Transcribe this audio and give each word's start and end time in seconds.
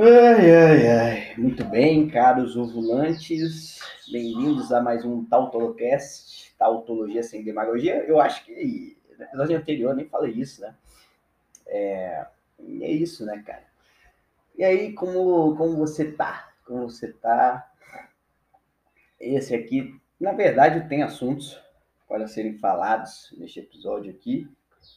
Ai, 0.00 0.54
ai, 0.54 0.86
ai. 0.86 1.34
Muito 1.36 1.64
bem, 1.64 2.08
caros 2.08 2.56
ovulantes. 2.56 3.80
Bem-vindos 4.08 4.70
a 4.70 4.80
mais 4.80 5.04
um 5.04 5.24
Tautolocast, 5.24 6.54
Tautologia 6.56 7.20
sem 7.24 7.42
demagogia. 7.42 8.04
Eu 8.04 8.20
acho 8.20 8.44
que 8.44 8.96
no 9.18 9.24
episódio 9.24 9.56
anterior 9.56 9.96
nem 9.96 10.06
falei 10.06 10.34
isso, 10.34 10.60
né? 10.60 10.72
É, 11.66 12.26
é 12.60 12.92
isso, 12.92 13.26
né, 13.26 13.42
cara? 13.44 13.64
E 14.56 14.62
aí, 14.62 14.92
como, 14.92 15.56
como 15.56 15.76
você 15.76 16.12
tá? 16.12 16.48
Como 16.64 16.88
você 16.88 17.08
tá? 17.14 17.68
Esse 19.18 19.52
aqui, 19.52 20.00
na 20.20 20.30
verdade, 20.30 20.88
tem 20.88 21.02
assuntos 21.02 21.60
para 22.08 22.28
serem 22.28 22.56
falados 22.58 23.34
neste 23.36 23.58
episódio 23.58 24.12
aqui. 24.12 24.48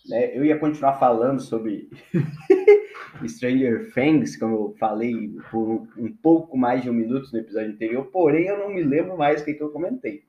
Né? 0.07 0.37
Eu 0.37 0.45
ia 0.45 0.59
continuar 0.59 0.99
falando 0.99 1.41
sobre 1.41 1.89
Stranger 3.29 3.91
Things, 3.93 4.37
como 4.37 4.55
eu 4.55 4.75
falei 4.79 5.29
por 5.49 5.87
um, 5.97 6.13
pouco 6.21 6.57
mais 6.57 6.81
de 6.81 6.89
um 6.89 6.93
minuto 6.93 7.31
no 7.31 7.39
episódio 7.39 7.69
anterior, 7.69 8.05
porém 8.05 8.47
eu 8.47 8.57
não 8.57 8.69
me 8.69 8.83
lembro 8.83 9.17
mais 9.17 9.41
o 9.41 9.45
que, 9.45 9.53
que 9.53 9.63
eu 9.63 9.69
comentei. 9.69 10.23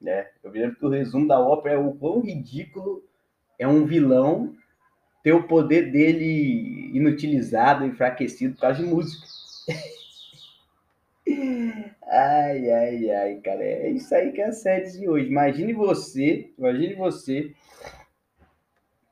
Né? 0.00 0.26
Eu 0.42 0.50
me 0.50 0.58
lembro 0.58 0.76
que 0.76 0.86
o 0.86 0.90
resumo 0.90 1.28
da 1.28 1.40
ópera 1.40 1.76
é 1.76 1.78
o 1.78 1.92
quão 1.92 2.20
ridículo 2.20 3.04
é 3.58 3.66
um 3.66 3.84
vilão 3.84 4.54
ter 5.22 5.32
o 5.32 5.44
poder 5.44 5.92
dele 5.92 6.90
inutilizado, 6.92 7.84
enfraquecido 7.84 8.54
por 8.54 8.62
causa 8.62 8.82
de 8.82 8.88
música. 8.88 9.24
ai, 12.08 12.70
ai, 12.70 13.10
ai, 13.10 13.34
cara. 13.36 13.62
É 13.62 13.90
isso 13.90 14.12
aí 14.14 14.32
que 14.32 14.40
é 14.40 14.46
a 14.46 14.52
série 14.52 14.90
de 14.90 15.08
hoje. 15.08 15.28
Imagine 15.28 15.72
você, 15.72 16.50
imagine 16.58 16.94
você 16.94 17.52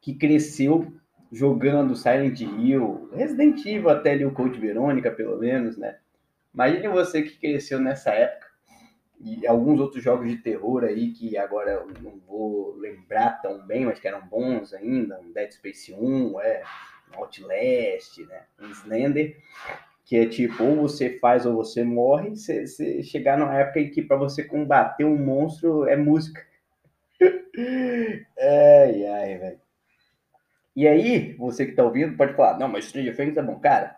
que 0.00 0.14
cresceu 0.14 0.92
jogando 1.30 1.94
Silent 1.94 2.40
Hill, 2.40 3.08
Resident 3.12 3.64
Evil 3.64 3.88
até 3.88 4.12
ali 4.12 4.24
o 4.24 4.32
Code 4.32 4.58
Verônica, 4.58 5.10
pelo 5.10 5.38
menos, 5.38 5.76
né? 5.76 5.98
Imagine 6.52 6.88
você 6.88 7.22
que 7.22 7.38
cresceu 7.38 7.78
nessa 7.78 8.10
época 8.10 8.48
e 9.20 9.46
alguns 9.46 9.78
outros 9.78 10.02
jogos 10.02 10.28
de 10.28 10.38
terror 10.38 10.82
aí 10.82 11.12
que 11.12 11.36
agora 11.36 11.72
eu 11.72 11.86
não 12.02 12.18
vou 12.26 12.74
lembrar 12.76 13.40
tão 13.42 13.64
bem, 13.66 13.84
mas 13.84 14.00
que 14.00 14.08
eram 14.08 14.26
bons 14.26 14.72
ainda, 14.72 15.20
um 15.20 15.30
Dead 15.32 15.52
Space 15.52 15.92
1, 15.92 16.40
é, 16.40 16.62
Outlast, 17.14 18.18
né, 18.26 18.44
um 18.58 18.70
Slender, 18.70 19.36
que 20.04 20.16
é 20.16 20.26
tipo, 20.26 20.64
ou 20.64 20.76
você 20.76 21.18
faz 21.18 21.46
ou 21.46 21.54
você 21.54 21.84
morre, 21.84 22.30
você, 22.30 22.66
você 22.66 23.02
chegar 23.02 23.38
numa 23.38 23.54
época 23.54 23.80
em 23.80 23.90
que 23.90 24.02
para 24.02 24.16
você 24.16 24.42
combater 24.42 25.04
um 25.04 25.16
monstro 25.16 25.86
é 25.86 25.96
música. 25.96 26.44
ai, 27.20 29.06
ai, 29.06 29.38
velho. 29.38 29.60
E 30.80 30.88
aí, 30.88 31.34
você 31.34 31.66
que 31.66 31.72
está 31.72 31.84
ouvindo 31.84 32.16
pode 32.16 32.32
falar, 32.32 32.58
não, 32.58 32.66
mas 32.66 32.86
Stranger 32.86 33.14
Things 33.14 33.36
é 33.36 33.42
bom. 33.42 33.60
Cara, 33.60 33.94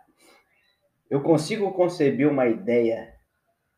eu 1.09 1.23
consigo 1.23 1.71
conceber 1.71 2.29
uma 2.29 2.49
ideia 2.49 3.15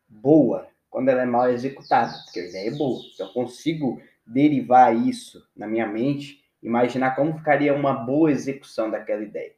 boa 0.09 0.67
quando 0.89 1.11
ela 1.11 1.21
é 1.21 1.27
mal 1.27 1.51
executada, 1.51 2.15
porque 2.25 2.41
a 2.41 2.47
ideia 2.47 2.71
é 2.71 2.75
boa. 2.75 2.99
Então, 3.13 3.27
eu 3.27 3.33
consigo 3.35 4.01
derivar 4.27 4.97
isso 4.97 5.47
na 5.55 5.67
minha 5.67 5.87
mente, 5.87 6.43
imaginar 6.63 7.15
como 7.15 7.37
ficaria 7.37 7.75
uma 7.75 7.93
boa 7.93 8.33
execução 8.33 8.91
daquela 8.91 9.23
ideia. 9.23 9.53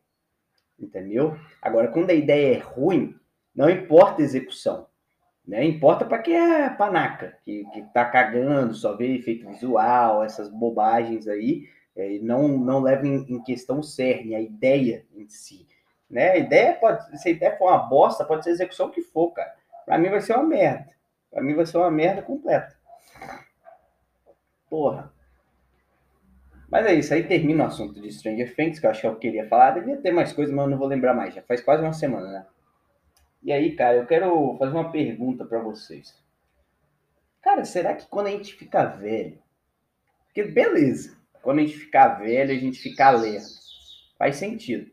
Entendeu? 0.77 1.39
Agora, 1.63 1.87
quando 1.87 2.11
a 2.11 2.15
ideia 2.15 2.57
é 2.57 2.59
ruim, 2.59 3.15
não 3.55 3.71
importa 3.71 4.23
a 4.23 4.25
execução. 4.25 4.89
Né? 5.47 5.65
Importa 5.65 6.05
para 6.05 6.19
quem 6.19 6.35
é 6.35 6.69
panaca, 6.71 7.39
que, 7.45 7.65
que 7.73 7.83
tá 7.95 8.07
cagando, 8.07 8.75
só 8.75 8.97
vê 8.97 9.15
efeito 9.15 9.47
visual, 9.47 10.25
essas 10.25 10.49
bobagens 10.49 11.29
aí, 11.29 11.69
é, 11.97 12.19
não, 12.21 12.47
não 12.47 12.81
leva 12.81 13.07
em, 13.07 13.17
em, 13.29 13.43
questão 13.43 13.81
o 13.81 13.83
cerne, 13.83 14.35
a 14.35 14.41
ideia 14.41 15.07
em 15.15 15.27
si. 15.29 15.67
Né? 16.09 16.31
A 16.33 16.37
ideia 16.37 16.75
pode, 16.75 17.19
se 17.19 17.29
a 17.29 17.33
ideia 17.33 17.57
for 17.57 17.71
uma 17.71 17.79
bosta, 17.79 18.25
pode 18.25 18.45
ser 18.45 18.51
a 18.51 18.53
execução 18.53 18.91
que 18.91 19.01
for, 19.01 19.31
cara. 19.33 19.55
Para 19.87 19.99
mim 19.99 20.11
vai 20.11 20.21
ser 20.21 20.35
uma 20.35 20.45
merda. 20.45 20.95
Para 21.31 21.43
mim 21.43 21.55
vai 21.55 21.65
ser 21.65 21.79
uma 21.79 21.91
merda 21.91 22.23
completa. 22.23 22.77
Porra. 24.69 25.13
Mas 26.69 26.85
é 26.87 26.95
isso, 26.95 27.15
aí 27.15 27.23
termina 27.23 27.65
o 27.65 27.67
assunto 27.69 28.01
de 28.01 28.13
Stranger 28.13 28.55
Things, 28.55 28.79
que 28.79 28.87
eu 28.87 28.91
acho 28.91 29.01
que 29.01 29.07
eu 29.07 29.17
queria 29.17 29.49
falar. 29.49 29.71
Devia 29.71 29.97
ter 29.97 30.11
mais 30.11 30.33
coisas, 30.33 30.55
mas 30.55 30.65
eu 30.65 30.71
não 30.71 30.79
vou 30.79 30.89
lembrar 30.89 31.15
mais. 31.15 31.35
Já 31.35 31.43
faz 31.43 31.61
quase 31.61 31.83
uma 31.83 31.93
semana, 31.93 32.31
né? 32.31 32.47
E 33.43 33.53
aí, 33.53 33.77
cara, 33.77 33.97
eu 33.97 34.07
quero 34.07 34.57
fazer 34.59 34.73
uma 34.73 34.91
pergunta 34.91 35.45
para 35.45 35.61
vocês. 35.61 36.15
Cara, 37.41 37.65
será 37.65 37.95
que 37.95 38.07
quando 38.07 38.27
a 38.27 38.31
gente 38.31 38.55
fica 38.55 38.85
velho. 38.85 39.39
Porque 40.27 40.43
beleza, 40.43 41.17
quando 41.47 41.61
a 41.61 41.63
gente 41.63 41.79
ficar 41.79 42.09
velho, 42.09 42.51
a 42.51 42.59
gente 42.59 42.81
fica 42.81 43.09
lerdo. 43.13 43.47
Faz 44.19 44.35
sentido. 44.35 44.91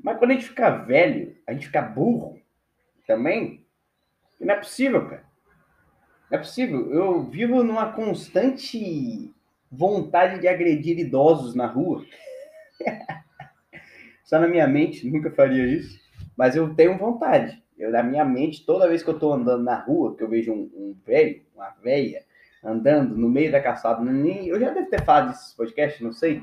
Mas 0.00 0.16
quando 0.16 0.30
a 0.30 0.34
gente 0.34 0.46
ficar 0.46 0.70
velho, 0.86 1.36
a 1.48 1.52
gente 1.52 1.66
fica 1.66 1.82
burro 1.82 2.40
também, 3.08 3.66
não 4.40 4.54
é 4.54 4.56
possível, 4.56 5.04
cara. 5.08 5.24
Não 6.30 6.38
é 6.38 6.40
possível. 6.40 6.92
Eu 6.92 7.24
vivo 7.24 7.64
numa 7.64 7.90
constante 7.90 9.34
vontade 9.68 10.40
de 10.40 10.46
agredir 10.46 10.96
idosos 10.96 11.56
na 11.56 11.66
rua. 11.66 12.06
Só 14.22 14.38
na 14.38 14.46
minha 14.46 14.68
mente, 14.68 15.10
nunca 15.10 15.28
faria 15.32 15.66
isso. 15.66 15.98
Mas 16.36 16.54
eu 16.54 16.72
tenho 16.72 16.96
vontade. 16.96 17.60
Eu, 17.76 17.90
na 17.90 18.04
minha 18.04 18.24
mente, 18.24 18.64
toda 18.64 18.86
vez 18.86 19.02
que 19.02 19.10
eu 19.10 19.14
estou 19.14 19.32
andando 19.32 19.64
na 19.64 19.74
rua, 19.80 20.16
que 20.16 20.22
eu 20.22 20.28
vejo 20.28 20.52
um, 20.52 20.70
um 20.72 20.96
velho, 21.04 21.42
uma 21.52 21.70
velha, 21.82 22.22
andando 22.64 23.16
no 23.16 23.28
meio 23.28 23.52
da 23.52 23.60
calçada. 23.60 24.02
Nem, 24.02 24.46
eu 24.46 24.58
já 24.58 24.70
devo 24.70 24.88
ter 24.88 25.04
falado 25.04 25.28
desse 25.28 25.56
podcast, 25.56 26.02
não 26.02 26.12
sei. 26.12 26.42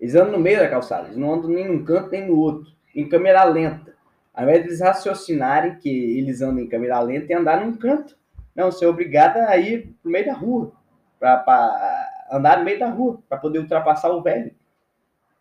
Eles 0.00 0.14
andam 0.14 0.32
no 0.32 0.40
meio 0.40 0.58
da 0.58 0.68
calçada, 0.68 1.06
eles 1.06 1.16
não 1.16 1.34
andam 1.34 1.50
nem 1.50 1.66
num 1.66 1.84
canto 1.84 2.10
nem 2.10 2.26
no 2.26 2.36
outro, 2.36 2.72
em 2.94 3.08
câmera 3.08 3.44
lenta. 3.44 3.94
Ao 4.32 4.42
invés 4.42 4.62
de 4.62 4.68
eles 4.68 4.80
raciocinarem 4.80 5.76
que 5.76 5.88
eles 6.18 6.42
andam 6.42 6.64
em 6.64 6.68
câmera 6.68 7.00
lenta 7.00 7.32
e 7.32 7.34
andar 7.34 7.64
num 7.64 7.76
canto. 7.76 8.16
Não, 8.54 8.70
você 8.70 8.84
é 8.84 8.88
obrigado 8.88 9.36
a 9.38 9.56
ir 9.56 9.94
no 10.04 10.10
meio 10.10 10.26
da 10.26 10.32
rua, 10.32 10.72
para 11.18 12.10
andar 12.30 12.58
no 12.58 12.64
meio 12.64 12.78
da 12.78 12.88
rua, 12.88 13.22
para 13.28 13.38
poder 13.38 13.60
ultrapassar 13.60 14.10
o 14.10 14.22
velho. 14.22 14.54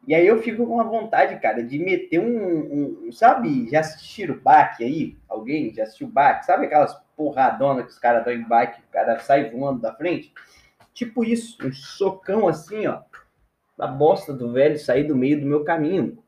E 0.05 0.13
aí 0.13 0.27
eu 0.27 0.41
fico 0.41 0.67
com 0.67 0.81
a 0.81 0.83
vontade, 0.83 1.39
cara, 1.39 1.63
de 1.63 1.79
meter 1.79 2.19
um, 2.19 3.07
um 3.07 3.11
sabe, 3.11 3.69
já 3.69 3.79
assistiram 3.79 4.35
o 4.35 4.39
baque 4.39 4.83
aí? 4.83 5.17
Alguém 5.29 5.73
já 5.73 5.83
assistiu 5.83 6.07
o 6.07 6.11
baque? 6.11 6.45
Sabe 6.45 6.65
aquelas 6.65 6.93
porradona 7.15 7.83
que 7.83 7.89
os 7.89 7.99
caras 7.99 8.23
dão 8.23 8.33
em 8.33 8.43
bike, 8.43 8.81
o 8.81 8.91
cara 8.91 9.19
sai 9.19 9.49
voando 9.49 9.81
da 9.81 9.93
frente. 9.93 10.33
Tipo 10.93 11.23
isso, 11.23 11.57
um 11.65 11.71
socão 11.71 12.47
assim, 12.47 12.85
ó, 12.87 13.01
da 13.77 13.87
bosta 13.87 14.33
do 14.33 14.51
velho 14.51 14.77
sair 14.77 15.05
do 15.05 15.15
meio 15.15 15.39
do 15.39 15.45
meu 15.45 15.63
caminho. 15.63 16.23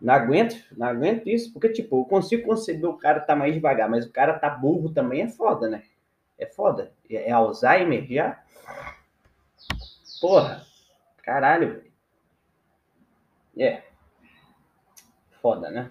Não 0.00 0.14
aguento, 0.14 0.56
não 0.76 0.86
aguento 0.86 1.26
isso, 1.26 1.52
porque, 1.52 1.70
tipo, 1.70 2.00
eu 2.00 2.04
consigo 2.04 2.46
conceber 2.46 2.88
o 2.88 2.98
cara 2.98 3.20
tá 3.20 3.34
mais 3.34 3.54
devagar, 3.54 3.88
mas 3.88 4.04
o 4.04 4.12
cara 4.12 4.38
tá 4.38 4.50
burro 4.50 4.92
também 4.92 5.22
é 5.22 5.28
foda, 5.28 5.68
né? 5.68 5.82
É 6.38 6.46
foda. 6.46 6.92
É, 7.08 7.28
é 7.28 7.32
Alzheimer 7.32 8.06
já? 8.06 8.42
Porra, 10.20 10.66
caralho, 11.22 11.74
velho. 11.74 11.92
É. 13.58 13.82
Foda, 15.40 15.70
né? 15.70 15.90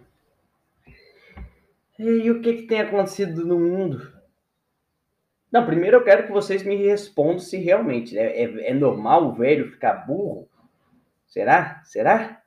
E 1.97 2.29
o 2.29 2.41
que, 2.41 2.53
que 2.53 2.67
tem 2.67 2.81
acontecido 2.81 3.45
no 3.45 3.59
mundo? 3.59 4.13
Não, 5.51 5.65
primeiro 5.65 5.97
eu 5.97 6.03
quero 6.03 6.25
que 6.25 6.31
vocês 6.33 6.63
me 6.63 6.75
respondam 6.75 7.39
se 7.39 7.57
realmente 7.57 8.17
é, 8.17 8.43
é, 8.43 8.71
é 8.71 8.73
normal 8.73 9.27
o 9.27 9.33
velho 9.33 9.71
ficar 9.71 10.05
burro. 10.05 10.49
Será? 11.25 11.81
Será? 11.85 12.41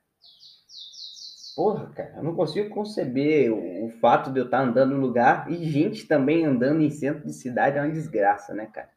Porra, 1.57 1.91
cara, 1.95 2.15
eu 2.17 2.23
não 2.23 2.35
consigo 2.35 2.69
conceber 2.69 3.51
o, 3.51 3.87
o, 3.87 3.89
fato 3.89 4.31
de 4.31 4.39
eu 4.39 4.45
estar 4.45 4.61
andando 4.61 4.95
no 4.95 5.01
lugar 5.01 5.51
e 5.51 5.65
gente 5.65 6.07
também 6.07 6.45
andando 6.45 6.83
em 6.83 6.91
centro 6.91 7.27
de 7.27 7.33
cidade 7.33 7.79
é 7.79 7.81
uma 7.81 7.91
desgraça, 7.91 8.55
né, 8.55 8.67
cara? 8.67 8.91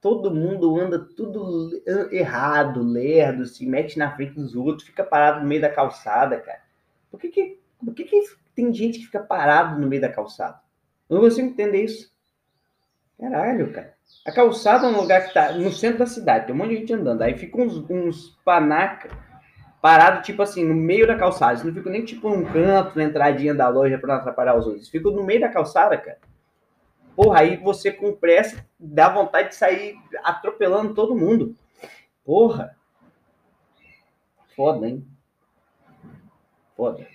Todo 0.00 0.34
mundo 0.34 0.80
anda 0.80 0.98
tudo 0.98 1.70
errado, 2.10 2.82
lerdo, 2.82 3.44
se 3.44 3.66
mete 3.66 3.98
na 3.98 4.10
frente 4.16 4.34
dos 4.34 4.56
outros, 4.56 4.88
fica 4.88 5.04
parado 5.04 5.40
no 5.40 5.46
meio 5.46 5.60
da 5.60 5.68
calçada, 5.68 6.40
cara. 6.40 6.62
Por 7.10 7.20
que 7.20 7.28
que, 7.28 7.60
por 7.84 7.94
que, 7.94 8.04
que 8.04 8.16
tem 8.60 8.74
gente 8.74 8.98
que 8.98 9.06
fica 9.06 9.20
parado 9.20 9.80
no 9.80 9.86
meio 9.86 10.02
da 10.02 10.08
calçada. 10.08 10.60
Eu 11.08 11.16
não 11.16 11.22
consigo 11.22 11.48
entender 11.48 11.84
isso. 11.84 12.12
Caralho, 13.18 13.72
cara. 13.72 13.94
A 14.26 14.32
calçada 14.32 14.86
é 14.86 14.90
um 14.90 15.00
lugar 15.00 15.26
que 15.26 15.34
tá 15.34 15.52
no 15.52 15.72
centro 15.72 16.00
da 16.00 16.06
cidade, 16.06 16.46
tem 16.46 16.54
um 16.54 16.58
monte 16.58 16.70
de 16.70 16.76
gente 16.76 16.92
andando. 16.92 17.22
Aí 17.22 17.36
fica 17.36 17.60
uns, 17.60 17.76
uns 17.90 18.38
panaca 18.44 19.10
parado, 19.80 20.22
tipo 20.22 20.42
assim, 20.42 20.64
no 20.64 20.74
meio 20.74 21.06
da 21.06 21.16
calçada. 21.16 21.52
Eles 21.52 21.64
não 21.64 21.72
ficam 21.72 21.92
nem 21.92 22.04
tipo 22.04 22.28
num 22.28 22.44
canto, 22.44 22.96
na 22.96 23.04
entradinha 23.04 23.54
da 23.54 23.68
loja 23.68 23.98
para 23.98 24.14
não 24.14 24.20
atrapalhar 24.20 24.56
os 24.56 24.66
outros. 24.66 24.88
Ficam 24.88 25.12
no 25.12 25.24
meio 25.24 25.40
da 25.40 25.48
calçada, 25.48 25.96
cara. 25.96 26.18
Porra, 27.16 27.40
aí 27.40 27.56
você 27.56 27.90
com 27.90 28.12
pressa 28.12 28.64
dá 28.78 29.08
vontade 29.08 29.48
de 29.48 29.54
sair 29.54 29.96
atropelando 30.22 30.94
todo 30.94 31.16
mundo. 31.16 31.54
Porra. 32.24 32.76
Foda, 34.54 34.88
hein? 34.88 35.06
Foda. 36.76 37.06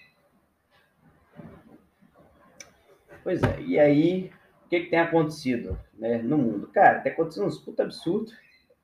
Pois 3.25 3.41
é, 3.41 3.59
e 3.59 3.79
aí, 3.79 4.31
o 4.63 4.69
que, 4.69 4.81
que 4.81 4.89
tem 4.91 4.99
acontecido 4.99 5.75
né, 5.95 6.19
no 6.19 6.37
mundo? 6.37 6.67
Cara, 6.67 6.99
tem 6.99 7.11
acontecido 7.11 7.47
uns 7.47 7.57
puta 7.57 7.81
absurdos. 7.81 8.31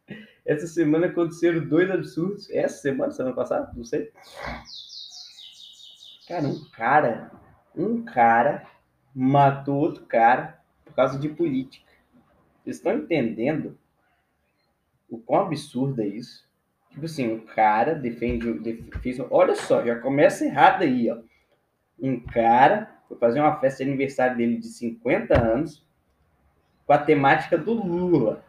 Essa 0.44 0.66
semana 0.66 1.06
aconteceram 1.06 1.64
dois 1.64 1.92
absurdos. 1.92 2.50
Essa 2.50 2.82
semana, 2.82 3.12
semana 3.12 3.36
passada, 3.36 3.72
não 3.76 3.84
sei. 3.84 4.12
Cara, 6.28 6.48
um 6.48 6.70
cara, 6.72 7.32
um 7.76 8.04
cara 8.04 8.68
matou 9.14 9.76
outro 9.76 10.08
cara 10.08 10.60
por 10.86 10.96
causa 10.96 11.20
de 11.20 11.30
política. 11.30 11.92
Vocês 12.64 12.78
estão 12.78 12.94
entendendo 12.94 13.78
o 15.08 15.20
quão 15.20 15.42
absurdo 15.42 16.02
é 16.02 16.08
isso? 16.08 16.50
Tipo 16.90 17.06
assim, 17.06 17.32
um 17.32 17.46
cara 17.46 17.94
defende, 17.94 18.52
defende. 18.54 19.24
Olha 19.30 19.54
só, 19.54 19.86
já 19.86 20.00
começa 20.00 20.44
errado 20.44 20.82
aí, 20.82 21.12
ó. 21.12 21.20
Um 22.00 22.20
cara 22.20 23.01
foi 23.12 23.18
fazer 23.18 23.42
uma 23.42 23.60
festa 23.60 23.84
de 23.84 23.90
aniversário 23.90 24.38
dele 24.38 24.58
de 24.58 24.68
50 24.68 25.38
anos 25.38 25.86
com 26.86 26.94
a 26.94 26.98
temática 26.98 27.58
do 27.58 27.74
Lula. 27.74 28.42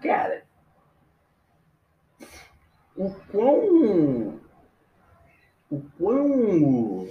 Cara, 0.00 0.44
o 2.96 3.10
quão. 3.30 4.40
O 5.68 5.82
quão. 5.98 7.08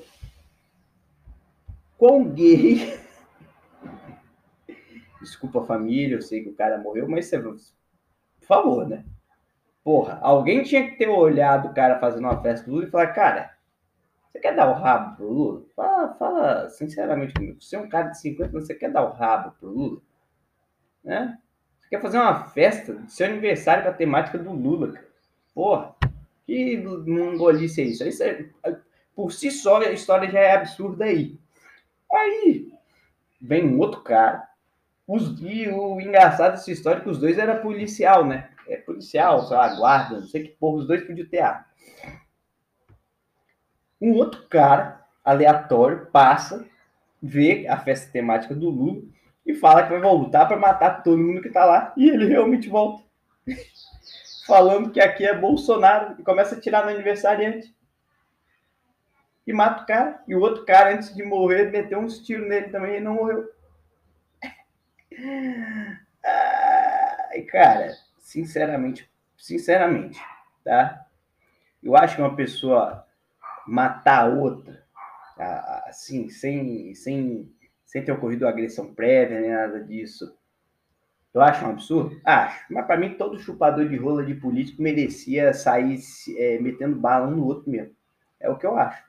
Quão 1.98 2.30
gay. 2.30 2.98
Desculpa 5.20 5.62
a 5.62 5.66
família, 5.66 6.16
eu 6.16 6.22
sei 6.22 6.42
que 6.42 6.50
o 6.50 6.56
cara 6.56 6.78
morreu, 6.78 7.10
mas 7.10 7.26
você. 7.26 7.38
Por 7.42 7.66
favor, 8.48 8.88
né? 8.88 9.04
Porra, 9.84 10.20
alguém 10.22 10.64
tinha 10.64 10.90
que 10.90 10.98
ter 10.98 11.10
olhado 11.10 11.68
o 11.68 11.74
cara 11.74 12.00
fazendo 12.00 12.26
uma 12.26 12.42
festa 12.42 12.66
do 12.66 12.72
Lula 12.72 12.88
e 12.88 12.92
falar, 12.92 13.08
cara, 13.08 13.57
você 14.38 14.40
quer 14.40 14.56
dar 14.56 14.70
o 14.70 14.74
rabo 14.74 15.16
pro 15.16 15.28
Lula? 15.28 15.64
Fala, 15.76 16.14
fala 16.14 16.70
sinceramente 16.70 17.34
comigo. 17.34 17.62
Você 17.62 17.76
é 17.76 17.80
um 17.80 17.90
cara 17.90 18.10
de 18.10 18.22
50 18.22 18.52
anos, 18.52 18.68
você 18.68 18.76
quer 18.76 18.92
dar 18.92 19.04
o 19.04 19.14
rabo 19.14 19.56
pro 19.60 19.70
Lula? 19.70 20.02
Né? 21.04 21.38
Você 21.80 21.90
quer 21.90 22.02
fazer 22.02 22.18
uma 22.18 22.46
festa 22.46 22.94
do 22.94 23.10
seu 23.10 23.26
aniversário 23.26 23.84
com 23.84 23.90
a 23.90 23.94
temática 23.94 24.38
do 24.38 24.52
Lula, 24.52 24.92
cara? 24.94 25.08
Porra, 25.56 25.96
que 26.46 26.78
mongolice 26.78 27.82
é 27.82 27.86
isso? 27.86 28.04
isso 28.04 28.24
é, 28.24 28.46
por 29.16 29.32
si 29.32 29.50
só, 29.50 29.78
a 29.78 29.92
história 29.92 30.30
já 30.30 30.40
é 30.40 30.56
absurda 30.56 31.06
aí. 31.06 31.40
Aí, 32.14 32.72
vem 33.42 33.66
um 33.66 33.80
outro 33.80 34.02
cara. 34.02 34.48
Os, 35.08 35.42
e 35.42 35.68
o 35.70 36.00
engraçado 36.00 36.52
dessa 36.52 36.72
história 36.72 37.00
é 37.00 37.02
que 37.02 37.10
os 37.10 37.18
dois 37.18 37.40
eram 37.40 37.62
policial, 37.62 38.24
né? 38.26 38.50
É 38.68 38.78
policial, 38.78 39.48
sei 39.48 39.58
lá, 39.58 39.76
guarda, 39.76 40.20
não 40.20 40.28
sei 40.28 40.44
que 40.44 40.50
porra, 40.50 40.78
os 40.78 40.88
dois 40.88 41.04
podiam 41.04 41.28
ter 41.28 41.40
arma. 41.40 41.66
Um 44.02 44.14
outro 44.14 44.46
cara, 44.48 45.06
aleatório, 45.24 46.08
passa, 46.08 46.66
vê 47.22 47.68
a 47.68 47.78
festa 47.78 48.12
temática 48.12 48.54
do 48.54 48.70
Lula 48.70 49.02
e 49.46 49.54
fala 49.54 49.84
que 49.84 49.90
vai 49.90 50.02
voltar 50.02 50.46
para 50.46 50.58
matar 50.58 51.04
todo 51.04 51.18
mundo 51.18 51.42
que 51.42 51.50
tá 51.50 51.66
lá. 51.66 51.94
E 51.98 52.10
ele 52.10 52.26
realmente 52.26 52.70
volta 52.70 53.04
falando 54.46 54.92
que 54.92 55.00
aqui 55.00 55.26
é 55.26 55.38
Bolsonaro 55.38 56.16
e 56.20 56.24
começa 56.24 56.56
a 56.56 56.60
tirar 56.60 56.84
no 56.84 56.92
aniversariante. 56.92 57.76
E 59.46 59.54
mata 59.54 59.84
o 59.84 59.86
cara. 59.86 60.22
E 60.28 60.36
o 60.36 60.42
outro 60.42 60.66
cara, 60.66 60.94
antes 60.94 61.16
de 61.16 61.24
morrer, 61.24 61.72
meteu 61.72 62.00
uns 62.00 62.20
tiros 62.20 62.48
nele 62.48 62.70
também 62.70 62.98
e 62.98 63.00
não 63.00 63.16
morreu. 63.16 63.50
Ai, 67.32 67.42
cara, 67.44 67.96
sinceramente, 68.20 69.10
sinceramente, 69.38 70.22
tá? 70.64 71.06
Eu 71.82 71.96
acho 71.96 72.18
que 72.18 72.22
uma 72.22 72.36
pessoa 72.36 73.07
matar 73.68 74.24
a 74.24 74.34
outra, 74.34 74.84
assim, 75.86 76.30
sem, 76.30 76.94
sem, 76.96 77.52
sem 77.86 78.04
ter 78.04 78.12
ocorrido 78.12 78.48
agressão 78.48 78.94
prévia, 78.94 79.42
nem 79.42 79.52
nada 79.52 79.84
disso, 79.84 80.38
eu 81.38 81.42
acho 81.44 81.64
um 81.64 81.70
absurdo? 81.70 82.20
Acho. 82.26 82.66
Mas 82.74 82.88
para 82.88 82.98
mim, 82.98 83.14
todo 83.14 83.38
chupador 83.38 83.88
de 83.88 83.96
rola 83.96 84.26
de 84.26 84.34
político 84.34 84.82
merecia 84.82 85.54
sair 85.54 86.00
é, 86.36 86.58
metendo 86.60 86.96
bala 86.96 87.28
um 87.28 87.36
no 87.36 87.46
outro 87.46 87.70
mesmo. 87.70 87.96
É 88.40 88.50
o 88.50 88.58
que 88.58 88.66
eu 88.66 88.76
acho. 88.76 89.04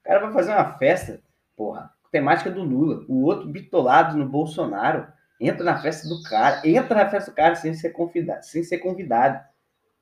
O 0.00 0.08
cara 0.08 0.18
vai 0.18 0.32
fazer 0.32 0.50
uma 0.50 0.76
festa, 0.76 1.20
porra, 1.56 1.88
temática 2.10 2.50
do 2.50 2.64
Lula. 2.64 3.04
O 3.08 3.22
outro 3.22 3.48
bitolado 3.48 4.18
no 4.18 4.28
Bolsonaro. 4.28 5.06
Entra 5.40 5.62
na 5.62 5.80
festa 5.80 6.08
do 6.08 6.20
cara. 6.24 6.60
Entra 6.66 6.96
na 6.96 7.08
festa 7.08 7.30
do 7.30 7.34
cara 7.36 7.54
sem 7.54 7.72
ser 7.74 7.90
convidado. 7.90 8.44
Sem 8.44 8.64
ser 8.64 8.78
convidado. 8.78 9.40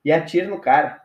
E 0.03 0.11
atira 0.11 0.47
no 0.47 0.59
cara. 0.59 0.99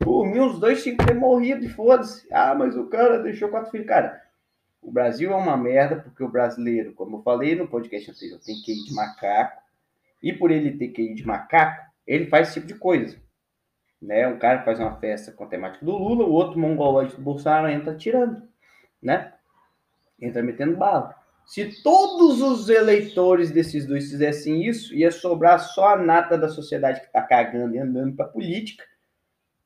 Por 0.00 0.26
mim, 0.26 0.40
os 0.40 0.58
dois 0.58 0.82
tinham 0.82 0.96
que 0.96 1.06
ter 1.06 1.14
morrido 1.14 1.68
foda-se. 1.70 2.26
Ah, 2.32 2.54
mas 2.54 2.76
o 2.76 2.88
cara 2.88 3.22
deixou 3.22 3.50
quatro 3.50 3.70
filhos. 3.70 3.86
Cara, 3.86 4.20
o 4.82 4.90
Brasil 4.90 5.30
é 5.30 5.36
uma 5.36 5.56
merda 5.56 5.96
porque 5.96 6.24
o 6.24 6.28
brasileiro, 6.28 6.94
como 6.94 7.18
eu 7.18 7.22
falei 7.22 7.54
no 7.54 7.68
podcast 7.68 8.10
anterior, 8.10 8.40
tem 8.40 8.62
QI 8.62 8.84
de 8.84 8.94
macaco. 8.94 9.60
E 10.22 10.32
por 10.32 10.50
ele 10.50 10.76
ter 10.76 10.88
QI 10.88 11.14
de 11.14 11.26
macaco, 11.26 11.90
ele 12.06 12.26
faz 12.26 12.48
esse 12.48 12.60
tipo 12.60 12.66
de 12.66 12.78
coisa. 12.78 13.16
Né? 14.00 14.26
Um 14.26 14.38
cara 14.38 14.62
faz 14.62 14.80
uma 14.80 14.96
festa 14.96 15.32
com 15.32 15.44
a 15.44 15.48
temática 15.48 15.84
do 15.84 15.92
Lula, 15.92 16.24
o 16.24 16.32
outro 16.32 16.58
mongolóide 16.58 17.14
do 17.16 17.22
Bolsonaro 17.22 17.68
entra 17.68 17.94
tirando, 17.94 18.42
né? 19.02 19.34
Entra 20.18 20.42
metendo 20.42 20.76
bala. 20.76 21.14
Se 21.44 21.82
todos 21.82 22.40
os 22.40 22.70
eleitores 22.70 23.50
desses 23.50 23.86
dois 23.86 24.10
fizessem 24.10 24.64
isso, 24.64 24.94
ia 24.94 25.10
sobrar 25.10 25.58
só 25.58 25.90
a 25.90 25.96
nata 25.96 26.38
da 26.38 26.48
sociedade 26.48 27.00
que 27.00 27.06
está 27.06 27.20
cagando 27.22 27.74
e 27.74 27.78
andando 27.78 28.16
para 28.16 28.28
política, 28.28 28.84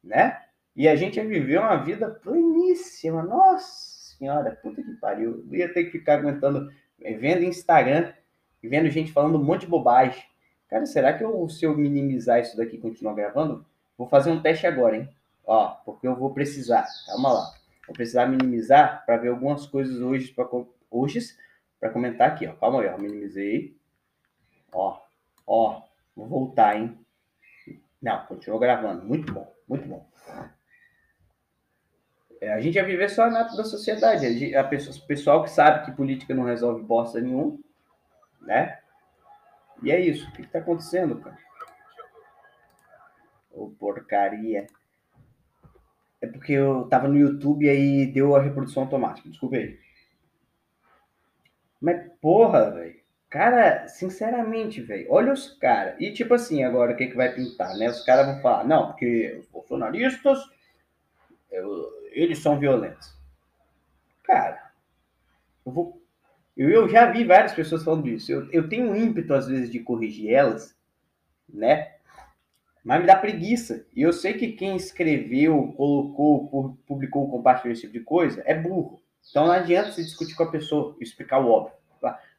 né? 0.04 0.40
E 0.76 0.88
a 0.88 0.96
gente 0.96 1.16
ia 1.16 1.26
viver 1.26 1.58
uma 1.58 1.76
vida 1.76 2.10
pleníssima. 2.10 3.22
Nossa! 3.22 3.94
senhora, 4.24 4.58
puta 4.62 4.82
que 4.82 4.92
pariu. 4.94 5.44
Eu 5.50 5.54
ia 5.54 5.72
ter 5.72 5.84
que 5.84 5.90
ficar 5.90 6.18
aguentando, 6.18 6.72
eh, 7.00 7.14
vendo 7.14 7.44
Instagram 7.44 8.12
e 8.62 8.68
vendo 8.68 8.88
gente 8.90 9.12
falando 9.12 9.38
um 9.38 9.44
monte 9.44 9.62
de 9.62 9.66
bobagem. 9.66 10.22
Cara, 10.68 10.86
será 10.86 11.12
que 11.12 11.22
eu, 11.22 11.48
se 11.48 11.64
eu 11.64 11.76
minimizar 11.76 12.40
isso 12.40 12.56
daqui 12.56 12.76
e 12.76 12.80
continuar 12.80 13.14
gravando, 13.14 13.64
vou 13.96 14.08
fazer 14.08 14.30
um 14.30 14.40
teste 14.40 14.66
agora, 14.66 14.96
hein? 14.96 15.08
Ó, 15.46 15.68
porque 15.84 16.06
eu 16.06 16.16
vou 16.16 16.32
precisar. 16.32 16.86
Calma 17.06 17.32
lá. 17.32 17.54
Vou 17.86 17.94
precisar 17.94 18.26
minimizar 18.26 19.04
para 19.04 19.18
ver 19.18 19.28
algumas 19.28 19.66
coisas 19.66 20.00
hoje 20.00 20.32
para 20.32 20.48
hoje 20.90 21.20
para 21.78 21.90
comentar 21.90 22.28
aqui, 22.28 22.46
ó. 22.46 22.54
Calma 22.54 22.80
aí, 22.80 22.88
ó. 22.88 22.96
Minimizei. 22.96 23.76
Ó, 24.72 24.98
ó. 25.46 25.82
Vou 26.16 26.26
voltar, 26.26 26.76
hein? 26.76 26.98
Não, 28.00 28.24
continuou 28.26 28.60
gravando. 28.60 29.04
Muito 29.04 29.32
bom, 29.32 29.52
muito 29.68 29.86
bom. 29.88 30.08
É, 32.40 32.52
a 32.52 32.60
gente 32.60 32.74
ia 32.74 32.84
viver 32.84 33.08
só 33.08 33.30
na 33.30 33.42
da 33.42 33.64
sociedade. 33.64 34.54
A, 34.54 34.64
pessoa, 34.64 34.96
o 34.96 35.06
pessoal 35.06 35.42
que 35.42 35.50
sabe 35.50 35.86
que 35.86 35.96
política 35.96 36.34
não 36.34 36.44
resolve 36.44 36.82
bosta 36.82 37.20
nenhum, 37.20 37.58
né? 38.42 38.80
E 39.82 39.90
é 39.90 39.98
isso. 39.98 40.28
O 40.28 40.32
que, 40.32 40.42
está 40.42 40.58
acontecendo, 40.58 41.20
cara? 41.20 41.38
Ô, 43.50 43.70
porcaria. 43.70 44.66
É 46.20 46.26
porque 46.26 46.52
eu 46.52 46.86
tava 46.88 47.08
no 47.08 47.16
YouTube 47.16 47.66
e 47.66 47.68
aí 47.70 48.06
deu 48.06 48.36
a 48.36 48.42
reprodução 48.42 48.82
automática. 48.82 49.28
Desculpa 49.28 49.56
aí. 49.56 49.78
Mas, 51.80 52.10
porra, 52.20 52.70
velho. 52.70 53.03
Cara, 53.34 53.88
sinceramente, 53.88 54.80
velho, 54.80 55.08
olha 55.10 55.32
os 55.32 55.54
caras. 55.54 55.96
E 55.98 56.12
tipo 56.12 56.34
assim, 56.34 56.62
agora 56.62 56.92
o 56.92 56.96
que, 56.96 57.08
que 57.08 57.16
vai 57.16 57.34
pintar, 57.34 57.76
né? 57.76 57.90
Os 57.90 58.04
caras 58.04 58.26
vão 58.26 58.40
falar, 58.40 58.62
não, 58.62 58.86
porque 58.86 59.36
os 59.40 59.46
bolsonaristas 59.48 60.38
eu, 61.50 61.84
eles 62.12 62.38
são 62.38 62.60
violentos. 62.60 63.12
Cara, 64.22 64.70
eu 65.66 65.72
vou. 65.72 66.00
Eu, 66.56 66.70
eu 66.70 66.88
já 66.88 67.10
vi 67.10 67.24
várias 67.24 67.52
pessoas 67.52 67.82
falando 67.82 68.06
isso. 68.06 68.30
Eu, 68.30 68.48
eu 68.52 68.68
tenho 68.68 68.88
um 68.88 68.94
ímpeto, 68.94 69.34
às 69.34 69.48
vezes, 69.48 69.68
de 69.68 69.80
corrigir 69.80 70.32
elas, 70.32 70.72
né? 71.52 71.92
Mas 72.84 73.00
me 73.00 73.06
dá 73.08 73.16
preguiça. 73.16 73.84
E 73.96 74.02
eu 74.02 74.12
sei 74.12 74.34
que 74.34 74.52
quem 74.52 74.76
escreveu, 74.76 75.74
colocou, 75.76 76.78
publicou, 76.86 77.28
compartilhou 77.28 77.72
esse 77.72 77.80
tipo 77.82 77.94
de 77.94 78.04
coisa 78.04 78.44
é 78.46 78.54
burro. 78.54 79.02
Então 79.28 79.46
não 79.46 79.52
adianta 79.52 79.90
se 79.90 80.04
discutir 80.04 80.36
com 80.36 80.44
a 80.44 80.52
pessoa 80.52 80.96
explicar 81.00 81.40
o 81.40 81.50
óbvio. 81.50 81.74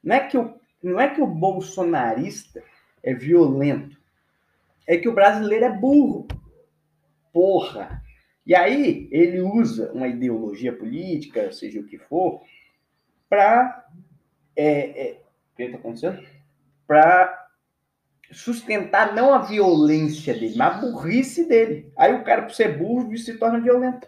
Não 0.01 0.15
é 0.15 0.19
que 0.19 0.37
o, 0.37 0.57
não 0.85 0.99
é 0.99 1.09
que 1.09 1.21
o 1.21 1.27
bolsonarista 1.27 2.63
é 3.01 3.13
violento. 3.13 3.97
É 4.87 4.97
que 4.97 5.09
o 5.09 5.13
brasileiro 5.13 5.65
é 5.65 5.69
burro. 5.71 6.27
Porra! 7.33 8.01
E 8.45 8.55
aí 8.55 9.09
ele 9.11 9.41
usa 9.41 9.91
uma 9.91 10.07
ideologia 10.07 10.71
política, 10.71 11.51
seja 11.51 11.79
o 11.79 11.85
que 11.85 11.97
for, 11.97 12.41
para 13.27 13.87
é, 14.55 15.07
é, 15.07 15.21
o 15.53 15.57
que 15.57 15.63
está 15.63 15.77
acontecendo? 15.77 16.23
Para 16.85 17.47
sustentar 18.31 19.15
não 19.15 19.33
a 19.33 19.39
violência 19.39 20.33
dele, 20.33 20.55
mas 20.55 20.75
a 20.75 20.77
burrice 20.77 21.47
dele. 21.47 21.91
Aí 21.97 22.13
o 22.13 22.23
cara, 22.23 22.43
por 22.43 22.51
ser 22.51 22.77
burro, 22.77 23.17
se 23.17 23.37
torna 23.37 23.59
violento. 23.59 24.07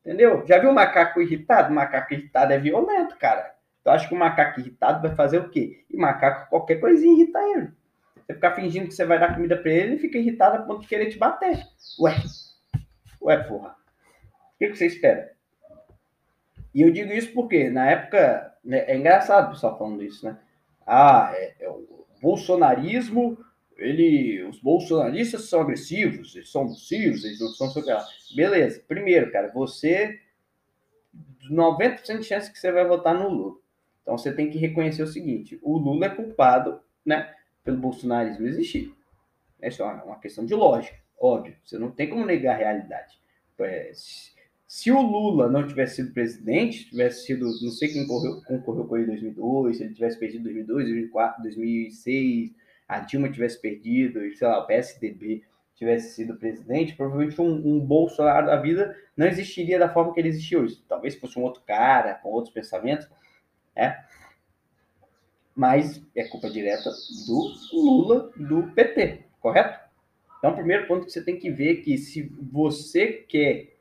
Entendeu? 0.00 0.46
Já 0.46 0.58
viu 0.58 0.70
um 0.70 0.74
macaco 0.74 1.20
irritado? 1.20 1.72
O 1.72 1.74
macaco 1.74 2.14
irritado 2.14 2.52
é 2.52 2.58
violento, 2.58 3.16
cara. 3.16 3.57
Então 3.88 3.96
acho 3.96 4.08
que 4.08 4.14
o 4.14 4.18
macaco 4.18 4.60
irritado 4.60 5.00
vai 5.00 5.16
fazer 5.16 5.38
o 5.38 5.48
quê? 5.48 5.82
E 5.88 5.96
macaco, 5.96 6.50
qualquer 6.50 6.78
coisinha 6.78 7.14
irrita 7.14 7.38
ele. 7.38 7.70
Você 8.26 8.34
ficar 8.34 8.54
fingindo 8.54 8.86
que 8.86 8.94
você 8.94 9.06
vai 9.06 9.18
dar 9.18 9.34
comida 9.34 9.56
para 9.56 9.72
ele, 9.72 9.92
ele 9.92 9.98
fica 9.98 10.18
irritado 10.18 10.58
a 10.58 10.62
ponto 10.62 10.82
de 10.82 10.86
querer 10.86 11.08
te 11.08 11.16
bater. 11.16 11.66
Ué, 11.98 12.14
Ué, 13.22 13.36
porra, 13.44 13.70
o 14.54 14.58
que, 14.58 14.74
você 14.74 14.84
espera? 14.84 15.32
E 16.74 16.82
eu 16.82 16.92
digo 16.92 17.10
isso 17.14 17.32
porque, 17.32 17.70
na 17.70 17.90
época, 17.90 18.54
né, 18.62 18.84
é 18.86 18.94
engraçado 18.94 19.46
o 19.46 19.50
pessoal 19.52 19.78
falando 19.78 20.02
isso, 20.02 20.26
né? 20.26 20.36
Ah, 20.86 21.30
é, 21.32 21.54
é 21.58 21.70
o 21.70 22.06
bolsonarismo 22.20 23.42
ele, 23.78 24.42
os 24.42 24.60
bolsonaristas 24.60 25.48
são 25.48 25.62
agressivos, 25.62 26.36
eles 26.36 26.50
são 26.50 26.64
nocivos, 26.64 27.24
eles 27.24 27.40
não 27.40 27.48
são 27.48 27.72
Beleza. 28.36 28.84
Primeiro, 28.86 29.32
cara, 29.32 29.50
você 29.50 30.20
90% 31.50 32.18
de 32.18 32.24
chance 32.24 32.52
que 32.52 32.58
você 32.58 32.70
vai 32.70 32.86
votar 32.86 33.14
no 33.14 33.30
Lula. 33.30 33.67
Então 34.08 34.16
você 34.16 34.32
tem 34.32 34.48
que 34.48 34.56
reconhecer 34.56 35.02
o 35.02 35.06
seguinte: 35.06 35.58
o 35.62 35.76
Lula 35.76 36.06
é 36.06 36.08
culpado, 36.08 36.80
né, 37.04 37.30
pelo 37.62 37.76
bolsonarismo 37.76 38.46
existir. 38.46 38.90
É 39.60 39.68
uma 39.82 40.18
questão 40.18 40.46
de 40.46 40.54
lógica, 40.54 40.96
óbvio. 41.20 41.54
Você 41.62 41.76
não 41.76 41.90
tem 41.90 42.08
como 42.08 42.24
negar 42.24 42.54
a 42.54 42.58
realidade. 42.58 43.20
É, 43.60 43.92
se 44.66 44.90
o 44.90 45.02
Lula 45.02 45.50
não 45.50 45.66
tivesse 45.66 45.96
sido 45.96 46.14
presidente, 46.14 46.88
tivesse 46.88 47.26
sido, 47.26 47.44
não 47.60 47.70
sei 47.70 47.88
quem 47.88 48.06
concorreu, 48.06 48.42
concorreu 48.44 48.84
com 48.86 48.96
ele 48.96 49.04
em 49.04 49.08
2002, 49.08 49.76
se 49.76 49.82
ele 49.82 49.94
tivesse 49.94 50.18
perdido 50.18 50.44
2002, 50.44 50.84
2004, 50.84 51.42
2006, 51.42 52.52
a 52.88 53.00
Dilma 53.00 53.30
tivesse 53.30 53.60
perdido, 53.60 54.20
sei 54.36 54.48
lá, 54.48 54.60
o 54.60 54.66
PSDB 54.66 55.42
tivesse 55.74 56.14
sido 56.14 56.36
presidente, 56.36 56.96
provavelmente 56.96 57.40
um, 57.40 57.46
um 57.46 57.78
Bolsonaro 57.78 58.46
da 58.46 58.56
vida 58.56 58.96
não 59.16 59.26
existiria 59.26 59.78
da 59.78 59.92
forma 59.92 60.14
que 60.14 60.20
ele 60.20 60.28
existe 60.28 60.56
hoje. 60.56 60.82
Talvez 60.88 61.14
fosse 61.14 61.38
um 61.38 61.42
outro 61.42 61.62
cara, 61.66 62.14
com 62.14 62.30
outros 62.30 62.52
pensamentos, 62.52 63.06
né? 63.78 64.04
Mas 65.54 66.02
é 66.14 66.24
culpa 66.24 66.50
direta 66.50 66.90
do 67.26 67.54
Lula, 67.72 68.30
do 68.36 68.64
PT, 68.74 69.24
correto? 69.40 69.78
Então, 70.38 70.52
o 70.52 70.54
primeiro 70.54 70.86
ponto 70.86 71.06
que 71.06 71.12
você 71.12 71.22
tem 71.22 71.38
que 71.38 71.50
ver 71.50 71.78
é 71.78 71.82
que 71.82 71.96
se 71.96 72.30
você 72.52 73.24
quer 73.28 73.76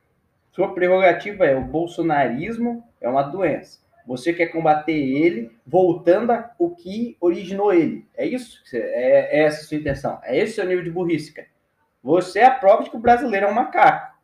sua 0.52 0.74
prerrogativa 0.74 1.46
é 1.46 1.56
o 1.56 1.66
bolsonarismo 1.66 2.84
é 3.00 3.08
uma 3.08 3.22
doença. 3.22 3.80
Você 4.08 4.34
quer 4.34 4.48
combater 4.48 4.94
ele 4.94 5.52
voltando 5.66 6.32
ao 6.32 6.70
que 6.72 7.16
originou 7.20 7.72
ele. 7.72 8.08
É 8.16 8.26
isso? 8.26 8.64
É, 8.74 9.40
é 9.40 9.44
essa 9.44 9.62
a 9.62 9.64
sua 9.66 9.78
intenção. 9.78 10.20
É 10.24 10.36
esse 10.36 10.54
o 10.54 10.56
seu 10.56 10.66
nível 10.66 10.84
de 10.84 10.90
burrice, 10.90 11.34
cara. 11.34 11.48
Você 12.02 12.40
é 12.40 12.46
a 12.46 12.52
prova 12.52 12.84
de 12.84 12.90
que 12.90 12.96
o 12.96 13.00
brasileiro 13.00 13.46
é 13.46 13.50
um 13.50 13.54
macaco. 13.54 14.18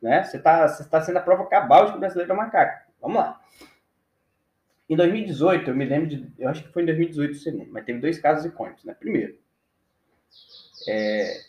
Né? 0.00 0.22
Você 0.22 0.36
está 0.36 0.68
você 0.68 0.84
tá 0.84 1.00
sendo 1.00 1.16
a 1.16 1.22
prova 1.22 1.46
cabal 1.46 1.86
de 1.86 1.92
que 1.92 1.96
o 1.96 2.00
brasileiro 2.00 2.30
é 2.30 2.34
um 2.34 2.38
macaco. 2.38 2.84
Vamos 3.00 3.16
lá. 3.16 3.40
Em 4.88 4.96
2018, 4.96 5.70
eu 5.70 5.76
me 5.76 5.84
lembro 5.84 6.08
de. 6.08 6.32
Eu 6.38 6.48
acho 6.48 6.62
que 6.62 6.72
foi 6.72 6.82
em 6.82 6.86
2018 6.86 7.32
o 7.32 7.34
segundo, 7.34 7.72
mas 7.72 7.84
teve 7.84 8.00
dois 8.00 8.18
casos 8.18 8.44
icônicos, 8.44 8.84
né? 8.84 8.94
Primeiro, 8.94 9.36
é, 10.88 11.40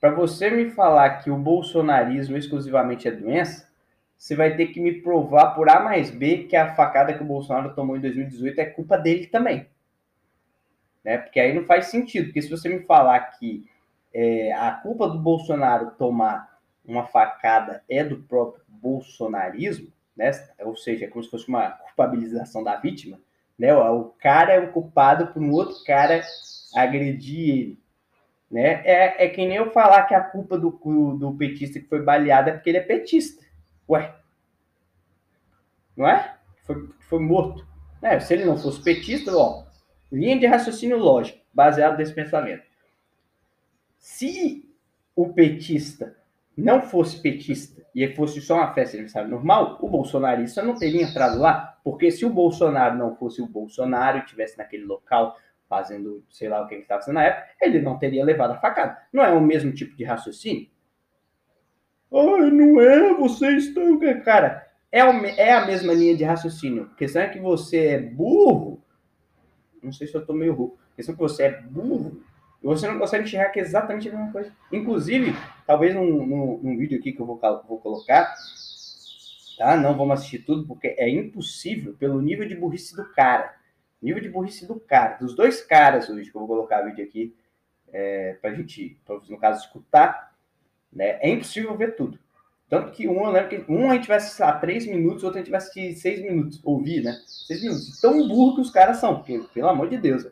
para 0.00 0.10
você 0.10 0.48
me 0.50 0.70
falar 0.70 1.18
que 1.18 1.30
o 1.30 1.36
bolsonarismo 1.36 2.36
exclusivamente 2.36 3.08
é 3.08 3.10
doença, 3.10 3.68
você 4.16 4.36
vai 4.36 4.56
ter 4.56 4.68
que 4.68 4.80
me 4.80 5.00
provar 5.00 5.54
por 5.54 5.68
A 5.68 5.80
mais 5.80 6.10
B 6.10 6.44
que 6.44 6.54
a 6.54 6.74
facada 6.74 7.14
que 7.14 7.22
o 7.22 7.26
Bolsonaro 7.26 7.74
tomou 7.74 7.96
em 7.96 8.00
2018 8.00 8.60
é 8.60 8.66
culpa 8.66 8.96
dele 8.96 9.26
também. 9.26 9.66
Né? 11.04 11.18
Porque 11.18 11.40
aí 11.40 11.52
não 11.52 11.64
faz 11.64 11.86
sentido. 11.86 12.26
Porque 12.26 12.42
se 12.42 12.50
você 12.50 12.68
me 12.68 12.84
falar 12.84 13.20
que 13.38 13.64
é, 14.14 14.52
a 14.52 14.72
culpa 14.72 15.08
do 15.08 15.18
Bolsonaro 15.18 15.92
tomar 15.92 16.58
uma 16.84 17.06
facada 17.06 17.82
é 17.88 18.02
do 18.02 18.18
próprio 18.18 18.62
bolsonarismo, 18.68 19.92
né? 20.18 20.32
ou 20.60 20.76
seja, 20.76 21.04
é 21.04 21.08
como 21.08 21.22
se 21.22 21.30
fosse 21.30 21.48
uma 21.48 21.70
culpabilização 21.70 22.64
da 22.64 22.76
vítima, 22.76 23.20
né? 23.56 23.72
o 23.74 24.06
cara 24.20 24.52
é 24.52 24.60
o 24.60 24.72
culpado 24.72 25.28
por 25.28 25.40
um 25.40 25.52
outro 25.52 25.82
cara 25.84 26.20
agredir 26.74 27.48
ele. 27.48 27.78
Né? 28.50 28.82
É, 28.84 29.24
é 29.24 29.28
que 29.28 29.46
nem 29.46 29.56
eu 29.56 29.70
falar 29.70 30.04
que 30.04 30.14
a 30.14 30.22
culpa 30.22 30.58
do, 30.58 30.70
do 30.70 31.34
petista 31.36 31.78
que 31.78 31.86
foi 31.86 32.02
baleado 32.02 32.50
é 32.50 32.52
porque 32.52 32.70
ele 32.70 32.78
é 32.78 32.82
petista. 32.82 33.44
Ué. 33.88 34.14
Não 35.96 36.08
é? 36.08 36.36
Foi, 36.64 36.88
foi 37.00 37.20
morto. 37.20 37.66
É, 38.02 38.18
se 38.18 38.34
ele 38.34 38.44
não 38.44 38.56
fosse 38.56 38.82
petista, 38.82 39.36
ó, 39.36 39.64
linha 40.10 40.38
de 40.38 40.46
raciocínio 40.46 40.98
lógico, 40.98 41.38
baseado 41.52 41.98
nesse 41.98 42.12
pensamento. 42.12 42.62
Se 43.98 44.68
o 45.14 45.32
petista 45.32 46.16
não 46.58 46.82
fosse 46.82 47.22
petista 47.22 47.86
e 47.94 48.06
fosse 48.14 48.40
só 48.40 48.56
uma 48.56 48.74
festa 48.74 48.92
de 48.92 48.96
aniversário 48.98 49.30
normal, 49.30 49.78
o 49.80 49.88
bolsonarista 49.88 50.60
não 50.60 50.74
teria 50.74 51.02
entrado 51.02 51.38
lá, 51.38 51.78
porque 51.84 52.10
se 52.10 52.26
o 52.26 52.30
Bolsonaro 52.30 52.98
não 52.98 53.14
fosse 53.14 53.40
o 53.40 53.46
Bolsonaro 53.46 54.18
e 54.18 54.20
estivesse 54.22 54.58
naquele 54.58 54.84
local 54.84 55.38
fazendo, 55.68 56.24
sei 56.28 56.48
lá 56.48 56.60
o 56.60 56.66
que 56.66 56.74
ele 56.74 56.82
estava 56.82 57.00
fazendo 57.00 57.14
na 57.14 57.24
época, 57.24 57.48
ele 57.62 57.80
não 57.80 57.96
teria 57.96 58.24
levado 58.24 58.52
a 58.52 58.58
facada. 58.58 58.98
Não 59.12 59.22
é 59.22 59.32
o 59.32 59.40
mesmo 59.40 59.72
tipo 59.72 59.96
de 59.96 60.02
raciocínio? 60.02 60.68
Ai, 62.12 62.50
não 62.50 62.80
é, 62.80 63.14
vocês 63.14 63.66
estão. 63.66 63.98
Cara, 64.24 64.66
é, 64.90 65.00
é 65.00 65.52
a 65.52 65.64
mesma 65.64 65.92
linha 65.92 66.16
de 66.16 66.24
raciocínio. 66.24 66.90
A 66.92 66.96
questão 66.96 67.22
é 67.22 67.28
que 67.28 67.38
você 67.38 67.86
é 67.86 68.00
burro. 68.00 68.82
Não 69.80 69.92
sei 69.92 70.08
se 70.08 70.14
eu 70.14 70.26
tô 70.26 70.32
meio 70.32 70.54
burro. 70.54 70.78
A 70.92 70.96
questão 70.96 71.12
é 71.12 71.16
que 71.16 71.22
você 71.22 71.42
é 71.44 71.60
burro 71.60 72.20
e 72.62 72.66
você 72.66 72.88
não 72.88 72.98
consegue 72.98 73.24
enxergar 73.24 73.50
que 73.50 73.60
é 73.60 73.62
exatamente 73.62 74.08
a 74.08 74.12
mesma 74.12 74.32
coisa. 74.32 74.52
Inclusive, 74.72 75.34
talvez 75.66 75.94
num, 75.94 76.26
num, 76.26 76.60
num 76.62 76.76
vídeo 76.76 76.98
aqui 76.98 77.12
que 77.12 77.20
eu 77.20 77.26
vou, 77.26 77.40
vou 77.66 77.78
colocar, 77.78 78.34
tá? 79.56 79.76
Não 79.76 79.96
vamos 79.96 80.18
assistir 80.18 80.40
tudo, 80.40 80.66
porque 80.66 80.94
é 80.98 81.08
impossível 81.08 81.94
pelo 81.94 82.20
nível 82.20 82.46
de 82.48 82.54
burrice 82.56 82.96
do 82.96 83.04
cara 83.12 83.58
Nível 84.00 84.22
de 84.22 84.28
burrice 84.28 84.64
do 84.64 84.78
cara, 84.78 85.16
dos 85.16 85.34
dois 85.34 85.60
caras 85.60 86.08
hoje, 86.08 86.30
que 86.30 86.36
eu 86.36 86.40
vou 86.40 86.48
colocar 86.48 86.82
o 86.82 86.86
vídeo 86.86 87.04
aqui, 87.04 87.34
é, 87.92 88.34
pra 88.40 88.54
gente, 88.54 88.96
pra, 89.04 89.18
no 89.28 89.38
caso, 89.38 89.64
escutar, 89.64 90.32
né? 90.92 91.18
É 91.20 91.28
impossível 91.28 91.76
ver 91.76 91.96
tudo. 91.96 92.18
Tanto 92.68 92.92
que 92.92 93.08
um, 93.08 93.24
eu 93.24 93.30
lembro 93.30 93.48
que 93.48 93.72
um 93.72 93.90
a 93.90 93.94
gente 93.94 94.06
vai 94.06 94.18
assistir, 94.18 94.42
lá, 94.42 94.52
três 94.52 94.86
minutos, 94.86 95.24
outro 95.24 95.38
a 95.38 95.42
gente 95.42 95.50
vai 95.50 95.58
assistir 95.58 95.94
seis 95.96 96.22
minutos, 96.22 96.60
ouvir, 96.62 97.02
né? 97.02 97.18
Seis 97.26 97.62
minutos. 97.62 98.00
Tão 98.00 98.28
burro 98.28 98.54
que 98.54 98.60
os 98.60 98.70
caras 98.70 98.98
são, 98.98 99.16
porque, 99.16 99.42
pelo 99.52 99.68
amor 99.68 99.88
de 99.88 99.98
Deus. 99.98 100.26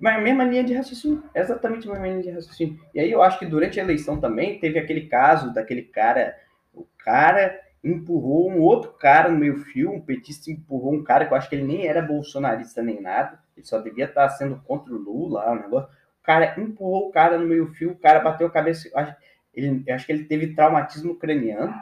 Mas 0.00 0.16
a 0.16 0.20
mesma 0.20 0.44
linha 0.44 0.64
de 0.64 0.72
raciocínio, 0.72 1.22
exatamente 1.34 1.86
a 1.86 1.92
mesma 1.92 2.08
linha 2.08 2.22
de 2.22 2.30
raciocínio. 2.30 2.80
E 2.94 3.00
aí 3.00 3.12
eu 3.12 3.22
acho 3.22 3.38
que 3.38 3.44
durante 3.44 3.78
a 3.78 3.82
eleição 3.82 4.18
também 4.18 4.58
teve 4.58 4.78
aquele 4.78 5.06
caso 5.06 5.52
daquele 5.52 5.82
cara, 5.82 6.34
o 6.72 6.86
cara 6.98 7.60
empurrou 7.84 8.50
um 8.50 8.60
outro 8.60 8.92
cara 8.92 9.28
no 9.28 9.38
meio 9.38 9.58
fio, 9.58 9.92
um 9.92 10.00
petista 10.00 10.50
empurrou 10.50 10.94
um 10.94 11.04
cara 11.04 11.26
que 11.26 11.34
eu 11.34 11.36
acho 11.36 11.50
que 11.50 11.54
ele 11.54 11.66
nem 11.66 11.86
era 11.86 12.00
bolsonarista 12.00 12.82
nem 12.82 13.00
nada, 13.00 13.38
ele 13.54 13.66
só 13.66 13.78
devia 13.78 14.06
estar 14.06 14.26
sendo 14.30 14.56
contra 14.62 14.92
o 14.92 14.96
Lula, 14.96 15.50
o 15.50 15.54
negócio. 15.54 15.90
O 15.90 16.22
cara 16.22 16.58
empurrou 16.58 17.08
o 17.08 17.12
cara 17.12 17.36
no 17.36 17.46
meio 17.46 17.66
fio, 17.74 17.92
o 17.92 17.98
cara 17.98 18.20
bateu 18.20 18.46
a 18.46 18.50
cabeça, 18.50 18.88
eu 18.88 18.98
acho, 18.98 19.14
ele, 19.52 19.82
eu 19.86 19.94
acho 19.94 20.06
que 20.06 20.12
ele 20.12 20.24
teve 20.24 20.54
traumatismo 20.54 21.14
craniano, 21.16 21.74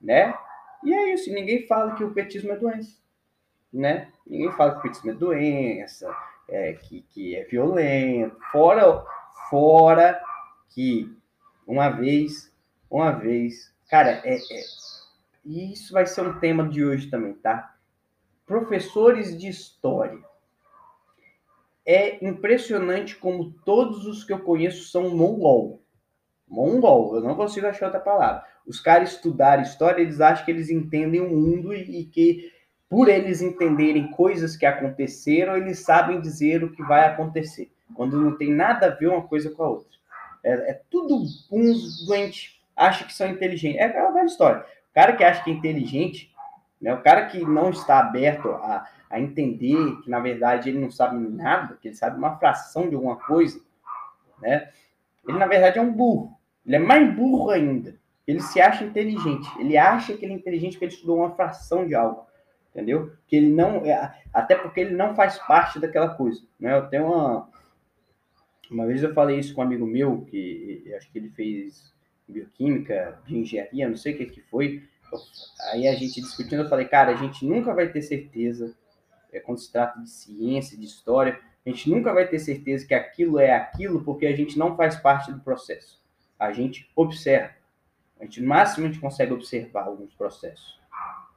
né? 0.00 0.32
E 0.84 0.94
é 0.94 1.12
isso, 1.12 1.32
ninguém 1.32 1.66
fala 1.66 1.94
que 1.96 2.04
o 2.04 2.12
petismo 2.12 2.52
é 2.52 2.56
doença, 2.56 2.96
né? 3.72 4.08
Ninguém 4.24 4.52
fala 4.52 4.72
que 4.72 4.78
o 4.78 4.82
petismo 4.82 5.10
é 5.10 5.14
doença, 5.14 6.12
é, 6.48 6.74
que, 6.74 7.02
que 7.10 7.36
é 7.36 7.44
violento, 7.44 8.36
fora, 8.50 9.04
fora 9.48 10.20
que 10.70 11.10
uma 11.66 11.88
vez, 11.88 12.52
uma 12.90 13.12
vez, 13.12 13.72
cara, 13.88 14.20
é, 14.24 14.36
é 14.36 14.62
isso 15.44 15.92
vai 15.92 16.06
ser 16.06 16.22
um 16.22 16.38
tema 16.38 16.68
de 16.68 16.84
hoje 16.84 17.10
também, 17.10 17.34
tá? 17.34 17.74
Professores 18.46 19.36
de 19.38 19.48
história. 19.48 20.18
É 21.84 22.24
impressionante 22.24 23.16
como 23.16 23.52
todos 23.64 24.06
os 24.06 24.22
que 24.22 24.32
eu 24.32 24.38
conheço 24.38 24.84
são 24.88 25.10
mongol. 25.10 25.82
Mongol, 26.46 27.16
eu 27.16 27.22
não 27.22 27.34
consigo 27.34 27.66
achar 27.66 27.86
outra 27.86 28.00
palavra. 28.00 28.44
Os 28.64 28.78
caras 28.78 29.12
estudaram 29.12 29.62
história, 29.62 30.00
eles 30.00 30.20
acham 30.20 30.44
que 30.44 30.50
eles 30.50 30.70
entendem 30.70 31.20
o 31.20 31.30
mundo 31.30 31.74
e, 31.74 32.00
e 32.00 32.04
que, 32.04 32.52
por 32.92 33.08
eles 33.08 33.40
entenderem 33.40 34.10
coisas 34.10 34.54
que 34.54 34.66
aconteceram, 34.66 35.56
eles 35.56 35.78
sabem 35.78 36.20
dizer 36.20 36.62
o 36.62 36.70
que 36.70 36.82
vai 36.82 37.06
acontecer. 37.06 37.72
Quando 37.94 38.20
não 38.20 38.36
tem 38.36 38.52
nada 38.52 38.88
a 38.88 38.90
ver 38.90 39.06
uma 39.06 39.22
coisa 39.22 39.48
com 39.48 39.62
a 39.62 39.68
outra. 39.70 39.96
É, 40.44 40.72
é 40.72 40.80
tudo 40.90 41.24
uns 41.50 42.06
doentes, 42.06 42.60
acham 42.76 43.06
que 43.06 43.14
são 43.14 43.26
inteligentes. 43.30 43.80
É 43.80 43.84
aquela 43.84 44.10
velha 44.10 44.26
história. 44.26 44.60
O 44.60 44.94
cara 44.94 45.16
que 45.16 45.24
acha 45.24 45.42
que 45.42 45.48
é 45.48 45.54
inteligente, 45.54 46.30
né, 46.78 46.92
o 46.92 47.00
cara 47.00 47.24
que 47.24 47.42
não 47.42 47.70
está 47.70 47.98
aberto 47.98 48.50
a, 48.50 48.86
a 49.08 49.18
entender 49.18 50.02
que, 50.02 50.10
na 50.10 50.20
verdade, 50.20 50.68
ele 50.68 50.78
não 50.78 50.90
sabe 50.90 51.16
nada, 51.16 51.78
que 51.80 51.88
ele 51.88 51.96
sabe 51.96 52.18
uma 52.18 52.36
fração 52.36 52.90
de 52.90 52.94
alguma 52.94 53.16
coisa, 53.16 53.58
né, 54.38 54.68
ele, 55.26 55.38
na 55.38 55.46
verdade, 55.46 55.78
é 55.78 55.82
um 55.82 55.94
burro. 55.94 56.36
Ele 56.66 56.76
é 56.76 56.78
mais 56.78 57.10
burro 57.16 57.48
ainda. 57.48 57.96
Ele 58.26 58.42
se 58.42 58.60
acha 58.60 58.84
inteligente. 58.84 59.50
Ele 59.58 59.78
acha 59.78 60.12
que 60.12 60.26
ele 60.26 60.34
é 60.34 60.36
inteligente 60.36 60.72
porque 60.72 60.84
ele 60.84 60.92
estudou 60.92 61.20
uma 61.20 61.34
fração 61.34 61.86
de 61.86 61.94
algo. 61.94 62.30
Entendeu? 62.72 63.12
Que 63.26 63.36
ele 63.36 63.52
não. 63.52 63.84
É, 63.84 64.18
até 64.32 64.56
porque 64.56 64.80
ele 64.80 64.94
não 64.94 65.14
faz 65.14 65.38
parte 65.38 65.78
daquela 65.78 66.14
coisa. 66.14 66.42
Né? 66.58 66.74
Eu 66.74 66.88
tenho 66.88 67.06
uma. 67.06 67.48
Uma 68.70 68.86
vez 68.86 69.02
eu 69.02 69.12
falei 69.12 69.38
isso 69.38 69.54
com 69.54 69.60
um 69.60 69.64
amigo 69.64 69.86
meu, 69.86 70.22
que 70.22 70.90
acho 70.96 71.10
que 71.12 71.18
ele 71.18 71.28
fez 71.28 71.92
bioquímica, 72.26 73.20
bioengenharia, 73.26 73.86
não 73.86 73.96
sei 73.96 74.14
o 74.14 74.16
que 74.16 74.26
que 74.26 74.40
foi. 74.40 74.82
Aí 75.72 75.86
a 75.86 75.94
gente 75.94 76.22
discutindo, 76.22 76.62
eu 76.62 76.68
falei, 76.68 76.86
cara, 76.86 77.12
a 77.12 77.16
gente 77.16 77.44
nunca 77.44 77.74
vai 77.74 77.88
ter 77.88 78.00
certeza, 78.00 78.74
é, 79.30 79.40
quando 79.40 79.58
se 79.58 79.70
trata 79.70 80.00
de 80.00 80.08
ciência, 80.08 80.78
de 80.78 80.86
história, 80.86 81.38
a 81.64 81.68
gente 81.68 81.90
nunca 81.90 82.12
vai 82.12 82.26
ter 82.26 82.38
certeza 82.38 82.86
que 82.86 82.94
aquilo 82.94 83.38
é 83.38 83.54
aquilo, 83.54 84.02
porque 84.02 84.26
a 84.26 84.34
gente 84.34 84.58
não 84.58 84.74
faz 84.74 84.96
parte 84.96 85.30
do 85.30 85.40
processo. 85.40 86.00
A 86.38 86.52
gente 86.52 86.90
observa. 86.96 87.54
A 88.18 88.24
gente, 88.24 88.40
no 88.40 88.48
máximo, 88.48 88.86
a 88.86 88.88
gente 88.88 89.00
consegue 89.00 89.32
observar 89.32 89.84
alguns 89.84 90.14
processos. 90.14 90.80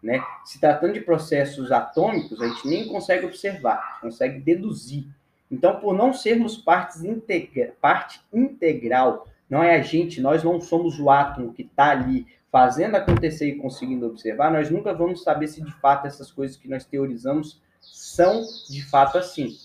Né? 0.06 0.24
Se 0.44 0.60
tratando 0.60 0.94
de 0.94 1.02
processos 1.02 1.72
atômicos, 1.72 2.40
a 2.40 2.48
gente 2.48 2.68
nem 2.68 2.88
consegue 2.88 3.26
observar, 3.26 4.00
consegue 4.02 4.40
deduzir. 4.40 5.08
Então, 5.50 5.80
por 5.80 5.96
não 5.96 6.14
sermos 6.14 6.58
partes 6.58 7.04
integra 7.04 7.74
parte 7.82 8.22
integral, 8.32 9.28
não 9.50 9.64
é 9.64 9.76
a 9.76 9.82
gente, 9.82 10.22
nós 10.22 10.44
não 10.44 10.62
somos 10.62 11.00
o 11.00 11.10
átomo 11.10 11.52
que 11.52 11.64
está 11.64 11.90
ali 11.90 12.28
fazendo 12.52 12.94
acontecer 12.94 13.48
e 13.48 13.56
conseguindo 13.56 14.06
observar, 14.06 14.52
nós 14.52 14.70
nunca 14.70 14.94
vamos 14.94 15.24
saber 15.24 15.48
se 15.48 15.60
de 15.64 15.74
fato 15.82 16.06
essas 16.06 16.32
coisas 16.32 16.56
que 16.56 16.70
nós 16.70 16.86
teorizamos 16.86 17.60
são 17.82 18.44
de 18.70 18.86
fato 18.86 19.18
assim, 19.18 19.58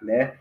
né? 0.00 0.36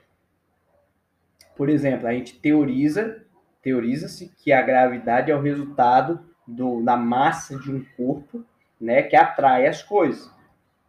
Por 1.55 1.69
exemplo, 1.69 2.07
a 2.07 2.13
gente 2.13 2.35
teoriza, 2.35 3.25
teoriza-se 3.63 4.31
que 4.37 4.53
a 4.53 4.61
gravidade 4.61 5.31
é 5.31 5.35
o 5.35 5.41
resultado 5.41 6.19
do, 6.47 6.83
da 6.83 6.95
massa 6.95 7.57
de 7.57 7.71
um 7.71 7.83
corpo, 7.97 8.45
né, 8.79 9.03
que 9.03 9.15
atrai 9.15 9.67
as 9.67 9.81
coisas, 9.83 10.31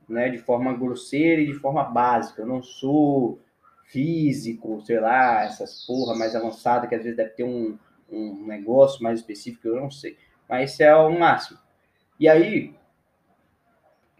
né, 0.09 0.29
de 0.29 0.39
forma 0.39 0.73
grosseira 0.75 1.41
e 1.41 1.47
de 1.47 1.55
forma 1.55 1.85
básica. 1.85 2.43
Eu 2.43 2.47
não 2.47 2.63
sou 2.63 3.41
físico, 3.85 4.81
sei 4.83 5.01
lá, 5.01 5.45
essas 5.45 5.87
porra 5.87 6.15
mais 6.15 6.37
avançada 6.37 6.87
que 6.87 6.95
às 6.95 7.03
vezes 7.03 7.17
deve 7.17 7.31
ter 7.31 7.45
um, 7.45 7.79
um 8.11 8.47
negócio 8.47 9.03
mais 9.03 9.21
específico, 9.21 9.69
eu 9.69 9.77
não 9.77 9.91
sei. 9.91 10.17
Mas 10.49 10.73
isso 10.73 10.83
é 10.83 10.95
o 10.95 11.19
máximo. 11.19 11.59
E 12.19 12.29
aí, 12.29 12.75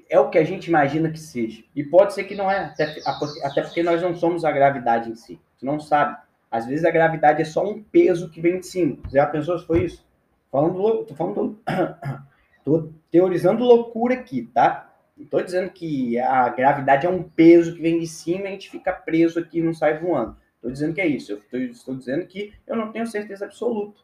é 0.09 0.19
o 0.19 0.31
que 0.31 0.39
a 0.39 0.45
gente 0.45 0.69
imagina 0.69 1.11
que 1.11 1.19
seja. 1.19 1.63
E 1.75 1.85
pode 1.85 2.15
ser 2.15 2.25
que 2.25 2.35
não 2.35 2.51
é, 2.51 2.65
até, 2.65 2.97
até 3.45 3.63
porque 3.63 3.83
nós 3.83 4.03
não 4.03 4.15
somos 4.15 4.45
a 4.45 4.53
gravidade 4.53 5.11
em 5.11 5.15
si. 5.15 5.41
Você 5.57 5.67
não 5.67 5.79
sabe. 5.79 6.17
Às 6.51 6.67
vezes 6.67 6.85
a 6.85 6.91
gravidade 6.91 7.43
é 7.43 7.45
só 7.45 7.65
um 7.65 7.83
peso 7.83 8.31
que 8.31 8.41
vem 8.41 8.61
de 8.61 8.67
cima. 8.67 8.99
Já 9.13 9.27
pensou 9.27 9.59
se 9.59 9.67
foi 9.67 9.85
isso? 9.85 10.07
Falando, 10.51 11.05
tô 11.05 11.15
falando, 11.15 11.61
tô 12.65 12.91
teorizando 13.11 13.65
loucura 13.65 14.15
aqui, 14.15 14.51
tá? 14.55 14.93
Não 15.17 15.27
tô 15.27 15.41
dizendo 15.43 15.71
que 15.71 16.19
a 16.19 16.49
gravidade 16.49 17.07
é 17.07 17.11
um 17.11 17.23
peso 17.23 17.75
que 17.75 17.83
vem 17.83 17.99
de 17.99 18.07
cima 18.07 18.45
e 18.45 18.47
a 18.47 18.51
gente 18.51 18.71
fica 18.71 18.93
preso 18.93 19.41
aqui 19.41 19.59
e 19.59 19.63
não 19.63 19.75
sai 19.75 19.99
voando. 19.99 20.37
Tô 20.63 20.71
dizendo 20.71 20.95
que 20.95 21.01
é 21.01 21.07
isso. 21.07 21.33
Eu 21.33 21.41
tô, 21.51 21.57
estou 21.57 21.97
dizendo 21.97 22.27
que 22.27 22.53
eu 22.67 22.77
não 22.77 22.93
tenho 22.93 23.07
certeza 23.07 23.45
absoluta. 23.45 24.01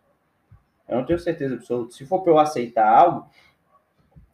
Eu 0.89 0.99
não 0.99 1.07
tenho 1.07 1.19
certeza 1.19 1.55
absoluta. 1.55 1.95
Se 1.95 2.05
for 2.05 2.23
para 2.23 2.33
eu 2.33 2.39
aceitar 2.39 2.89
algo, 2.89 3.29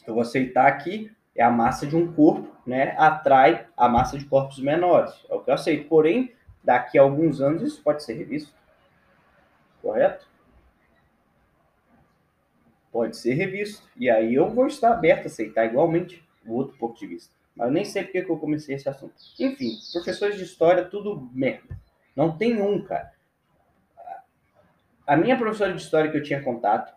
eu 0.07 0.15
vou 0.15 0.23
aceitar 0.23 0.71
que 0.79 1.11
é 1.37 1.43
a 1.43 1.51
massa 1.51 1.87
de 1.87 1.97
um 1.97 2.13
corpo, 2.13 2.49
né, 2.67 2.95
atrai 2.99 3.67
a 3.77 3.89
massa 3.89 4.19
de 4.19 4.25
corpos 4.25 4.59
menores. 4.59 5.25
É 5.29 5.35
o 5.35 5.41
que 5.41 5.51
eu 5.51 5.55
aceito. 5.55 5.89
Porém, 5.89 6.33
daqui 6.65 6.99
a 6.99 7.03
alguns 7.03 7.41
anos 7.41 7.63
isso 7.63 7.83
pode 7.83 8.03
ser 8.03 8.15
revisto. 8.15 8.53
Correto? 9.83 10.30
Pode 12.93 13.17
ser 13.17 13.35
revisto. 13.35 13.89
E 13.97 14.11
aí 14.11 14.35
eu 14.35 14.51
vou 14.51 14.67
estar 14.67 14.93
aberto 14.93 15.25
a 15.25 15.27
aceitar 15.27 15.67
igualmente 15.67 16.25
o 16.45 16.55
outro 16.55 16.77
ponto 16.77 16.99
de 16.99 17.07
vista. 17.07 17.33
Mas 17.55 17.69
eu 17.69 17.73
nem 17.73 17.85
sei 17.85 18.03
porque 18.03 18.23
que 18.23 18.31
eu 18.31 18.39
comecei 18.39 18.75
esse 18.75 18.89
assunto. 18.89 19.15
Enfim, 19.39 19.73
professores 19.93 20.37
de 20.37 20.45
história, 20.45 20.85
tudo 20.85 21.29
merda. 21.33 21.79
Não 22.17 22.37
tem 22.37 22.61
um, 22.61 22.83
cara. 22.83 23.13
A 25.07 25.17
minha 25.17 25.37
professora 25.37 25.73
de 25.73 25.81
história 25.81 26.11
que 26.11 26.17
eu 26.17 26.23
tinha 26.23 26.43
contato, 26.43 26.95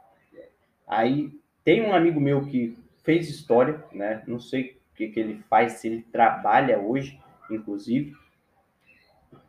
aí 0.87 1.31
tem 1.63 1.81
um 1.81 1.93
amigo 1.93 2.19
meu 2.19 2.45
que 2.45 2.77
fez 3.03 3.29
história, 3.29 3.83
né? 3.91 4.23
Não 4.27 4.39
sei 4.39 4.79
o 4.91 4.95
que, 4.95 5.07
que 5.09 5.19
ele 5.19 5.43
faz, 5.49 5.73
se 5.73 5.87
ele 5.87 6.05
trabalha 6.11 6.79
hoje, 6.79 7.19
inclusive. 7.49 8.15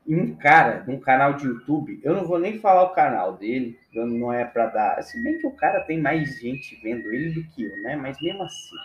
E 0.06 0.14
um 0.14 0.34
cara, 0.36 0.84
um 0.86 1.00
canal 1.00 1.34
de 1.34 1.46
YouTube, 1.46 1.98
eu 2.02 2.14
não 2.14 2.26
vou 2.26 2.38
nem 2.38 2.58
falar 2.58 2.82
o 2.84 2.94
canal 2.94 3.36
dele, 3.36 3.78
não 3.94 4.32
é 4.32 4.44
para 4.44 4.66
dar. 4.66 5.02
Se 5.02 5.22
bem 5.22 5.38
que 5.38 5.46
o 5.46 5.52
cara 5.52 5.80
tem 5.80 6.00
mais 6.00 6.40
gente 6.40 6.78
vendo 6.82 7.10
ele 7.12 7.30
do 7.32 7.44
que 7.50 7.64
eu, 7.64 7.82
né? 7.82 7.96
Mas 7.96 8.20
mesmo 8.20 8.42
assim, 8.42 8.76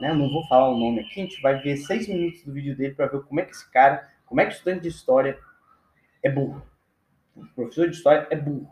né? 0.00 0.10
Eu 0.10 0.16
não 0.16 0.28
vou 0.28 0.46
falar 0.48 0.70
o 0.70 0.78
nome 0.78 1.00
aqui, 1.00 1.20
a 1.20 1.24
gente 1.24 1.40
vai 1.40 1.60
ver 1.62 1.76
seis 1.76 2.08
minutos 2.08 2.42
do 2.44 2.52
vídeo 2.52 2.76
dele 2.76 2.94
para 2.94 3.06
ver 3.06 3.22
como 3.22 3.40
é 3.40 3.44
que 3.44 3.52
esse 3.52 3.70
cara, 3.70 4.08
como 4.26 4.40
é 4.40 4.46
que 4.46 4.52
o 4.52 4.56
estudante 4.56 4.82
de 4.82 4.88
história 4.88 5.38
é 6.22 6.30
burro. 6.30 6.62
O 7.36 7.46
professor 7.54 7.88
de 7.88 7.94
história 7.94 8.26
é 8.30 8.36
burro. 8.36 8.68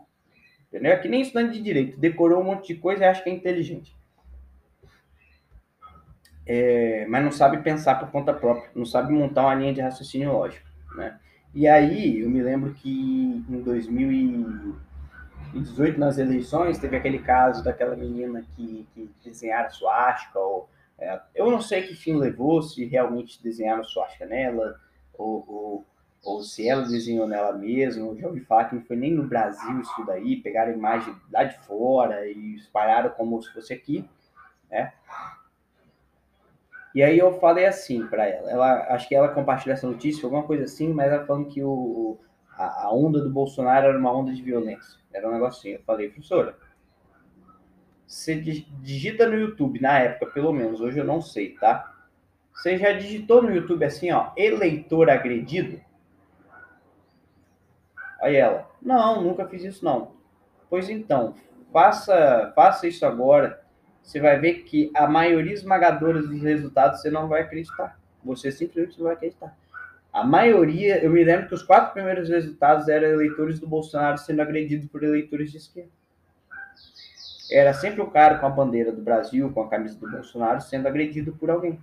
Entendeu? 0.67 0.91
É 0.91 0.97
que 0.97 1.07
nem 1.07 1.21
estudante 1.21 1.53
de 1.53 1.63
direito, 1.63 1.97
decorou 1.97 2.41
um 2.41 2.43
monte 2.43 2.73
de 2.73 2.79
coisa 2.79 3.03
e 3.03 3.07
acha 3.07 3.23
que 3.23 3.29
é 3.29 3.33
inteligente 3.33 3.97
é, 6.47 7.05
mas 7.07 7.23
não 7.23 7.31
sabe 7.31 7.57
pensar 7.57 7.95
por 7.95 8.09
conta 8.09 8.33
própria, 8.33 8.69
não 8.73 8.85
sabe 8.85 9.11
montar 9.11 9.41
uma 9.41 9.55
linha 9.55 9.73
de 9.73 9.81
raciocínio 9.81 10.31
lógico, 10.31 10.65
né? 10.95 11.19
E 11.53 11.67
aí, 11.67 12.21
eu 12.21 12.29
me 12.29 12.41
lembro 12.41 12.73
que 12.73 13.43
em 13.49 13.61
2018, 13.61 15.99
nas 15.99 16.17
eleições, 16.17 16.77
teve 16.77 16.95
aquele 16.97 17.19
caso 17.19 17.63
daquela 17.63 17.95
menina 17.95 18.45
que, 18.55 18.87
que 18.93 19.09
desenharam 19.23 19.71
suástica, 19.71 20.39
ou 20.39 20.69
é, 20.99 21.21
eu 21.35 21.51
não 21.51 21.61
sei 21.61 21.83
que 21.83 21.95
fim 21.95 22.15
levou, 22.15 22.61
se 22.61 22.83
realmente 22.85 23.41
desenharam 23.41 23.83
suástica 23.83 24.25
nela, 24.25 24.79
ou, 25.13 25.45
ou, 25.47 25.85
ou, 26.23 26.43
se 26.43 26.67
ela 26.67 26.83
desenhou 26.83 27.27
nela 27.27 27.53
mesma. 27.53 28.05
Eu 28.05 28.17
já 28.17 28.27
ouvi 28.27 28.41
falar 28.41 28.65
que 28.65 28.75
não 28.75 28.83
foi 28.83 28.95
nem 28.95 29.13
no 29.13 29.27
Brasil 29.27 29.79
isso 29.79 30.05
daí, 30.05 30.37
pegaram 30.37 30.73
imagem 30.73 31.15
lá 31.31 31.43
de 31.43 31.57
fora 31.59 32.27
e 32.27 32.55
espalharam 32.55 33.11
como 33.11 33.41
se 33.41 33.53
fosse 33.53 33.73
aqui, 33.73 34.07
né? 34.69 34.93
E 36.97 37.03
aí 37.03 37.19
eu 37.19 37.39
falei 37.39 37.67
assim 37.67 38.07
para 38.07 38.27
ela, 38.27 38.49
ela, 38.49 38.87
acho 38.95 39.07
que 39.07 39.13
ela 39.13 39.27
compartilhou 39.27 39.75
essa 39.75 39.85
notícia, 39.85 40.25
alguma 40.25 40.41
coisa 40.41 40.63
assim, 40.63 40.91
mas 40.91 41.11
ela 41.11 41.27
falando 41.27 41.47
que 41.47 41.61
o, 41.63 42.17
a, 42.49 42.85
a, 42.85 42.91
onda 42.91 43.21
do 43.21 43.29
Bolsonaro 43.29 43.89
era 43.89 43.99
uma 43.99 44.11
onda 44.11 44.33
de 44.33 44.41
violência. 44.41 44.99
Era 45.13 45.29
um 45.29 45.31
negocinho. 45.31 45.75
Eu 45.75 45.83
falei, 45.83 46.09
professora, 46.09 46.57
você 48.07 48.33
digita 48.81 49.27
no 49.27 49.35
YouTube, 49.35 49.79
na 49.79 49.99
época, 49.99 50.31
pelo 50.31 50.51
menos, 50.51 50.81
hoje 50.81 50.97
eu 50.97 51.05
não 51.05 51.21
sei, 51.21 51.49
tá? 51.59 51.93
Você 52.51 52.79
já 52.79 52.91
digitou 52.93 53.43
no 53.43 53.53
YouTube 53.53 53.85
assim, 53.85 54.09
ó, 54.11 54.31
eleitor 54.35 55.07
agredido? 55.07 55.79
Aí 58.19 58.37
ela, 58.37 58.67
não, 58.81 59.21
nunca 59.21 59.47
fiz 59.47 59.63
isso 59.63 59.85
não. 59.85 60.13
Pois 60.67 60.89
então, 60.89 61.35
faça, 61.71 62.51
faça 62.55 62.87
isso 62.87 63.05
agora 63.05 63.63
você 64.07 64.21
vai 64.21 64.39
ver 64.39 64.63
que 64.63 64.89
a 64.95 65.05
maioria 65.05 65.53
esmagadora 65.53 66.21
dos 66.21 66.41
resultados 66.41 67.01
você 67.01 67.11
não 67.11 67.27
vai 67.27 67.41
acreditar. 67.41 67.99
Você 68.23 68.49
simplesmente 68.53 68.97
não 68.97 69.07
vai 69.07 69.15
acreditar. 69.15 69.53
A 70.13 70.23
maioria, 70.23 71.03
eu 71.03 71.11
me 71.11 71.21
lembro 71.25 71.49
que 71.49 71.53
os 71.53 71.61
quatro 71.61 71.91
primeiros 71.91 72.29
resultados 72.29 72.87
eram 72.87 73.09
eleitores 73.09 73.59
do 73.59 73.67
Bolsonaro 73.67 74.17
sendo 74.17 74.41
agredidos 74.41 74.87
por 74.87 75.03
eleitores 75.03 75.51
de 75.51 75.57
esquerda. 75.57 75.91
Era 77.51 77.73
sempre 77.73 77.99
o 77.99 78.09
cara 78.09 78.37
com 78.39 78.45
a 78.45 78.49
bandeira 78.49 78.93
do 78.93 79.01
Brasil, 79.01 79.51
com 79.51 79.63
a 79.63 79.69
camisa 79.69 79.99
do 79.99 80.09
Bolsonaro, 80.09 80.61
sendo 80.61 80.87
agredido 80.87 81.33
por 81.33 81.49
alguém. 81.49 81.77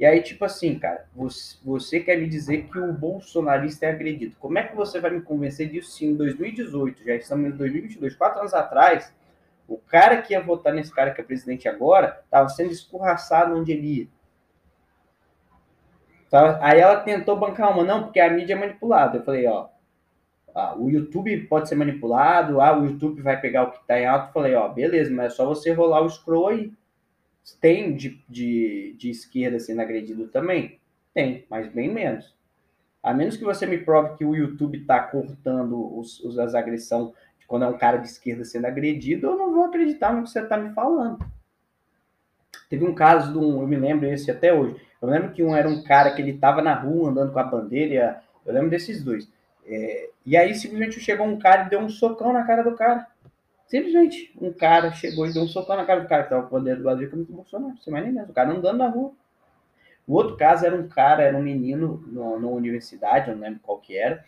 E 0.00 0.06
aí, 0.06 0.22
tipo 0.22 0.46
assim, 0.46 0.78
cara, 0.78 1.04
você, 1.14 1.58
você 1.62 2.00
quer 2.00 2.16
me 2.16 2.26
dizer 2.26 2.66
que 2.68 2.78
o 2.78 2.94
bolsonarista 2.94 3.84
é 3.84 3.90
agredido. 3.90 4.36
Como 4.40 4.58
é 4.58 4.62
que 4.62 4.74
você 4.74 4.98
vai 5.00 5.10
me 5.10 5.20
convencer 5.20 5.68
disso 5.68 5.90
se 5.90 6.06
em 6.06 6.16
2018, 6.16 7.04
já 7.04 7.14
estamos 7.14 7.46
em 7.46 7.56
2022, 7.56 8.16
quatro 8.16 8.40
anos 8.40 8.54
atrás, 8.54 9.12
o 9.68 9.78
cara 9.78 10.20
que 10.20 10.32
ia 10.32 10.40
votar 10.40 10.72
nesse 10.72 10.92
cara 10.92 11.12
que 11.12 11.20
é 11.20 11.24
presidente 11.24 11.68
agora 11.68 12.20
estava 12.24 12.48
sendo 12.48 12.70
escorraçado 12.70 13.56
onde 13.56 13.72
ele 13.72 14.00
ia. 14.00 14.08
Aí 16.60 16.80
ela 16.80 17.00
tentou 17.00 17.38
bancar 17.38 17.72
uma, 17.72 17.84
não, 17.84 18.04
porque 18.04 18.18
a 18.18 18.28
mídia 18.28 18.54
é 18.54 18.58
manipulada. 18.58 19.18
Eu 19.18 19.24
falei, 19.24 19.46
ó, 19.46 19.68
ah, 20.52 20.76
o 20.76 20.90
YouTube 20.90 21.46
pode 21.46 21.68
ser 21.68 21.76
manipulado, 21.76 22.60
ah, 22.60 22.76
o 22.76 22.86
YouTube 22.86 23.22
vai 23.22 23.40
pegar 23.40 23.64
o 23.64 23.70
que 23.70 23.78
está 23.78 23.98
em 23.98 24.06
alto. 24.06 24.28
Eu 24.28 24.32
falei, 24.32 24.54
ó, 24.54 24.68
beleza, 24.68 25.12
mas 25.12 25.26
é 25.26 25.36
só 25.36 25.46
você 25.46 25.72
rolar 25.72 26.00
o 26.00 26.10
scroll 26.10 26.48
aí. 26.48 26.72
Tem 27.60 27.94
de, 27.94 28.20
de, 28.28 28.96
de 28.98 29.10
esquerda 29.10 29.60
sendo 29.60 29.80
agredido 29.80 30.28
também? 30.28 30.80
Tem, 31.12 31.44
mas 31.48 31.68
bem 31.68 31.92
menos. 31.92 32.34
A 33.02 33.12
menos 33.12 33.36
que 33.36 33.44
você 33.44 33.66
me 33.66 33.78
prove 33.78 34.16
que 34.16 34.24
o 34.24 34.34
YouTube 34.34 34.78
está 34.78 34.98
cortando 35.00 35.98
os, 35.98 36.18
os, 36.20 36.38
as 36.38 36.54
agressões 36.54 37.12
quando 37.46 37.64
é 37.64 37.68
um 37.68 37.78
cara 37.78 37.98
de 37.98 38.08
esquerda 38.08 38.44
sendo 38.44 38.66
agredido, 38.66 39.26
eu 39.26 39.36
não 39.36 39.52
vou 39.52 39.64
acreditar 39.64 40.12
no 40.12 40.22
que 40.22 40.30
você 40.30 40.40
está 40.40 40.56
me 40.56 40.72
falando. 40.72 41.18
Teve 42.68 42.84
um 42.84 42.94
caso 42.94 43.32
de 43.32 43.38
um, 43.38 43.60
eu 43.60 43.68
me 43.68 43.76
lembro 43.76 44.06
esse 44.06 44.30
até 44.30 44.52
hoje. 44.52 44.80
Eu 45.00 45.08
lembro 45.08 45.32
que 45.32 45.42
um 45.42 45.54
era 45.54 45.68
um 45.68 45.82
cara 45.82 46.12
que 46.12 46.22
ele 46.22 46.32
estava 46.32 46.62
na 46.62 46.74
rua 46.74 47.10
andando 47.10 47.32
com 47.32 47.38
a 47.38 47.44
bandeira. 47.44 48.22
Eu 48.44 48.54
lembro 48.54 48.70
desses 48.70 49.02
dois. 49.02 49.30
É, 49.66 50.08
e 50.24 50.36
aí 50.36 50.54
simplesmente 50.54 50.98
chegou 51.00 51.26
um 51.26 51.38
cara 51.38 51.64
e 51.66 51.70
deu 51.70 51.80
um 51.80 51.88
socão 51.88 52.32
na 52.32 52.44
cara 52.44 52.62
do 52.62 52.74
cara. 52.74 53.06
Simplesmente 53.66 54.32
um 54.40 54.52
cara 54.52 54.92
chegou 54.92 55.26
e 55.26 55.32
deu 55.32 55.42
um 55.42 55.48
socão 55.48 55.76
na 55.76 55.84
cara 55.84 56.00
do 56.00 56.08
cara 56.08 56.22
que 56.22 56.28
estava 56.28 56.46
com 56.46 56.56
a 56.56 56.58
bandeira 56.58 56.78
do 56.78 56.84
Brasil, 56.84 57.10
não 57.12 57.24
Bolsonaro. 57.24 57.76
Você 57.76 57.90
mais 57.90 58.04
nem 58.04 58.14
mesmo. 58.14 58.30
O 58.30 58.34
cara 58.34 58.50
andando 58.50 58.78
na 58.78 58.88
rua. 58.88 59.12
O 60.06 60.14
outro 60.14 60.36
caso 60.36 60.66
era 60.66 60.76
um 60.76 60.86
cara, 60.88 61.22
era 61.22 61.36
um 61.36 61.42
menino 61.42 62.02
numa 62.06 62.48
universidade, 62.48 63.28
eu 63.30 63.36
não 63.36 63.42
lembro 63.42 63.60
qual 63.62 63.78
que 63.78 63.96
era 63.96 64.22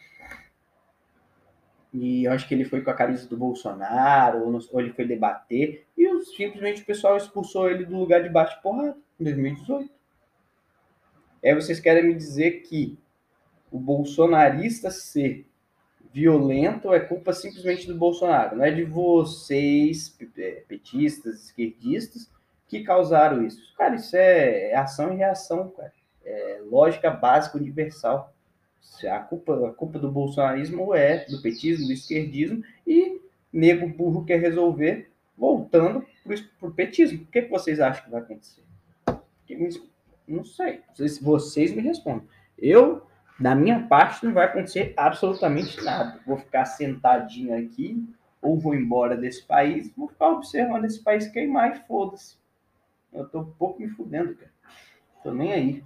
e 1.98 2.24
eu 2.24 2.32
acho 2.32 2.46
que 2.46 2.52
ele 2.52 2.66
foi 2.66 2.82
com 2.82 2.90
a 2.90 2.94
camisa 2.94 3.26
do 3.26 3.38
Bolsonaro, 3.38 4.44
ou, 4.44 4.60
ou 4.70 4.80
ele 4.80 4.92
foi 4.92 5.06
debater, 5.06 5.86
e 5.96 6.24
simplesmente 6.36 6.82
o 6.82 6.84
pessoal 6.84 7.16
expulsou 7.16 7.70
ele 7.70 7.86
do 7.86 7.96
lugar 7.96 8.22
de 8.22 8.28
baixo 8.28 8.60
porrada, 8.60 8.98
em 9.18 9.24
2018. 9.24 9.90
É, 11.42 11.54
vocês 11.54 11.80
querem 11.80 12.04
me 12.04 12.14
dizer 12.14 12.60
que 12.62 12.98
o 13.70 13.78
bolsonarista 13.78 14.90
ser 14.90 15.46
violento 16.12 16.92
é 16.92 17.00
culpa 17.00 17.32
simplesmente 17.32 17.86
do 17.86 17.94
Bolsonaro, 17.94 18.56
não 18.56 18.64
é 18.64 18.70
de 18.70 18.84
vocês, 18.84 20.14
é, 20.36 20.62
petistas, 20.68 21.44
esquerdistas, 21.44 22.30
que 22.68 22.82
causaram 22.82 23.42
isso. 23.42 23.74
Cara, 23.74 23.94
isso 23.94 24.14
é 24.16 24.74
ação 24.74 25.14
e 25.14 25.16
reação, 25.16 25.70
cara. 25.70 25.92
É 26.22 26.60
lógica 26.68 27.10
básica 27.10 27.56
universal. 27.56 28.35
A 29.08 29.18
culpa, 29.18 29.68
a 29.68 29.72
culpa 29.72 29.98
do 29.98 30.10
bolsonarismo 30.10 30.94
é 30.94 31.24
do 31.26 31.40
petismo, 31.42 31.86
do 31.86 31.92
esquerdismo, 31.92 32.62
e 32.86 33.20
nego 33.52 33.88
burro 33.88 34.24
quer 34.24 34.40
resolver 34.40 35.10
voltando 35.36 36.04
para 36.58 36.68
o 36.68 36.72
petismo. 36.72 37.22
O 37.22 37.26
que, 37.26 37.42
que 37.42 37.50
vocês 37.50 37.80
acham 37.80 38.04
que 38.04 38.10
vai 38.10 38.20
acontecer? 38.22 38.62
Não 40.26 40.44
sei. 40.44 40.80
Vocês, 40.94 41.18
vocês 41.18 41.72
me 41.72 41.82
respondem. 41.82 42.26
Eu, 42.58 43.06
da 43.38 43.54
minha 43.54 43.86
parte, 43.86 44.24
não 44.24 44.32
vai 44.32 44.46
acontecer 44.46 44.94
absolutamente 44.96 45.82
nada. 45.82 46.20
Vou 46.26 46.38
ficar 46.38 46.64
sentadinho 46.64 47.56
aqui, 47.56 48.02
ou 48.40 48.58
vou 48.58 48.74
embora 48.74 49.16
desse 49.16 49.44
país, 49.44 49.92
vou 49.96 50.08
ficar 50.08 50.30
observando 50.30 50.84
esse 50.84 51.02
país 51.02 51.28
queimar 51.28 51.76
e 51.76 51.86
foda-se. 51.86 52.36
Eu 53.12 53.28
tô 53.28 53.40
um 53.40 53.50
pouco 53.52 53.80
me 53.80 53.88
fudendo, 53.88 54.34
cara. 54.34 54.52
Tô 55.22 55.32
nem 55.32 55.52
aí. 55.52 55.84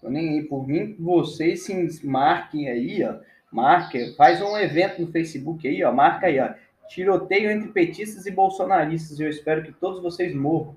Tô 0.00 0.08
nem 0.08 0.30
aí. 0.30 0.44
Por 0.44 0.66
mim, 0.66 0.96
vocês 0.98 1.64
se 1.64 2.06
marquem 2.06 2.68
aí, 2.68 3.04
ó. 3.04 3.16
Marque, 3.50 4.14
faz 4.16 4.42
um 4.42 4.56
evento 4.56 5.00
no 5.00 5.10
Facebook 5.10 5.66
aí, 5.66 5.82
ó. 5.82 5.92
Marca 5.92 6.26
aí, 6.26 6.38
ó. 6.38 6.52
Tiroteio 6.88 7.50
entre 7.50 7.68
petistas 7.68 8.26
e 8.26 8.30
bolsonaristas. 8.30 9.18
Eu 9.20 9.28
espero 9.28 9.62
que 9.62 9.72
todos 9.72 10.02
vocês 10.02 10.34
morram. 10.34 10.76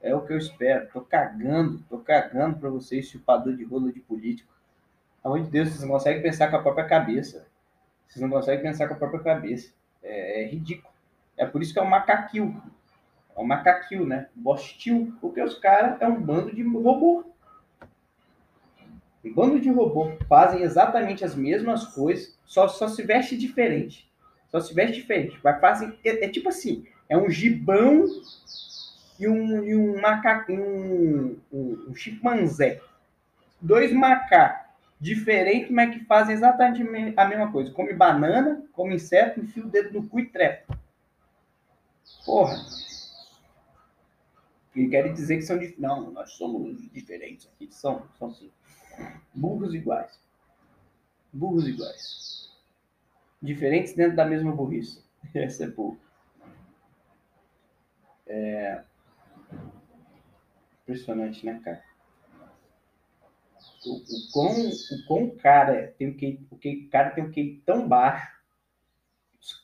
É 0.00 0.14
o 0.14 0.20
que 0.24 0.32
eu 0.32 0.38
espero. 0.38 0.88
Tô 0.92 1.00
cagando, 1.00 1.82
tô 1.88 1.98
cagando 1.98 2.58
pra 2.58 2.70
vocês, 2.70 3.08
chupador 3.08 3.56
de 3.56 3.64
rolo 3.64 3.92
de 3.92 4.00
político. 4.00 4.52
Amor 5.22 5.40
de 5.42 5.50
Deus, 5.50 5.68
vocês 5.68 5.82
não 5.82 5.88
conseguem 5.88 6.22
pensar 6.22 6.48
com 6.48 6.56
a 6.56 6.62
própria 6.62 6.86
cabeça. 6.86 7.46
Vocês 8.06 8.22
não 8.22 8.30
conseguem 8.30 8.62
pensar 8.62 8.86
com 8.86 8.94
a 8.94 8.96
própria 8.96 9.20
cabeça. 9.20 9.72
É, 10.02 10.42
é 10.42 10.46
ridículo. 10.46 10.92
É 11.36 11.44
por 11.44 11.60
isso 11.62 11.72
que 11.72 11.78
é 11.78 11.82
um 11.82 11.88
macaquil. 11.88 12.56
É 13.36 13.40
um 13.40 13.44
macaquil, 13.44 14.06
né? 14.06 14.28
Bostil. 14.34 15.12
Porque 15.20 15.42
os 15.42 15.58
caras 15.58 16.00
é 16.00 16.06
um 16.06 16.20
bando 16.20 16.54
de 16.54 16.62
robô. 16.62 17.24
Um 19.24 19.32
bando 19.32 19.60
de 19.60 19.70
robô. 19.70 20.12
Fazem 20.28 20.62
exatamente 20.62 21.24
as 21.24 21.34
mesmas 21.34 21.86
coisas, 21.86 22.38
só, 22.44 22.68
só 22.68 22.88
se 22.88 23.02
veste 23.02 23.36
diferente. 23.36 24.10
Só 24.48 24.60
se 24.60 24.72
veste 24.72 25.00
diferente. 25.00 25.38
Vai 25.42 25.58
fazem, 25.60 25.98
é, 26.04 26.24
é 26.24 26.28
tipo 26.28 26.48
assim, 26.48 26.86
é 27.08 27.16
um 27.16 27.28
gibão 27.28 28.06
e 29.18 29.26
um, 29.26 29.64
e 29.64 29.74
um 29.74 30.00
macaco, 30.00 30.52
um, 30.52 31.36
um, 31.52 31.86
um 31.88 31.94
chimpanzé. 31.94 32.80
Dois 33.60 33.92
macacos 33.92 34.68
diferentes, 35.00 35.70
mas 35.70 35.94
que 35.94 36.04
fazem 36.04 36.34
exatamente 36.34 36.82
a 37.16 37.24
mesma 37.24 37.52
coisa. 37.52 37.72
Come 37.72 37.92
banana, 37.92 38.64
come 38.72 38.94
inseto, 38.94 39.40
enfia 39.40 39.64
o 39.64 39.68
dedo 39.68 40.00
no 40.00 40.08
cu 40.08 40.20
e 40.20 40.26
trepa. 40.26 40.78
Porra. 42.24 42.56
E 44.74 44.88
querem 44.88 45.12
dizer 45.12 45.36
que 45.36 45.42
são. 45.42 45.58
Não, 45.78 46.10
nós 46.10 46.32
somos 46.32 46.78
diferentes 46.92 47.48
aqui. 47.52 47.68
São, 47.70 48.02
são 48.18 48.32
sim. 48.32 48.50
Burros 49.34 49.74
iguais. 49.74 50.20
Burros 51.32 51.68
iguais. 51.68 52.52
Diferentes 53.40 53.94
dentro 53.94 54.16
da 54.16 54.24
mesma 54.24 54.52
burrice. 54.52 55.04
Essa 55.34 55.64
é 55.64 55.68
burro. 55.68 55.98
É... 58.26 58.82
Impressionante, 60.82 61.44
né, 61.44 61.60
cara? 61.64 61.82
O, 63.86 63.94
o, 63.94 64.32
quão, 64.32 64.68
o 64.68 65.06
quão 65.06 65.36
cara 65.36 65.94
tem 65.98 66.10
o 66.10 66.14
que 66.16 66.40
o 66.50 66.56
que 66.56 66.88
cara 66.88 67.10
tem 67.10 67.24
o 67.24 67.30
que 67.30 67.62
tão 67.64 67.88
baixo 67.88 68.36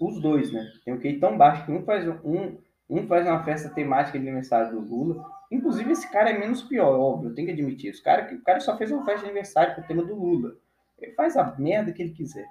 os 0.00 0.20
dois 0.20 0.52
né 0.52 0.72
tem 0.84 0.94
o 0.94 1.00
que 1.00 1.18
tão 1.18 1.36
baixo 1.36 1.66
que 1.66 1.72
um 1.72 1.84
faz 1.84 2.06
um 2.24 2.56
um 2.88 3.06
faz 3.06 3.26
uma 3.26 3.42
festa 3.42 3.68
temática 3.70 4.18
de 4.18 4.24
aniversário 4.24 4.72
do 4.72 4.80
Lula. 4.80 5.24
Inclusive, 5.50 5.92
esse 5.92 6.10
cara 6.10 6.30
é 6.30 6.38
menos 6.38 6.62
pior, 6.62 6.98
óbvio, 6.98 7.34
tenho 7.34 7.46
que 7.46 7.52
admitir. 7.52 7.90
Esse 7.90 8.02
cara, 8.02 8.32
o 8.34 8.42
cara 8.42 8.60
só 8.60 8.76
fez 8.76 8.90
uma 8.90 9.04
festa 9.04 9.20
de 9.20 9.26
aniversário 9.26 9.74
com 9.74 9.82
o 9.82 9.84
tema 9.84 10.02
do 10.02 10.14
Lula. 10.14 10.56
Ele 10.98 11.12
faz 11.12 11.36
a 11.36 11.54
merda 11.58 11.92
que 11.92 12.02
ele 12.02 12.12
quiser, 12.12 12.48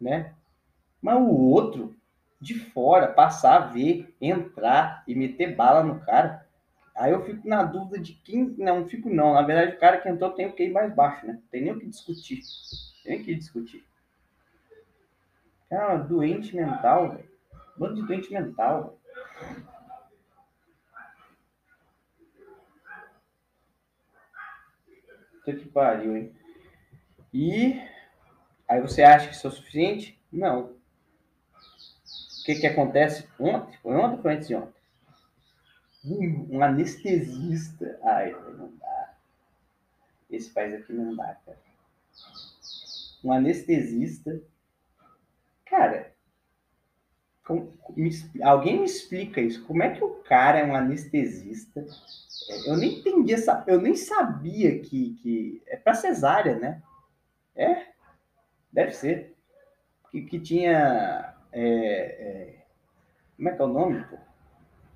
né? 0.00 0.34
Mas 1.00 1.16
o 1.16 1.28
outro, 1.28 1.94
de 2.40 2.54
fora, 2.58 3.08
passar, 3.08 3.72
ver, 3.72 4.14
entrar 4.20 5.04
e 5.06 5.14
meter 5.14 5.54
bala 5.54 5.82
no 5.82 6.00
cara, 6.00 6.46
aí 6.96 7.12
eu 7.12 7.24
fico 7.24 7.46
na 7.48 7.62
dúvida 7.62 7.98
de 7.98 8.14
quem. 8.14 8.54
Não, 8.58 8.86
fico 8.86 9.08
não. 9.08 9.34
Na 9.34 9.42
verdade, 9.42 9.76
o 9.76 9.80
cara 9.80 9.98
que 9.98 10.08
entrou 10.08 10.30
tem 10.30 10.50
que 10.50 10.64
ir 10.64 10.72
mais 10.72 10.94
baixo, 10.94 11.26
né? 11.26 11.40
Tem 11.50 11.62
nem 11.62 11.72
o 11.72 11.78
que 11.78 11.86
discutir. 11.86 12.40
Tem 13.04 13.22
que 13.22 13.34
discutir. 13.34 13.84
Cara, 15.68 15.96
doente 15.96 16.54
mental, 16.54 17.10
velho. 17.10 17.28
Bando 17.76 17.96
de 17.96 18.06
doente 18.06 18.32
mental. 18.32 18.98
Puta 25.44 25.58
que 25.58 25.68
pariu, 25.68 26.16
hein? 26.16 26.32
E 27.32 27.78
aí 28.66 28.80
você 28.80 29.02
acha 29.02 29.28
que 29.28 29.34
isso 29.34 29.46
é 29.46 29.50
o 29.50 29.52
suficiente? 29.52 30.18
Não. 30.32 30.70
O 30.70 32.44
que 32.46 32.54
que 32.54 32.66
acontece 32.66 33.28
ontem? 33.38 33.78
Foi 33.82 33.94
ontem 33.94 34.22
foi 34.22 34.34
antes 34.34 34.48
de 34.48 34.54
ontem? 34.54 34.74
Um, 36.02 36.56
um 36.56 36.62
anestesista. 36.62 37.98
Ai, 38.02 38.32
não 38.32 38.74
dá. 38.76 39.14
Esse 40.30 40.48
país 40.50 40.74
aqui 40.74 40.92
não 40.94 41.14
dá, 41.14 41.36
cara. 41.44 41.58
Um 43.22 43.30
anestesista. 43.30 44.40
Cara, 45.66 46.13
me, 47.94 48.10
alguém 48.42 48.78
me 48.78 48.86
explica 48.86 49.40
isso. 49.40 49.64
Como 49.66 49.82
é 49.82 49.90
que 49.90 50.02
o 50.02 50.10
cara 50.22 50.58
é 50.58 50.64
um 50.64 50.74
anestesista? 50.74 51.84
É, 52.48 52.70
eu 52.70 52.76
nem 52.76 52.98
entendi 52.98 53.34
essa. 53.34 53.62
Eu 53.66 53.80
nem 53.80 53.94
sabia 53.94 54.78
que, 54.80 55.14
que 55.22 55.62
é 55.66 55.76
para 55.76 55.94
cesárea, 55.94 56.58
né? 56.58 56.82
É? 57.54 57.86
Deve 58.72 58.92
ser. 58.92 59.36
Que, 60.10 60.22
que 60.22 60.38
tinha. 60.38 61.34
É, 61.52 61.62
é, 61.62 62.64
como 63.36 63.48
é 63.48 63.52
que 63.52 63.62
é 63.62 63.64
o 63.64 63.68
nome? 63.68 64.04
Pô? 64.04 64.16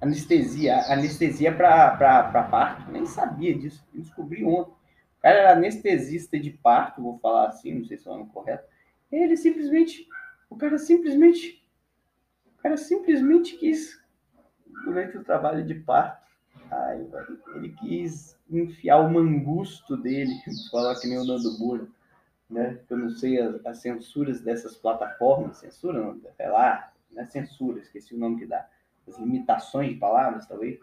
Anestesia. 0.00 0.78
Anestesia 0.90 1.54
para 1.54 2.42
parto. 2.50 2.90
Nem 2.90 3.04
sabia 3.04 3.56
disso. 3.56 3.86
Descobri 3.92 4.42
ontem. 4.44 4.72
O 5.18 5.20
cara 5.20 5.38
era 5.38 5.52
anestesista 5.52 6.38
de 6.38 6.50
parto, 6.50 7.02
vou 7.02 7.18
falar 7.18 7.48
assim, 7.48 7.74
não 7.74 7.84
sei 7.84 7.98
se 7.98 8.06
é 8.06 8.10
o 8.10 8.16
nome 8.16 8.30
correto. 8.30 8.66
Ele 9.10 9.36
simplesmente. 9.36 10.06
O 10.48 10.56
cara 10.56 10.78
simplesmente 10.78 11.57
o 12.58 12.62
cara 12.62 12.76
simplesmente 12.76 13.56
quis, 13.56 14.00
durante 14.84 15.16
o 15.16 15.24
trabalho 15.24 15.64
de 15.64 15.74
parto, 15.74 16.26
ai, 16.70 17.06
ele 17.54 17.70
quis 17.70 18.36
enfiar 18.50 18.98
o 18.98 19.10
mangusto 19.10 19.96
dele, 19.96 20.32
falar 20.70 20.98
que 20.98 21.06
nem 21.06 21.18
o 21.18 21.24
Nando 21.24 21.58
Moura, 21.58 21.86
né? 22.50 22.80
Eu 22.90 22.96
não 22.96 23.10
sei 23.10 23.40
as, 23.40 23.64
as, 23.64 23.78
censuras 23.78 24.40
dessas 24.40 24.76
plataformas, 24.76 25.58
censura 25.58 26.02
não, 26.02 26.20
sei 26.36 26.48
lá, 26.48 26.92
não 27.12 27.22
é 27.22 27.26
censura, 27.26 27.80
esqueci 27.80 28.14
o 28.14 28.18
nome 28.18 28.40
que 28.40 28.46
dá, 28.46 28.68
as 29.06 29.18
limitações 29.18 29.90
de 29.90 29.96
palavras, 29.96 30.46
talvez. 30.46 30.78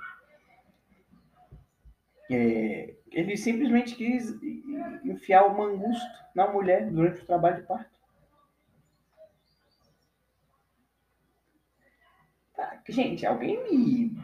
É, 2.32 2.96
ele 3.12 3.38
simplesmente 3.38 3.96
quis 3.96 4.34
enfiar 5.04 5.46
o 5.46 5.56
mangusto 5.56 6.06
na 6.34 6.52
mulher 6.52 6.90
durante 6.90 7.22
o 7.22 7.26
trabalho 7.26 7.58
de 7.58 7.68
parto. 7.68 7.95
Gente, 12.88 13.26
alguém 13.26 13.63
me. 13.63 14.15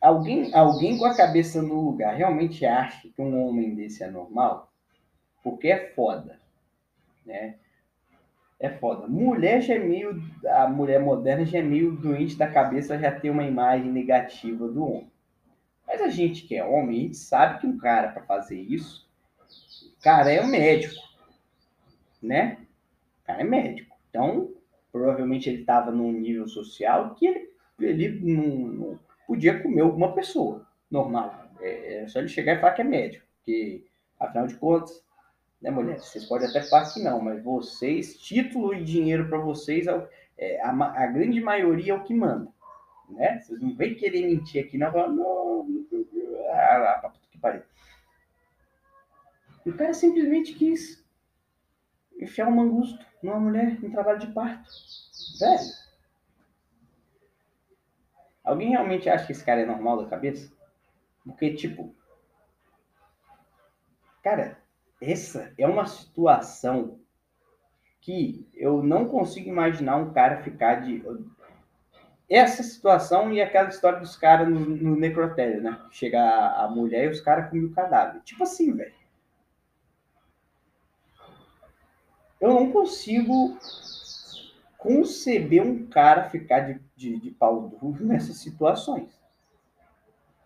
Alguém, 0.00 0.54
alguém 0.54 0.98
com 0.98 1.06
a 1.06 1.16
cabeça 1.16 1.62
no 1.62 1.80
lugar 1.80 2.14
realmente 2.14 2.64
acha 2.64 3.08
que 3.08 3.22
um 3.22 3.46
homem 3.46 3.74
desse 3.74 4.04
é 4.04 4.10
normal? 4.10 4.72
Porque 5.42 5.68
é 5.68 5.92
foda. 5.94 6.38
Né? 7.24 7.56
É 8.60 8.70
foda. 8.70 9.08
Mulher 9.08 9.60
já 9.60 9.74
é 9.74 9.78
meio. 9.78 10.22
A 10.46 10.68
mulher 10.68 11.00
moderna 11.00 11.44
já 11.44 11.58
é 11.58 11.62
meio 11.62 11.96
doente 11.96 12.36
da 12.36 12.46
cabeça, 12.50 12.98
já 12.98 13.10
tem 13.18 13.30
uma 13.30 13.44
imagem 13.44 13.90
negativa 13.90 14.68
do 14.68 14.84
homem. 14.84 15.12
Mas 15.86 16.00
a 16.00 16.08
gente 16.08 16.46
que 16.46 16.54
é 16.54 16.64
homem, 16.64 16.98
a 16.98 17.02
gente 17.02 17.16
sabe 17.16 17.60
que 17.60 17.66
um 17.66 17.76
cara, 17.76 18.08
para 18.08 18.22
fazer 18.22 18.60
isso, 18.60 19.08
o 19.98 20.02
cara 20.02 20.30
é 20.30 20.40
um 20.40 20.46
médico. 20.46 21.02
Né? 22.22 22.58
O 23.22 23.26
cara 23.26 23.40
é 23.40 23.44
médico. 23.44 23.96
Então, 24.08 24.54
provavelmente 24.94 25.50
ele 25.50 25.62
estava 25.62 25.90
num 25.90 26.12
nível 26.12 26.46
social 26.46 27.16
que 27.16 27.26
ele, 27.26 27.50
ele 27.80 28.20
não, 28.32 28.46
não, 28.68 29.00
podia 29.26 29.60
comer 29.60 29.80
alguma 29.80 30.14
pessoa 30.14 30.64
normal. 30.88 31.34
É, 31.60 32.04
é, 32.04 32.06
só 32.06 32.20
ele 32.20 32.28
chegar 32.28 32.54
e 32.54 32.60
falar 32.60 32.74
que 32.74 32.82
é 32.82 32.84
médico, 32.84 33.26
porque, 33.34 33.84
afinal 34.20 34.46
de 34.46 34.54
contas, 34.54 35.04
né, 35.60 35.68
mulher? 35.68 35.98
Vocês 35.98 36.26
podem 36.26 36.48
até 36.48 36.62
falar 36.62 36.92
que 36.92 37.02
não, 37.02 37.20
mas 37.20 37.42
vocês, 37.42 38.16
título 38.20 38.72
e 38.72 38.84
dinheiro 38.84 39.28
para 39.28 39.38
vocês, 39.38 39.88
é, 39.88 40.08
é, 40.38 40.62
a, 40.62 40.70
a, 40.70 41.06
grande 41.08 41.40
maioria 41.40 41.92
é 41.92 41.96
o 41.96 42.04
que 42.04 42.14
manda. 42.14 42.48
Né? 43.10 43.40
Vocês 43.40 43.60
não 43.60 43.74
vêm 43.74 43.96
querer 43.96 44.24
mentir 44.24 44.64
aqui, 44.64 44.78
não. 44.78 44.92
Não, 44.92 45.66
ah, 46.52 47.12
que 47.32 47.38
pariu. 47.38 47.62
O 49.66 49.72
cara 49.72 49.92
simplesmente 49.92 50.54
quis 50.54 51.03
enfiar 52.18 52.48
um 52.48 52.56
mangusto 52.56 53.04
numa 53.22 53.38
mulher 53.38 53.82
em 53.82 53.90
trabalho 53.90 54.18
de 54.18 54.28
parto. 54.28 54.70
Velho. 55.38 55.84
Alguém 58.44 58.70
realmente 58.70 59.08
acha 59.08 59.24
que 59.24 59.32
esse 59.32 59.44
cara 59.44 59.62
é 59.62 59.66
normal 59.66 60.02
da 60.02 60.10
cabeça? 60.10 60.52
Porque, 61.24 61.54
tipo. 61.54 61.94
Cara, 64.22 64.58
essa 65.00 65.52
é 65.58 65.66
uma 65.66 65.86
situação 65.86 67.00
que 68.00 68.46
eu 68.54 68.82
não 68.82 69.08
consigo 69.08 69.48
imaginar 69.48 69.96
um 69.96 70.12
cara 70.12 70.42
ficar 70.42 70.82
de. 70.82 71.02
Essa 72.28 72.62
situação 72.62 73.32
e 73.32 73.40
aquela 73.40 73.68
história 73.68 73.98
dos 73.98 74.16
caras 74.16 74.48
no, 74.48 74.60
no 74.60 74.96
necrotério, 74.96 75.62
né? 75.62 75.80
Chega 75.90 76.20
a, 76.20 76.68
mulher 76.68 77.06
e 77.06 77.10
os 77.10 77.20
caras 77.20 77.48
comem 77.48 77.64
o 77.64 77.72
cadáver. 77.72 78.20
Tipo 78.22 78.42
assim, 78.42 78.74
velho. 78.74 78.92
Eu 82.40 82.52
não 82.52 82.70
consigo 82.70 83.56
conceber 84.78 85.62
um 85.62 85.86
cara 85.86 86.28
ficar 86.28 86.60
de, 86.60 86.80
de, 86.94 87.18
de 87.18 87.30
pau 87.30 87.68
duro 87.68 88.04
nessas 88.04 88.36
situações. 88.36 89.18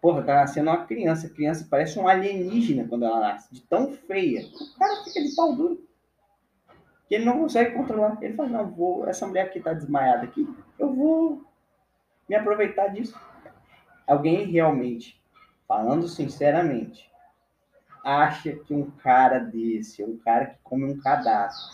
Porra, 0.01 0.22
tá 0.22 0.35
nascendo 0.37 0.70
uma 0.70 0.87
criança. 0.87 1.27
A 1.27 1.31
criança 1.31 1.66
parece 1.68 1.98
um 1.98 2.07
alienígena 2.07 2.87
quando 2.88 3.05
ela 3.05 3.20
nasce, 3.20 3.53
de 3.53 3.61
tão 3.62 3.92
feia. 3.92 4.46
O 4.46 4.79
cara 4.79 5.03
fica 5.03 5.20
de 5.20 5.35
pau 5.35 5.57
duro. 5.57 5.88
Que 7.09 7.16
ele 7.16 7.24
não 7.24 7.40
consegue 7.40 7.74
controlar. 7.74 8.16
Ele 8.22 8.35
fala, 8.35 8.48
não, 8.48 8.70
vou, 8.70 9.09
essa 9.09 9.27
mulher 9.27 9.46
aqui 9.46 9.61
tá 9.61 9.72
desmaiada 9.72 10.24
aqui, 10.24 10.48
eu 10.79 10.94
vou 10.94 11.42
me 12.29 12.37
aproveitar 12.37 12.88
disso. 12.88 13.18
Alguém 14.07 14.46
realmente, 14.46 15.20
falando 15.66 16.07
sinceramente, 16.07 17.11
acha 18.09 18.53
que 18.53 18.73
um 18.73 18.90
cara 18.90 19.38
desse, 19.38 20.03
um 20.03 20.16
cara 20.16 20.47
que 20.47 20.59
come 20.62 20.85
um 20.85 20.99
cadastro, 20.99 21.68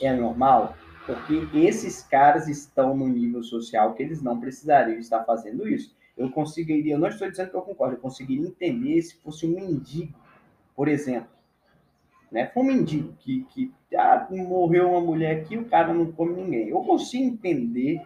é 0.00 0.14
normal? 0.14 0.76
Porque 1.04 1.44
esses 1.58 2.02
caras 2.02 2.46
estão 2.46 2.96
no 2.96 3.08
nível 3.08 3.42
social 3.42 3.92
que 3.94 4.04
eles 4.04 4.22
não 4.22 4.38
precisariam 4.38 5.00
estar 5.00 5.24
fazendo 5.24 5.68
isso. 5.68 5.96
Eu 6.16 6.30
conseguiria, 6.30 6.94
eu 6.94 6.98
não 6.98 7.08
estou 7.08 7.28
dizendo 7.28 7.50
que 7.50 7.56
eu 7.56 7.62
concordo, 7.62 7.96
eu 7.96 8.00
conseguiria 8.00 8.46
entender 8.46 9.02
se 9.02 9.16
fosse 9.16 9.44
um 9.44 9.50
mendigo, 9.50 10.16
por 10.76 10.86
exemplo. 10.86 11.30
Né? 12.30 12.46
Foi 12.46 12.62
um 12.62 12.66
mendigo 12.66 13.12
que, 13.18 13.44
que 13.50 13.72
ah, 13.96 14.28
morreu 14.30 14.90
uma 14.90 15.00
mulher 15.00 15.40
aqui, 15.40 15.56
o 15.56 15.64
cara 15.64 15.92
não 15.92 16.12
come 16.12 16.40
ninguém. 16.40 16.68
Eu 16.68 16.82
consigo 16.82 17.24
entender, 17.24 18.00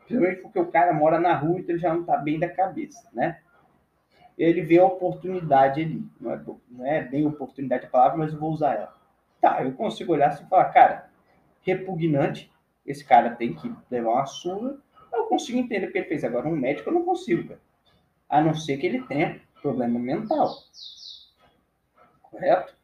principalmente 0.00 0.42
porque 0.42 0.58
o 0.58 0.66
cara 0.66 0.92
mora 0.92 1.18
na 1.18 1.34
rua, 1.34 1.58
então 1.58 1.74
ele 1.74 1.80
já 1.80 1.94
não 1.94 2.02
está 2.02 2.18
bem 2.18 2.38
da 2.38 2.48
cabeça, 2.48 3.08
né? 3.14 3.38
Ele 4.36 4.62
vê 4.62 4.78
a 4.78 4.84
oportunidade 4.84 5.80
ali. 5.80 6.04
Não 6.20 6.32
é, 6.32 6.40
não 6.70 6.86
é 6.86 7.02
bem 7.02 7.26
oportunidade 7.26 7.86
a 7.86 7.90
palavra, 7.90 8.18
mas 8.18 8.32
eu 8.32 8.38
vou 8.38 8.52
usar 8.52 8.74
ela. 8.74 8.94
Tá, 9.40 9.62
eu 9.62 9.72
consigo 9.72 10.12
olhar 10.12 10.28
assim 10.28 10.44
e 10.44 10.48
falar, 10.48 10.66
cara, 10.66 11.10
repugnante. 11.62 12.50
Esse 12.84 13.04
cara 13.04 13.30
tem 13.30 13.54
que 13.54 13.72
levar 13.90 14.10
uma 14.10 14.26
surra. 14.26 14.76
Eu 15.12 15.24
consigo 15.26 15.58
entender 15.58 15.86
o 15.86 15.92
que 15.92 15.98
ele 15.98 16.08
fez. 16.08 16.24
Agora, 16.24 16.48
um 16.48 16.56
médico 16.56 16.90
eu 16.90 16.94
não 16.94 17.04
consigo, 17.04 17.48
cara. 17.48 17.60
A 18.28 18.40
não 18.40 18.54
ser 18.54 18.76
que 18.76 18.86
ele 18.86 19.02
tenha 19.02 19.40
problema 19.62 19.98
mental. 19.98 20.50
Correto? 22.22 22.74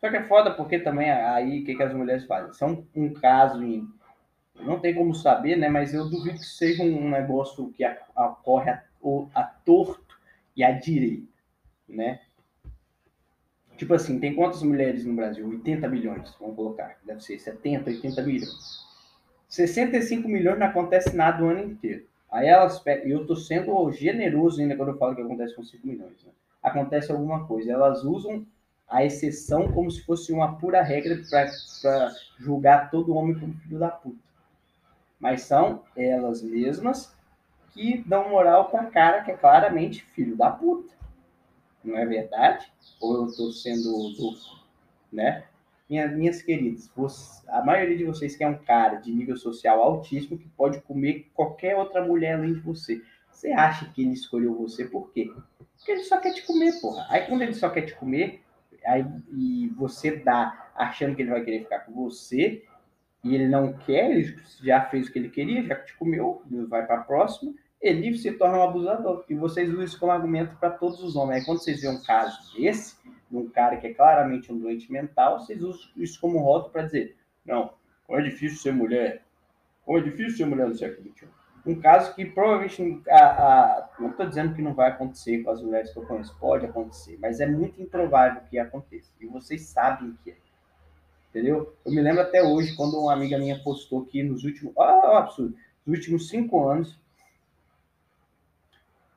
Só 0.00 0.10
que 0.10 0.16
é 0.16 0.24
foda 0.24 0.52
porque 0.52 0.78
também 0.78 1.10
aí 1.10 1.60
o 1.60 1.64
que, 1.64 1.74
que 1.74 1.82
as 1.82 1.94
mulheres 1.94 2.24
fazem? 2.24 2.52
São 2.52 2.86
um 2.94 3.12
caso 3.12 3.62
em. 3.62 3.88
Não 4.54 4.78
tem 4.80 4.94
como 4.94 5.14
saber, 5.14 5.56
né? 5.56 5.68
Mas 5.68 5.94
eu 5.94 6.08
duvido 6.08 6.38
que 6.38 6.44
seja 6.44 6.82
um 6.82 7.10
negócio 7.10 7.72
que 7.72 7.84
ocorre 8.16 8.70
a, 9.02 9.40
a 9.40 9.44
torto 9.44 10.18
e 10.56 10.64
a 10.64 10.72
direito, 10.72 11.28
né? 11.88 12.20
Tipo 13.76 13.94
assim, 13.94 14.18
tem 14.18 14.34
quantas 14.34 14.62
mulheres 14.62 15.04
no 15.04 15.14
Brasil? 15.14 15.48
80 15.48 15.88
milhões, 15.88 16.34
vamos 16.40 16.56
colocar. 16.56 16.98
Deve 17.04 17.22
ser 17.22 17.38
70, 17.38 17.90
80 17.90 18.22
milhões. 18.22 18.84
65 19.48 20.28
milhões 20.28 20.58
não 20.58 20.66
acontece 20.66 21.14
nada 21.14 21.44
o 21.44 21.48
ano 21.48 21.62
inteiro. 21.62 22.04
Aí 22.30 22.46
elas 22.48 22.82
e 22.84 23.10
eu 23.10 23.24
tô 23.24 23.36
sendo 23.36 23.90
generoso 23.92 24.60
ainda 24.60 24.76
quando 24.76 24.90
eu 24.90 24.98
falo 24.98 25.14
que 25.14 25.22
acontece 25.22 25.54
com 25.54 25.62
5 25.62 25.86
milhões. 25.86 26.22
Né? 26.24 26.32
Acontece 26.62 27.12
alguma 27.12 27.46
coisa. 27.46 27.72
Elas 27.72 28.02
usam 28.02 28.44
a 28.88 29.04
exceção 29.04 29.70
como 29.70 29.90
se 29.90 30.02
fosse 30.04 30.32
uma 30.32 30.56
pura 30.56 30.82
regra 30.82 31.22
para 31.30 32.12
julgar 32.38 32.90
todo 32.90 33.14
homem 33.14 33.38
como 33.38 33.54
filho 33.54 33.78
da 33.78 33.88
puta. 33.88 34.18
Mas 35.20 35.42
são 35.42 35.84
elas 35.96 36.42
mesmas 36.42 37.16
que 37.78 38.02
dão 38.04 38.28
moral 38.28 38.68
para 38.68 38.86
cara 38.86 39.22
que 39.22 39.30
é 39.30 39.36
claramente 39.36 40.02
filho 40.02 40.36
da 40.36 40.50
puta. 40.50 40.92
Não 41.84 41.96
é 41.96 42.04
verdade? 42.04 42.66
Ou 43.00 43.18
eu 43.18 43.26
estou 43.26 43.52
sendo 43.52 44.10
duplo, 44.16 44.58
né? 45.12 45.44
Minha, 45.88 46.08
minhas 46.08 46.42
queridas, 46.42 46.90
você, 46.94 47.48
a 47.48 47.64
maioria 47.64 47.96
de 47.96 48.04
vocês 48.04 48.36
quer 48.36 48.48
um 48.48 48.58
cara 48.58 48.96
de 48.96 49.12
nível 49.12 49.36
social 49.36 49.80
altíssimo 49.80 50.36
que 50.36 50.48
pode 50.48 50.80
comer 50.82 51.30
qualquer 51.32 51.76
outra 51.76 52.04
mulher 52.04 52.34
além 52.34 52.54
de 52.54 52.60
você. 52.60 53.00
Você 53.30 53.52
acha 53.52 53.88
que 53.92 54.02
ele 54.02 54.12
escolheu 54.12 54.54
você 54.54 54.84
por 54.84 55.12
quê? 55.12 55.32
Porque 55.76 55.92
ele 55.92 56.02
só 56.02 56.18
quer 56.18 56.34
te 56.34 56.44
comer, 56.44 56.78
porra. 56.80 57.06
Aí 57.08 57.26
quando 57.26 57.42
ele 57.42 57.54
só 57.54 57.70
quer 57.70 57.82
te 57.82 57.94
comer, 57.94 58.42
aí, 58.84 59.06
e 59.32 59.68
você 59.76 60.16
dá 60.16 60.70
achando 60.74 61.14
que 61.14 61.22
ele 61.22 61.30
vai 61.30 61.44
querer 61.44 61.60
ficar 61.60 61.80
com 61.80 61.92
você, 61.92 62.64
e 63.22 63.34
ele 63.34 63.48
não 63.48 63.72
quer, 63.72 64.10
ele 64.10 64.36
já 64.62 64.84
fez 64.86 65.08
o 65.08 65.12
que 65.12 65.18
ele 65.18 65.30
queria, 65.30 65.64
já 65.64 65.76
te 65.76 65.96
comeu, 65.96 66.42
vai 66.68 66.84
para 66.84 67.02
próxima, 67.02 67.54
ele 67.80 68.16
se 68.16 68.32
torna 68.32 68.58
um 68.58 68.62
abusador. 68.62 69.24
E 69.28 69.34
vocês 69.34 69.68
usam 69.68 69.84
isso 69.84 69.98
como 69.98 70.12
argumento 70.12 70.56
para 70.56 70.70
todos 70.70 71.02
os 71.02 71.16
homens. 71.16 71.40
Aí 71.40 71.44
quando 71.44 71.58
vocês 71.58 71.80
veem 71.80 71.94
um 71.94 72.02
caso 72.02 72.54
desse, 72.56 72.96
de 73.30 73.36
um 73.36 73.48
cara 73.48 73.76
que 73.76 73.86
é 73.86 73.94
claramente 73.94 74.52
um 74.52 74.58
doente 74.58 74.90
mental, 74.90 75.40
vocês 75.40 75.62
usam 75.62 75.90
isso 75.96 76.20
como 76.20 76.38
rótulo 76.38 76.72
para 76.72 76.82
dizer: 76.82 77.16
não, 77.44 77.72
como 78.06 78.18
é 78.18 78.22
difícil 78.22 78.58
ser 78.58 78.72
mulher. 78.72 79.22
Como 79.84 79.98
é 79.98 80.02
difícil 80.02 80.36
ser 80.36 80.46
mulher 80.46 80.68
no 80.68 80.74
século 80.74 81.10
XXI. 81.10 81.28
Um 81.66 81.80
caso 81.80 82.14
que 82.14 82.24
provavelmente, 82.24 83.02
a, 83.10 83.18
a, 83.18 83.90
não 83.98 84.10
estou 84.10 84.26
dizendo 84.26 84.54
que 84.54 84.62
não 84.62 84.74
vai 84.74 84.88
acontecer 84.88 85.42
com 85.42 85.50
as 85.50 85.60
mulheres 85.60 85.92
que 85.92 85.98
eu 85.98 86.06
conheço, 86.06 86.34
pode 86.38 86.64
acontecer, 86.64 87.18
mas 87.20 87.40
é 87.40 87.46
muito 87.46 87.82
improvável 87.82 88.40
que 88.48 88.58
aconteça. 88.58 89.12
E 89.20 89.26
vocês 89.26 89.62
sabem 89.62 90.16
que 90.24 90.30
é. 90.30 90.36
Entendeu? 91.28 91.76
Eu 91.84 91.92
me 91.92 92.00
lembro 92.00 92.22
até 92.22 92.42
hoje, 92.42 92.74
quando 92.74 92.98
uma 92.98 93.12
amiga 93.12 93.38
minha 93.38 93.62
postou 93.62 94.04
que 94.06 94.22
nos 94.22 94.44
últimos. 94.44 94.74
Ah, 94.78 95.18
absurdo! 95.18 95.54
Nos 95.84 95.98
últimos 95.98 96.28
cinco 96.28 96.66
anos, 96.66 96.98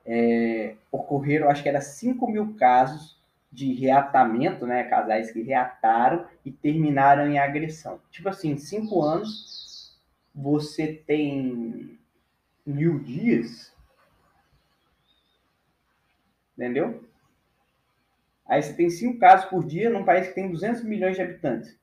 é, 0.04 0.74
ocorreram, 0.90 1.48
acho 1.48 1.62
que 1.62 1.68
era 1.68 1.80
5 1.80 2.30
mil 2.30 2.54
casos 2.54 3.20
de 3.52 3.72
reatamento, 3.74 4.66
né? 4.66 4.84
Casais 4.84 5.30
que 5.30 5.42
reataram 5.42 6.26
e 6.44 6.50
terminaram 6.50 7.30
em 7.30 7.38
agressão. 7.38 8.00
Tipo 8.10 8.30
assim, 8.30 8.56
cinco 8.56 9.02
anos, 9.02 10.00
você 10.34 10.94
tem 11.06 11.98
mil 12.64 12.98
dias, 13.00 13.72
entendeu? 16.56 17.04
Aí 18.46 18.62
você 18.62 18.72
tem 18.72 18.88
cinco 18.88 19.18
casos 19.18 19.46
por 19.50 19.66
dia 19.66 19.90
num 19.90 20.04
país 20.04 20.28
que 20.28 20.34
tem 20.34 20.50
200 20.50 20.82
milhões 20.82 21.16
de 21.16 21.22
habitantes. 21.22 21.76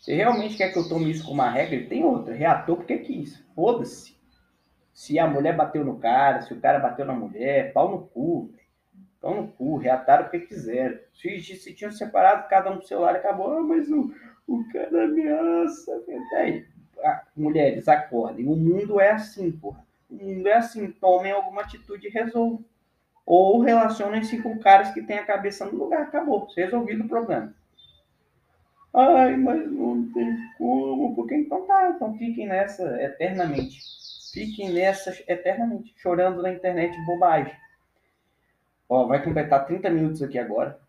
Você 0.00 0.14
realmente 0.14 0.56
quer 0.56 0.72
que 0.72 0.78
eu 0.78 0.88
tome 0.88 1.10
isso 1.10 1.22
como 1.22 1.34
uma 1.34 1.50
regra? 1.50 1.86
Tem 1.86 2.02
outra. 2.02 2.34
Reator 2.34 2.76
porque 2.76 2.98
quis. 2.98 3.44
Foda-se. 3.54 4.17
Se 4.98 5.16
a 5.16 5.28
mulher 5.28 5.54
bateu 5.54 5.84
no 5.84 5.96
cara, 5.96 6.42
se 6.42 6.52
o 6.52 6.60
cara 6.60 6.80
bateu 6.80 7.04
na 7.04 7.12
mulher, 7.12 7.72
pau 7.72 7.88
no 7.88 8.08
cu, 8.08 8.50
pau 9.20 9.32
no 9.32 9.46
cu, 9.46 9.76
reataram 9.76 10.26
o 10.26 10.28
que 10.28 10.40
quiseram. 10.40 10.98
Se, 11.14 11.40
se 11.40 11.72
tinham 11.72 11.92
separado, 11.92 12.48
cada 12.48 12.68
um 12.68 12.78
pro 12.78 12.86
celular 12.88 13.14
acabou, 13.14 13.58
ah, 13.58 13.62
mas 13.62 13.88
o, 13.88 14.12
o 14.48 14.64
cara 14.72 15.04
ameaça. 15.04 16.02
Aí, 16.34 16.66
mulheres, 17.36 17.86
acordem. 17.86 18.48
O 18.48 18.56
mundo 18.56 19.00
é 19.00 19.12
assim, 19.12 19.52
porra. 19.52 19.86
O 20.10 20.16
mundo 20.16 20.48
é 20.48 20.54
assim. 20.54 20.90
Tomem 20.90 21.30
alguma 21.30 21.62
atitude 21.62 22.08
e 22.08 22.10
resolvam. 22.10 22.64
Ou 23.24 23.60
relacionem-se 23.60 24.42
com 24.42 24.58
caras 24.58 24.90
que 24.90 25.02
têm 25.02 25.20
a 25.20 25.24
cabeça 25.24 25.64
no 25.64 25.78
lugar. 25.78 26.02
Acabou. 26.02 26.48
Resolvido 26.56 27.04
o 27.04 27.08
problema. 27.08 27.54
Ai, 28.92 29.36
mas 29.36 29.70
não 29.70 30.12
tem 30.12 30.36
como. 30.58 31.14
Porque 31.14 31.36
então 31.36 31.64
tá. 31.66 31.92
Então 31.94 32.18
fiquem 32.18 32.48
nessa 32.48 33.00
eternamente 33.00 33.96
fiquem 34.32 34.72
nessas 34.72 35.22
eternamente, 35.28 35.94
chorando 35.96 36.42
na 36.42 36.52
internet 36.52 36.96
bobagem. 37.04 37.54
Ó, 38.88 39.06
vai 39.06 39.22
completar 39.22 39.66
30 39.66 39.90
minutos 39.90 40.22
aqui 40.22 40.38
agora. 40.38 40.80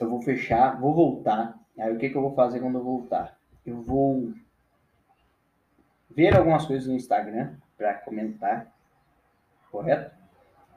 Eu 0.00 0.08
vou 0.08 0.22
fechar, 0.22 0.78
vou 0.80 0.94
voltar. 0.94 1.58
Aí 1.78 1.92
o 1.92 1.98
que, 1.98 2.08
que 2.08 2.16
eu 2.16 2.22
vou 2.22 2.34
fazer 2.34 2.60
quando 2.60 2.78
eu 2.78 2.84
voltar? 2.84 3.38
Eu 3.64 3.82
vou 3.82 4.32
ver 6.10 6.34
algumas 6.34 6.64
coisas 6.64 6.88
no 6.88 6.94
Instagram 6.94 7.54
para 7.76 7.94
comentar, 7.94 8.72
correto? 9.70 10.14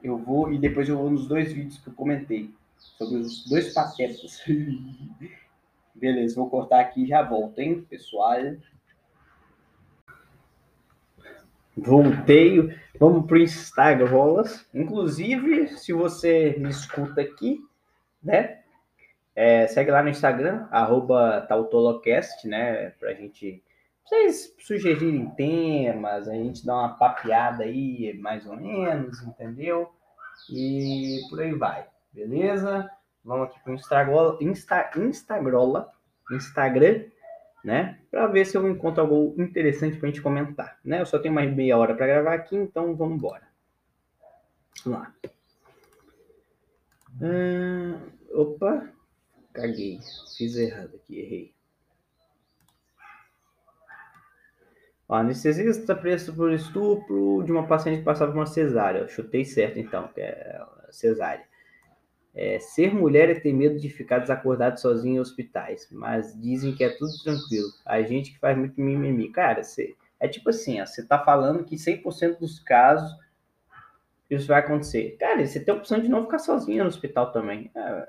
Eu 0.02 0.18
vou 0.18 0.52
e 0.52 0.58
depois 0.58 0.88
eu 0.88 0.98
vou 0.98 1.10
nos 1.10 1.26
dois 1.26 1.52
vídeos 1.52 1.78
que 1.78 1.88
eu 1.88 1.94
comentei 1.94 2.54
sobre 2.76 3.18
os 3.18 3.48
dois 3.48 3.72
patetas. 3.72 4.42
Beleza, 5.94 6.36
vou 6.36 6.48
cortar 6.48 6.80
aqui 6.80 7.04
e 7.04 7.06
já 7.06 7.22
volto, 7.22 7.58
hein, 7.58 7.82
pessoal? 7.88 8.36
Voltei, 11.82 12.76
vamos 12.98 13.26
para 13.26 13.36
o 13.36 13.40
Instagram, 13.40 14.06
rolas. 14.06 14.68
Inclusive, 14.74 15.68
se 15.78 15.92
você 15.92 16.54
me 16.58 16.68
escuta 16.68 17.22
aqui, 17.22 17.58
né? 18.22 18.60
É, 19.34 19.66
segue 19.66 19.90
lá 19.90 20.02
no 20.02 20.10
Instagram, 20.10 20.66
arroba 20.70 21.40
tautolocast, 21.48 22.46
né? 22.46 22.90
Pra 22.90 23.14
gente. 23.14 23.62
Vocês 24.04 24.54
sugerirem 24.58 25.30
temas, 25.30 26.28
a 26.28 26.34
gente 26.34 26.66
dá 26.66 26.74
uma 26.74 26.98
papeada 26.98 27.64
aí, 27.64 28.18
mais 28.20 28.44
ou 28.44 28.56
menos, 28.56 29.22
entendeu? 29.22 29.88
E 30.52 31.20
por 31.30 31.40
aí 31.40 31.54
vai, 31.54 31.86
beleza? 32.12 32.90
Vamos 33.24 33.48
aqui 33.48 33.60
para 33.62 33.72
o 33.72 33.74
Instagram, 33.76 34.36
Insta, 34.40 34.90
Instagrola, 34.96 35.90
Instagram, 36.32 37.04
né? 37.64 37.98
Para 38.10 38.26
ver 38.26 38.44
se 38.44 38.56
eu 38.56 38.68
encontro 38.68 39.02
algo 39.02 39.34
interessante 39.38 39.96
para 39.96 40.08
a 40.08 40.10
gente 40.10 40.22
comentar, 40.22 40.78
né? 40.84 41.00
Eu 41.00 41.06
só 41.06 41.18
tenho 41.18 41.34
mais 41.34 41.54
meia 41.54 41.76
hora 41.76 41.94
para 41.94 42.06
gravar 42.06 42.34
aqui, 42.34 42.56
então 42.56 42.94
vamos 42.96 43.16
embora. 43.16 43.48
Vamos 44.84 45.00
lá. 45.00 45.14
Hum, 47.20 47.98
opa, 48.32 48.88
caguei, 49.52 50.00
fiz 50.36 50.56
errado 50.56 50.96
aqui, 50.96 51.18
errei. 51.20 51.54
Ó, 55.08 55.16
anestesista 55.16 55.94
preso 55.96 56.32
por 56.32 56.52
estupro 56.52 57.42
de 57.44 57.50
uma 57.50 57.66
paciente 57.66 57.98
que 57.98 58.04
passava 58.04 58.30
por 58.30 58.38
uma 58.38 58.46
cesárea. 58.46 59.00
Eu 59.00 59.08
chutei 59.08 59.44
certo, 59.44 59.76
então, 59.76 60.06
que 60.08 60.20
é 60.20 60.64
cesárea. 60.90 61.49
É, 62.34 62.58
ser 62.60 62.94
mulher 62.94 63.28
é 63.28 63.34
ter 63.34 63.52
medo 63.52 63.78
de 63.78 63.88
ficar 63.88 64.18
desacordado 64.18 64.78
sozinho 64.78 65.16
em 65.16 65.20
hospitais, 65.20 65.88
mas 65.90 66.38
dizem 66.40 66.74
que 66.74 66.84
é 66.84 66.90
tudo 66.90 67.12
tranquilo. 67.24 67.68
A 67.84 68.02
gente 68.02 68.32
que 68.32 68.38
faz 68.38 68.56
muito 68.56 68.80
mimimi. 68.80 69.30
Cara, 69.30 69.60
é 70.20 70.28
tipo 70.28 70.50
assim, 70.50 70.78
você 70.80 71.04
tá 71.04 71.18
falando 71.18 71.64
que 71.64 71.76
100% 71.76 72.38
dos 72.38 72.60
casos 72.60 73.10
isso 74.30 74.46
vai 74.46 74.60
acontecer. 74.60 75.16
Cara, 75.18 75.44
você 75.44 75.58
tem 75.58 75.74
a 75.74 75.76
opção 75.76 75.98
de 75.98 76.08
não 76.08 76.22
ficar 76.22 76.38
sozinho 76.38 76.84
no 76.84 76.88
hospital 76.88 77.32
também. 77.32 77.68
É, 77.74 78.08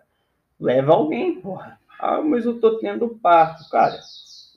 leva 0.59 0.93
alguém, 0.93 1.41
porra. 1.41 1.79
Ah, 1.99 2.21
mas 2.21 2.45
eu 2.45 2.59
tô 2.59 2.77
tendo 2.77 3.09
parto. 3.09 3.67
Cara, 3.69 3.99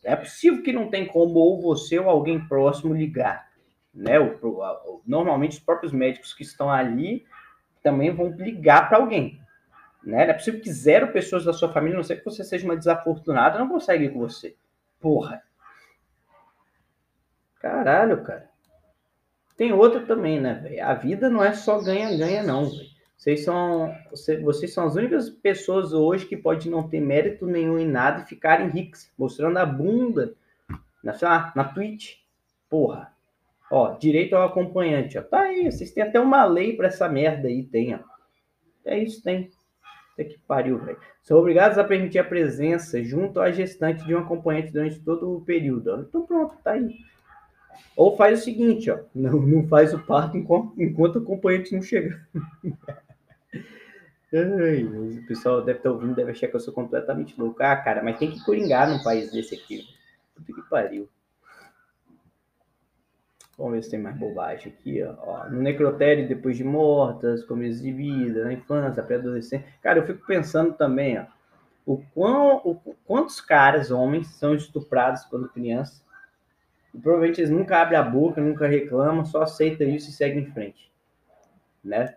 é 0.04 0.14
possível 0.14 0.62
que 0.62 0.72
não 0.72 0.90
tem 0.90 1.06
como 1.06 1.38
ou 1.38 1.60
você 1.60 1.98
ou 1.98 2.08
alguém 2.08 2.46
próximo 2.46 2.94
ligar. 2.94 3.48
Né? 3.94 4.20
O, 4.20 4.38
o, 4.42 5.00
normalmente 5.06 5.52
os 5.52 5.64
próprios 5.64 5.92
médicos 5.92 6.34
que 6.34 6.42
estão 6.42 6.70
ali 6.70 7.24
também 7.82 8.10
vão 8.10 8.28
ligar 8.28 8.88
para 8.88 8.98
alguém. 8.98 9.40
Né? 10.04 10.24
Não 10.24 10.32
é 10.32 10.34
possível 10.34 10.60
que 10.60 10.72
zero 10.72 11.12
pessoas 11.12 11.44
da 11.44 11.52
sua 11.52 11.72
família, 11.72 11.96
não 11.96 12.04
sei 12.04 12.16
que 12.16 12.24
você 12.24 12.44
seja 12.44 12.64
uma 12.64 12.76
desafortunada, 12.76 13.58
não 13.58 13.68
consegue 13.68 14.04
ir 14.04 14.12
com 14.12 14.18
você. 14.18 14.54
Porra. 15.00 15.42
Caralho, 17.60 18.22
cara. 18.22 18.48
Tem 19.56 19.72
outra 19.72 20.00
também, 20.00 20.40
né, 20.40 20.54
velho? 20.54 20.84
A 20.84 20.94
vida 20.94 21.30
não 21.30 21.42
é 21.42 21.52
só 21.52 21.80
ganha-ganha, 21.80 22.42
não, 22.42 22.68
velho. 22.68 22.94
Vocês 23.16 23.42
são, 23.42 23.94
vocês 24.42 24.74
são 24.74 24.86
as 24.86 24.96
únicas 24.96 25.30
pessoas 25.30 25.94
hoje 25.94 26.26
que 26.26 26.36
podem 26.36 26.70
não 26.70 26.86
ter 26.86 27.00
mérito 27.00 27.46
nenhum 27.46 27.78
em 27.78 27.88
nada 27.88 28.20
e 28.20 28.26
ficarem 28.26 28.68
ricos, 28.68 29.10
mostrando 29.16 29.56
a 29.56 29.64
bunda 29.64 30.34
na, 31.02 31.16
lá, 31.22 31.52
na 31.56 31.64
Twitch. 31.64 32.16
Porra. 32.68 33.14
Ó, 33.70 33.96
direito 33.96 34.36
ao 34.36 34.46
acompanhante, 34.46 35.16
ó. 35.16 35.22
Tá 35.22 35.42
aí, 35.42 35.70
vocês 35.70 35.90
têm 35.92 36.02
até 36.02 36.20
uma 36.20 36.44
lei 36.44 36.76
para 36.76 36.88
essa 36.88 37.08
merda 37.08 37.48
aí, 37.48 37.62
tem, 37.62 37.94
ó. 37.94 38.00
É 38.84 38.98
isso, 38.98 39.22
tem. 39.22 39.50
Até 40.14 40.24
que 40.24 40.38
pariu, 40.38 40.78
velho. 40.78 40.98
São 41.22 41.36
obrigados 41.36 41.76
a 41.76 41.84
permitir 41.84 42.20
a 42.20 42.24
presença 42.24 43.02
junto 43.02 43.40
à 43.40 43.50
gestante 43.50 44.06
de 44.06 44.14
um 44.14 44.18
acompanhante 44.18 44.72
durante 44.72 45.00
todo 45.00 45.36
o 45.36 45.40
período. 45.40 46.06
Então 46.08 46.24
pronto, 46.24 46.56
tá 46.62 46.72
aí. 46.72 46.96
Ou 47.96 48.16
faz 48.16 48.40
o 48.40 48.44
seguinte, 48.44 48.90
ó. 48.90 49.00
Não, 49.14 49.32
não 49.40 49.66
faz 49.66 49.92
o 49.92 49.98
parto 49.98 50.36
enquanto, 50.36 50.80
enquanto 50.80 51.16
o 51.16 51.18
acompanhante 51.18 51.74
não 51.74 51.82
chega. 51.82 52.24
Ai, 54.32 54.82
o 54.82 55.26
pessoal 55.26 55.62
deve 55.62 55.78
estar 55.78 55.90
ouvindo, 55.90 56.14
deve 56.14 56.32
achar 56.32 56.48
que 56.48 56.56
eu 56.56 56.60
sou 56.60 56.74
completamente 56.74 57.38
louco. 57.38 57.62
Ah, 57.62 57.76
cara, 57.76 58.02
mas 58.02 58.18
tem 58.18 58.30
que 58.30 58.44
coringar 58.44 58.88
num 58.88 59.02
país 59.02 59.30
desse 59.30 59.54
aqui. 59.54 59.84
Puta 60.34 60.52
que 60.52 60.68
pariu. 60.68 61.08
Vamos 63.56 63.74
ver 63.74 63.82
se 63.82 63.90
tem 63.90 64.00
mais 64.00 64.16
bobagem 64.16 64.72
aqui, 64.72 65.02
ó. 65.02 65.48
No 65.48 65.62
necrotério, 65.62 66.26
depois 66.26 66.56
de 66.56 66.64
mortas, 66.64 67.44
começo 67.44 67.80
de 67.80 67.92
vida, 67.92 68.44
na 68.44 68.52
infância, 68.52 69.02
pré-adolescência. 69.02 69.66
Cara, 69.80 70.00
eu 70.00 70.06
fico 70.06 70.26
pensando 70.26 70.74
também, 70.74 71.18
ó. 71.18 71.24
O 71.86 72.02
quão, 72.14 72.56
o, 72.64 72.74
quantos 73.04 73.40
caras, 73.40 73.90
homens, 73.90 74.28
são 74.28 74.54
estuprados 74.54 75.24
quando 75.24 75.48
criança. 75.48 76.02
E 76.92 76.98
provavelmente 76.98 77.40
eles 77.40 77.50
nunca 77.50 77.80
abrem 77.80 77.98
a 77.98 78.02
boca, 78.02 78.40
nunca 78.40 78.66
reclamam, 78.66 79.24
só 79.24 79.42
aceitam 79.42 79.86
isso 79.88 80.10
e 80.10 80.12
seguem 80.12 80.44
em 80.44 80.52
frente. 80.52 80.90
Né? 81.84 82.14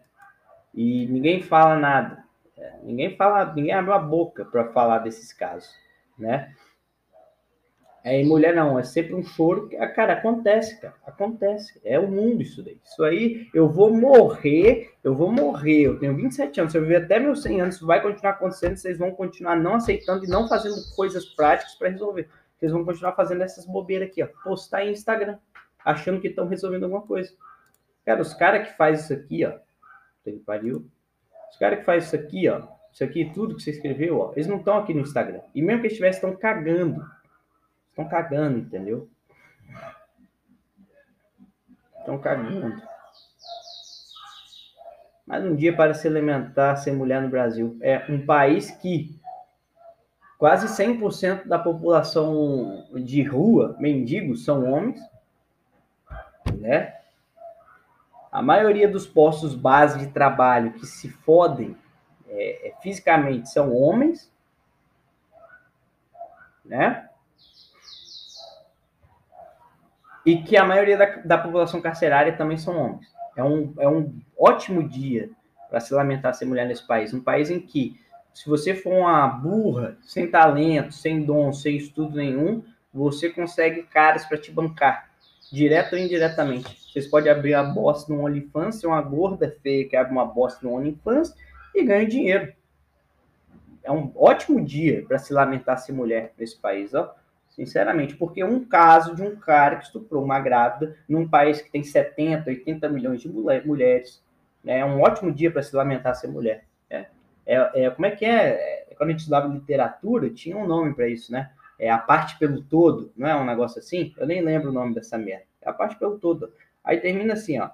E 0.73 1.05
ninguém 1.07 1.41
fala 1.43 1.75
nada. 1.77 2.23
É, 2.57 2.73
ninguém 2.83 3.15
fala, 3.15 3.53
ninguém 3.53 3.73
abre 3.73 3.93
a 3.93 3.99
boca 3.99 4.45
para 4.45 4.71
falar 4.71 4.99
desses 4.99 5.31
casos, 5.33 5.69
né? 6.17 6.55
É, 8.03 8.23
mulher 8.23 8.55
não, 8.55 8.79
é 8.79 8.83
sempre 8.83 9.13
um 9.13 9.23
choro. 9.23 9.69
Ah, 9.79 9.87
cara, 9.87 10.13
acontece, 10.13 10.79
cara, 10.79 10.93
acontece. 11.05 11.79
É 11.83 11.99
o 11.99 12.09
mundo 12.09 12.41
isso 12.41 12.63
daí. 12.63 12.79
Isso 12.83 13.03
aí, 13.03 13.47
eu 13.53 13.69
vou 13.69 13.93
morrer, 13.93 14.93
eu 15.03 15.13
vou 15.13 15.31
morrer. 15.31 15.81
Eu 15.81 15.99
tenho 15.99 16.15
27 16.15 16.61
anos, 16.61 16.71
se 16.71 16.77
eu 16.77 16.83
viver 16.83 17.03
até 17.03 17.19
meus 17.19 17.43
100 17.43 17.61
anos, 17.61 17.75
isso 17.75 17.85
vai 17.85 18.01
continuar 18.01 18.31
acontecendo. 18.31 18.77
Vocês 18.77 18.97
vão 18.97 19.11
continuar 19.11 19.55
não 19.57 19.75
aceitando 19.75 20.23
e 20.23 20.27
não 20.27 20.47
fazendo 20.47 20.75
coisas 20.95 21.25
práticas 21.25 21.75
para 21.75 21.89
resolver. 21.89 22.29
Vocês 22.57 22.71
vão 22.71 22.85
continuar 22.85 23.11
fazendo 23.13 23.43
essas 23.43 23.65
bobeiras 23.65 24.09
aqui, 24.09 24.23
ó. 24.23 24.27
Postar 24.43 24.85
em 24.85 24.91
Instagram, 24.91 25.37
achando 25.83 26.21
que 26.21 26.27
estão 26.27 26.47
resolvendo 26.47 26.83
alguma 26.83 27.01
coisa. 27.01 27.31
Cara, 28.05 28.21
os 28.21 28.33
caras 28.33 28.69
que 28.69 28.77
fazem 28.77 29.03
isso 29.03 29.13
aqui, 29.13 29.45
ó, 29.45 29.51
que 30.23 30.31
pariu. 30.39 30.89
Os 31.51 31.57
caras 31.57 31.79
que 31.79 31.85
fazem 31.85 32.07
isso 32.07 32.15
aqui, 32.15 32.47
ó, 32.47 32.63
isso 32.91 33.03
aqui, 33.03 33.31
tudo 33.33 33.55
que 33.55 33.61
você 33.61 33.71
escreveu, 33.71 34.19
ó, 34.19 34.31
eles 34.33 34.47
não 34.47 34.57
estão 34.57 34.77
aqui 34.77 34.93
no 34.93 35.01
Instagram. 35.01 35.41
E 35.53 35.61
mesmo 35.61 35.81
que 35.81 35.87
estivessem, 35.87 36.17
estão 36.17 36.35
cagando. 36.35 37.05
Estão 37.97 38.07
cagando, 38.07 38.59
entendeu? 38.59 39.09
Estão 41.97 42.19
cagando. 42.19 42.79
Mais 45.25 45.43
um 45.43 45.55
dia 45.55 45.75
para 45.75 45.95
se 45.95 46.07
alimentar 46.07 46.75
sem 46.75 46.95
mulher 46.95 47.23
no 47.23 47.29
Brasil. 47.29 47.75
É 47.81 48.05
um 48.07 48.23
país 48.23 48.69
que 48.69 49.19
quase 50.37 50.67
100% 50.67 51.47
da 51.47 51.57
população 51.57 52.85
de 52.93 53.23
rua, 53.23 53.75
mendigos, 53.79 54.45
são 54.45 54.71
homens, 54.71 55.01
né? 56.53 56.97
A 58.31 58.43
maioria 58.43 58.87
dos 58.87 59.07
postos 59.07 59.55
base 59.55 59.97
de 59.97 60.13
trabalho 60.13 60.73
que 60.73 60.85
se 60.85 61.09
fodem 61.09 61.75
é, 62.27 62.67
é, 62.67 62.73
fisicamente 62.79 63.49
são 63.49 63.75
homens, 63.75 64.31
né? 66.63 67.06
E 70.27 70.43
que 70.43 70.57
a 70.57 70.65
maioria 70.65 70.97
da, 70.97 71.05
da 71.23 71.37
população 71.37 71.79
carcerária 71.79 72.35
também 72.35 72.57
são 72.57 72.77
homens. 72.77 73.07
É 73.37 73.41
um, 73.41 73.73
é 73.79 73.87
um 73.87 74.13
ótimo 74.37 74.85
dia 74.85 75.29
para 75.69 75.79
se 75.79 75.93
lamentar 75.93 76.33
ser 76.33 76.43
mulher 76.43 76.67
nesse 76.67 76.85
país. 76.85 77.13
Um 77.13 77.23
país 77.23 77.49
em 77.49 77.61
que, 77.61 77.97
se 78.33 78.49
você 78.49 78.75
for 78.75 78.91
uma 78.91 79.25
burra, 79.25 79.97
sem 80.01 80.29
talento, 80.29 80.93
sem 80.93 81.23
dom, 81.23 81.53
sem 81.53 81.77
estudo 81.77 82.17
nenhum, 82.17 82.61
você 82.93 83.29
consegue 83.29 83.83
caras 83.83 84.25
para 84.25 84.37
te 84.37 84.51
bancar, 84.51 85.09
direto 85.49 85.93
ou 85.93 85.99
indiretamente. 85.99 86.77
Vocês 86.91 87.07
podem 87.07 87.31
abrir 87.31 87.53
a 87.53 87.63
bosta 87.63 88.11
no 88.11 88.25
OnlyFans, 88.25 88.81
ser 88.81 88.87
uma 88.87 89.01
gorda 89.01 89.55
feia 89.63 89.87
que 89.87 89.95
abre 89.95 90.11
uma 90.11 90.25
bosta 90.25 90.59
no 90.67 90.73
OnlyFans 90.73 91.33
e 91.73 91.85
ganha 91.85 92.05
dinheiro. 92.05 92.51
É 93.81 93.89
um 93.93 94.11
ótimo 94.13 94.59
dia 94.59 95.05
para 95.07 95.19
se 95.19 95.31
lamentar 95.31 95.77
ser 95.77 95.93
mulher 95.93 96.33
nesse 96.37 96.57
país, 96.57 96.93
ó. 96.93 97.15
Sinceramente, 97.57 98.15
porque 98.15 98.43
um 98.43 98.63
caso 98.63 99.15
de 99.15 99.23
um 99.23 99.35
cara 99.35 99.77
que 99.77 99.85
estuprou 99.85 100.23
uma 100.23 100.39
grávida 100.39 100.95
num 101.09 101.27
país 101.27 101.59
que 101.59 101.71
tem 101.71 101.83
70, 101.83 102.51
80 102.51 102.87
milhões 102.87 103.19
de 103.19 103.27
mulher, 103.27 103.65
mulheres, 103.65 104.23
né? 104.63 104.77
é 104.77 104.85
um 104.85 105.01
ótimo 105.01 105.31
dia 105.33 105.49
para 105.49 105.63
se 105.63 105.75
lamentar 105.75 106.13
ser 106.13 106.27
mulher. 106.27 106.65
É, 106.87 107.07
é, 107.47 107.85
é, 107.85 107.89
como 107.89 108.05
é 108.05 108.11
que 108.11 108.23
é? 108.23 108.85
é? 108.91 108.95
Quando 108.95 109.09
a 109.09 109.11
gente 109.13 109.21
estudava 109.21 109.47
literatura, 109.47 110.29
tinha 110.29 110.55
um 110.55 110.67
nome 110.67 110.93
para 110.93 111.07
isso, 111.07 111.31
né? 111.31 111.49
É 111.79 111.89
a 111.89 111.97
parte 111.97 112.37
pelo 112.37 112.61
todo, 112.61 113.11
não 113.17 113.27
é 113.27 113.35
um 113.35 113.45
negócio 113.45 113.79
assim? 113.79 114.13
Eu 114.17 114.27
nem 114.27 114.39
lembro 114.41 114.69
o 114.69 114.73
nome 114.73 114.93
dessa 114.93 115.17
merda. 115.17 115.45
É 115.59 115.69
a 115.69 115.73
parte 115.73 115.95
pelo 115.95 116.19
todo. 116.19 116.53
Aí 116.83 116.99
termina 116.99 117.33
assim, 117.33 117.59
ó. 117.59 117.71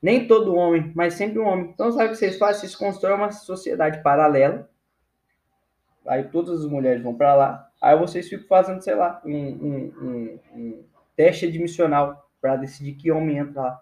Nem 0.00 0.28
todo 0.28 0.54
homem, 0.54 0.92
mas 0.94 1.14
sempre 1.14 1.40
um 1.40 1.46
homem. 1.46 1.70
Então, 1.70 1.90
sabe 1.90 2.06
o 2.06 2.10
que 2.10 2.16
vocês 2.16 2.38
fazem? 2.38 2.60
Vocês 2.60 2.76
constroem 2.76 3.16
uma 3.16 3.32
sociedade 3.32 4.00
paralela. 4.00 4.68
Aí 6.06 6.22
todas 6.24 6.60
as 6.60 6.70
mulheres 6.70 7.02
vão 7.02 7.14
para 7.14 7.34
lá. 7.34 7.65
Aí 7.80 7.96
vocês 7.98 8.28
ficam 8.28 8.46
fazendo, 8.46 8.82
sei 8.82 8.94
lá, 8.94 9.20
um, 9.24 9.32
um, 9.32 9.92
um, 10.00 10.40
um 10.54 10.84
teste 11.14 11.46
admissional 11.46 12.28
para 12.40 12.56
decidir 12.56 12.94
que 12.94 13.10
homem 13.10 13.38
entra 13.38 13.60
lá. 13.60 13.80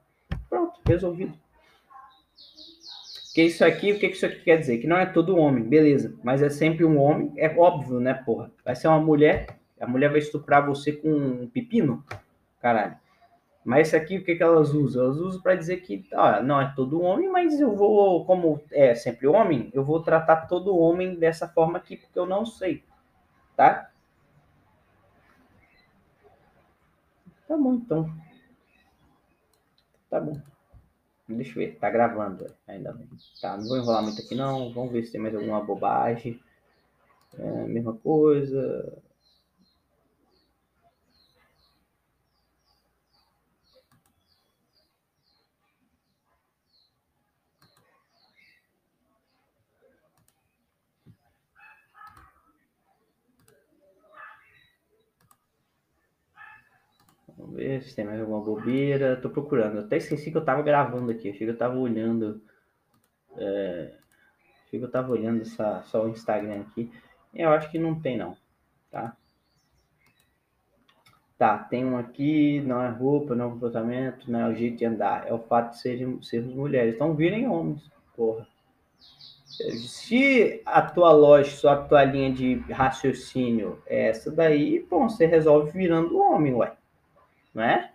Pronto, 0.49 0.81
resolvido. 0.87 1.35
Que 3.35 3.43
isso 3.43 3.65
aqui, 3.65 3.93
o 3.93 3.99
que 3.99 4.07
isso 4.07 4.25
aqui 4.27 4.41
quer 4.41 4.59
dizer? 4.59 4.79
Que 4.79 4.87
não 4.87 4.97
é 4.97 5.07
todo 5.07 5.37
homem, 5.37 5.65
beleza. 5.65 6.15
Mas 6.23 6.41
é 6.41 6.49
sempre 6.49 6.85
um 6.85 7.01
homem. 7.01 7.33
É 7.37 7.49
óbvio, 7.57 7.99
né, 7.99 8.15
porra? 8.15 8.51
Vai 8.65 8.77
ser 8.77 8.87
uma 8.87 9.01
mulher. 9.01 9.59
A 9.81 9.87
mulher 9.87 10.09
vai 10.09 10.21
estuprar 10.21 10.65
você 10.65 10.93
com 10.93 11.09
um 11.09 11.49
pepino? 11.49 12.05
Caralho. 12.61 12.97
Mas 13.65 13.89
isso 13.89 13.97
aqui, 13.97 14.19
o 14.19 14.25
que, 14.25 14.37
que 14.37 14.43
elas 14.43 14.75
usam? 14.75 15.05
Elas 15.05 15.17
usam 15.17 15.41
para 15.41 15.55
dizer 15.55 15.79
que 15.79 16.07
ó, 16.13 16.43
não 16.43 16.61
é 16.61 16.73
todo 16.77 17.01
homem, 17.01 17.31
mas 17.31 17.59
eu 17.59 17.75
vou, 17.75 18.25
como 18.27 18.61
é 18.71 18.95
sempre 18.95 19.27
homem, 19.27 19.71
eu 19.73 19.83
vou 19.83 20.03
tratar 20.03 20.47
todo 20.47 20.77
homem 20.77 21.15
dessa 21.15 21.49
forma 21.49 21.79
aqui, 21.79 21.97
porque 21.97 22.19
eu 22.19 22.27
não 22.27 22.45
sei. 22.45 22.85
Tá? 23.57 23.91
Tá 27.47 27.57
bom, 27.57 27.75
então. 27.75 28.11
Tá 30.11 30.21
bom. 30.21 30.41
Deixa 31.29 31.51
eu 31.53 31.55
ver, 31.55 31.79
tá 31.79 31.91
gravando 31.91 32.47
ainda 32.67 32.93
bem. 32.93 33.09
Tá, 33.41 33.57
não 33.57 33.67
vou 33.67 33.79
enrolar 33.79 34.03
muito 34.03 34.21
aqui 34.21 34.35
não. 34.35 34.73
Vamos 34.73 34.93
ver 34.93 35.05
se 35.05 35.13
tem 35.13 35.21
mais 35.21 35.35
alguma 35.35 35.65
bobagem. 35.65 36.39
É, 37.39 37.67
mesma 37.67 37.95
coisa. 37.95 39.03
Vamos 57.45 57.57
ver 57.57 57.83
se 57.83 57.95
tem 57.95 58.07
mais 58.07 58.21
alguma 58.21 58.41
bobeira. 58.41 59.17
Tô 59.17 59.29
procurando. 59.29 59.81
Até 59.81 59.99
esqueci 59.99 60.31
que 60.31 60.37
eu 60.37 60.45
tava 60.45 60.63
gravando 60.63 61.11
aqui. 61.11 61.29
Achei 61.29 61.47
que 61.47 61.53
eu 61.53 61.59
tava 61.59 61.77
olhando. 61.77 62.41
É... 63.37 63.93
Achei 64.67 64.79
que 64.79 64.85
eu 64.85 64.91
tava 64.91 65.13
olhando 65.13 65.43
essa... 65.43 65.83
só 65.83 66.05
o 66.05 66.09
Instagram 66.09 66.63
aqui. 66.63 66.91
Eu 67.35 67.51
acho 67.51 67.71
que 67.71 67.79
não 67.79 68.01
tem, 68.01 68.17
não. 68.17 68.35
Tá? 68.91 69.15
Tá, 71.37 71.59
tem 71.59 71.85
um 71.85 71.99
aqui, 71.99 72.61
não 72.61 72.81
é 72.81 72.89
roupa, 72.89 73.35
não 73.35 73.49
é 73.49 73.51
comportamento, 73.51 74.31
não 74.31 74.41
é 74.41 74.49
o 74.49 74.55
jeito 74.55 74.79
de 74.79 74.85
andar, 74.85 75.27
é 75.27 75.35
o 75.35 75.39
fato 75.41 75.73
de 75.73 75.81
serem, 75.81 76.23
sermos 76.23 76.55
mulheres. 76.55 76.95
Então 76.95 77.13
virem 77.13 77.49
homens, 77.49 77.91
porra. 78.17 78.47
Se 79.51 80.63
a 80.65 80.81
tua 80.81 81.13
lógica, 81.13 81.73
a 81.73 81.77
tua 81.77 82.05
linha 82.05 82.33
de 82.33 82.55
raciocínio 82.73 83.83
é 83.85 84.11
essa 84.11 84.31
daí, 84.31 84.87
bom, 84.89 85.09
você 85.09 85.27
resolve 85.27 85.73
virando 85.73 86.19
homem, 86.19 86.55
ué 86.55 86.73
não 87.55 87.63
é? 87.63 87.93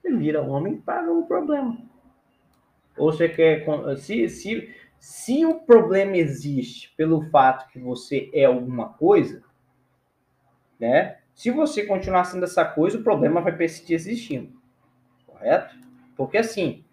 Você 0.00 0.14
vira 0.16 0.42
homem 0.42 0.76
para 0.76 1.12
o 1.12 1.26
problema. 1.26 1.78
Ou 2.96 3.12
você 3.12 3.28
quer. 3.28 3.64
Se, 3.98 4.28
se, 4.28 4.74
se 4.98 5.46
o 5.46 5.60
problema 5.60 6.16
existe 6.16 6.92
pelo 6.96 7.22
fato 7.30 7.70
que 7.70 7.78
você 7.78 8.30
é 8.34 8.44
alguma 8.44 8.90
coisa, 8.94 9.42
né? 10.78 11.18
Se 11.34 11.50
você 11.50 11.86
continuar 11.86 12.24
sendo 12.24 12.44
essa 12.44 12.64
coisa, 12.64 12.98
o 12.98 13.02
problema 13.02 13.40
vai 13.40 13.56
persistir 13.56 13.94
existindo. 13.94 14.60
Correto? 15.26 15.74
Porque 16.16 16.36
assim, 16.36 16.84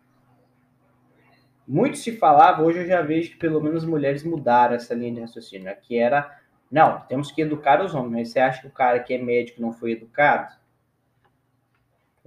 muito 1.67 1.97
se 1.97 2.15
falava, 2.15 2.63
hoje 2.63 2.79
eu 2.79 2.85
já 2.85 3.01
vejo 3.01 3.31
que 3.31 3.37
pelo 3.37 3.61
menos 3.61 3.83
mulheres 3.83 4.23
mudaram 4.23 4.75
essa 4.75 4.93
linha 4.93 5.15
de 5.15 5.19
raciocínio, 5.19 5.65
né? 5.65 5.75
que 5.75 5.97
era, 5.97 6.39
não, 6.71 7.01
temos 7.01 7.29
que 7.29 7.41
educar 7.41 7.83
os 7.83 7.93
homens, 7.93 8.11
mas 8.13 8.29
você 8.29 8.39
acha 8.39 8.61
que 8.61 8.67
o 8.67 8.71
cara 8.71 9.01
que 9.01 9.13
é 9.13 9.17
médico 9.17 9.61
não 9.61 9.73
foi 9.73 9.91
educado? 9.91 10.55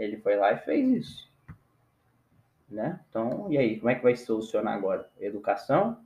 Ele 0.01 0.17
foi 0.17 0.37
lá 0.37 0.53
e 0.53 0.59
fez 0.59 0.91
isso. 0.91 1.31
Né? 2.69 2.99
Então, 3.09 3.47
e 3.51 3.59
aí, 3.59 3.79
como 3.79 3.91
é 3.91 3.95
que 3.95 4.03
vai 4.03 4.17
solucionar 4.17 4.75
agora? 4.75 5.11
Educação? 5.21 6.03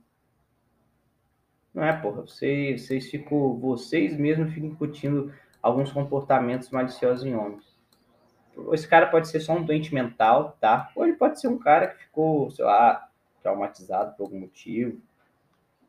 Não 1.73 1.83
é, 1.83 1.93
porra. 1.93 2.21
Vocês, 2.21 2.81
vocês 2.81 3.09
ficam, 3.09 3.57
vocês 3.57 4.17
mesmos 4.17 4.53
ficam 4.53 4.69
discutindo 4.69 5.33
alguns 5.61 5.91
comportamentos 5.91 6.69
maliciosos 6.69 7.25
em 7.25 7.35
homens. 7.35 7.73
Esse 8.73 8.87
cara 8.87 9.07
pode 9.07 9.27
ser 9.27 9.39
só 9.39 9.53
um 9.53 9.63
doente 9.63 9.93
mental, 9.93 10.57
tá? 10.59 10.91
Ou 10.95 11.05
ele 11.05 11.15
pode 11.15 11.39
ser 11.39 11.47
um 11.47 11.57
cara 11.57 11.87
que 11.87 12.03
ficou, 12.03 12.49
sei 12.51 12.65
lá, 12.65 13.09
traumatizado 13.41 14.15
por 14.15 14.23
algum 14.23 14.39
motivo. 14.39 15.01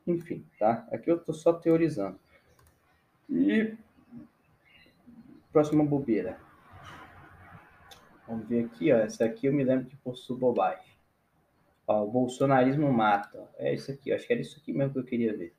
Enfim, 0.05 0.45
tá? 0.57 0.87
Aqui 0.91 1.11
eu 1.11 1.19
tô 1.19 1.33
só 1.33 1.51
teorizando. 1.51 2.19
E 3.29 3.75
próxima 5.51 5.83
bobeira. 5.83 6.46
Vamos 8.27 8.47
ver 8.47 8.65
aqui, 8.65 8.91
ó. 8.91 8.97
Essa 8.97 9.25
aqui 9.25 9.47
eu 9.47 9.53
me 9.53 9.63
lembro 9.63 9.85
que 9.85 9.95
possui 9.97 10.37
bobagem. 10.37 10.91
Ó, 11.87 12.03
o 12.03 12.11
bolsonarismo 12.11 12.91
mata. 12.91 13.49
É 13.57 13.73
isso 13.73 13.91
aqui, 13.91 14.11
acho 14.11 14.27
que 14.27 14.33
era 14.33 14.41
isso 14.41 14.59
aqui 14.59 14.73
mesmo 14.73 14.93
que 14.93 14.99
eu 14.99 15.03
queria 15.03 15.35
ver. 15.35 15.53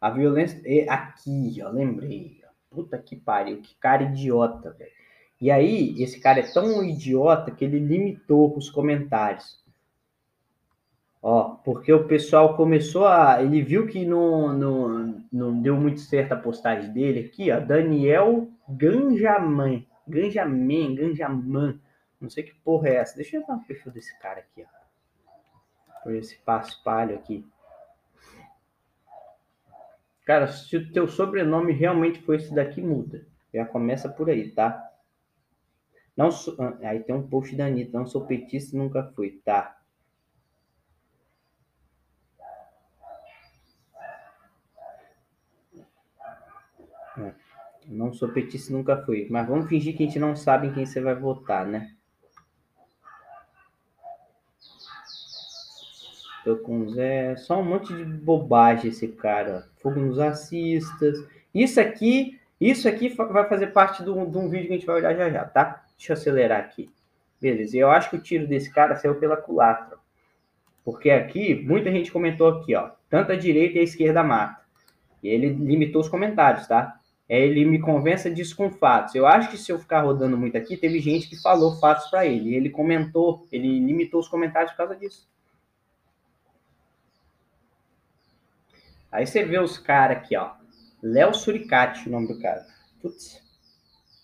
A 0.00 0.10
violência. 0.10 0.60
Aqui, 0.88 1.60
ó, 1.64 1.70
lembrei. 1.70 2.42
Puta 2.70 2.98
que 2.98 3.16
pariu, 3.16 3.62
que 3.62 3.74
cara 3.76 4.02
idiota, 4.02 4.70
velho. 4.72 4.92
E 5.40 5.50
aí, 5.50 6.02
esse 6.02 6.20
cara 6.20 6.40
é 6.40 6.52
tão 6.52 6.84
idiota 6.84 7.50
que 7.50 7.64
ele 7.64 7.78
limitou 7.78 8.56
os 8.56 8.68
comentários. 8.68 9.64
Ó, 11.22 11.56
porque 11.64 11.92
o 11.92 12.06
pessoal 12.06 12.56
começou 12.56 13.06
a. 13.06 13.42
Ele 13.42 13.62
viu 13.62 13.86
que 13.86 14.04
não, 14.04 14.52
não, 14.52 15.24
não 15.32 15.60
deu 15.60 15.76
muito 15.76 16.00
certo 16.00 16.32
a 16.32 16.36
postagem 16.36 16.92
dele 16.92 17.20
aqui, 17.20 17.50
ó. 17.50 17.58
Daniel 17.58 18.48
Ganjaman. 18.68 19.86
Ganjaman, 20.06 20.94
Ganjaman. 20.94 21.80
Não 22.20 22.28
sei 22.28 22.42
que 22.42 22.54
porra 22.54 22.88
é 22.88 22.94
essa. 22.96 23.16
Deixa 23.16 23.36
eu 23.36 23.46
ver 23.46 23.52
o 23.52 23.58
perfil 23.60 23.92
desse 23.92 24.18
cara 24.18 24.40
aqui, 24.40 24.64
ó. 24.64 26.02
Por 26.02 26.14
esse 26.14 26.36
passo 26.38 26.82
palho 26.82 27.14
aqui. 27.16 27.46
Cara, 30.24 30.46
se 30.48 30.76
o 30.76 30.92
teu 30.92 31.08
sobrenome 31.08 31.72
realmente 31.72 32.20
foi 32.20 32.36
esse 32.36 32.54
daqui, 32.54 32.82
muda. 32.82 33.26
Já 33.52 33.64
começa 33.64 34.08
por 34.08 34.28
aí, 34.28 34.50
tá? 34.50 34.92
Não 36.14 36.30
sou... 36.30 36.54
Ah, 36.58 36.76
aí 36.82 37.00
tem 37.00 37.14
um 37.14 37.26
post 37.26 37.56
da 37.56 37.66
Anitta. 37.66 37.98
Não 37.98 38.06
sou 38.06 38.26
petista 38.26 38.76
nunca 38.76 39.04
fui. 39.14 39.40
Tá. 39.44 39.77
Não 47.88 48.12
sou 48.12 48.28
petista, 48.28 48.70
nunca 48.70 48.98
fui. 48.98 49.26
Mas 49.30 49.48
vamos 49.48 49.66
fingir 49.66 49.96
que 49.96 50.02
a 50.02 50.06
gente 50.06 50.18
não 50.18 50.36
sabe 50.36 50.66
em 50.66 50.72
quem 50.72 50.84
você 50.84 51.00
vai 51.00 51.14
votar, 51.14 51.66
né? 51.66 51.90
Tô 56.44 56.56
com 56.58 56.88
Zé. 56.90 57.34
Só 57.36 57.58
um 57.58 57.64
monte 57.64 57.94
de 57.94 58.04
bobagem 58.04 58.90
esse 58.90 59.08
cara. 59.08 59.66
Fogo 59.78 60.00
nos 60.00 60.18
racistas. 60.18 61.26
Isso 61.54 61.80
aqui, 61.80 62.38
isso 62.60 62.86
aqui 62.86 63.08
vai 63.08 63.48
fazer 63.48 63.68
parte 63.68 64.04
de 64.04 64.10
um, 64.10 64.30
de 64.30 64.36
um 64.36 64.50
vídeo 64.50 64.66
que 64.66 64.74
a 64.74 64.76
gente 64.76 64.86
vai 64.86 64.96
olhar 64.96 65.16
já 65.16 65.30
já, 65.30 65.44
tá? 65.46 65.84
Deixa 65.96 66.12
eu 66.12 66.16
acelerar 66.16 66.60
aqui. 66.60 66.90
Beleza. 67.40 67.76
Eu 67.76 67.90
acho 67.90 68.10
que 68.10 68.16
o 68.16 68.22
tiro 68.22 68.46
desse 68.46 68.70
cara 68.70 68.96
saiu 68.96 69.14
pela 69.14 69.36
culatra. 69.36 69.96
Porque 70.84 71.10
aqui, 71.10 71.54
muita 71.54 71.90
gente 71.90 72.12
comentou 72.12 72.48
aqui, 72.48 72.74
ó. 72.74 72.90
Tanto 73.08 73.32
a 73.32 73.36
direita 73.36 73.78
e 73.78 73.80
a 73.80 73.84
esquerda 73.84 74.22
mata. 74.22 74.60
E 75.22 75.28
ele 75.28 75.48
limitou 75.48 76.02
os 76.02 76.08
comentários, 76.08 76.66
tá? 76.66 76.97
Ele 77.28 77.64
me 77.64 77.78
convença 77.78 78.30
disso 78.30 78.56
com 78.56 78.70
fatos. 78.70 79.14
Eu 79.14 79.26
acho 79.26 79.50
que 79.50 79.58
se 79.58 79.70
eu 79.70 79.78
ficar 79.78 80.00
rodando 80.00 80.36
muito 80.36 80.56
aqui, 80.56 80.76
teve 80.76 80.98
gente 80.98 81.28
que 81.28 81.40
falou 81.40 81.78
fatos 81.78 82.08
para 82.08 82.24
ele. 82.24 82.54
Ele 82.54 82.70
comentou, 82.70 83.46
ele 83.52 83.78
limitou 83.80 84.20
os 84.20 84.28
comentários 84.28 84.70
por 84.72 84.78
causa 84.78 84.96
disso. 84.96 85.28
Aí 89.12 89.26
você 89.26 89.44
vê 89.44 89.58
os 89.58 89.78
caras 89.78 90.18
aqui, 90.18 90.36
ó. 90.36 90.52
Léo 91.02 91.34
Suricati, 91.34 92.08
o 92.08 92.12
nome 92.12 92.28
do 92.28 92.40
cara. 92.40 92.66
Putz, 93.00 93.40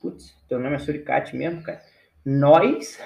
putz, 0.00 0.34
teu 0.48 0.58
nome 0.58 0.76
é 0.76 0.78
Suricati 0.78 1.36
mesmo, 1.36 1.62
cara? 1.62 1.82
Nós, 2.24 2.98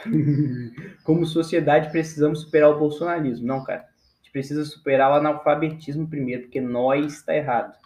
como 1.03 1.27
sociedade, 1.27 1.91
precisamos 1.91 2.43
superar 2.43 2.71
o 2.71 2.79
bolsonarismo. 2.79 3.47
Não, 3.47 3.65
cara. 3.65 3.81
A 3.81 4.17
gente 4.19 4.31
precisa 4.31 4.65
superar 4.65 5.11
o 5.11 5.15
analfabetismo 5.15 6.09
primeiro, 6.09 6.43
porque 6.43 6.61
nós 6.61 7.15
está 7.15 7.35
errado. 7.35 7.77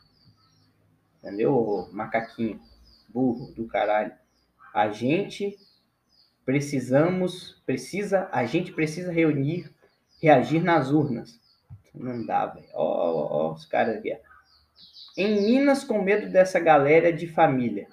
Entendeu, 1.23 1.89
macaquinho? 1.93 2.61
Burro 3.09 3.53
do 3.53 3.67
caralho. 3.69 4.13
A 4.75 4.91
gente 4.91 5.57
precisamos, 6.45 7.63
precisa, 7.65 8.29
a 8.33 8.45
gente 8.45 8.73
precisa 8.73 9.13
reunir, 9.13 9.73
reagir 10.21 10.63
nas 10.65 10.91
urnas. 10.91 11.41
Não 11.95 12.27
dá, 12.27 12.47
velho. 12.47 12.67
Ó, 12.75 12.83
ó, 12.83 13.51
ó, 13.51 13.53
os 13.53 13.65
caras 13.67 13.99
aqui. 13.99 14.19
Em 15.17 15.43
Minas, 15.43 15.85
com 15.85 16.03
medo 16.03 16.29
dessa 16.31 16.59
galera 16.59 17.13
de 17.13 17.29
família. 17.29 17.87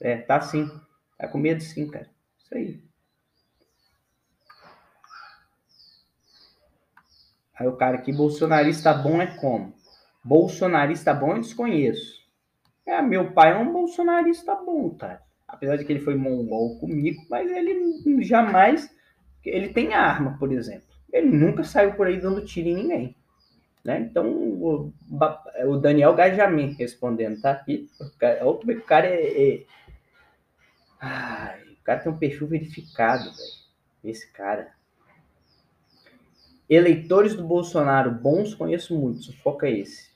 É, 0.00 0.16
tá 0.18 0.40
sim. 0.40 0.68
Tá 1.16 1.28
com 1.28 1.38
medo 1.38 1.62
sim, 1.62 1.88
cara. 1.88 2.10
Isso 2.44 2.54
aí. 2.54 2.82
Aí 7.54 7.68
o 7.68 7.76
cara 7.76 7.96
aqui, 7.96 8.12
bolsonarista 8.12 8.92
bom 8.92 9.22
é 9.22 9.38
como? 9.38 9.72
Bolsonarista 10.24 11.12
bom 11.12 11.36
eu 11.36 11.40
desconheço. 11.40 12.22
É, 12.86 13.00
meu 13.00 13.32
pai 13.32 13.52
é 13.52 13.56
um 13.56 13.72
bolsonarista 13.72 14.54
bom, 14.54 14.90
cara. 14.90 15.22
Apesar 15.46 15.76
de 15.76 15.84
que 15.84 15.92
ele 15.92 16.00
foi 16.00 16.14
mongol 16.14 16.78
comigo, 16.78 17.22
mas 17.28 17.50
ele 17.50 18.22
jamais. 18.22 18.94
Ele 19.44 19.68
tem 19.68 19.94
arma, 19.94 20.36
por 20.38 20.52
exemplo. 20.52 20.88
Ele 21.12 21.26
nunca 21.26 21.64
saiu 21.64 21.94
por 21.94 22.06
aí 22.06 22.20
dando 22.20 22.44
tiro 22.44 22.68
em 22.68 22.74
ninguém. 22.74 23.16
Né? 23.84 24.00
Então, 24.00 24.30
o, 24.30 24.92
o 25.66 25.76
Daniel 25.76 26.14
Gajamin 26.14 26.74
respondendo, 26.78 27.40
tá 27.40 27.50
aqui. 27.50 27.90
O 28.00 28.18
cara, 28.18 28.48
o 28.48 28.82
cara 28.82 29.06
é. 29.08 29.54
é... 29.54 29.66
Ai, 31.00 31.60
o 31.72 31.84
cara 31.84 32.00
tem 32.00 32.12
um 32.12 32.18
perfil 32.18 32.46
verificado, 32.46 33.24
velho. 33.24 33.62
Esse 34.04 34.30
cara. 34.32 34.72
Eleitores 36.70 37.34
do 37.34 37.44
Bolsonaro 37.44 38.10
bons 38.10 38.54
conheço 38.54 38.96
muitos, 38.98 39.28
o 39.28 39.36
foco 39.42 39.66
é 39.66 39.72
esse. 39.72 40.11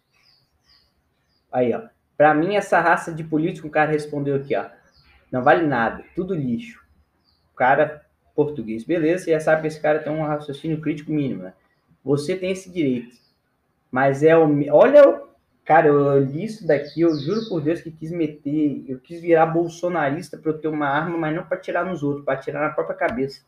Aí, 1.56 1.72
ó. 1.72 1.84
Pra 2.18 2.34
mim, 2.34 2.54
essa 2.54 2.78
raça 2.80 3.10
de 3.10 3.24
político, 3.24 3.66
o 3.66 3.70
cara 3.70 3.90
respondeu 3.90 4.36
aqui, 4.36 4.54
ó. 4.54 4.66
Não 5.32 5.42
vale 5.42 5.66
nada, 5.66 6.04
tudo 6.14 6.34
lixo. 6.34 6.84
cara 7.56 8.04
português, 8.34 8.84
beleza, 8.84 9.24
você 9.24 9.30
já 9.30 9.40
sabe 9.40 9.62
que 9.62 9.68
esse 9.68 9.80
cara 9.80 10.00
tem 10.00 10.12
um 10.12 10.22
raciocínio 10.22 10.82
crítico 10.82 11.10
mínimo, 11.10 11.44
né? 11.44 11.54
Você 12.04 12.36
tem 12.36 12.50
esse 12.50 12.70
direito. 12.70 13.16
Mas 13.90 14.22
é 14.22 14.36
o. 14.36 14.46
Olha, 14.70 15.22
cara, 15.64 15.88
eu 15.88 16.22
li 16.22 16.44
isso 16.44 16.66
daqui, 16.66 17.00
eu 17.00 17.18
juro 17.18 17.48
por 17.48 17.62
Deus 17.62 17.80
que 17.80 17.90
quis 17.90 18.10
meter, 18.10 18.84
eu 18.86 19.00
quis 19.00 19.22
virar 19.22 19.46
bolsonarista 19.46 20.36
para 20.36 20.50
eu 20.50 20.58
ter 20.58 20.68
uma 20.68 20.86
arma, 20.86 21.16
mas 21.16 21.34
não 21.34 21.46
para 21.46 21.56
tirar 21.56 21.86
nos 21.86 22.02
outros, 22.02 22.22
para 22.22 22.36
tirar 22.36 22.60
na 22.60 22.74
própria 22.74 22.98
cabeça. 22.98 23.40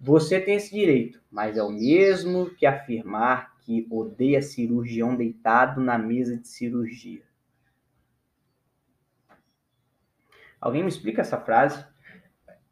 Você 0.00 0.40
tem 0.40 0.56
esse 0.56 0.74
direito, 0.74 1.20
mas 1.30 1.56
é 1.56 1.62
o 1.62 1.70
mesmo 1.70 2.50
que 2.56 2.66
afirmar 2.66 3.53
que 3.64 3.86
odeia 3.90 4.42
cirurgião 4.42 5.16
deitado 5.16 5.80
na 5.80 5.98
mesa 5.98 6.36
de 6.36 6.46
cirurgia. 6.46 7.22
Alguém 10.60 10.82
me 10.82 10.88
explica 10.88 11.22
essa 11.22 11.40
frase? 11.40 11.84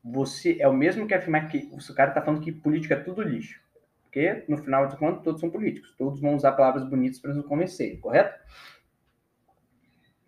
Você 0.04 0.56
é 0.60 0.68
o 0.68 0.72
mesmo 0.72 1.06
que 1.06 1.14
afirmar 1.14 1.48
que 1.48 1.70
o 1.72 1.94
cara 1.94 2.10
está 2.10 2.22
falando 2.22 2.42
que 2.42 2.52
política 2.52 2.94
é 2.94 3.00
tudo 3.00 3.22
lixo. 3.22 3.60
Porque, 4.02 4.44
no 4.46 4.58
final 4.58 4.86
de 4.88 4.96
contas, 4.96 5.22
todos 5.22 5.40
são 5.40 5.50
políticos. 5.50 5.94
Todos 5.96 6.20
vão 6.20 6.34
usar 6.34 6.52
palavras 6.52 6.88
bonitas 6.88 7.18
para 7.18 7.32
nos 7.32 7.46
convencer, 7.46 7.98
correto? 7.98 8.38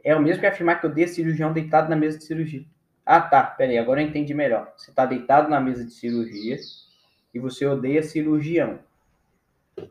É 0.03 0.17
o 0.17 0.21
mesmo 0.21 0.41
que 0.41 0.47
afirmar 0.47 0.81
que 0.81 0.87
odeia 0.87 1.09
cirurgião 1.09 1.53
deitado 1.53 1.91
na 1.91 1.97
mesa 1.97 2.19
de 2.19 2.25
cirurgia. 2.25 2.65
Ah, 3.05 3.21
tá. 3.21 3.43
Peraí, 3.43 3.77
agora 3.77 4.03
eu 4.03 4.07
entendi 4.07 4.33
melhor. 4.33 4.73
Você 4.77 4.91
está 4.91 5.05
deitado 5.05 5.51
na 5.51 5.61
mesa 5.61 5.85
de 5.85 5.93
cirurgia 5.93 6.57
e 7.35 7.39
você 7.39 7.67
odeia 7.67 8.03
cirurgião. 8.03 8.79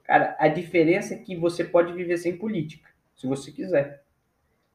Cara, 0.04 0.36
a 0.40 0.48
diferença 0.48 1.14
é 1.14 1.18
que 1.18 1.36
você 1.36 1.64
pode 1.64 1.94
viver 1.94 2.18
sem 2.18 2.38
política, 2.38 2.90
se 3.16 3.28
você 3.28 3.52
quiser. 3.52 4.04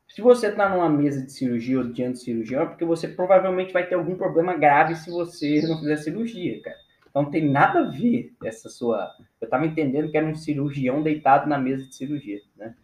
Se 0.08 0.22
você 0.22 0.48
está 0.48 0.68
numa 0.68 0.88
mesa 0.88 1.24
de 1.24 1.32
cirurgia 1.32 1.78
ou 1.78 1.84
diante 1.84 2.18
de 2.18 2.24
cirurgião, 2.24 2.62
é 2.62 2.66
porque 2.66 2.84
você 2.84 3.06
provavelmente 3.06 3.72
vai 3.72 3.86
ter 3.86 3.94
algum 3.94 4.16
problema 4.16 4.56
grave 4.56 4.96
se 4.96 5.10
você 5.10 5.60
não 5.62 5.78
fizer 5.78 5.96
cirurgia, 5.96 6.60
cara. 6.62 6.76
Então 7.08 7.22
não 7.22 7.30
tem 7.30 7.48
nada 7.48 7.80
a 7.80 7.90
ver 7.90 8.34
essa 8.44 8.68
sua. 8.68 9.10
Eu 9.40 9.46
estava 9.46 9.66
entendendo 9.66 10.10
que 10.10 10.16
era 10.16 10.26
um 10.26 10.34
cirurgião 10.34 11.02
deitado 11.02 11.48
na 11.48 11.58
mesa 11.58 11.84
de 11.84 11.94
cirurgia, 11.94 12.40
né? 12.56 12.74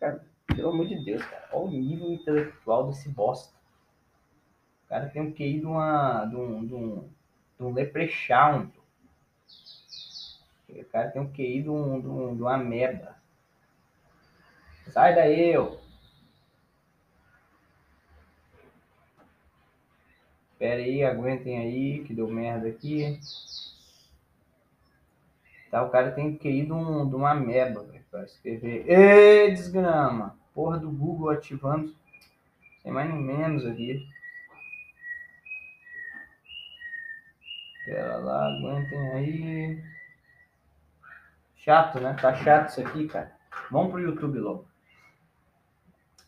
Cara, 0.00 0.24
pelo 0.46 0.70
amor 0.70 0.86
de 0.86 1.02
Deus, 1.04 1.24
cara. 1.24 1.48
Olha 1.52 1.66
o 1.66 1.70
nível 1.70 2.12
intelectual 2.12 2.88
desse 2.88 3.08
bosta. 3.08 3.54
O 4.84 4.88
cara 4.88 5.08
tem 5.08 5.22
um 5.22 5.32
QI 5.32 5.60
de, 5.60 5.66
uma, 5.66 6.24
de, 6.26 6.36
um, 6.36 6.66
de, 6.66 6.74
um, 6.74 7.08
de 7.58 7.64
um 7.64 7.72
leprechaun. 7.72 8.70
O 10.80 10.86
cara 10.86 11.10
tem 11.10 11.22
um 11.22 11.32
QI 11.32 11.62
de, 11.62 11.70
um, 11.70 12.00
de, 12.00 12.08
um, 12.08 12.36
de 12.36 12.42
uma 12.42 12.58
merda. 12.58 13.16
Sai 14.88 15.14
daí, 15.14 15.50
eu. 15.50 15.80
Pera 20.58 20.80
aí, 20.80 21.04
aguentem 21.04 21.58
aí, 21.58 22.04
que 22.04 22.14
deu 22.14 22.28
merda 22.28 22.68
aqui. 22.68 23.18
Tá, 25.70 25.82
o 25.82 25.90
cara 25.90 26.12
tem 26.12 26.36
QI 26.36 26.66
de, 26.66 26.72
um, 26.72 27.08
de 27.08 27.14
uma 27.16 27.34
meba 27.34 27.84
para 28.10 28.24
escrever. 28.24 28.88
Ê, 28.88 29.50
desgrama! 29.50 30.38
Porra 30.54 30.78
do 30.78 30.90
Google 30.90 31.30
ativando. 31.30 31.94
Sem 32.82 32.92
mais 32.92 33.12
nem 33.12 33.20
menos 33.20 33.66
aqui. 33.66 34.08
Pera 37.84 38.16
lá, 38.18 38.46
aguentem 38.46 39.08
aí. 39.10 39.93
Chato, 41.64 41.98
né? 41.98 42.12
Tá 42.20 42.34
chato 42.34 42.68
isso 42.68 42.80
aqui, 42.82 43.08
cara. 43.08 43.34
Vamos 43.70 43.90
pro 43.90 43.98
YouTube 43.98 44.38
logo. 44.38 44.68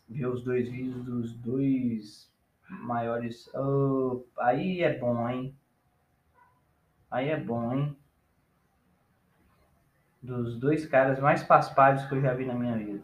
Ver 0.09 0.25
os 0.25 0.43
dois 0.43 0.67
vídeos 0.67 1.05
dos 1.05 1.31
dois 1.37 2.33
maiores. 2.67 3.47
Oh, 3.53 4.25
aí 4.39 4.81
é 4.81 4.97
bom, 4.97 5.29
hein? 5.29 5.55
Aí 7.11 7.29
é 7.29 7.39
bom, 7.39 7.71
hein? 7.71 7.95
Dos 10.23 10.59
dois 10.59 10.87
caras 10.87 11.19
mais 11.19 11.43
paspalhos 11.43 12.03
que 12.05 12.15
eu 12.15 12.21
já 12.21 12.33
vi 12.33 12.43
na 12.43 12.55
minha 12.55 12.75
vida. 12.75 13.03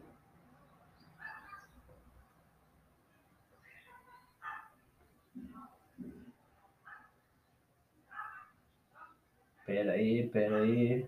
Pera 9.68 9.92
aí, 9.92 10.28
pera 10.30 10.64
aí. 10.64 11.08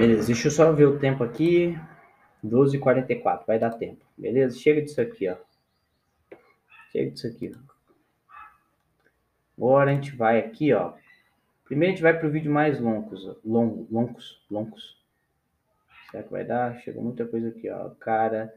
Beleza, 0.00 0.28
deixa 0.28 0.48
eu 0.48 0.50
só 0.50 0.72
ver 0.72 0.86
o 0.86 0.98
tempo 0.98 1.22
aqui. 1.22 1.78
12h44, 2.42 3.44
vai 3.46 3.58
dar 3.58 3.68
tempo. 3.72 4.02
Beleza? 4.16 4.58
Chega 4.58 4.80
disso 4.80 4.98
aqui, 4.98 5.28
ó. 5.28 5.36
Chega 6.90 7.10
disso 7.10 7.26
aqui. 7.26 7.52
Agora 9.58 9.90
a 9.90 9.94
gente 9.94 10.16
vai 10.16 10.38
aqui, 10.38 10.72
ó. 10.72 10.94
Primeiro 11.66 11.92
a 11.92 11.94
gente 11.94 12.02
vai 12.02 12.18
para 12.18 12.26
o 12.26 12.30
vídeo 12.30 12.50
mais 12.50 12.80
longos, 12.80 13.36
longo, 13.44 13.86
longos, 13.90 14.42
longos. 14.50 14.98
Será 16.10 16.22
que 16.22 16.32
vai 16.32 16.44
dar? 16.46 16.80
Chegou 16.80 17.02
muita 17.02 17.26
coisa 17.26 17.50
aqui, 17.50 17.68
ó. 17.68 17.90
Cara. 18.00 18.54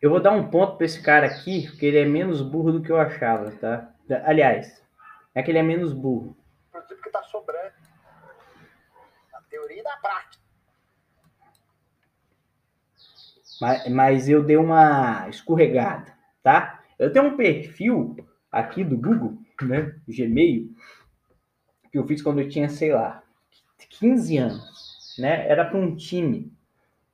Eu 0.00 0.08
vou 0.08 0.20
dar 0.20 0.32
um 0.32 0.48
ponto 0.48 0.78
para 0.78 0.86
esse 0.86 1.02
cara 1.02 1.26
aqui, 1.26 1.66
porque 1.66 1.84
ele 1.84 1.98
é 1.98 2.06
menos 2.06 2.40
burro 2.40 2.72
do 2.72 2.82
que 2.82 2.90
eu 2.90 2.98
achava, 2.98 3.50
tá? 3.50 3.94
Aliás, 4.24 4.82
é 5.34 5.42
que 5.42 5.50
ele 5.50 5.58
é 5.58 5.62
menos 5.62 5.92
burro. 5.92 6.34
Porque 6.72 7.10
tá 7.10 7.22
sobrando 7.24 7.74
teoria 9.66 9.80
e 9.80 9.82
da 9.82 9.96
prática. 9.96 10.44
Mas, 13.60 13.88
mas 13.88 14.28
eu 14.28 14.42
dei 14.44 14.56
uma 14.56 15.28
escorregada, 15.28 16.16
tá? 16.42 16.82
Eu 16.98 17.12
tenho 17.12 17.26
um 17.26 17.36
perfil 17.36 18.16
aqui 18.50 18.84
do 18.84 18.96
Google, 18.96 19.38
né? 19.62 19.98
Gmail, 20.06 20.74
que 21.90 21.98
eu 21.98 22.06
fiz 22.06 22.22
quando 22.22 22.40
eu 22.40 22.48
tinha, 22.48 22.68
sei 22.68 22.92
lá, 22.92 23.22
15 23.88 24.36
anos, 24.36 25.16
né? 25.18 25.48
Era 25.48 25.64
para 25.64 25.78
um 25.78 25.96
time 25.96 26.52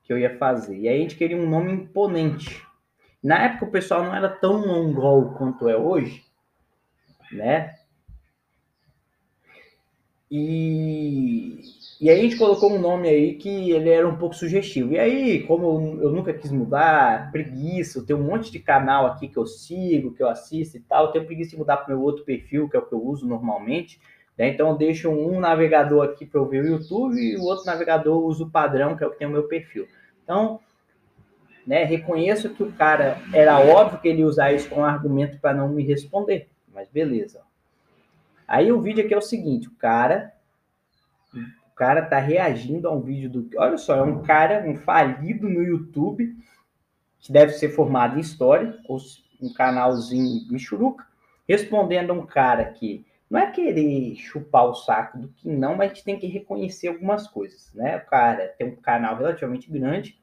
que 0.02 0.12
eu 0.12 0.18
ia 0.18 0.36
fazer. 0.36 0.76
E 0.78 0.88
aí 0.88 0.98
a 0.98 1.02
gente 1.02 1.16
queria 1.16 1.36
um 1.36 1.48
nome 1.48 1.72
imponente. 1.72 2.66
Na 3.22 3.44
época 3.44 3.66
o 3.66 3.70
pessoal 3.70 4.02
não 4.02 4.14
era 4.14 4.28
tão 4.28 4.66
mongol 4.66 5.34
quanto 5.34 5.68
é 5.68 5.76
hoje, 5.76 6.24
né? 7.30 7.76
E 10.28 11.81
e 12.02 12.10
aí 12.10 12.18
a 12.18 12.22
gente 12.24 12.36
colocou 12.36 12.68
um 12.68 12.80
nome 12.80 13.08
aí 13.08 13.34
que 13.34 13.70
ele 13.70 13.88
era 13.88 14.08
um 14.08 14.16
pouco 14.16 14.34
sugestivo. 14.34 14.92
E 14.92 14.98
aí, 14.98 15.46
como 15.46 16.00
eu, 16.02 16.10
nunca 16.10 16.34
quis 16.34 16.50
mudar, 16.50 17.30
preguiça, 17.30 18.00
eu 18.00 18.04
tenho 18.04 18.18
um 18.18 18.24
monte 18.24 18.50
de 18.50 18.58
canal 18.58 19.06
aqui 19.06 19.28
que 19.28 19.36
eu 19.36 19.46
sigo, 19.46 20.12
que 20.12 20.20
eu 20.20 20.28
assisto 20.28 20.76
e 20.76 20.80
tal, 20.80 21.04
eu 21.06 21.12
tenho 21.12 21.26
preguiça 21.26 21.52
de 21.52 21.58
mudar 21.58 21.76
para 21.76 21.94
meu 21.94 22.02
outro 22.02 22.24
perfil, 22.24 22.68
que 22.68 22.76
é 22.76 22.80
o 22.80 22.84
que 22.84 22.92
eu 22.92 23.00
uso 23.00 23.24
normalmente. 23.24 24.00
Né? 24.36 24.48
Então 24.48 24.70
eu 24.70 24.76
deixo 24.76 25.10
um 25.10 25.38
navegador 25.38 26.02
aqui 26.02 26.26
para 26.26 26.40
eu 26.40 26.48
ver 26.48 26.64
o 26.64 26.66
YouTube 26.66 27.20
e 27.20 27.36
o 27.36 27.44
outro 27.44 27.64
navegador 27.66 28.16
eu 28.16 28.26
uso 28.26 28.46
o 28.46 28.50
padrão, 28.50 28.96
que 28.96 29.04
é 29.04 29.06
o 29.06 29.10
que 29.12 29.18
tem 29.18 29.28
o 29.28 29.30
meu 29.30 29.44
perfil. 29.44 29.86
Então, 30.24 30.58
né, 31.64 31.84
reconheço 31.84 32.50
que 32.50 32.64
o 32.64 32.72
cara 32.72 33.22
era 33.32 33.60
óbvio 33.60 34.00
que 34.00 34.08
ele 34.08 34.24
usar 34.24 34.52
isso 34.52 34.68
como 34.68 34.82
argumento 34.82 35.38
para 35.38 35.54
não 35.54 35.68
me 35.68 35.84
responder, 35.84 36.48
mas 36.74 36.88
beleza. 36.88 37.42
Aí 38.48 38.72
o 38.72 38.80
vídeo 38.80 39.04
aqui 39.04 39.14
é 39.14 39.18
o 39.18 39.22
seguinte, 39.22 39.68
o 39.68 39.76
cara 39.76 40.32
o 41.72 41.74
cara 41.74 42.02
tá 42.02 42.18
reagindo 42.18 42.86
a 42.86 42.92
um 42.92 43.00
vídeo 43.00 43.30
do. 43.30 43.50
Olha 43.56 43.78
só, 43.78 43.96
é 43.96 44.02
um 44.02 44.22
cara, 44.22 44.62
um 44.68 44.76
falido 44.76 45.48
no 45.48 45.62
YouTube, 45.62 46.36
que 47.18 47.32
deve 47.32 47.52
ser 47.52 47.70
formado 47.70 48.18
em 48.18 48.20
história, 48.20 48.78
ou 48.86 48.98
um 49.40 49.52
canalzinho 49.52 50.46
Michuruca, 50.50 51.06
respondendo 51.48 52.10
a 52.10 52.14
um 52.14 52.26
cara 52.26 52.66
que 52.66 53.06
não 53.28 53.40
é 53.40 53.50
querer 53.50 54.14
chupar 54.16 54.66
o 54.66 54.74
saco 54.74 55.18
do 55.18 55.28
que 55.28 55.48
não, 55.48 55.74
mas 55.74 55.90
a 55.90 55.94
gente 55.94 56.04
tem 56.04 56.18
que 56.18 56.26
reconhecer 56.26 56.88
algumas 56.88 57.26
coisas, 57.26 57.72
né? 57.72 57.96
O 57.96 58.06
cara 58.06 58.48
tem 58.58 58.68
um 58.68 58.76
canal 58.76 59.16
relativamente 59.16 59.70
grande, 59.70 60.20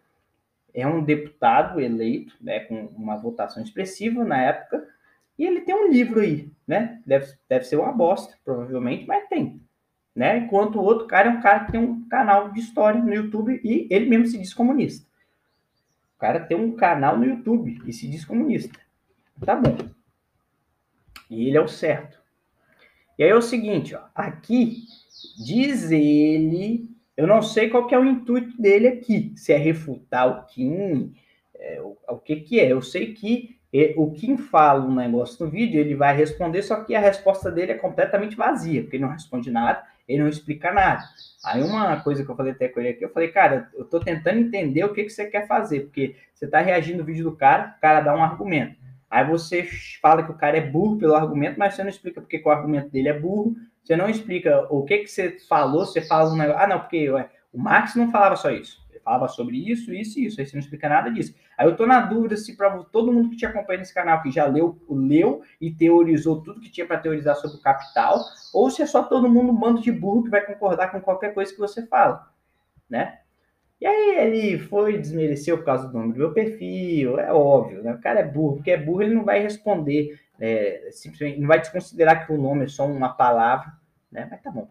é 0.72 0.86
um 0.86 1.04
deputado 1.04 1.80
eleito, 1.80 2.36
né, 2.40 2.60
com 2.60 2.86
uma 2.96 3.18
votação 3.18 3.64
expressiva 3.64 4.24
na 4.24 4.40
época, 4.40 4.88
e 5.38 5.46
ele 5.46 5.62
tem 5.62 5.74
um 5.74 5.90
livro 5.90 6.20
aí, 6.20 6.52
né? 6.68 7.02
Deve, 7.04 7.34
deve 7.50 7.66
ser 7.66 7.78
uma 7.78 7.92
bosta, 7.92 8.38
provavelmente, 8.46 9.08
mas 9.08 9.28
tem 9.28 9.60
né? 10.16 10.40
Enquanto 10.40 10.78
o 10.78 10.84
outro 10.84 11.08
cara 11.08 11.30
é 11.30 11.32
um 11.32 11.42
cara 11.42 11.66
que 11.66 11.72
tem 11.72 11.82
um 11.82 12.08
canal 12.08 12.52
de 12.52 12.60
história 12.60 13.02
no 13.02 13.14
YouTube 13.14 13.60
e 13.64 13.88
ele 13.90 14.10
mesmo 14.10 14.28
se 14.28 14.38
diz 14.38 14.54
comunista. 14.54 15.08
O 16.16 16.20
cara 16.20 16.40
tem 16.40 16.58
um 16.58 16.76
canal 16.76 17.18
no 17.18 17.26
YouTube 17.26 17.82
e 17.86 17.94
se 17.94 18.08
diz 18.10 18.26
comunista. 18.26 18.80
Tá 19.46 19.56
bom. 19.56 19.78
E 21.30 21.48
ele 21.48 21.58
é 21.58 21.62
o 21.62 21.68
certo. 21.68 22.20
E 23.18 23.24
aí 23.24 23.30
é 23.30 23.36
o 23.36 23.42
seguinte, 23.42 23.96
ó, 23.96 24.02
aqui 24.16 24.84
diz 25.46 25.92
ele, 25.92 26.90
eu 27.16 27.28
não 27.28 27.42
sei 27.42 27.70
qual 27.70 27.86
que 27.86 27.94
é 27.94 28.00
o 28.00 28.06
intuito 28.06 28.60
dele 28.62 28.88
aqui, 28.88 29.34
se 29.36 29.52
é 29.52 29.58
refutar 29.58 30.28
o 30.28 30.46
Kim, 30.46 31.14
é, 31.54 31.82
o, 31.82 31.98
o 32.08 32.18
que 32.18 32.38
que 32.38 32.60
é. 32.60 32.72
Eu 32.72 32.82
sei 32.82 33.14
que 33.14 33.58
o 33.98 34.12
Kim 34.12 34.38
fala 34.38 34.86
um 34.86 34.96
negócio 34.96 35.46
no 35.46 35.52
vídeo, 35.52 35.80
ele 35.80 35.96
vai 35.96 36.16
responder, 36.16 36.64
só 36.64 36.84
que 36.84 36.96
a 36.96 37.00
resposta 37.00 37.52
dele 37.52 37.74
é 37.74 37.78
completamente 37.78 38.36
vazia, 38.36 38.82
porque 38.82 38.96
ele 38.96 39.04
não 39.04 39.12
responde 39.12 39.52
nada, 39.52 39.84
ele 40.10 40.24
não 40.24 40.28
explica 40.28 40.74
nada. 40.74 41.04
Aí 41.46 41.62
uma 41.64 42.02
coisa 42.02 42.26
que 42.26 42.30
eu 42.30 42.36
falei 42.36 42.52
até 42.52 42.68
com 42.68 42.80
ele 42.80 42.90
aqui, 42.90 43.06
eu 43.06 43.14
falei, 43.14 43.30
cara, 43.30 43.70
eu 43.74 43.86
tô 43.86 44.00
tentando 44.00 44.40
entender 44.40 44.84
o 44.84 44.94
que, 44.94 45.04
que 45.04 45.10
você 45.10 45.28
quer 45.28 45.48
fazer, 45.48 45.82
porque 45.82 46.16
você 46.34 46.48
tá 46.48 46.60
reagindo 46.60 46.98
no 46.98 47.06
vídeo 47.06 47.24
do 47.24 47.36
cara, 47.36 47.76
o 47.78 47.82
cara 47.82 48.02
dá 48.02 48.16
um 48.16 48.24
argumento. 48.24 48.76
Aí 49.10 49.26
você 49.26 49.68
fala 50.02 50.24
que 50.24 50.32
o 50.32 50.38
cara 50.38 50.58
é 50.58 50.62
burro 50.62 50.98
pelo 50.98 51.16
argumento, 51.16 51.58
mas 51.58 51.76
você 51.76 51.84
não 51.84 51.90
explica 51.90 52.20
porque 52.20 52.42
o 52.44 52.50
argumento 52.50 52.90
dele 52.90 53.10
é 53.10 53.18
burro, 53.18 53.56
você 53.84 53.96
não 53.96 54.10
explica 54.10 54.68
o 54.70 54.84
que, 54.84 55.00
que 55.00 55.08
você 55.08 55.38
falou, 55.48 55.86
você 55.86 56.02
fala 56.02 56.32
um 56.32 56.38
negócio, 56.38 56.62
ah, 56.62 56.68
não, 56.68 56.80
porque 56.80 57.10
ué, 57.10 57.30
o 57.54 57.60
Marx 57.60 57.96
não 57.96 58.12
falava 58.12 58.36
só 58.36 58.52
isso 58.52 58.89
falava 59.10 59.28
sobre 59.28 59.58
isso, 59.58 59.92
isso 59.92 60.20
e 60.20 60.26
isso. 60.26 60.40
Aí 60.40 60.46
você 60.46 60.56
não 60.56 60.62
explica 60.62 60.88
nada 60.88 61.10
disso. 61.10 61.34
Aí 61.58 61.66
eu 61.66 61.76
tô 61.76 61.88
na 61.88 62.00
dúvida 62.02 62.38
se 62.38 62.56
para 62.56 62.78
todo 62.84 63.12
mundo 63.12 63.32
que 63.32 63.38
te 63.38 63.46
acompanha 63.46 63.80
nesse 63.80 63.94
canal, 63.94 64.22
que 64.22 64.30
já 64.30 64.46
leu, 64.46 64.80
leu 64.88 65.42
e 65.60 65.72
teorizou 65.72 66.42
tudo 66.42 66.62
que 66.62 66.70
tinha 66.70 66.86
para 66.86 67.00
teorizar 67.00 67.36
sobre 67.36 67.58
o 67.58 67.62
capital, 67.62 68.20
ou 68.54 68.70
se 68.70 68.84
é 68.84 68.86
só 68.86 69.02
todo 69.04 69.28
mundo 69.28 69.52
um 69.52 69.56
bando 69.56 69.82
de 69.82 69.92
burro 69.92 70.24
que 70.24 70.30
vai 70.30 70.46
concordar 70.46 70.92
com 70.92 71.02
qualquer 71.02 71.34
coisa 71.34 71.52
que 71.52 71.60
você 71.60 71.86
fala, 71.88 72.32
né? 72.88 73.20
E 73.82 73.86
aí 73.88 74.18
ele 74.18 74.60
foi 74.60 74.98
desmereceu 74.98 75.58
por 75.58 75.66
causa 75.66 75.88
do 75.88 75.98
nome 75.98 76.14
do 76.14 76.20
meu 76.20 76.34
perfil, 76.34 77.18
é 77.18 77.34
óbvio, 77.34 77.82
né? 77.82 77.94
O 77.94 78.02
cara 78.02 78.20
é 78.20 78.24
burro, 78.24 78.58
porque 78.58 78.72
é 78.72 78.78
burro 78.78 79.02
ele 79.02 79.16
não 79.16 79.24
vai 79.24 79.40
responder, 79.40 80.20
é, 80.40 80.90
simplesmente 80.92 81.40
não 81.40 81.48
vai 81.48 81.60
desconsiderar 81.60 82.26
que 82.26 82.34
o 82.34 82.38
nome 82.38 82.66
é 82.66 82.68
só 82.68 82.86
uma 82.86 83.10
palavra, 83.10 83.72
né? 84.12 84.28
Mas 84.30 84.42
tá 84.42 84.52
bom. 84.52 84.70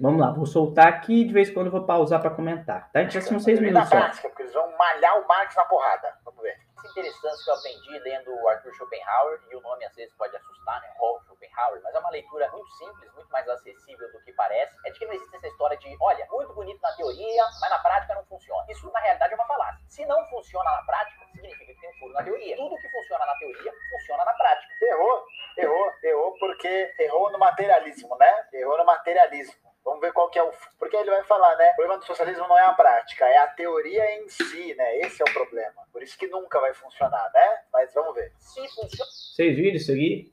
Vamos 0.00 0.20
lá, 0.20 0.32
vou 0.32 0.44
soltar 0.44 0.88
aqui 0.88 1.24
de 1.24 1.32
vez 1.32 1.48
em 1.48 1.54
quando 1.54 1.70
vou 1.70 1.86
pausar 1.86 2.20
para 2.20 2.30
comentar. 2.30 2.90
Tá? 2.90 3.00
A 3.00 3.02
gente 3.04 3.22
são 3.22 3.38
seis 3.38 3.60
minutos. 3.60 3.90
Na 3.90 3.96
prática, 3.96 4.28
porque 4.28 4.42
eles 4.42 4.52
vão 4.52 4.76
malhar 4.76 5.20
o 5.20 5.28
Marx 5.28 5.54
na 5.54 5.64
porrada. 5.64 6.18
Vamos 6.24 6.42
ver. 6.42 6.58
Isso 6.74 6.88
interessante 6.90 7.44
que 7.44 7.50
eu 7.50 7.54
aprendi 7.54 7.98
lendo 8.00 8.34
o 8.34 8.48
Arthur 8.48 8.74
Schopenhauer, 8.74 9.40
e 9.50 9.56
o 9.56 9.60
nome 9.60 9.84
às 9.84 9.94
vezes 9.94 10.12
pode 10.16 10.36
assustar, 10.36 10.80
né? 10.82 10.88
Paul 10.98 11.20
Schopenhauer, 11.22 11.80
mas 11.82 11.94
é 11.94 11.98
uma 11.98 12.10
leitura 12.10 12.50
muito 12.50 12.70
simples, 12.72 13.14
muito 13.14 13.30
mais 13.30 13.48
acessível 13.48 14.10
do 14.12 14.20
que 14.22 14.32
parece. 14.32 14.76
É 14.84 14.90
de 14.90 14.98
que 14.98 15.06
não 15.06 15.14
existe 15.14 15.36
essa 15.36 15.46
história 15.46 15.76
de, 15.78 15.96
olha, 16.00 16.26
muito 16.30 16.52
bonito 16.52 16.80
na 16.82 16.92
teoria, 16.92 17.44
mas 17.60 17.70
na 17.70 17.78
prática 17.78 18.14
não 18.14 18.24
funciona. 18.24 18.66
Isso 18.68 18.90
na 18.90 19.00
realidade 19.00 19.32
é 19.32 19.36
uma 19.36 19.46
falácia. 19.46 19.84
Se 19.88 20.04
não 20.06 20.26
funciona 20.28 20.70
na 20.72 20.82
prática, 20.82 21.24
significa 21.32 21.72
que 21.72 21.80
tem 21.80 21.90
um 21.90 21.94
furo 21.94 22.12
na 22.12 22.22
teoria. 22.24 22.56
Tudo 22.56 22.76
que 22.76 22.88
funciona 22.90 23.24
na 23.24 23.34
teoria 23.36 23.72
funciona 23.90 24.24
na 24.24 24.32
prática. 24.34 24.74
Errou, 24.82 25.24
errou, 25.56 25.92
errou 26.02 26.38
porque 26.38 26.94
errou 26.98 27.30
no 27.30 27.38
materialismo, 27.38 28.16
né? 28.16 28.48
Errou 28.52 28.76
no 28.76 28.84
materialismo. 28.84 29.73
Vamos 29.84 30.00
ver 30.00 30.12
qual 30.12 30.30
que 30.30 30.38
é 30.38 30.42
o. 30.42 30.50
Porque 30.78 30.96
ele 30.96 31.10
vai 31.10 31.22
falar, 31.24 31.54
né? 31.56 31.70
O 31.72 31.76
problema 31.76 31.98
do 31.98 32.06
socialismo 32.06 32.48
não 32.48 32.58
é 32.58 32.64
a 32.64 32.72
prática, 32.72 33.26
é 33.26 33.38
a 33.38 33.48
teoria 33.48 34.18
em 34.18 34.28
si, 34.28 34.74
né? 34.74 34.98
Esse 35.00 35.22
é 35.22 35.24
o 35.28 35.32
problema. 35.32 35.82
Por 35.92 36.02
isso 36.02 36.18
que 36.18 36.26
nunca 36.26 36.58
vai 36.58 36.72
funcionar, 36.72 37.30
né? 37.34 37.58
Mas 37.70 37.92
vamos 37.92 38.14
ver. 38.14 38.32
Se 38.38 38.66
funciona. 38.68 39.10
Vocês 39.10 39.54
viram 39.54 39.76
isso 39.76 39.92
aqui? 39.92 40.32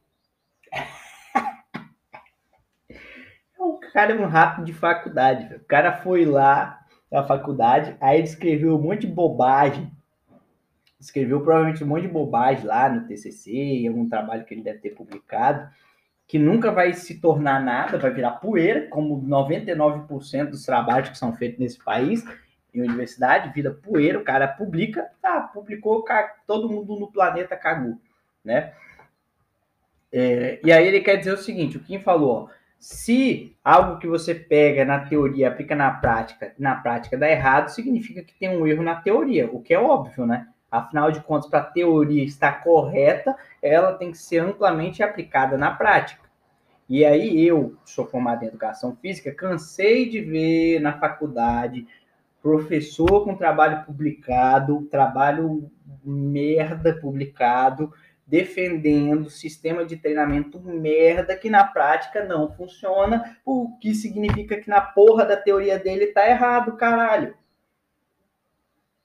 O 3.60 3.78
cara 3.92 4.14
é 4.14 4.16
um 4.16 4.26
rato 4.26 4.64
de 4.64 4.72
faculdade. 4.74 5.54
O 5.56 5.66
cara 5.66 5.98
foi 5.98 6.24
lá 6.24 6.80
na 7.12 7.26
faculdade, 7.26 7.98
aí 8.00 8.20
ele 8.20 8.28
escreveu 8.28 8.78
um 8.78 8.82
monte 8.82 9.02
de 9.02 9.08
bobagem. 9.08 9.92
Escreveu 10.98 11.42
provavelmente 11.42 11.84
um 11.84 11.88
monte 11.88 12.04
de 12.04 12.08
bobagem 12.08 12.64
lá 12.64 12.88
no 12.88 13.06
TCC, 13.06 13.52
em 13.52 13.88
algum 13.90 14.08
trabalho 14.08 14.46
que 14.46 14.54
ele 14.54 14.64
deve 14.64 14.80
ter 14.80 14.92
publicado 14.92 15.70
que 16.32 16.40
nunca 16.40 16.72
vai 16.72 16.94
se 16.94 17.20
tornar 17.20 17.62
nada, 17.62 17.98
vai 17.98 18.10
virar 18.10 18.32
poeira, 18.32 18.88
como 18.88 19.22
99% 19.22 20.50
dos 20.50 20.66
trabalhos 20.66 21.10
que 21.10 21.18
são 21.18 21.36
feitos 21.36 21.60
nesse 21.60 21.78
país, 21.84 22.24
em 22.74 22.80
universidade, 22.80 23.52
vira 23.54 23.72
poeira, 23.72 24.18
o 24.18 24.24
cara 24.24 24.48
publica, 24.48 25.10
tá, 25.22 25.42
publicou, 25.42 26.06
todo 26.48 26.70
mundo 26.70 26.98
no 26.98 27.12
planeta 27.12 27.58
cagou, 27.58 28.00
né? 28.46 28.72
É, 30.10 30.62
e 30.64 30.72
aí 30.72 30.88
ele 30.88 31.02
quer 31.02 31.18
dizer 31.18 31.34
o 31.34 31.38
seguinte, 31.38 31.76
o 31.76 31.82
Kim 31.82 32.00
falou, 32.00 32.46
ó, 32.46 32.50
se 32.80 33.54
algo 33.62 34.00
que 34.00 34.08
você 34.08 34.34
pega 34.34 34.86
na 34.86 35.02
teoria 35.02 35.50
aplica 35.50 35.76
na 35.76 35.92
prática, 35.92 36.56
na 36.58 36.76
prática 36.76 37.18
dá 37.18 37.30
errado, 37.30 37.68
significa 37.68 38.24
que 38.24 38.34
tem 38.36 38.58
um 38.58 38.66
erro 38.66 38.84
na 38.84 38.96
teoria, 38.96 39.50
o 39.52 39.62
que 39.62 39.74
é 39.74 39.78
óbvio, 39.78 40.26
né? 40.26 40.48
Afinal 40.72 41.12
de 41.12 41.20
contas, 41.20 41.50
para 41.50 41.60
a 41.60 41.64
teoria 41.64 42.24
estar 42.24 42.64
correta, 42.64 43.36
ela 43.62 43.94
tem 43.94 44.12
que 44.12 44.18
ser 44.18 44.40
amplamente 44.40 45.04
aplicada 45.04 45.58
na 45.58 45.72
prática. 45.72 46.32
E 46.88 47.04
aí 47.04 47.46
eu, 47.46 47.76
sou 47.86 48.06
formado 48.06 48.44
em 48.44 48.48
educação 48.48 48.96
física, 48.96 49.34
cansei 49.34 50.10
de 50.10 50.22
ver 50.22 50.80
na 50.80 50.94
faculdade 50.94 51.86
professor 52.42 53.24
com 53.24 53.36
trabalho 53.36 53.86
publicado, 53.86 54.88
trabalho 54.90 55.70
merda 56.04 56.94
publicado, 57.00 57.94
defendendo 58.26 59.30
sistema 59.30 59.86
de 59.86 59.98
treinamento 59.98 60.60
merda 60.60 61.36
que 61.36 61.50
na 61.50 61.66
prática 61.66 62.24
não 62.24 62.50
funciona, 62.52 63.38
o 63.46 63.78
que 63.80 63.94
significa 63.94 64.60
que 64.60 64.70
na 64.70 64.82
porra 64.82 65.26
da 65.26 65.38
teoria 65.38 65.78
dele 65.78 66.08
tá 66.08 66.28
errado, 66.28 66.78
caralho. 66.78 67.36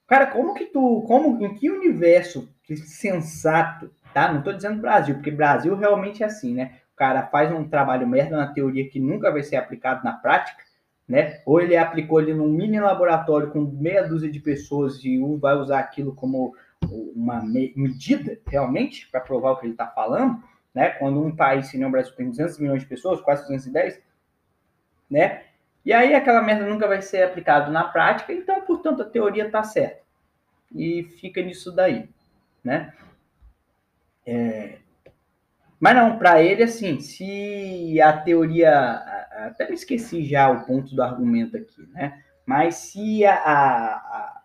Cara, 0.07 0.27
como 0.27 0.53
que 0.53 0.65
tu, 0.65 1.03
como, 1.05 1.43
em 1.45 1.53
que 1.53 1.69
universo 1.69 2.49
que 2.63 2.77
sensato, 2.77 3.91
tá? 4.13 4.31
Não 4.31 4.41
tô 4.41 4.53
dizendo 4.53 4.81
Brasil, 4.81 5.15
porque 5.15 5.29
Brasil 5.29 5.75
realmente 5.75 6.23
é 6.23 6.25
assim, 6.25 6.53
né? 6.53 6.75
O 6.93 6.95
cara 6.95 7.27
faz 7.27 7.51
um 7.51 7.67
trabalho 7.67 8.07
merda 8.07 8.37
na 8.37 8.47
teoria 8.47 8.89
que 8.89 8.99
nunca 8.99 9.31
vai 9.31 9.43
ser 9.43 9.57
aplicado 9.57 10.03
na 10.03 10.13
prática, 10.13 10.63
né? 11.07 11.41
Ou 11.45 11.61
ele 11.61 11.75
aplicou 11.75 12.17
ali 12.17 12.33
num 12.33 12.47
mini 12.47 12.79
laboratório 12.79 13.51
com 13.51 13.59
meia 13.59 14.01
dúzia 14.07 14.31
de 14.31 14.39
pessoas 14.39 15.03
e 15.03 15.19
um 15.21 15.37
vai 15.37 15.55
usar 15.55 15.79
aquilo 15.79 16.15
como 16.15 16.55
uma 16.89 17.41
medida 17.43 18.39
realmente 18.47 19.09
para 19.09 19.19
provar 19.19 19.51
o 19.51 19.57
que 19.57 19.65
ele 19.65 19.73
está 19.73 19.87
falando, 19.87 20.41
né? 20.73 20.89
Quando 20.89 21.21
um 21.21 21.35
país, 21.35 21.67
se 21.67 21.77
não 21.77 21.89
o 21.89 21.91
Brasil, 21.91 22.15
tem 22.15 22.29
200 22.29 22.59
milhões 22.59 22.81
de 22.81 22.87
pessoas, 22.87 23.19
quase 23.19 23.43
210, 23.43 24.01
né? 25.09 25.43
E 25.87 25.93
aí 25.93 26.13
aquela 26.13 26.41
merda 26.41 26.65
nunca 26.65 26.85
vai 26.85 27.01
ser 27.01 27.23
aplicada 27.23 27.71
na 27.71 27.85
prática, 27.85 28.33
então, 28.33 28.59
portanto, 28.59 29.01
a 29.03 29.05
teoria 29.05 29.45
está 29.45 29.63
certa. 29.63 30.01
E 30.75 31.03
fica 31.17 31.41
nisso 31.41 31.71
daí, 31.71 32.09
né? 32.61 32.93
É... 34.25 34.79
Mas 35.79 35.95
não, 35.95 36.17
para 36.17 36.43
ele, 36.43 36.63
assim, 36.63 36.99
se 36.99 38.01
a 38.01 38.11
teoria. 38.11 38.69
Até 39.45 39.69
me 39.69 39.75
esqueci 39.75 40.25
já 40.25 40.49
o 40.49 40.65
ponto 40.65 40.93
do 40.93 41.01
argumento 41.01 41.55
aqui, 41.55 41.87
né? 41.93 42.21
Mas 42.45 42.75
se 42.75 43.25
a, 43.25 43.35
a, 43.35 44.41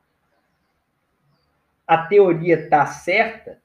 a 1.88 2.06
teoria 2.06 2.54
está 2.54 2.86
certa, 2.86 3.60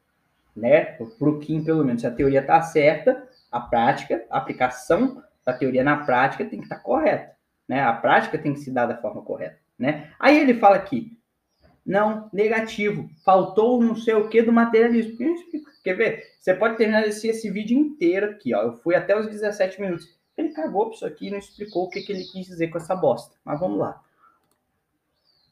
né? 0.56 0.84
Para 0.84 1.30
o 1.30 1.40
Kim, 1.40 1.64
pelo 1.64 1.86
menos, 1.86 2.02
se 2.02 2.08
a 2.08 2.12
teoria 2.12 2.40
está 2.40 2.60
certa, 2.60 3.30
a 3.52 3.60
prática, 3.60 4.26
a 4.32 4.40
aplicação 4.40 5.24
da 5.46 5.54
teoria 5.54 5.84
na 5.84 5.98
prática 5.98 6.44
tem 6.44 6.58
que 6.58 6.66
estar 6.66 6.78
tá 6.78 6.82
correta 6.82 7.37
né? 7.68 7.82
A 7.82 7.94
prática 7.94 8.38
tem 8.38 8.54
que 8.54 8.60
se 8.60 8.72
dar 8.72 8.86
da 8.86 8.98
forma 8.98 9.22
correta, 9.22 9.58
né? 9.78 10.12
Aí 10.20 10.40
ele 10.40 10.54
fala 10.56 10.76
aqui, 10.76 11.18
não, 11.86 12.30
negativo, 12.34 13.10
faltou 13.24 13.82
não 13.82 13.96
sei 13.96 14.14
o 14.14 14.28
que 14.28 14.42
do 14.42 14.52
materialismo. 14.52 15.18
Quer 15.84 15.94
ver? 15.94 16.24
Você 16.40 16.54
pode 16.54 16.78
terminar 16.78 17.08
esse, 17.08 17.28
esse 17.28 17.50
vídeo 17.50 17.78
inteiro 17.78 18.32
aqui, 18.32 18.54
ó. 18.54 18.62
Eu 18.62 18.74
fui 18.74 18.96
até 18.96 19.18
os 19.18 19.28
17 19.28 19.80
minutos. 19.80 20.18
Ele 20.38 20.50
cagou 20.50 20.88
para 20.88 20.96
isso 20.96 21.06
aqui 21.06 21.28
e 21.28 21.32
não 21.32 21.38
explicou 21.38 21.86
o 21.86 21.90
que, 21.90 22.02
que 22.02 22.12
ele 22.12 22.24
quis 22.26 22.46
dizer 22.46 22.68
com 22.68 22.78
essa 22.78 22.96
bosta. 22.96 23.36
Mas 23.44 23.60
vamos 23.60 23.80
lá 23.80 24.02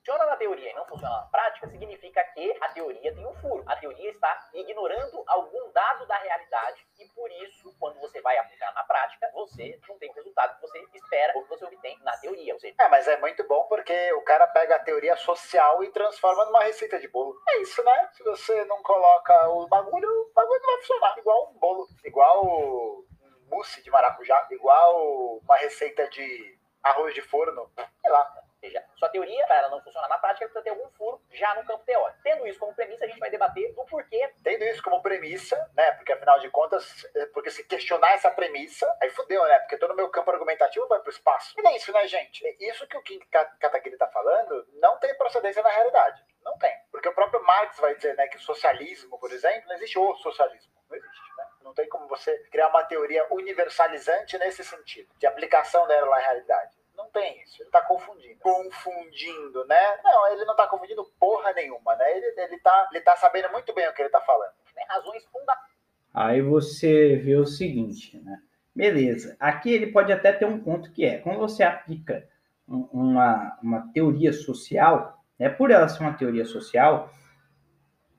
funciona 0.06 0.26
na 0.28 0.38
teoria 0.38 0.70
e 0.70 0.74
não 0.76 0.86
funciona 0.86 1.16
na 1.16 1.24
prática, 1.24 1.68
significa 1.68 2.24
que 2.26 2.56
a 2.62 2.70
teoria 2.70 3.14
tem 3.14 3.26
um 3.26 3.34
furo. 3.36 3.64
A 3.66 3.76
teoria 3.76 4.12
está 4.12 4.50
ignorando 4.54 5.24
algum 5.26 5.72
dado 5.72 6.06
da 6.06 6.16
realidade 6.18 6.86
e 7.00 7.08
por 7.10 7.30
isso, 7.32 7.76
quando 7.80 8.00
você 8.00 8.22
vai 8.22 8.38
aplicar 8.38 8.72
na 8.74 8.84
prática, 8.84 9.28
você 9.34 9.80
não 9.90 9.98
tem 9.98 10.12
o 10.12 10.14
resultado 10.14 10.56
que 10.56 10.62
você 10.62 10.86
espera 10.94 11.34
ou 11.36 11.44
que 11.44 11.50
você 11.50 11.66
obtém 11.66 11.98
na 12.04 12.16
teoria. 12.18 12.54
Ou 12.54 12.60
seja, 12.60 12.76
é, 12.80 12.88
mas 12.88 13.08
é 13.08 13.18
muito 13.18 13.44
bom 13.48 13.64
porque 13.64 14.14
o 14.14 14.22
cara 14.22 14.46
pega 14.48 14.76
a 14.76 14.84
teoria 14.84 15.18
social 15.18 15.84
e 15.84 15.92
transforma 15.92 16.46
numa 16.46 16.64
receita 16.64 17.00
de 17.00 17.08
bolo. 17.08 17.36
É 17.50 17.62
isso, 17.62 17.84
né? 17.84 18.10
Se 18.14 18.24
você 18.24 18.64
não 18.66 18.84
coloca 18.84 19.50
o 19.50 19.68
bagulho, 19.68 20.08
o 20.08 20.34
bagulho 20.34 20.62
não 20.62 20.70
vai 20.70 20.78
funcionar. 20.82 21.18
Igual 21.18 21.50
um 21.50 21.58
bolo, 21.58 21.88
igual 22.04 22.46
um 22.46 23.06
mousse 23.50 23.82
de 23.82 23.90
maracujá, 23.90 24.48
igual 24.52 25.40
uma 25.40 25.58
receita 25.58 26.08
de 26.10 26.60
arroz 26.84 27.16
de 27.16 27.22
forno, 27.24 27.72
sei 28.02 28.12
lá 28.12 28.45
seja, 28.66 28.84
sua 28.96 29.10
teoria, 29.10 29.46
ela 29.50 29.70
não 29.70 29.82
funcionar 29.82 30.08
na 30.08 30.18
prática, 30.18 30.46
precisa 30.46 30.64
ter 30.64 30.72
algum 30.72 30.90
furo 30.92 31.22
já 31.32 31.54
no 31.56 31.66
campo 31.66 31.84
teórico. 31.86 32.20
Tendo 32.24 32.48
isso 32.48 32.60
como 32.60 32.74
premissa, 32.74 33.06
a 33.06 33.08
gente 33.08 33.20
vai 33.20 33.30
debater 33.30 33.74
do 33.74 33.86
porquê. 33.86 34.30
Tendo 34.44 34.64
isso 34.64 34.82
como 34.82 35.02
premissa, 35.02 35.56
né? 35.76 35.92
Porque 35.92 36.12
afinal 36.12 36.40
de 36.40 36.50
contas, 36.50 37.06
é, 37.16 37.26
porque 37.28 37.52
se 37.52 37.64
questionar 37.64 38.14
essa 38.14 38.32
premissa, 38.32 38.86
aí 39.02 39.10
fudeu, 39.10 39.44
né? 39.46 39.60
Porque 39.60 39.78
todo 39.78 39.92
o 39.92 39.96
meu 39.96 40.10
campo 40.10 40.32
argumentativo 40.32 40.88
vai 40.88 41.00
para 41.00 41.10
o 41.10 41.14
espaço. 41.14 41.54
E 41.58 41.68
é 41.68 41.76
isso, 41.76 41.92
né, 41.92 42.08
gente? 42.08 42.44
Isso 42.60 42.88
que 42.88 42.98
o 42.98 43.04
Kim 43.04 43.20
Kataguiri 43.60 43.96
está 43.96 44.08
falando 44.08 44.68
não 44.74 44.98
tem 45.00 45.16
procedência 45.16 45.62
na 45.62 45.70
realidade. 45.70 46.24
Não 46.44 46.58
tem. 46.58 46.74
Porque 46.92 47.10
o 47.10 47.14
próprio 47.14 47.44
Marx 47.44 47.80
vai 47.80 47.96
dizer, 47.96 48.16
né, 48.16 48.28
que 48.28 48.38
o 48.38 48.42
socialismo, 48.42 49.18
por 49.20 49.32
exemplo, 49.32 49.68
não 49.68 49.76
existe 49.76 49.98
o 49.98 50.16
socialismo. 50.18 50.74
Não 50.90 50.96
existe, 50.96 51.38
né? 51.38 51.46
Não 51.62 51.74
tem 51.74 51.90
como 51.90 52.08
você 52.08 52.38
criar 52.52 52.68
uma 52.68 52.84
teoria 52.84 53.26
universalizante 53.32 54.38
nesse 54.38 54.64
sentido, 54.64 55.12
de 55.18 55.26
aplicação 55.26 55.88
dela 55.88 56.10
na 56.12 56.18
realidade. 56.18 56.75
Tem 57.16 57.42
isso. 57.44 57.64
Ele 57.64 57.70
tá 57.70 57.82
confundindo. 57.82 58.36
Confundindo, 58.42 59.66
né? 59.66 59.98
Não, 60.04 60.34
ele 60.34 60.44
não 60.44 60.56
tá 60.56 60.68
confundindo 60.68 61.10
porra 61.18 61.54
nenhuma, 61.54 61.96
né? 61.96 62.18
Ele, 62.18 62.42
ele, 62.42 62.60
tá, 62.60 62.90
ele 62.92 63.02
tá 63.02 63.16
sabendo 63.16 63.50
muito 63.54 63.74
bem 63.74 63.88
o 63.88 63.94
que 63.94 64.02
ele 64.02 64.10
tá 64.10 64.20
falando. 64.20 64.52
Tem 64.76 64.86
razões 64.86 65.24
fundamentais. 65.26 65.76
Aí 66.14 66.42
você 66.42 67.16
vê 67.16 67.38
o 67.38 67.46
seguinte, 67.46 68.20
né? 68.20 68.42
Beleza. 68.76 69.38
Aqui 69.40 69.72
ele 69.72 69.88
pode 69.88 70.12
até 70.12 70.34
ter 70.34 70.46
um 70.46 70.62
ponto 70.62 70.92
que 70.92 71.06
é, 71.06 71.20
quando 71.20 71.40
você 71.40 71.64
aplica 71.64 72.28
uma, 72.68 73.58
uma 73.64 73.94
teoria 73.94 74.34
social, 74.34 75.24
né, 75.40 75.48
por 75.48 75.72
ela 75.72 75.88
ser 75.88 76.04
uma 76.04 76.18
teoria 76.18 76.44
social, 76.44 77.10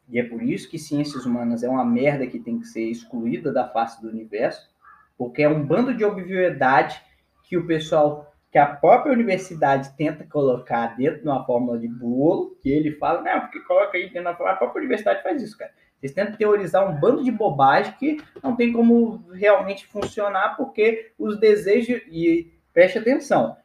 e 0.08 0.18
é 0.18 0.24
por 0.24 0.42
isso 0.42 0.70
que 0.70 0.78
ciências 0.78 1.26
humanas 1.26 1.62
é 1.62 1.68
uma 1.68 1.84
merda 1.84 2.26
que 2.26 2.38
tem 2.38 2.58
que 2.58 2.66
ser 2.66 2.84
excluída 2.84 3.52
da 3.52 3.68
face 3.68 4.00
do 4.00 4.08
universo, 4.08 4.70
porque 5.18 5.42
é 5.42 5.48
um 5.48 5.62
bando 5.62 5.92
de 5.92 6.04
obviedade 6.04 7.02
que 7.42 7.56
o 7.56 7.66
pessoal, 7.66 8.34
que 8.56 8.60
a 8.60 8.64
própria 8.64 9.12
universidade 9.12 9.94
tenta 9.98 10.24
colocar 10.24 10.96
dentro 10.96 11.20
de 11.20 11.28
uma 11.28 11.44
fórmula 11.44 11.78
de 11.78 11.86
bolo, 11.86 12.56
que 12.62 12.70
ele 12.70 12.92
fala, 12.92 13.20
não, 13.20 13.40
porque 13.40 13.60
coloca 13.60 13.98
aí 13.98 14.04
dentro 14.04 14.24
da 14.24 14.30
fórmula, 14.30 14.52
a 14.52 14.56
própria 14.56 14.78
universidade 14.78 15.22
faz 15.22 15.42
isso, 15.42 15.58
cara. 15.58 15.70
Eles 16.02 16.14
tentam 16.14 16.36
teorizar 16.36 16.88
um 16.88 16.98
bando 16.98 17.22
de 17.22 17.30
bobagem 17.30 17.92
que 17.98 18.16
não 18.42 18.56
tem 18.56 18.72
como 18.72 19.28
realmente 19.30 19.86
funcionar, 19.86 20.56
porque 20.56 21.12
os 21.18 21.38
desejos, 21.38 22.00
e 22.10 22.50
preste 22.72 22.96
atenção, 22.96 23.58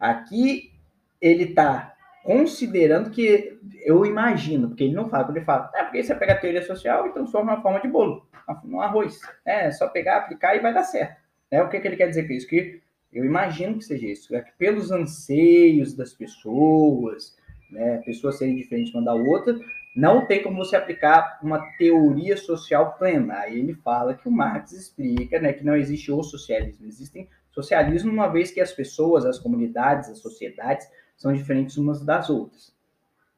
aqui 0.00 0.72
ele 1.20 1.44
está 1.44 1.94
considerando 2.24 3.10
que 3.10 3.60
eu 3.84 4.04
imagino, 4.04 4.70
porque 4.70 4.82
ele 4.82 4.94
não 4.96 5.08
fala, 5.08 5.30
ele 5.30 5.44
fala, 5.44 5.70
é 5.72 5.84
porque 5.84 6.02
você 6.02 6.16
pega 6.16 6.32
a 6.32 6.38
teoria 6.40 6.62
social 6.62 7.06
e 7.06 7.12
transforma 7.12 7.54
na 7.54 7.62
forma 7.62 7.78
de 7.78 7.86
bolo, 7.86 8.26
no 8.64 8.80
arroz. 8.80 9.20
É 9.46 9.70
só 9.70 9.86
pegar, 9.86 10.16
aplicar 10.16 10.56
e 10.56 10.58
vai 10.58 10.74
dar 10.74 10.82
certo. 10.82 11.20
É, 11.48 11.62
o 11.62 11.68
que, 11.68 11.78
que 11.78 11.86
ele 11.86 11.96
quer 11.96 12.08
dizer 12.08 12.26
com 12.26 12.32
isso? 12.32 12.48
Que 12.48 12.80
eu 13.12 13.24
imagino 13.24 13.78
que 13.78 13.84
seja 13.84 14.06
isso. 14.06 14.34
É 14.34 14.40
que 14.40 14.52
pelos 14.58 14.90
anseios 14.90 15.94
das 15.94 16.12
pessoas, 16.12 17.36
né, 17.70 17.98
pessoas 18.04 18.38
serem 18.38 18.56
diferentes 18.56 18.94
uma 18.94 19.04
da 19.04 19.14
outra, 19.14 19.58
não 19.94 20.26
tem 20.26 20.42
como 20.42 20.56
você 20.56 20.76
aplicar 20.76 21.40
uma 21.42 21.60
teoria 21.76 22.36
social 22.36 22.96
plena. 22.96 23.40
Aí 23.40 23.58
ele 23.58 23.74
fala 23.74 24.14
que 24.14 24.28
o 24.28 24.32
Marx 24.32 24.72
explica 24.72 25.40
né, 25.40 25.52
que 25.52 25.64
não 25.64 25.76
existe 25.76 26.12
o 26.12 26.22
socialismo, 26.22 26.86
existem 26.86 27.28
socialismo 27.50 28.12
uma 28.12 28.28
vez 28.28 28.50
que 28.50 28.60
as 28.60 28.72
pessoas, 28.72 29.26
as 29.26 29.38
comunidades, 29.38 30.08
as 30.08 30.18
sociedades 30.18 30.88
são 31.16 31.32
diferentes 31.32 31.76
umas 31.76 32.04
das 32.04 32.30
outras. 32.30 32.72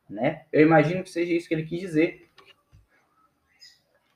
Né? 0.08 0.42
Eu 0.52 0.60
imagino 0.60 1.02
que 1.02 1.10
seja 1.10 1.32
isso 1.32 1.48
que 1.48 1.54
ele 1.54 1.64
quis 1.64 1.80
dizer. 1.80 2.21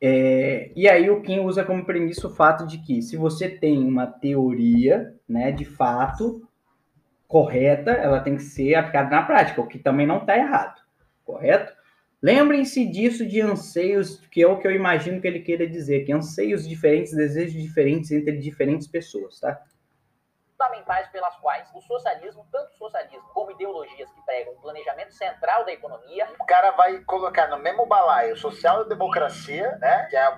É, 0.00 0.70
e 0.76 0.88
aí 0.88 1.08
o 1.08 1.22
Kim 1.22 1.40
usa 1.40 1.64
como 1.64 1.84
premissa 1.84 2.26
o 2.26 2.34
fato 2.34 2.66
de 2.66 2.78
que 2.78 3.00
se 3.00 3.16
você 3.16 3.48
tem 3.48 3.82
uma 3.82 4.06
teoria, 4.06 5.14
né, 5.28 5.50
de 5.50 5.64
fato 5.64 6.46
correta, 7.26 7.90
ela 7.90 8.20
tem 8.20 8.36
que 8.36 8.42
ser 8.42 8.74
aplicada 8.74 9.10
na 9.10 9.22
prática, 9.22 9.60
o 9.60 9.66
que 9.66 9.78
também 9.78 10.06
não 10.06 10.18
está 10.18 10.36
errado, 10.36 10.80
correto? 11.24 11.72
Lembrem-se 12.22 12.84
disso 12.86 13.26
de 13.26 13.40
anseios, 13.40 14.20
que 14.30 14.42
é 14.42 14.46
o 14.46 14.58
que 14.58 14.66
eu 14.66 14.72
imagino 14.72 15.20
que 15.20 15.26
ele 15.26 15.40
queira 15.40 15.66
dizer, 15.66 16.04
que 16.04 16.12
anseios 16.12 16.66
diferentes, 16.66 17.14
desejos 17.14 17.60
diferentes 17.60 18.10
entre 18.10 18.36
diferentes 18.38 18.86
pessoas, 18.86 19.40
tá? 19.40 19.60
Fundamentais 20.66 21.08
pelas 21.08 21.34
quais 21.36 21.68
o 21.74 21.80
socialismo, 21.80 22.46
tanto 22.50 22.72
o 22.72 22.76
socialismo 22.76 23.28
como 23.32 23.50
ideologias 23.52 24.10
que 24.10 24.22
pregam 24.24 24.54
um 24.54 24.60
planejamento 24.60 25.12
central 25.12 25.64
da 25.64 25.72
economia. 25.72 26.28
O 26.40 26.44
cara 26.44 26.72
vai 26.72 26.98
colocar 27.00 27.48
no 27.48 27.58
mesmo 27.58 27.86
balaio 27.86 28.36
social-democracia, 28.36 29.76
né? 29.78 30.06
Que 30.10 30.16
é 30.16 30.24
a 30.24 30.36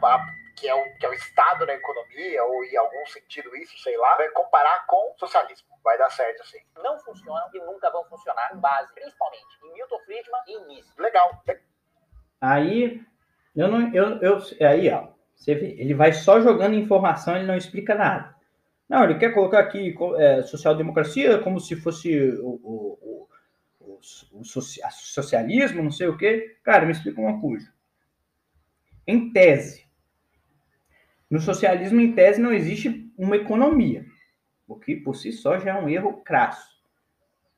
que 0.57 0.68
é, 0.68 0.74
o, 0.74 0.99
que 0.99 1.07
é 1.07 1.09
o 1.09 1.14
Estado 1.14 1.64
da 1.64 1.72
economia, 1.72 2.43
ou 2.43 2.64
em 2.64 2.76
algum 2.76 3.07
sentido 3.07 3.55
isso, 3.55 3.79
sei 3.79 3.97
lá, 3.97 4.16
vai 4.16 4.29
comparar 4.31 4.87
com 4.87 5.14
socialismo. 5.16 5.68
Vai 5.85 5.97
dar 5.97 6.11
certo, 6.11 6.43
assim. 6.43 6.59
Não 6.83 6.99
funcionam 6.99 7.49
e 7.55 7.61
nunca 7.61 7.89
vão 7.91 8.05
funcionar 8.07 8.49
com 8.49 8.59
base, 8.59 8.93
principalmente, 8.93 9.47
em 9.62 9.72
Milton 9.72 9.99
Friedman 10.01 10.41
e 10.49 10.53
em 10.55 10.66
Mises. 10.66 10.97
Legal. 10.97 11.31
Aí, 12.41 13.01
eu 13.55 13.68
não, 13.68 13.95
eu, 13.95 14.20
eu, 14.20 14.39
aí, 14.68 14.91
ó, 14.91 15.07
você 15.37 15.55
vê, 15.55 15.76
ele 15.79 15.95
vai 15.95 16.12
só 16.12 16.41
jogando 16.41 16.74
informação, 16.74 17.37
ele 17.37 17.47
não 17.47 17.57
explica 17.57 17.95
nada. 17.95 18.35
Não, 18.89 19.05
ele 19.05 19.18
quer 19.18 19.34
colocar 19.34 19.59
aqui 19.59 19.95
é, 20.16 20.43
social-democracia 20.43 21.39
como 21.39 21.61
se 21.61 21.76
fosse 21.76 22.30
o, 22.41 22.59
o, 22.62 23.28
o, 23.80 24.01
o, 24.32 24.45
socialismo, 24.45 25.82
não 25.82 25.91
sei 25.91 26.09
o 26.09 26.16
quê. 26.16 26.57
Cara, 26.62 26.86
me 26.86 26.93
explica 26.93 27.20
uma 27.20 27.41
coisa. 27.41 27.70
Em 29.07 29.30
tese, 29.30 29.86
no 31.30 31.41
socialismo, 31.41 32.01
em 32.01 32.12
tese, 32.12 32.41
não 32.41 32.53
existe 32.53 33.11
uma 33.16 33.36
economia, 33.36 34.07
o 34.66 34.76
que 34.76 34.97
por 34.97 35.14
si 35.14 35.32
só 35.32 35.59
já 35.59 35.76
é 35.76 35.80
um 35.80 35.89
erro 35.89 36.22
crasso. 36.22 36.78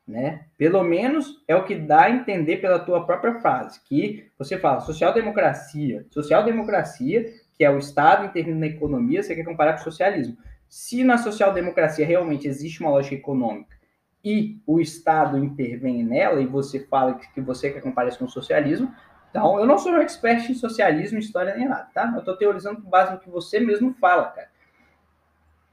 Né? 0.07 0.47
Pelo 0.59 0.83
menos 0.83 1.45
é 1.47 1.55
o 1.55 1.64
que 1.64 1.76
dá 1.76 2.07
a 2.07 2.11
entender 2.11 2.57
pela 2.57 2.81
tua 2.81 3.07
própria 3.07 3.39
frase, 3.41 3.81
que 3.85 4.28
você 4.37 4.59
fala 4.59 4.81
social-democracia, 4.81 6.05
social-democracia, 6.11 7.33
que 7.55 7.64
é 7.64 7.70
o 7.70 7.78
Estado 7.78 8.26
intervindo 8.26 8.59
na 8.59 8.66
economia, 8.66 9.22
você 9.22 9.37
quer 9.37 9.45
comparar 9.45 9.74
com 9.74 9.83
o 9.83 9.85
socialismo. 9.85 10.37
Se 10.71 11.03
na 11.03 11.18
social-democracia 11.18 12.07
realmente 12.07 12.47
existe 12.47 12.81
uma 12.81 12.91
lógica 12.91 13.16
econômica 13.16 13.77
e 14.25 14.62
o 14.64 14.81
Estado 14.81 15.37
intervém 15.37 16.05
nela 16.05 16.41
e 16.41 16.47
você 16.47 16.87
fala 16.87 17.16
que 17.16 17.41
você 17.41 17.73
quer 17.73 17.81
comparar 17.81 18.09
isso 18.09 18.21
com 18.21 18.27
o 18.27 18.31
socialismo, 18.31 18.95
então 19.29 19.59
eu 19.59 19.66
não 19.66 19.77
sou 19.77 19.91
um 19.91 19.99
expert 19.99 20.49
em 20.49 20.55
socialismo, 20.55 21.18
história 21.18 21.57
nem 21.57 21.68
nada, 21.68 21.91
tá? 21.93 22.12
Eu 22.14 22.21
estou 22.21 22.37
teorizando 22.37 22.81
com 22.81 22.89
base 22.89 23.11
no 23.11 23.18
que 23.18 23.29
você 23.29 23.59
mesmo 23.59 23.93
fala, 23.95 24.27
cara. 24.31 24.49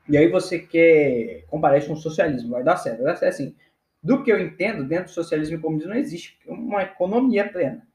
E 0.09 0.17
aí 0.17 0.31
você 0.31 0.57
quer 0.57 1.43
comparar 1.47 1.77
isso 1.77 1.89
com 1.89 1.93
o 1.93 1.97
socialismo, 1.97 2.49
vai 2.49 2.63
dar 2.63 2.77
certo. 2.77 3.03
Vai 3.03 3.13
dar 3.13 3.17
certo 3.17 3.33
assim. 3.33 3.55
Do 4.01 4.23
que 4.23 4.31
eu 4.31 4.39
entendo, 4.39 4.83
dentro 4.83 5.05
do 5.05 5.11
socialismo 5.11 5.57
e 5.57 5.61
comunismo 5.61 5.91
não 5.91 5.99
existe 5.99 6.39
uma 6.47 6.81
economia 6.81 7.47
plena, 7.47 7.85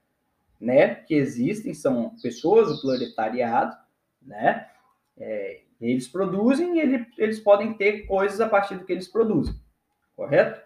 né? 0.61 0.95
Que 0.95 1.15
existem 1.15 1.75
são 1.75 2.15
pessoas, 2.23 2.71
o 2.71 2.81
proletariado, 2.81 3.77
né? 4.21 4.69
É, 5.17 5.63
eles 5.91 6.09
produzem 6.09 6.77
e 6.77 6.81
ele, 6.81 7.07
eles 7.19 7.41
podem 7.41 7.73
ter 7.75 8.07
coisas 8.07 8.41
a 8.41 8.49
partir 8.49 8.77
do 8.77 8.85
que 8.85 8.93
eles 8.93 9.09
produzem, 9.09 9.55
correto? 10.15 10.61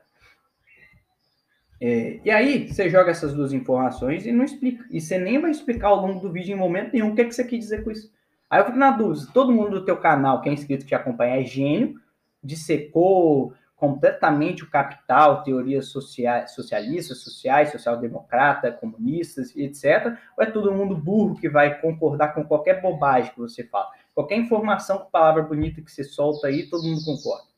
É, 1.81 2.21
e 2.25 2.31
aí, 2.31 2.69
você 2.69 2.89
joga 2.89 3.11
essas 3.11 3.35
duas 3.35 3.53
informações 3.53 4.27
e 4.27 4.33
não 4.33 4.45
explica. 4.45 4.85
E 4.91 5.01
você 5.01 5.19
nem 5.19 5.41
vai 5.41 5.51
explicar 5.51 5.89
ao 5.89 6.01
longo 6.01 6.21
do 6.21 6.33
vídeo 6.33 6.55
em 6.55 6.59
momento 6.59 6.93
nenhum 6.93 7.13
o 7.13 7.15
que, 7.15 7.21
é 7.21 7.25
que 7.25 7.35
você 7.35 7.45
quer 7.45 7.59
dizer 7.59 7.85
com 7.85 7.91
isso. 7.91 8.11
Aí 8.49 8.61
eu 8.61 8.67
fico 8.67 8.79
na 8.79 8.93
dúvida, 8.93 9.27
todo 9.35 9.53
mundo 9.53 9.71
do 9.71 9.85
teu 9.85 9.97
canal 9.97 10.41
que 10.41 10.49
é 10.49 10.53
inscrito 10.53 10.85
que 10.85 10.91
te 10.91 10.95
acompanha 10.95 11.41
é 11.41 11.45
gênio, 11.45 12.01
dissecou 12.43 13.53
completamente 13.75 14.65
o 14.65 14.71
capital, 14.71 15.43
teorias 15.43 15.89
sociais, 15.89 16.53
socialistas, 16.53 17.19
sociais, 17.19 17.73
social-democrata, 17.73 18.73
comunistas, 18.73 19.55
etc. 19.55 20.17
Ou 20.39 20.45
é 20.45 20.51
todo 20.51 20.73
mundo 20.73 20.97
burro 20.97 21.35
que 21.35 21.49
vai 21.49 21.79
concordar 21.81 22.35
com 22.35 22.45
qualquer 22.45 22.81
bobagem 22.81 23.33
que 23.33 23.41
você 23.41 23.65
fala? 23.65 23.91
Qualquer 24.17 24.37
informação 24.37 24.97
com 24.97 25.11
palavra 25.11 25.43
bonita 25.43 25.83
que 25.83 25.93
você 25.93 26.03
solta 26.03 26.47
aí, 26.47 26.71
todo 26.71 26.85
mundo 26.85 27.05
concorda. 27.05 27.49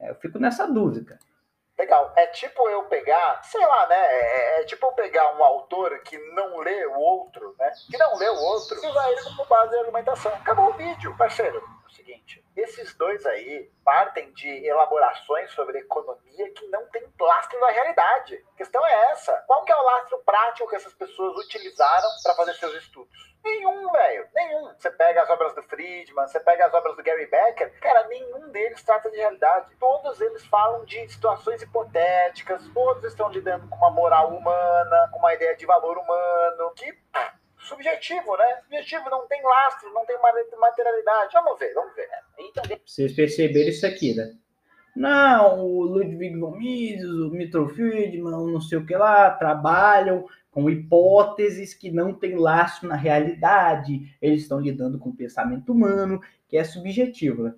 É, 0.00 0.10
eu 0.10 0.16
fico 0.16 0.36
nessa 0.36 0.66
dúvida. 0.66 1.20
Legal. 1.78 2.12
É 2.16 2.26
tipo 2.26 2.68
eu 2.68 2.82
pegar, 2.86 3.40
sei 3.44 3.64
lá, 3.64 3.86
né? 3.86 3.94
É, 3.96 4.60
é, 4.60 4.64
tipo 4.64 4.84
eu 4.84 4.90
pegar 4.90 5.38
um 5.38 5.44
autor 5.44 5.96
que 6.00 6.18
não 6.34 6.58
lê 6.58 6.84
o 6.84 6.98
outro, 6.98 7.54
né? 7.56 7.72
Que 7.88 7.96
não 7.96 8.16
lê 8.16 8.28
o 8.28 8.40
outro 8.40 8.76
e 8.82 8.86
usar 8.88 9.12
ele 9.12 9.22
como 9.22 9.44
base 9.44 9.70
de 9.70 9.78
argumentação. 9.78 10.34
Acabou 10.34 10.70
o 10.70 10.72
vídeo, 10.72 11.16
parceiro. 11.16 11.62
Seguinte, 12.08 12.42
esses 12.56 12.94
dois 12.94 13.26
aí 13.26 13.70
partem 13.84 14.32
de 14.32 14.48
elaborações 14.66 15.50
sobre 15.52 15.80
economia 15.80 16.50
que 16.54 16.66
não 16.68 16.86
tem 16.86 17.06
lastro 17.20 17.60
na 17.60 17.68
realidade. 17.68 18.42
A 18.54 18.56
questão 18.56 18.86
é 18.86 19.10
essa. 19.10 19.44
Qual 19.46 19.62
que 19.62 19.70
é 19.70 19.76
o 19.76 19.82
lastro 19.84 20.16
prático 20.24 20.70
que 20.70 20.76
essas 20.76 20.94
pessoas 20.94 21.36
utilizaram 21.36 22.08
para 22.22 22.34
fazer 22.34 22.54
seus 22.54 22.74
estudos? 22.76 23.36
Nenhum, 23.44 23.92
velho. 23.92 24.26
Nenhum. 24.34 24.72
Você 24.72 24.90
pega 24.90 25.22
as 25.22 25.28
obras 25.28 25.54
do 25.54 25.62
Friedman, 25.64 26.26
você 26.26 26.40
pega 26.40 26.64
as 26.64 26.72
obras 26.72 26.96
do 26.96 27.02
Gary 27.02 27.26
Becker, 27.26 27.78
cara, 27.78 28.08
nenhum 28.08 28.48
deles 28.52 28.82
trata 28.82 29.10
de 29.10 29.18
realidade. 29.18 29.76
Todos 29.76 30.18
eles 30.22 30.46
falam 30.46 30.86
de 30.86 31.06
situações 31.10 31.60
hipotéticas, 31.60 32.66
todos 32.72 33.04
estão 33.04 33.28
lidando 33.28 33.68
com 33.68 33.76
uma 33.76 33.90
moral 33.90 34.30
humana, 34.30 35.10
com 35.12 35.18
uma 35.18 35.34
ideia 35.34 35.54
de 35.54 35.66
valor 35.66 35.98
humano, 35.98 36.72
que 36.74 36.90
subjetivo, 37.68 38.36
né? 38.36 38.60
Subjetivo 38.62 39.10
não 39.10 39.26
tem 39.26 39.42
lastro, 39.42 39.92
não 39.92 40.04
tem 40.06 40.16
materialidade. 40.58 41.32
Vamos 41.32 41.58
ver, 41.58 41.74
vamos 41.74 41.94
ver. 41.94 42.08
Então, 42.38 42.64
Vocês 42.84 43.12
perceberam 43.12 43.68
isso 43.68 43.86
aqui, 43.86 44.14
né? 44.14 44.34
Não, 44.96 45.64
o 45.64 45.82
Ludwig 45.82 46.36
von 46.40 46.56
Mises, 46.56 47.08
o 47.08 47.30
Milton 47.30 47.68
Friedman, 47.68 48.52
não 48.52 48.60
sei 48.60 48.78
o 48.78 48.86
que 48.86 48.96
lá, 48.96 49.30
trabalham 49.30 50.26
com 50.50 50.68
hipóteses 50.68 51.72
que 51.72 51.90
não 51.90 52.12
têm 52.12 52.34
laço 52.34 52.86
na 52.86 52.96
realidade. 52.96 54.16
Eles 54.20 54.42
estão 54.42 54.58
lidando 54.58 54.98
com 54.98 55.10
o 55.10 55.16
pensamento 55.16 55.72
humano, 55.72 56.20
que 56.48 56.56
é 56.56 56.64
subjetivo, 56.64 57.44
né? 57.44 57.54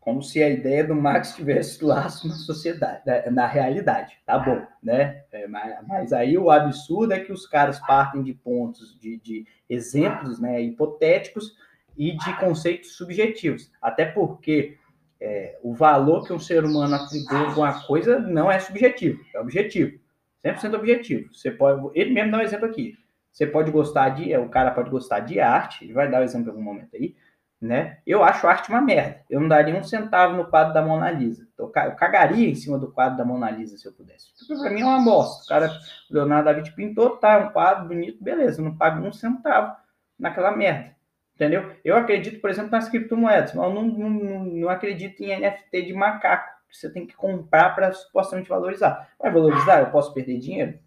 Como 0.00 0.22
se 0.22 0.42
a 0.42 0.48
ideia 0.48 0.82
do 0.82 0.94
Marx 0.94 1.34
tivesse 1.34 1.82
laço 1.84 2.26
na 2.26 2.34
sociedade, 2.34 3.02
né? 3.06 3.22
na 3.30 3.46
realidade. 3.46 4.18
Tá 4.26 4.38
bom, 4.38 4.66
né? 4.82 5.24
É, 5.30 5.46
mas, 5.46 5.86
mas, 5.86 6.12
aí 6.12 6.36
o 6.38 6.50
absurdo 6.50 7.12
é 7.12 7.20
que 7.20 7.32
os 7.32 7.46
caras 7.46 7.78
partem 7.80 8.22
de 8.22 8.32
pontos, 8.32 8.98
de, 8.98 9.18
de 9.18 9.46
exemplos 9.68 10.40
né, 10.40 10.60
hipotéticos 10.62 11.54
e 11.96 12.16
de 12.16 12.36
conceitos 12.38 12.96
subjetivos. 12.96 13.70
Até 13.80 14.06
porque 14.06 14.78
é, 15.20 15.58
o 15.62 15.74
valor 15.74 16.26
que 16.26 16.32
um 16.32 16.38
ser 16.38 16.64
humano 16.64 16.94
atribui 16.94 17.36
a 17.36 17.48
alguma 17.48 17.86
coisa 17.86 18.18
não 18.18 18.50
é 18.50 18.58
subjetivo, 18.58 19.22
é 19.34 19.40
objetivo. 19.40 20.00
100% 20.44 20.74
objetivo. 20.74 21.34
Você 21.34 21.50
pode, 21.50 21.90
ele 21.94 22.12
mesmo 22.12 22.32
dá 22.32 22.38
um 22.38 22.42
exemplo 22.42 22.66
aqui. 22.66 22.96
Você 23.30 23.46
pode 23.46 23.70
gostar 23.70 24.08
de, 24.10 24.34
o 24.36 24.48
cara 24.48 24.70
pode 24.70 24.90
gostar 24.90 25.20
de 25.20 25.38
arte, 25.38 25.84
ele 25.84 25.92
vai 25.92 26.10
dar 26.10 26.18
o 26.18 26.20
um 26.22 26.24
exemplo 26.24 26.46
em 26.46 26.50
algum 26.50 26.62
momento 26.62 26.96
aí, 26.96 27.14
né? 27.60 27.98
Eu 28.06 28.24
acho 28.24 28.46
arte 28.46 28.70
uma 28.70 28.80
merda. 28.80 29.20
Eu 29.28 29.38
não 29.40 29.48
daria 29.48 29.74
um 29.74 29.84
centavo 29.84 30.34
no 30.34 30.46
quadro 30.46 30.72
da 30.72 30.80
Mona 30.80 31.10
Lisa. 31.10 31.46
Eu 31.58 31.68
cagaria 31.68 32.48
em 32.48 32.54
cima 32.54 32.78
do 32.78 32.90
quadro 32.90 33.18
da 33.18 33.24
Mona 33.24 33.50
Lisa 33.50 33.76
se 33.76 33.86
eu 33.86 33.92
pudesse. 33.92 34.28
Porque 34.48 34.70
mim 34.70 34.80
é 34.80 34.84
uma 34.84 35.04
bosta. 35.04 35.44
O 35.44 35.46
cara, 35.46 35.78
Leonardo 36.10 36.46
da 36.46 36.52
Vinci 36.54 36.72
pintou, 36.74 37.10
tá, 37.18 37.38
um 37.38 37.50
quadro 37.50 37.86
bonito, 37.86 38.22
beleza. 38.24 38.60
Eu 38.60 38.64
não 38.64 38.76
pago 38.76 39.06
um 39.06 39.12
centavo 39.12 39.76
naquela 40.18 40.56
merda. 40.56 40.96
Entendeu? 41.34 41.70
Eu 41.84 41.96
acredito, 41.96 42.40
por 42.40 42.48
exemplo, 42.48 42.70
nas 42.70 42.88
criptomoedas, 42.88 43.54
mas 43.54 43.66
eu 43.66 43.74
não, 43.74 43.82
não, 43.82 44.44
não 44.44 44.68
acredito 44.68 45.22
em 45.22 45.38
NFT 45.38 45.82
de 45.82 45.92
macaco, 45.92 46.48
que 46.68 46.76
você 46.76 46.90
tem 46.90 47.06
que 47.06 47.14
comprar 47.14 47.74
para 47.74 47.92
supostamente 47.92 48.48
valorizar. 48.48 49.08
Vai 49.18 49.30
valorizar? 49.30 49.80
Eu 49.80 49.90
posso 49.90 50.14
perder 50.14 50.38
dinheiro? 50.38 50.78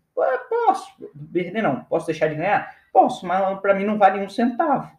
Posso. 0.49 0.91
Perder 1.31 1.61
não. 1.61 1.83
Posso 1.85 2.05
deixar 2.07 2.27
de 2.27 2.35
ganhar? 2.35 2.75
Posso, 2.91 3.25
mas 3.25 3.59
para 3.59 3.73
mim 3.73 3.83
não 3.83 3.97
vale 3.97 4.23
um 4.23 4.29
centavo 4.29 4.91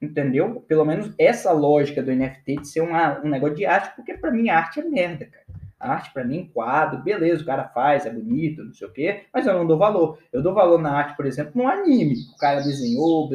entendeu? 0.00 0.64
Pelo 0.66 0.84
menos 0.84 1.12
essa 1.18 1.52
lógica 1.52 2.02
do 2.02 2.12
NFT 2.12 2.56
de 2.56 2.68
ser 2.68 2.80
uma, 2.80 3.20
um 3.20 3.28
negócio 3.28 3.56
de 3.56 3.66
arte, 3.66 3.94
porque 3.96 4.14
para 4.14 4.30
mim 4.30 4.48
arte 4.48 4.80
é 4.80 4.84
merda, 4.84 5.26
cara. 5.26 5.44
A 5.78 5.92
arte 5.92 6.12
para 6.12 6.24
mim, 6.24 6.50
quadro, 6.52 7.02
beleza, 7.02 7.42
o 7.42 7.46
cara 7.46 7.64
faz, 7.68 8.04
é 8.04 8.10
bonito, 8.10 8.64
não 8.64 8.74
sei 8.74 8.88
o 8.88 8.92
quê, 8.92 9.24
mas 9.32 9.46
eu 9.46 9.54
não 9.54 9.66
dou 9.66 9.78
valor. 9.78 10.18
Eu 10.32 10.42
dou 10.42 10.52
valor 10.52 10.80
na 10.80 10.90
arte, 10.90 11.16
por 11.16 11.24
exemplo, 11.24 11.52
no 11.54 11.68
anime. 11.68 12.16
O 12.34 12.36
cara 12.36 12.60
desenhou, 12.60 13.30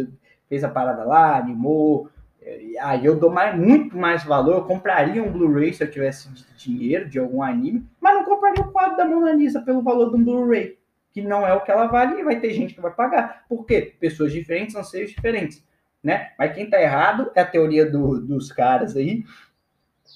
fez 0.49 0.61
a 0.63 0.69
parada 0.69 1.05
lá, 1.05 1.37
animou. 1.37 2.09
Aí 2.81 3.05
eu 3.05 3.17
dou 3.17 3.31
mais, 3.31 3.57
muito 3.57 3.95
mais 3.95 4.25
valor. 4.25 4.55
Eu 4.55 4.65
compraria 4.65 5.23
um 5.23 5.31
Blu-ray 5.31 5.73
se 5.73 5.85
eu 5.85 5.89
tivesse 5.89 6.29
dinheiro 6.57 7.07
de 7.07 7.17
algum 7.17 7.41
anime, 7.41 7.87
mas 8.01 8.13
não 8.13 8.25
compraria 8.25 8.61
o 8.61 8.71
quadro 8.73 8.97
da 8.97 9.05
Mona 9.05 9.31
Lisa 9.31 9.61
pelo 9.61 9.81
valor 9.81 10.09
de 10.09 10.17
um 10.17 10.23
Blu-ray, 10.25 10.77
que 11.13 11.21
não 11.21 11.47
é 11.47 11.53
o 11.53 11.61
que 11.61 11.71
ela 11.71 11.87
vale 11.87 12.19
e 12.19 12.23
vai 12.25 12.41
ter 12.41 12.51
gente 12.51 12.73
que 12.73 12.81
vai 12.81 12.91
pagar. 12.91 13.45
Por 13.47 13.65
quê? 13.65 13.95
Pessoas 14.01 14.33
diferentes, 14.33 14.75
anseios 14.75 15.11
diferentes 15.11 15.63
né? 16.03 16.31
Mas 16.37 16.53
quem 16.53 16.69
tá 16.69 16.81
errado 16.81 17.31
é 17.33 17.41
a 17.41 17.45
teoria 17.45 17.89
do, 17.89 18.19
dos 18.19 18.51
caras 18.51 18.95
aí, 18.97 19.23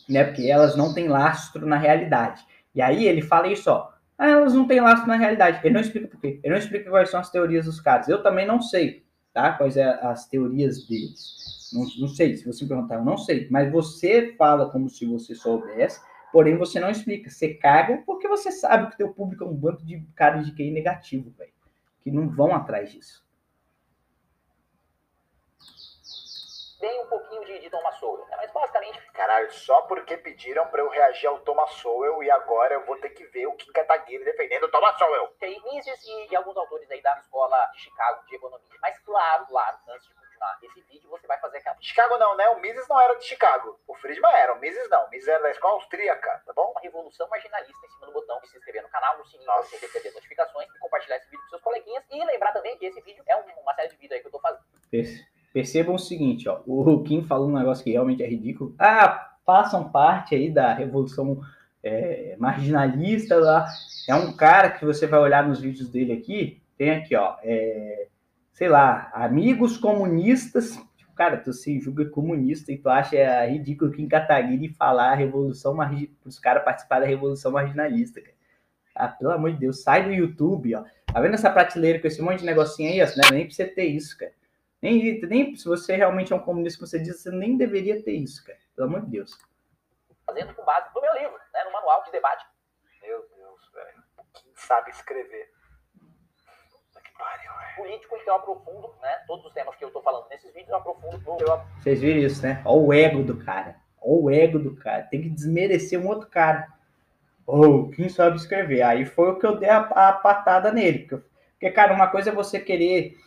né? 0.07 0.25
Porque 0.25 0.49
elas 0.49 0.75
não 0.75 0.93
têm 0.93 1.07
lastro 1.07 1.65
na 1.65 1.77
realidade. 1.77 2.45
E 2.75 2.81
aí 2.81 3.07
ele 3.07 3.21
fala 3.21 3.47
isso, 3.47 3.71
ó. 3.71 3.89
Ah, 4.17 4.29
elas 4.29 4.53
não 4.53 4.67
têm 4.67 4.81
lastro 4.81 5.07
na 5.07 5.15
realidade. 5.15 5.59
Ele 5.63 5.73
não 5.73 5.81
explica 5.81 6.07
por 6.07 6.19
quê. 6.19 6.39
Ele 6.43 6.53
não 6.53 6.59
explica 6.59 6.89
quais 6.89 7.09
são 7.09 7.19
as 7.19 7.29
teorias 7.29 7.65
dos 7.65 7.79
caras. 7.79 8.09
Eu 8.09 8.21
também 8.21 8.45
não 8.45 8.61
sei, 8.61 9.05
tá? 9.33 9.53
Quais 9.53 9.75
são 9.75 9.83
é 9.83 10.05
as 10.05 10.27
teorias 10.27 10.85
deles. 10.87 11.71
Não, 11.73 11.85
não 11.99 12.07
sei, 12.07 12.35
se 12.35 12.45
você 12.45 12.63
me 12.63 12.69
perguntar, 12.69 12.95
eu 12.95 13.05
não 13.05 13.17
sei. 13.17 13.47
Mas 13.51 13.71
você 13.71 14.33
fala 14.37 14.69
como 14.69 14.89
se 14.89 15.05
você 15.05 15.35
soubesse, 15.35 16.01
porém 16.31 16.57
você 16.57 16.79
não 16.79 16.89
explica. 16.89 17.29
Você 17.29 17.53
caga 17.53 18.01
porque 18.05 18.27
você 18.27 18.51
sabe 18.51 18.89
que 18.89 18.97
teu 18.97 19.09
público 19.09 19.43
é 19.43 19.47
um 19.47 19.53
bando 19.53 19.85
de 19.85 20.01
caras 20.15 20.45
de 20.45 20.51
QI 20.51 20.71
negativo, 20.71 21.31
velho. 21.37 21.51
Que 22.01 22.09
não 22.09 22.27
vão 22.29 22.55
atrás 22.55 22.91
disso. 22.91 23.26
Tem 26.79 27.01
um 27.01 27.07
pouquinho 27.07 27.43
de, 27.45 27.59
de 27.59 27.69
Thomas 27.69 27.95
Sowell, 27.97 28.25
né? 28.27 28.37
mas 28.37 28.51
basicamente... 28.51 29.01
Caralho, 29.11 29.51
só 29.51 29.81
porque 29.83 30.17
pediram 30.17 30.67
pra 30.67 30.81
eu 30.81 30.89
reagir 30.89 31.27
ao 31.27 31.39
Thomas 31.39 31.71
Sowell 31.73 32.23
e 32.23 32.29
agora 32.29 32.75
eu 32.75 32.85
vou 32.85 32.97
ter 32.97 33.09
que 33.09 33.25
ver 33.25 33.47
o 33.47 33.53
Kim 33.53 33.71
Kataguiri 33.71 34.23
defendendo 34.23 34.65
o 34.65 34.71
Thomas 34.71 34.97
Sowell. 34.97 35.27
Tem 35.39 35.61
Mises 35.63 36.03
e, 36.03 36.31
e 36.31 36.35
alguns 36.35 36.55
autores 36.55 36.89
aí 36.91 37.01
da 37.01 37.17
escola 37.19 37.57
de 37.73 37.79
Chicago 37.79 38.25
de 38.25 38.35
economia. 38.35 38.77
Mas 38.81 38.97
claro, 38.99 39.45
claro, 39.47 39.77
antes 39.89 40.07
de 40.07 40.13
continuar 40.13 40.59
esse 40.61 40.81
vídeo, 40.81 41.09
você 41.09 41.25
vai 41.25 41.39
fazer 41.39 41.57
aquela... 41.57 41.77
Chicago 41.81 42.17
não, 42.17 42.35
né? 42.35 42.47
O 42.49 42.59
Mises 42.59 42.87
não 42.87 43.01
era 43.01 43.15
de 43.15 43.25
Chicago. 43.25 43.79
O 43.87 43.95
Friedman 43.95 44.31
era, 44.33 44.53
o 44.53 44.59
Mises 44.59 44.89
não. 44.89 45.05
O 45.05 45.09
Mises 45.09 45.27
era 45.27 45.41
da 45.41 45.51
escola 45.51 45.73
austríaca, 45.73 46.43
tá 46.45 46.53
bom? 46.53 46.71
Uma 46.71 46.81
revolução 46.81 47.27
marginalista 47.27 47.85
em 47.85 47.89
cima 47.89 48.05
do 48.05 48.13
botão 48.13 48.39
de 48.41 48.49
se 48.49 48.57
inscrever 48.57 48.83
no 48.83 48.89
canal, 48.89 49.17
no 49.17 49.25
sininho 49.25 49.45
pra 49.45 49.63
você 49.63 49.77
receber 49.77 50.11
notificações 50.11 50.69
e 50.69 50.79
compartilhar 50.79 51.17
esse 51.17 51.29
vídeo 51.29 51.43
com 51.43 51.49
seus 51.49 51.61
coleguinhas. 51.61 52.03
E 52.11 52.23
lembrar 52.23 52.51
também 52.51 52.77
que 52.77 52.85
esse 52.85 53.01
vídeo 53.01 53.23
é 53.25 53.35
uma 53.35 53.73
série 53.73 53.89
de 53.89 53.95
vídeos 53.95 54.11
aí 54.13 54.21
que 54.21 54.27
eu 54.27 54.31
tô 54.31 54.39
fazendo. 54.39 54.63
Esse. 54.91 55.36
Percebam 55.53 55.95
o 55.95 55.99
seguinte, 55.99 56.47
ó, 56.47 56.61
o 56.65 57.01
Kim 57.03 57.23
falou 57.23 57.49
um 57.49 57.57
negócio 57.57 57.83
que 57.83 57.91
realmente 57.91 58.21
é 58.21 58.27
ridículo. 58.27 58.75
Ah, 58.77 59.35
façam 59.45 59.89
parte 59.89 60.35
aí 60.35 60.51
da 60.51 60.73
revolução 60.73 61.41
é, 61.83 62.35
marginalista 62.37 63.35
lá. 63.35 63.65
É 64.07 64.15
um 64.15 64.33
cara 64.33 64.69
que 64.69 64.85
você 64.85 65.07
vai 65.07 65.19
olhar 65.19 65.47
nos 65.47 65.59
vídeos 65.59 65.89
dele 65.89 66.13
aqui, 66.13 66.61
tem 66.77 66.91
aqui, 66.91 67.15
ó, 67.15 67.35
é, 67.43 68.07
sei 68.51 68.69
lá, 68.69 69.09
amigos 69.13 69.77
comunistas. 69.77 70.79
Cara, 71.15 71.37
tu 71.37 71.51
se 71.51 71.79
julga 71.79 72.05
comunista 72.05 72.71
e 72.71 72.77
tu 72.77 72.89
acha 72.89 73.45
ridículo 73.45 73.91
Kim 73.91 74.07
Kataguiri 74.07 74.69
falar 74.69 75.13
a 75.13 75.15
revolução 75.15 75.75
os 76.23 76.37
caras 76.37 76.63
participarem 76.63 77.07
da 77.07 77.09
revolução 77.09 77.51
marginalista, 77.51 78.21
cara. 78.21 78.37
Ah, 78.95 79.07
pelo 79.07 79.31
amor 79.31 79.51
de 79.51 79.59
Deus, 79.59 79.81
sai 79.81 80.03
do 80.03 80.11
YouTube, 80.11 80.75
ó. 80.75 80.83
Tá 81.11 81.19
vendo 81.19 81.35
essa 81.35 81.49
prateleira 81.49 81.99
com 81.99 82.07
esse 82.07 82.21
monte 82.21 82.39
de 82.39 82.45
negocinho 82.45 82.91
aí, 82.91 83.01
ó? 83.01 83.05
Não 83.15 83.29
é 83.29 83.31
nem 83.31 83.45
pra 83.45 83.55
você 83.55 83.65
ter 83.65 83.85
isso, 83.85 84.17
cara. 84.17 84.31
Nem, 84.87 85.19
nem 85.19 85.53
se 85.53 85.65
você 85.65 85.97
realmente 85.97 86.31
é 86.31 86.35
um 86.35 86.39
comunista, 86.39 86.79
como 86.79 86.87
você 86.87 86.97
diz, 86.97 87.21
você 87.21 87.29
nem 87.29 87.57
deveria 87.57 88.01
ter 88.01 88.13
isso, 88.13 88.41
cara. 88.45 88.57
Pelo 88.73 88.87
amor 88.87 89.01
de 89.01 89.11
Deus. 89.11 89.37
Fazendo 90.25 90.55
com 90.55 90.63
base 90.63 90.87
no 90.95 91.01
meu 91.01 91.13
livro, 91.15 91.37
né, 91.53 91.63
no 91.65 91.73
manual 91.73 92.03
de 92.05 92.11
debate. 92.11 92.45
Meu 93.01 93.19
Deus, 93.35 93.71
velho. 93.73 94.03
Quem 94.33 94.51
sabe 94.55 94.91
escrever? 94.91 95.51
Que 97.03 97.11
pariu, 97.17 97.51
velho. 97.51 97.75
Político 97.75 98.17
que 98.23 98.29
eu 98.29 98.35
aprofundo, 98.35 98.95
né? 99.01 99.23
Todos 99.27 99.45
os 99.45 99.53
temas 99.53 99.75
que 99.75 99.83
eu 99.83 99.91
tô 99.91 100.01
falando 100.01 100.29
nesses 100.29 100.53
vídeos, 100.53 100.69
eu 100.69 100.77
aprofundo. 100.77 101.21
Eu... 101.41 101.61
Vocês 101.81 101.99
viram 101.99 102.21
isso, 102.21 102.41
né? 102.43 102.61
Olha 102.63 102.81
o 102.81 102.93
ego 102.93 103.23
do 103.23 103.37
cara. 103.43 103.75
Olha 104.01 104.21
o 104.21 104.31
ego 104.31 104.57
do 104.57 104.73
cara. 104.77 105.03
Tem 105.03 105.21
que 105.21 105.29
desmerecer 105.29 105.99
um 105.99 106.07
outro 106.07 106.29
cara. 106.29 106.65
Ou 107.45 107.65
oh, 107.65 107.89
quem 107.89 108.07
sabe 108.07 108.37
escrever. 108.37 108.83
Aí 108.83 109.05
foi 109.05 109.31
o 109.31 109.39
que 109.39 109.45
eu 109.45 109.57
dei 109.57 109.69
a, 109.69 109.79
a 109.79 110.13
patada 110.13 110.71
nele. 110.71 110.99
Porque, 111.07 111.71
cara, 111.71 111.93
uma 111.93 112.07
coisa 112.07 112.29
é 112.29 112.33
você 112.33 112.57
querer 112.57 113.17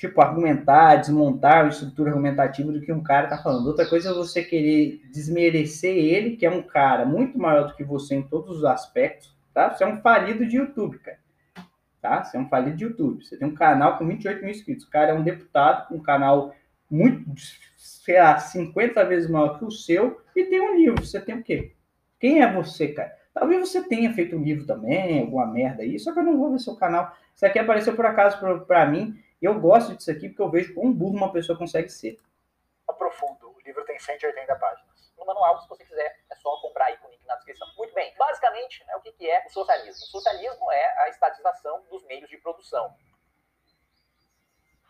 tipo, 0.00 0.18
argumentar, 0.22 0.96
desmontar 0.96 1.66
a 1.66 1.68
estrutura 1.68 2.08
argumentativa 2.08 2.72
do 2.72 2.80
que 2.80 2.90
um 2.90 3.02
cara 3.02 3.28
tá 3.28 3.36
falando. 3.36 3.66
Outra 3.66 3.86
coisa 3.86 4.08
é 4.08 4.14
você 4.14 4.42
querer 4.42 5.02
desmerecer 5.12 5.94
ele, 5.94 6.36
que 6.36 6.46
é 6.46 6.50
um 6.50 6.62
cara 6.62 7.04
muito 7.04 7.38
maior 7.38 7.66
do 7.66 7.74
que 7.74 7.84
você 7.84 8.14
em 8.14 8.22
todos 8.22 8.56
os 8.56 8.64
aspectos, 8.64 9.36
tá? 9.52 9.70
Você 9.70 9.84
é 9.84 9.86
um 9.86 10.00
falido 10.00 10.46
de 10.46 10.56
YouTube, 10.56 10.98
cara. 11.00 11.18
Tá? 12.00 12.24
Você 12.24 12.38
é 12.38 12.40
um 12.40 12.48
falido 12.48 12.78
de 12.78 12.84
YouTube. 12.84 13.22
Você 13.22 13.36
tem 13.36 13.46
um 13.46 13.54
canal 13.54 13.98
com 13.98 14.06
28 14.06 14.40
mil 14.40 14.50
inscritos. 14.50 14.86
O 14.86 14.90
cara 14.90 15.10
é 15.10 15.14
um 15.14 15.22
deputado 15.22 15.88
com 15.88 15.96
um 15.96 16.02
canal 16.02 16.54
muito, 16.90 17.22
sei 17.76 18.18
lá, 18.18 18.38
50 18.38 19.04
vezes 19.04 19.28
maior 19.28 19.58
que 19.58 19.66
o 19.66 19.70
seu 19.70 20.18
e 20.34 20.44
tem 20.44 20.62
um 20.62 20.76
livro. 20.76 21.04
Você 21.04 21.20
tem 21.20 21.34
o 21.34 21.42
quê? 21.42 21.74
Quem 22.18 22.40
é 22.40 22.50
você, 22.50 22.88
cara? 22.88 23.12
Talvez 23.34 23.68
você 23.68 23.86
tenha 23.86 24.10
feito 24.14 24.34
um 24.34 24.42
livro 24.42 24.64
também, 24.64 25.20
alguma 25.20 25.46
merda 25.46 25.82
aí, 25.82 25.98
só 25.98 26.10
que 26.10 26.18
eu 26.18 26.24
não 26.24 26.38
vou 26.38 26.50
ver 26.50 26.58
seu 26.58 26.74
canal. 26.74 27.14
Isso 27.36 27.44
aqui 27.44 27.58
apareceu 27.58 27.94
por 27.94 28.06
acaso 28.06 28.38
para 28.66 28.86
mim 28.86 29.14
e 29.40 29.44
eu 29.44 29.58
gosto 29.58 29.96
disso 29.96 30.10
aqui 30.10 30.28
porque 30.28 30.42
eu 30.42 30.50
vejo 30.50 30.74
quão 30.74 30.92
burro 30.92 31.16
uma 31.16 31.32
pessoa 31.32 31.58
consegue 31.58 31.88
ser. 31.88 32.18
Profundo. 32.98 33.50
O 33.50 33.60
livro 33.64 33.84
tem 33.84 33.98
180 33.98 34.56
páginas. 34.56 35.12
No 35.16 35.24
manual, 35.24 35.60
se 35.60 35.68
você 35.68 35.84
quiser, 35.84 36.18
é 36.30 36.34
só 36.36 36.60
comprar 36.60 36.86
aí 36.86 36.96
com 36.98 37.08
o 37.08 37.10
link 37.10 37.24
na 37.24 37.36
descrição. 37.36 37.66
Muito 37.76 37.94
bem. 37.94 38.12
Basicamente, 38.18 38.84
né, 38.84 38.96
o 38.96 39.00
que, 39.00 39.12
que 39.12 39.30
é 39.30 39.44
o 39.46 39.50
socialismo? 39.50 40.02
O 40.02 40.08
socialismo 40.08 40.72
é 40.72 41.02
a 41.04 41.08
estatização 41.08 41.82
dos 41.90 42.04
meios 42.04 42.28
de 42.28 42.36
produção. 42.38 42.94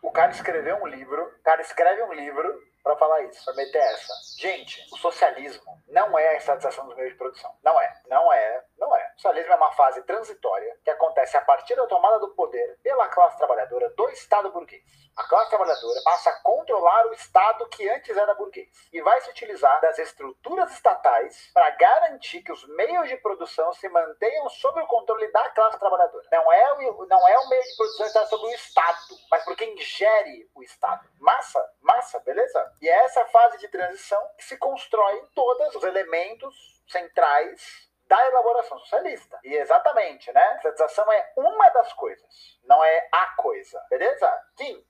O 0.01 0.11
cara 0.11 0.31
escreveu 0.31 0.77
um 0.77 0.87
livro, 0.87 1.23
o 1.23 1.43
cara 1.43 1.61
escreve 1.61 2.01
um 2.03 2.13
livro 2.13 2.70
para 2.83 2.95
falar 2.95 3.21
isso, 3.23 3.43
para 3.45 3.53
meter 3.55 3.77
essa. 3.79 4.13
Gente, 4.37 4.87
o 4.91 4.97
socialismo 4.97 5.81
não 5.87 6.17
é 6.17 6.29
a 6.29 6.37
estatização 6.37 6.85
dos 6.85 6.95
meios 6.95 7.11
de 7.11 7.17
produção. 7.17 7.53
Não 7.63 7.79
é. 7.79 8.01
Não 8.07 8.33
é. 8.33 8.63
Não 8.77 8.95
é. 8.95 9.11
O 9.15 9.21
socialismo 9.21 9.53
é 9.53 9.55
uma 9.55 9.71
fase 9.73 10.01
transitória 10.03 10.77
que 10.83 10.89
acontece 10.89 11.37
a 11.37 11.41
partir 11.41 11.75
da 11.75 11.85
tomada 11.87 12.19
do 12.19 12.29
poder 12.29 12.79
pela 12.83 13.07
classe 13.07 13.37
trabalhadora 13.37 13.89
do 13.91 14.09
Estado 14.09 14.51
burguês. 14.51 14.83
A 15.17 15.23
classe 15.25 15.49
trabalhadora 15.49 16.01
passa 16.03 16.29
a 16.29 16.39
controlar 16.41 17.05
o 17.07 17.13
Estado 17.13 17.67
que 17.67 17.87
antes 17.89 18.15
era 18.15 18.33
burguês 18.33 18.69
e 18.91 19.01
vai 19.01 19.19
se 19.21 19.29
utilizar 19.29 19.79
das 19.81 19.99
estruturas 19.99 20.71
estatais 20.71 21.51
para 21.53 21.69
garantir 21.71 22.41
que 22.41 22.51
os 22.51 22.65
meios 22.69 23.07
de 23.09 23.17
produção 23.17 23.71
se 23.73 23.87
mantenham 23.89 24.49
sob 24.49 24.81
o 24.81 24.87
controle 24.87 25.31
da 25.31 25.49
classe 25.49 25.77
trabalhadora. 25.77 26.25
Não 26.31 26.51
é 26.51 26.73
o, 26.73 27.05
não 27.05 27.27
é 27.27 27.37
o 27.39 27.49
meio 27.49 27.61
de 27.61 27.75
produção 27.75 28.05
que 28.05 28.09
está 28.17 28.25
sob 28.25 28.45
o 28.45 28.49
Estado, 28.51 28.99
mas 29.29 29.43
por 29.43 29.55
quem 29.55 29.77
gere 29.77 30.49
o 30.55 30.63
Estado. 30.63 31.07
Massa? 31.19 31.63
Massa, 31.81 32.19
beleza? 32.21 32.70
E 32.81 32.87
é 32.87 33.05
essa 33.05 33.25
fase 33.25 33.57
de 33.57 33.67
transição 33.67 34.19
que 34.37 34.43
se 34.43 34.57
constrói 34.57 35.25
todos 35.33 35.75
os 35.75 35.83
elementos 35.83 36.81
centrais 36.87 37.89
da 38.07 38.27
elaboração 38.27 38.77
socialista. 38.79 39.39
E 39.43 39.53
exatamente, 39.53 40.31
né? 40.33 40.41
A 40.41 40.55
estatização 40.55 41.11
é 41.11 41.33
uma 41.37 41.69
das 41.69 41.93
coisas, 41.93 42.59
não 42.65 42.83
é 42.83 43.07
a 43.11 43.35
coisa. 43.37 43.81
Beleza? 43.89 44.29
Kim, 44.57 44.83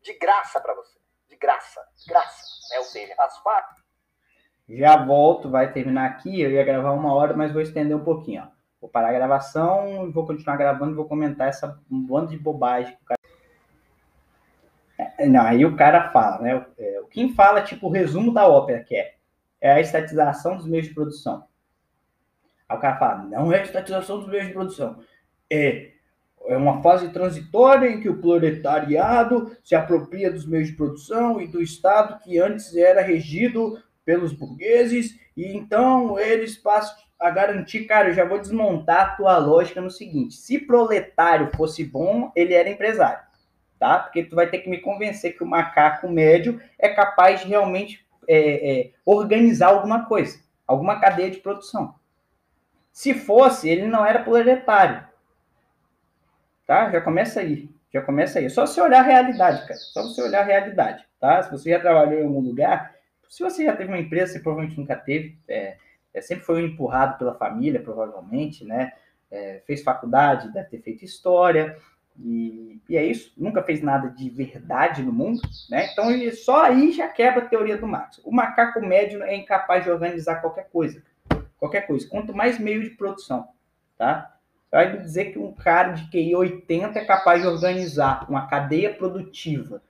de 0.00 0.14
graça 0.14 0.60
para 0.60 0.74
você. 0.74 0.98
De 1.28 1.36
graça. 1.36 1.84
Graça. 2.06 2.44
Né? 2.70 2.78
Ou 2.78 2.84
seja, 2.84 3.14
as 3.18 3.36
fatos. 3.38 3.82
Já 4.68 4.96
volto, 5.04 5.50
vai 5.50 5.72
terminar 5.72 6.06
aqui. 6.06 6.40
Eu 6.40 6.50
ia 6.50 6.64
gravar 6.64 6.92
uma 6.92 7.14
hora, 7.14 7.34
mas 7.34 7.52
vou 7.52 7.62
estender 7.62 7.96
um 7.96 8.04
pouquinho. 8.04 8.44
Ó. 8.44 8.58
Vou 8.80 8.88
parar 8.88 9.08
a 9.08 9.12
gravação 9.12 10.12
vou 10.12 10.24
continuar 10.24 10.56
gravando 10.56 10.94
vou 10.94 11.08
comentar 11.08 11.48
essa 11.48 11.80
bando 11.90 12.30
de 12.30 12.38
bobagem 12.38 12.94
que 12.94 13.02
o 13.02 13.06
cara. 13.06 13.17
É, 15.18 15.26
não, 15.26 15.42
aí 15.42 15.64
o 15.64 15.76
cara 15.76 16.10
fala, 16.10 16.40
né? 16.40 16.66
O 17.02 17.06
Kim 17.08 17.34
fala, 17.34 17.62
tipo, 17.62 17.88
o 17.88 17.90
resumo 17.90 18.32
da 18.32 18.46
ópera, 18.46 18.84
que 18.84 18.94
é, 18.94 19.14
é 19.60 19.72
a 19.72 19.80
estatização 19.80 20.56
dos 20.56 20.66
meios 20.66 20.86
de 20.86 20.94
produção. 20.94 21.44
Aí 22.68 22.76
o 22.76 22.80
cara 22.80 22.98
fala, 22.98 23.24
não 23.24 23.52
é 23.52 23.62
estatização 23.62 24.20
dos 24.20 24.28
meios 24.28 24.46
de 24.46 24.52
produção. 24.52 25.00
É, 25.50 25.90
é 26.46 26.56
uma 26.56 26.80
fase 26.82 27.08
transitória 27.10 27.88
em 27.88 28.00
que 28.00 28.08
o 28.08 28.20
proletariado 28.20 29.56
se 29.64 29.74
apropria 29.74 30.30
dos 30.30 30.46
meios 30.46 30.68
de 30.68 30.76
produção 30.76 31.40
e 31.40 31.48
do 31.48 31.60
Estado 31.60 32.20
que 32.22 32.38
antes 32.38 32.76
era 32.76 33.02
regido 33.02 33.82
pelos 34.04 34.32
burgueses, 34.32 35.18
e 35.36 35.54
então 35.54 36.18
eles 36.18 36.56
passam 36.56 36.96
a 37.18 37.30
garantir, 37.30 37.84
cara, 37.84 38.08
eu 38.08 38.14
já 38.14 38.24
vou 38.24 38.40
desmontar 38.40 39.00
a 39.00 39.10
tua 39.16 39.36
lógica 39.36 39.80
no 39.80 39.90
seguinte, 39.90 40.34
se 40.34 40.58
proletário 40.58 41.50
fosse 41.54 41.84
bom, 41.84 42.32
ele 42.34 42.54
era 42.54 42.70
empresário, 42.70 43.20
tá? 43.78 43.98
Porque 43.98 44.24
tu 44.24 44.34
vai 44.34 44.48
ter 44.48 44.58
que 44.58 44.68
me 44.68 44.78
convencer 44.78 45.36
que 45.36 45.44
o 45.44 45.46
macaco 45.46 46.08
médio 46.08 46.60
é 46.78 46.88
capaz 46.88 47.40
de 47.40 47.48
realmente 47.48 48.04
é, 48.26 48.80
é, 48.80 48.90
organizar 49.04 49.68
alguma 49.68 50.04
coisa, 50.04 50.38
alguma 50.66 51.00
cadeia 51.00 51.30
de 51.30 51.38
produção. 51.38 51.94
Se 52.92 53.14
fosse, 53.14 53.68
ele 53.68 53.86
não 53.86 54.04
era 54.04 54.22
proletário, 54.22 55.06
tá? 56.66 56.90
Já 56.90 57.00
começa 57.00 57.40
aí, 57.40 57.70
já 57.92 58.02
começa 58.02 58.38
aí. 58.38 58.46
É 58.46 58.48
só 58.48 58.66
você 58.66 58.80
olhar 58.80 59.00
a 59.00 59.06
realidade, 59.06 59.62
cara. 59.62 59.78
Só 59.78 60.02
você 60.02 60.22
olhar 60.22 60.40
a 60.40 60.44
realidade, 60.44 61.06
tá? 61.20 61.42
Se 61.42 61.50
você 61.50 61.70
já 61.70 61.80
trabalhou 61.80 62.20
em 62.20 62.26
algum 62.26 62.40
lugar, 62.40 62.94
se 63.28 63.42
você 63.42 63.64
já 63.64 63.76
teve 63.76 63.88
uma 63.88 64.00
empresa, 64.00 64.32
você 64.32 64.40
provavelmente 64.40 64.78
nunca 64.78 64.96
teve, 64.96 65.38
é, 65.46 65.76
é 66.12 66.20
sempre 66.20 66.44
foi 66.44 66.64
empurrado 66.64 67.18
pela 67.18 67.34
família, 67.34 67.80
provavelmente, 67.80 68.64
né? 68.64 68.92
É, 69.30 69.62
fez 69.66 69.82
faculdade, 69.82 70.52
deve 70.52 70.68
ter 70.68 70.80
feito 70.80 71.04
história, 71.04 71.76
e, 72.20 72.80
e, 72.88 72.96
é 72.96 73.04
isso, 73.04 73.32
nunca 73.36 73.62
fez 73.62 73.80
nada 73.80 74.08
de 74.08 74.28
verdade 74.28 75.02
no 75.02 75.12
mundo, 75.12 75.40
né? 75.70 75.88
Então 75.92 76.10
ele 76.10 76.32
só 76.32 76.64
aí 76.64 76.92
já 76.92 77.06
quebra 77.08 77.44
a 77.44 77.48
teoria 77.48 77.76
do 77.76 77.86
Marx. 77.86 78.20
O 78.24 78.32
macaco 78.32 78.80
médio 78.80 79.22
é 79.22 79.36
incapaz 79.36 79.84
de 79.84 79.90
organizar 79.90 80.40
qualquer 80.40 80.68
coisa, 80.70 81.02
qualquer 81.58 81.82
coisa. 81.82 82.08
Quanto 82.08 82.34
mais 82.34 82.58
meio 82.58 82.82
de 82.82 82.90
produção, 82.90 83.48
tá? 83.96 84.34
Vai 84.70 84.98
dizer 84.98 85.26
que 85.26 85.38
um 85.38 85.52
cara 85.52 85.92
de 85.92 86.10
QI 86.10 86.34
80 86.34 86.98
é 86.98 87.04
capaz 87.04 87.40
de 87.40 87.48
organizar 87.48 88.28
uma 88.28 88.46
cadeia 88.46 88.92
produtiva. 88.92 89.80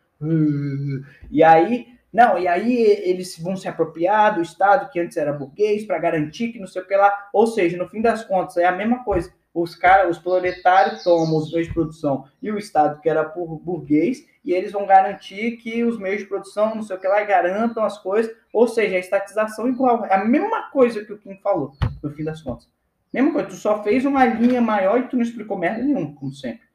E 1.31 1.43
aí, 1.43 1.87
não, 2.12 2.39
e 2.39 2.47
aí 2.47 2.76
eles 2.83 3.39
vão 3.39 3.57
se 3.57 3.68
apropriar 3.68 4.35
do 4.35 4.43
Estado 4.43 4.91
que 4.91 5.01
antes 5.01 5.16
era 5.16 5.33
burguês 5.33 5.85
para 5.85 5.99
garantir 5.99 6.53
que 6.53 6.61
não 6.61 6.66
sei 6.66 6.83
o 6.83 6.87
que 6.87 6.97
lá. 6.97 7.29
Ou 7.33 7.47
seja, 7.47 7.76
no 7.76 7.89
fim 7.89 8.01
das 8.01 8.24
contas, 8.24 8.57
é 8.57 8.66
a 8.66 8.72
mesma 8.72 9.03
coisa. 9.03 9.33
Os 9.61 9.75
caras, 9.75 10.17
os 10.17 10.23
proletários 10.23 11.03
tomam 11.03 11.37
os 11.37 11.51
meios 11.51 11.67
de 11.67 11.75
produção 11.75 12.29
e 12.41 12.49
o 12.51 12.59
Estado 12.59 13.01
que 13.01 13.09
era 13.09 13.25
por 13.25 13.59
burguês, 13.59 14.25
e 14.45 14.53
eles 14.53 14.71
vão 14.71 14.87
garantir 14.87 15.57
que 15.57 15.83
os 15.83 15.99
meios 15.99 16.21
de 16.21 16.27
produção, 16.29 16.77
não 16.77 16.83
sei 16.83 16.97
o 16.97 17.01
que 17.01 17.09
lá, 17.09 17.25
garantam 17.25 17.85
as 17.85 17.99
coisas. 17.99 18.35
Ou 18.53 18.69
seja, 18.69 18.95
a 18.95 19.01
estatização 19.01 19.69
igual. 19.69 20.05
É 20.05 20.15
a 20.15 20.25
mesma 20.25 20.71
coisa 20.71 21.05
que 21.05 21.13
o 21.13 21.19
Kim 21.19 21.37
falou, 21.39 21.77
no 22.01 22.11
fim 22.11 22.23
das 22.23 22.41
contas. 22.41 22.69
Mesma 23.13 23.33
coisa, 23.33 23.49
tu 23.49 23.57
só 23.57 23.83
fez 23.83 24.05
uma 24.05 24.25
linha 24.25 24.61
maior 24.61 25.01
e 25.01 25.09
tu 25.09 25.17
não 25.17 25.23
explicou 25.23 25.59
merda 25.59 25.83
nenhuma, 25.83 26.15
como 26.15 26.33
sempre. 26.33 26.69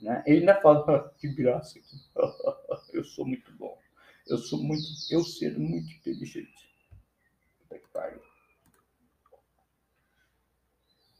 Né? 0.00 0.22
Ele 0.26 0.40
ainda 0.40 0.54
fala, 0.62 0.84
ah, 0.88 1.10
que 1.18 1.28
graça 1.28 1.78
aqui. 1.78 1.96
eu 2.96 3.04
sou 3.04 3.26
muito 3.26 3.52
bom. 3.52 3.76
Eu 4.26 4.38
sou 4.38 4.58
muito, 4.62 4.82
eu 5.10 5.22
ser 5.22 5.58
muito 5.58 5.92
inteligente. 5.92 6.70
Puta 7.60 7.78
que 7.78 7.88
pariu 7.92 8.23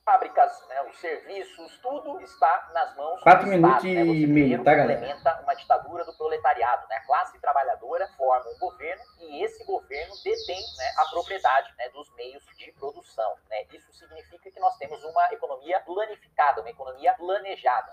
fábricas, 0.04 0.52
né, 0.68 0.82
os 0.82 0.96
serviços, 0.98 1.78
tudo 1.78 2.20
está 2.20 2.70
nas 2.74 2.94
mãos 2.96 3.20
Quatro 3.22 3.48
minutos 3.48 3.82
Estado, 3.82 4.06
né? 4.06 4.14
e 4.14 4.26
meio, 4.26 4.62
tá, 4.62 4.74
galera? 4.74 5.00
implementa 5.00 5.40
uma 5.42 5.54
ditadura 5.54 6.04
do 6.04 6.12
proletariado, 6.12 6.86
né? 6.88 6.96
A 6.96 7.06
classe 7.06 7.40
trabalhadora 7.40 8.06
forma 8.16 8.50
um 8.50 8.58
governo 8.58 9.02
e 9.20 9.42
esse 9.42 9.64
governo 9.64 10.14
detém 10.22 10.60
né, 10.60 10.84
a 10.98 11.10
propriedade 11.10 11.72
né, 11.78 11.88
dos 11.88 12.14
meios 12.14 12.44
de 12.56 12.72
produção. 12.72 13.32
Né? 13.48 13.64
Isso 13.72 13.92
significa 13.92 14.50
que 14.50 14.60
nós 14.60 14.76
temos 14.76 15.02
uma 15.02 15.32
economia 15.32 15.80
planificada, 15.80 16.60
uma 16.60 16.70
economia 16.70 17.14
planejada. 17.14 17.92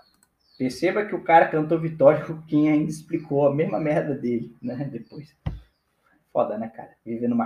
Perceba 0.58 1.06
que 1.06 1.14
o 1.14 1.24
cara 1.24 1.48
cantou 1.48 1.80
Vitória, 1.80 2.24
Kim 2.46 2.68
ainda 2.68 2.90
explicou 2.90 3.46
a 3.46 3.54
mesma 3.54 3.80
merda 3.80 4.14
dele, 4.14 4.54
né? 4.60 4.84
Depois. 4.84 5.34
Foda, 6.30 6.58
né, 6.58 6.68
cara? 6.68 6.94
Viver 7.04 7.28
no 7.28 7.36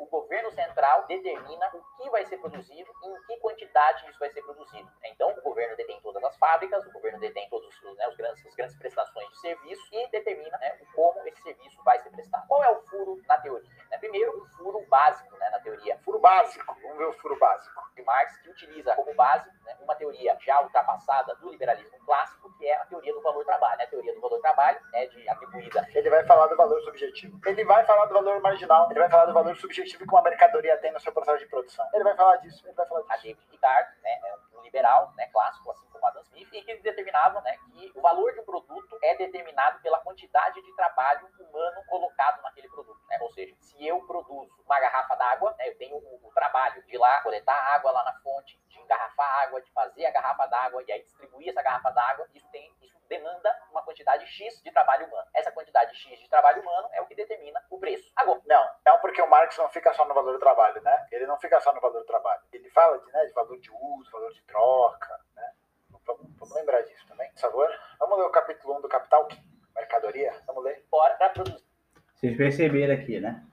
macaquil 0.00 0.06
governo 0.06 0.50
central 0.52 1.06
determina 1.06 1.70
o 1.74 1.82
que 1.96 2.10
vai 2.10 2.24
ser 2.24 2.38
produzido 2.38 2.90
e 3.02 3.08
em 3.08 3.22
que 3.22 3.36
quantidade 3.38 4.08
isso 4.08 4.18
vai 4.18 4.30
ser 4.30 4.42
produzido. 4.42 4.90
Então, 5.04 5.30
o 5.30 5.42
governo 5.42 5.76
detém 5.76 6.00
todas 6.00 6.22
as 6.24 6.36
fábricas, 6.36 6.86
o 6.86 6.92
governo 6.92 7.18
detém 7.18 7.48
todas 7.48 7.68
né, 7.96 8.08
os 8.08 8.16
grandes, 8.16 8.46
as 8.46 8.54
grandes 8.54 8.76
prestações 8.76 9.28
de 9.28 9.40
serviço 9.40 9.82
e 9.92 10.08
determina 10.08 10.56
né, 10.58 10.78
como 10.94 11.26
esse 11.26 11.42
serviço 11.42 11.82
vai 11.84 11.98
ser 12.00 12.10
prestado. 12.10 12.46
Qual 12.46 12.62
é 12.62 12.70
o 12.70 12.80
furo 12.82 13.20
na 13.26 13.38
teoria? 13.38 13.70
Né, 13.90 13.98
primeiro, 13.98 14.42
o 14.42 14.46
furo 14.56 14.86
básico 14.88 15.36
né, 15.36 15.50
na 15.50 15.60
teoria. 15.60 15.98
Furo 15.98 16.18
básico, 16.18 16.76
vamos 16.82 16.98
ver 16.98 17.06
o 17.06 17.12
furo 17.14 17.38
básico. 17.38 17.80
De 17.94 18.02
Marx, 18.02 18.36
que 18.38 18.50
utiliza 18.50 18.94
como 18.94 19.12
base 19.14 19.50
né, 19.64 19.76
uma 19.80 19.94
teoria 19.94 20.36
já 20.40 20.60
ultrapassada 20.62 21.34
do 21.36 21.50
liberalismo 21.50 21.98
clássico, 22.04 22.52
que 22.56 22.66
é 22.66 22.76
a 22.76 22.86
teoria 22.86 23.12
do 23.12 23.20
valor-trabalho. 23.20 23.78
Né? 23.78 23.86
Valor-trabalho 24.60 24.80
é 24.92 25.06
de 25.06 25.28
atribuída. 25.28 25.88
Ele 25.94 26.10
vai 26.10 26.24
falar 26.26 26.46
do 26.46 26.56
valor 26.56 26.80
subjetivo. 26.82 27.40
Ele 27.46 27.64
vai 27.64 27.84
falar 27.86 28.06
do 28.06 28.14
valor 28.14 28.40
marginal. 28.42 28.90
Ele 28.90 29.00
vai 29.00 29.08
falar 29.08 29.24
do 29.24 29.32
valor 29.32 29.56
subjetivo 29.56 30.04
que 30.04 30.14
uma 30.14 30.22
mercadoria 30.22 30.76
tem 30.78 30.92
no 30.92 31.00
seu 31.00 31.12
processo 31.12 31.38
de 31.38 31.46
produção. 31.46 31.88
Ele 31.94 32.04
vai 32.04 32.14
falar 32.14 32.36
disso. 32.36 32.66
Ele 32.66 32.74
vai 32.74 32.86
falar 32.86 33.00
disso. 33.00 33.12
A 33.12 33.16
David 33.16 33.48
Ricardo, 33.50 33.88
né, 34.02 34.20
é 34.22 34.58
um 34.58 34.62
liberal, 34.62 35.12
né, 35.16 35.26
clássico, 35.32 35.70
assim 35.70 35.88
como 35.90 36.06
Adam 36.06 36.22
Smith, 36.22 36.48
e 36.52 36.62
que 36.62 36.70
eles 36.70 36.82
determinavam, 36.82 37.40
né, 37.42 37.56
que 37.72 37.90
o 37.94 38.00
valor 38.02 38.32
de 38.32 38.40
um 38.40 38.44
produto 38.44 38.98
é 39.02 39.16
determinado 39.16 39.80
pela 39.80 39.98
quantidade 40.00 40.60
de 40.62 40.76
trabalho 40.76 41.26
humano 41.38 41.82
colocado 41.88 42.42
naquele 42.42 42.68
produto. 42.68 43.00
Né? 43.08 43.18
Ou 43.22 43.30
seja, 43.32 43.54
se 43.60 43.86
eu 43.86 44.00
produzo 44.06 44.50
uma 44.64 44.78
garrafa 44.78 45.14
d'água, 45.14 45.54
né, 45.58 45.68
eu 45.68 45.78
tenho 45.78 45.96
o, 45.96 46.20
o 46.22 46.30
trabalho 46.32 46.82
de 46.84 46.94
ir 46.94 46.98
lá 46.98 47.20
coletar 47.22 47.56
água 47.74 47.90
lá 47.92 48.04
na 48.04 48.12
fonte, 48.20 48.60
de 48.68 48.78
engarrafar 48.78 49.42
água, 49.42 49.62
de 49.62 49.70
fazer 49.72 50.04
a 50.04 50.10
garrafa 50.10 50.46
d'água 50.46 50.84
e 50.86 50.92
aí 50.92 51.02
distribuir 51.02 51.48
essa 51.48 51.62
garrafa 51.62 51.90
d'água, 51.90 52.28
isso 52.34 52.48
tem 52.50 52.70
demanda 53.10 53.54
uma 53.70 53.82
quantidade 53.82 54.24
X 54.24 54.62
de 54.62 54.70
trabalho 54.70 55.06
humano. 55.06 55.26
Essa 55.34 55.50
quantidade 55.50 55.94
X 55.96 56.18
de 56.18 56.28
trabalho 56.30 56.62
humano 56.62 56.88
é 56.92 57.02
o 57.02 57.06
que 57.06 57.14
determina 57.16 57.60
o 57.68 57.78
preço. 57.78 58.10
Agora, 58.14 58.40
não, 58.46 58.64
não 58.86 58.98
porque 59.00 59.20
o 59.20 59.28
Marx 59.28 59.58
não 59.58 59.68
fica 59.68 59.92
só 59.92 60.06
no 60.06 60.14
valor 60.14 60.32
do 60.32 60.38
trabalho, 60.38 60.80
né? 60.80 61.06
Ele 61.10 61.26
não 61.26 61.38
fica 61.38 61.60
só 61.60 61.74
no 61.74 61.80
valor 61.80 61.98
do 61.98 62.06
trabalho. 62.06 62.40
Ele 62.52 62.70
fala 62.70 62.98
de, 63.00 63.12
né, 63.12 63.26
de 63.26 63.32
valor 63.32 63.58
de 63.58 63.70
uso, 63.70 64.10
valor 64.12 64.32
de 64.32 64.42
troca, 64.42 65.20
né? 65.36 65.52
Vamos, 66.06 66.22
vamos 66.38 66.54
lembrar 66.54 66.80
disso 66.82 67.06
também, 67.08 67.30
por 67.32 67.40
favor. 67.40 67.68
Vamos 67.98 68.18
ler 68.18 68.24
o 68.24 68.30
capítulo 68.30 68.78
1 68.78 68.80
do 68.80 68.88
Capital, 68.88 69.28
mercadoria. 69.74 70.32
Vamos 70.46 70.64
ler. 70.64 70.84
Bora 70.90 71.14
para 71.14 71.30
produzir. 71.30 71.64
Vocês 72.14 72.36
perceberam 72.36 72.94
aqui, 72.94 73.18
né? 73.18 73.44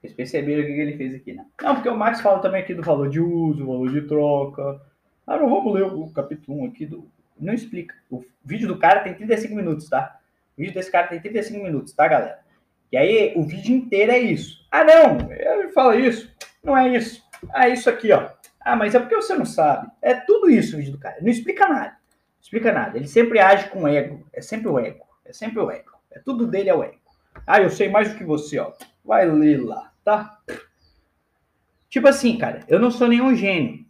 Vocês 0.00 0.14
perceberam 0.14 0.62
o 0.62 0.66
que 0.66 0.72
ele 0.72 0.96
fez 0.96 1.14
aqui, 1.14 1.32
né? 1.34 1.46
Não, 1.60 1.74
porque 1.74 1.88
o 1.88 1.96
Marx 1.96 2.20
fala 2.20 2.40
também 2.40 2.62
aqui 2.62 2.74
do 2.74 2.82
valor 2.82 3.08
de 3.08 3.20
uso, 3.20 3.66
valor 3.66 3.90
de 3.90 4.06
troca. 4.06 4.80
Ah, 5.26 5.36
não, 5.36 5.48
vamos 5.48 5.74
ler 5.74 5.84
o 5.84 6.12
capítulo 6.12 6.62
1 6.62 6.66
aqui 6.68 6.86
do 6.86 7.10
não 7.38 7.52
explica. 7.52 7.94
O 8.10 8.24
vídeo 8.44 8.68
do 8.68 8.78
cara 8.78 9.00
tem 9.00 9.14
35 9.14 9.54
minutos, 9.54 9.88
tá? 9.88 10.18
O 10.56 10.60
vídeo 10.60 10.74
desse 10.74 10.90
cara 10.90 11.08
tem 11.08 11.20
35 11.20 11.62
minutos, 11.62 11.92
tá, 11.92 12.06
galera? 12.06 12.38
E 12.92 12.96
aí, 12.96 13.32
o 13.36 13.42
vídeo 13.42 13.74
inteiro 13.74 14.12
é 14.12 14.18
isso. 14.18 14.64
Ah, 14.70 14.84
não, 14.84 15.30
ele 15.32 15.68
fala 15.70 15.96
isso. 15.96 16.32
Não 16.62 16.76
é 16.76 16.96
isso. 16.96 17.22
Ah, 17.52 17.68
é 17.68 17.72
isso 17.72 17.90
aqui, 17.90 18.12
ó. 18.12 18.30
Ah, 18.60 18.76
mas 18.76 18.94
é 18.94 19.00
porque 19.00 19.16
você 19.16 19.34
não 19.34 19.44
sabe. 19.44 19.90
É 20.00 20.14
tudo 20.14 20.48
isso 20.48 20.74
o 20.74 20.78
vídeo 20.78 20.92
do 20.92 20.98
cara. 20.98 21.16
Não 21.20 21.28
explica 21.28 21.68
nada. 21.68 21.90
Não 21.90 22.40
explica 22.40 22.72
nada. 22.72 22.96
Ele 22.96 23.08
sempre 23.08 23.38
age 23.38 23.68
com 23.68 23.86
ego. 23.86 24.24
É 24.32 24.40
sempre 24.40 24.68
o 24.68 24.78
ego. 24.78 25.04
É 25.24 25.32
sempre 25.32 25.58
o 25.58 25.70
ego. 25.70 25.92
É 26.10 26.18
tudo 26.20 26.46
dele 26.46 26.70
é 26.70 26.74
o 26.74 26.82
ego. 26.82 27.00
Ah, 27.46 27.60
eu 27.60 27.68
sei 27.68 27.88
mais 27.88 28.10
do 28.10 28.16
que 28.16 28.24
você, 28.24 28.58
ó. 28.58 28.72
Vai 29.04 29.28
ler 29.28 29.62
lá, 29.62 29.92
tá? 30.02 30.38
Tipo 31.90 32.08
assim, 32.08 32.38
cara, 32.38 32.60
eu 32.68 32.78
não 32.78 32.90
sou 32.90 33.06
nenhum 33.06 33.34
gênio. 33.34 33.84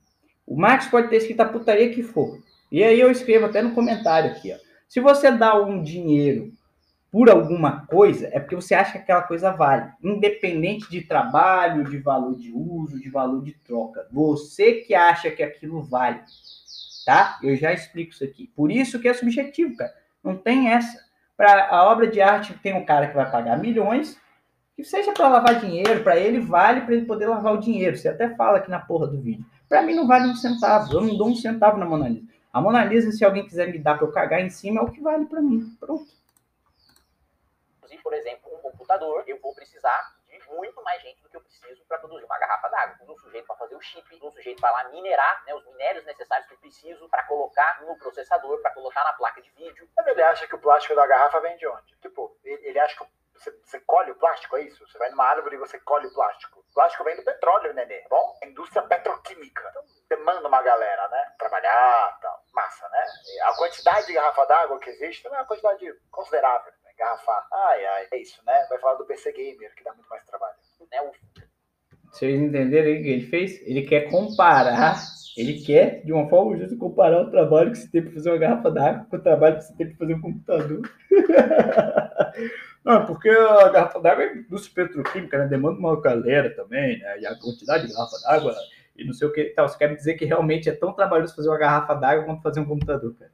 O 0.46 0.56
Max 0.56 0.86
pode 0.86 1.08
ter 1.08 1.16
escrito 1.16 1.40
a 1.40 1.48
putaria 1.48 1.94
que 1.94 2.02
for. 2.02 2.42
E 2.74 2.82
aí 2.82 2.98
eu 2.98 3.08
escrevo 3.08 3.46
até 3.46 3.62
no 3.62 3.70
comentário 3.70 4.32
aqui, 4.32 4.52
ó. 4.52 4.56
Se 4.88 4.98
você 4.98 5.30
dá 5.30 5.54
um 5.54 5.80
dinheiro 5.80 6.52
por 7.08 7.30
alguma 7.30 7.86
coisa, 7.86 8.28
é 8.32 8.40
porque 8.40 8.56
você 8.56 8.74
acha 8.74 8.90
que 8.90 8.98
aquela 8.98 9.22
coisa 9.22 9.52
vale, 9.52 9.92
independente 10.02 10.90
de 10.90 11.02
trabalho, 11.02 11.84
de 11.84 11.98
valor 11.98 12.36
de 12.36 12.50
uso, 12.50 12.98
de 12.98 13.08
valor 13.08 13.44
de 13.44 13.52
troca. 13.52 14.08
Você 14.10 14.72
que 14.72 14.92
acha 14.92 15.30
que 15.30 15.40
aquilo 15.40 15.84
vale, 15.84 16.18
tá? 17.06 17.38
Eu 17.44 17.56
já 17.56 17.72
explico 17.72 18.10
isso 18.10 18.24
aqui. 18.24 18.50
Por 18.56 18.72
isso 18.72 18.98
que 18.98 19.06
é 19.06 19.14
subjetivo, 19.14 19.76
cara. 19.76 19.94
Não 20.20 20.36
tem 20.36 20.70
essa. 20.70 20.98
Para 21.36 21.68
a 21.68 21.88
obra 21.88 22.08
de 22.08 22.20
arte 22.20 22.54
tem 22.54 22.74
um 22.74 22.84
cara 22.84 23.06
que 23.06 23.14
vai 23.14 23.30
pagar 23.30 23.56
milhões, 23.56 24.18
que 24.74 24.82
seja 24.82 25.12
para 25.12 25.28
lavar 25.28 25.60
dinheiro, 25.60 26.02
para 26.02 26.18
ele 26.18 26.40
vale 26.40 26.80
para 26.80 26.94
ele 26.96 27.06
poder 27.06 27.28
lavar 27.28 27.54
o 27.54 27.60
dinheiro. 27.60 27.96
Você 27.96 28.08
até 28.08 28.34
fala 28.34 28.58
aqui 28.58 28.68
na 28.68 28.80
porra 28.80 29.06
do 29.06 29.20
vídeo. 29.20 29.46
Para 29.68 29.82
mim 29.82 29.94
não 29.94 30.08
vale 30.08 30.26
um 30.26 30.34
centavo. 30.34 30.92
Eu 30.92 31.02
não 31.02 31.16
dou 31.16 31.28
um 31.28 31.36
centavo 31.36 31.78
na 31.78 31.86
Mona 31.86 32.08
Lisa. 32.08 32.33
A 32.54 32.60
Mona 32.60 32.84
Lisa, 32.84 33.10
se 33.10 33.24
alguém 33.24 33.44
quiser 33.44 33.66
me 33.66 33.80
dar 33.80 33.98
para 33.98 34.06
eu 34.06 34.12
cagar 34.12 34.40
em 34.40 34.48
cima, 34.48 34.78
é 34.78 34.84
o 34.84 34.92
que 34.92 35.00
vale 35.00 35.26
para 35.26 35.42
mim. 35.42 35.76
Pronto. 35.80 36.06
Por 38.00 38.14
exemplo, 38.14 38.54
um 38.54 38.70
computador, 38.70 39.24
eu 39.26 39.40
vou 39.40 39.52
precisar 39.56 40.14
de 40.28 40.38
muito 40.54 40.80
mais 40.84 41.02
gente 41.02 41.20
do 41.20 41.28
que 41.28 41.36
eu 41.36 41.40
preciso 41.40 41.84
para 41.88 41.98
produzir 41.98 42.24
uma 42.24 42.38
garrafa 42.38 42.68
d'água. 42.68 43.12
Um 43.12 43.18
sujeito 43.18 43.44
para 43.44 43.56
fazer 43.56 43.74
o 43.74 43.80
chip, 43.80 44.06
um 44.22 44.30
sujeito 44.30 44.60
para 44.60 44.70
lá 44.70 44.88
minerar 44.90 45.44
né, 45.44 45.52
os 45.52 45.64
minérios 45.64 46.04
necessários 46.04 46.46
que 46.46 46.54
eu 46.54 46.58
preciso 46.58 47.08
para 47.08 47.24
colocar 47.24 47.82
no 47.82 47.96
processador, 47.98 48.62
para 48.62 48.70
colocar 48.70 49.02
na 49.02 49.14
placa 49.14 49.42
de 49.42 49.50
vídeo. 49.50 49.88
Mas 49.96 50.06
ele 50.06 50.22
acha 50.22 50.46
que 50.46 50.54
o 50.54 50.60
plástico 50.60 50.94
da 50.94 51.08
garrafa 51.08 51.40
vem 51.40 51.56
de 51.56 51.66
onde? 51.66 51.96
Tipo, 51.96 52.38
ele, 52.44 52.68
ele 52.68 52.78
acha 52.78 52.94
que 52.96 53.02
você, 53.44 53.50
você, 53.64 53.80
colhe 53.80 54.10
o 54.10 54.16
plástico, 54.16 54.56
é 54.56 54.62
isso? 54.62 54.86
Você 54.86 54.98
vai 54.98 55.10
numa 55.10 55.24
árvore 55.24 55.56
e 55.56 55.58
você 55.58 55.78
colhe 55.80 56.06
o 56.06 56.14
plástico. 56.14 56.60
O 56.60 56.74
plástico 56.74 57.04
vem 57.04 57.16
do 57.16 57.24
petróleo, 57.24 57.74
nenê. 57.74 58.04
Bom, 58.08 58.38
a 58.42 58.46
indústria 58.46 58.82
petroquímica. 58.82 59.68
Então, 59.70 59.82
demanda 60.08 60.48
uma 60.48 60.62
galera, 60.62 61.08
né? 61.08 61.34
Trabalhar 61.38 62.18
A 63.42 63.56
quantidade 63.56 64.06
de 64.06 64.14
garrafa 64.14 64.46
d'água 64.46 64.78
que 64.78 64.90
existe 64.90 65.26
é 65.26 65.30
uma 65.30 65.44
quantidade 65.44 65.92
considerável. 66.10 66.72
Né? 66.82 66.92
Garrafar. 66.96 67.46
Ai, 67.52 67.84
ai, 67.86 68.08
é 68.12 68.16
isso, 68.16 68.42
né? 68.44 68.66
Vai 68.68 68.78
falar 68.78 68.94
do 68.94 69.06
PC 69.06 69.32
Gamer, 69.32 69.74
que 69.74 69.84
dá 69.84 69.92
muito 69.92 70.08
mais 70.08 70.24
trabalho. 70.24 70.56
Né? 70.90 71.02
O... 71.02 71.12
Vocês 72.14 72.40
entenderam 72.40 72.86
aí 72.86 73.00
o 73.00 73.02
que 73.02 73.08
ele 73.08 73.26
fez? 73.26 73.60
Ele 73.66 73.82
quer 73.82 74.08
comparar, 74.08 75.02
ele 75.36 75.54
quer, 75.54 76.00
de 76.04 76.12
uma 76.12 76.28
forma 76.28 76.56
justa, 76.56 76.76
comparar 76.76 77.22
o 77.22 77.30
trabalho 77.30 77.72
que 77.72 77.78
você 77.78 77.88
tem 77.90 78.02
para 78.02 78.12
fazer 78.12 78.30
uma 78.30 78.38
garrafa 78.38 78.70
d'água 78.70 79.06
com 79.10 79.16
o 79.16 79.20
trabalho 79.20 79.56
que 79.56 79.64
você 79.64 79.74
tem 79.74 79.88
para 79.88 79.96
fazer 79.96 80.14
um 80.14 80.20
computador. 80.20 80.82
Não, 82.84 83.04
porque 83.04 83.28
a 83.28 83.68
garrafa 83.68 84.00
d'água 84.00 84.22
é 84.22 84.36
indústria 84.36 84.86
petroquímica, 84.86 85.38
né? 85.38 85.48
Demanda 85.48 85.76
uma 85.76 86.00
galera 86.00 86.54
também, 86.54 87.00
né? 87.00 87.20
E 87.20 87.26
a 87.26 87.34
quantidade 87.34 87.88
de 87.88 87.92
garrafa 87.92 88.16
d'água 88.22 88.54
e 88.96 89.04
não 89.04 89.12
sei 89.12 89.26
o 89.26 89.32
que 89.32 89.46
tal. 89.46 89.68
Você 89.68 89.76
quer 89.76 89.92
dizer 89.96 90.14
que 90.14 90.24
realmente 90.24 90.68
é 90.68 90.72
tão 90.72 90.92
trabalhoso 90.92 91.34
fazer 91.34 91.48
uma 91.48 91.58
garrafa 91.58 91.94
d'água 91.94 92.26
quanto 92.26 92.42
fazer 92.42 92.60
um 92.60 92.64
computador, 92.64 93.12
cara? 93.18 93.32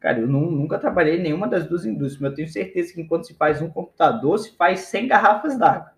Cara, 0.00 0.18
eu 0.18 0.26
não, 0.26 0.50
nunca 0.50 0.80
trabalhei 0.80 1.16
em 1.16 1.22
nenhuma 1.22 1.46
das 1.46 1.64
duas 1.64 1.86
indústrias, 1.86 2.20
mas 2.20 2.30
eu 2.32 2.36
tenho 2.36 2.48
certeza 2.48 2.92
que 2.92 3.00
enquanto 3.00 3.24
se 3.24 3.34
faz 3.34 3.62
um 3.62 3.70
computador, 3.70 4.36
se 4.36 4.56
faz 4.56 4.80
100 4.80 5.06
garrafas 5.06 5.56
d'água. 5.56 5.92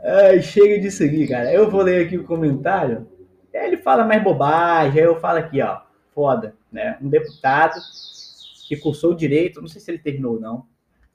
Ai, 0.00 0.42
chega 0.42 0.78
disso 0.80 1.02
aqui, 1.02 1.26
cara. 1.26 1.52
Eu 1.52 1.70
vou 1.70 1.82
ler 1.82 2.06
aqui 2.06 2.18
o 2.18 2.24
comentário. 2.24 3.06
Ele 3.52 3.76
fala 3.76 4.04
mais 4.04 4.22
bobagem, 4.22 5.00
aí 5.00 5.06
eu 5.06 5.18
falo 5.18 5.38
aqui, 5.38 5.60
ó. 5.62 5.80
Foda, 6.14 6.54
né? 6.70 6.98
Um 7.00 7.08
deputado 7.08 7.74
que 8.68 8.76
cursou 8.76 9.14
direito, 9.14 9.60
não 9.60 9.68
sei 9.68 9.80
se 9.80 9.90
ele 9.90 9.98
terminou 9.98 10.34
ou 10.34 10.40
não, 10.40 10.66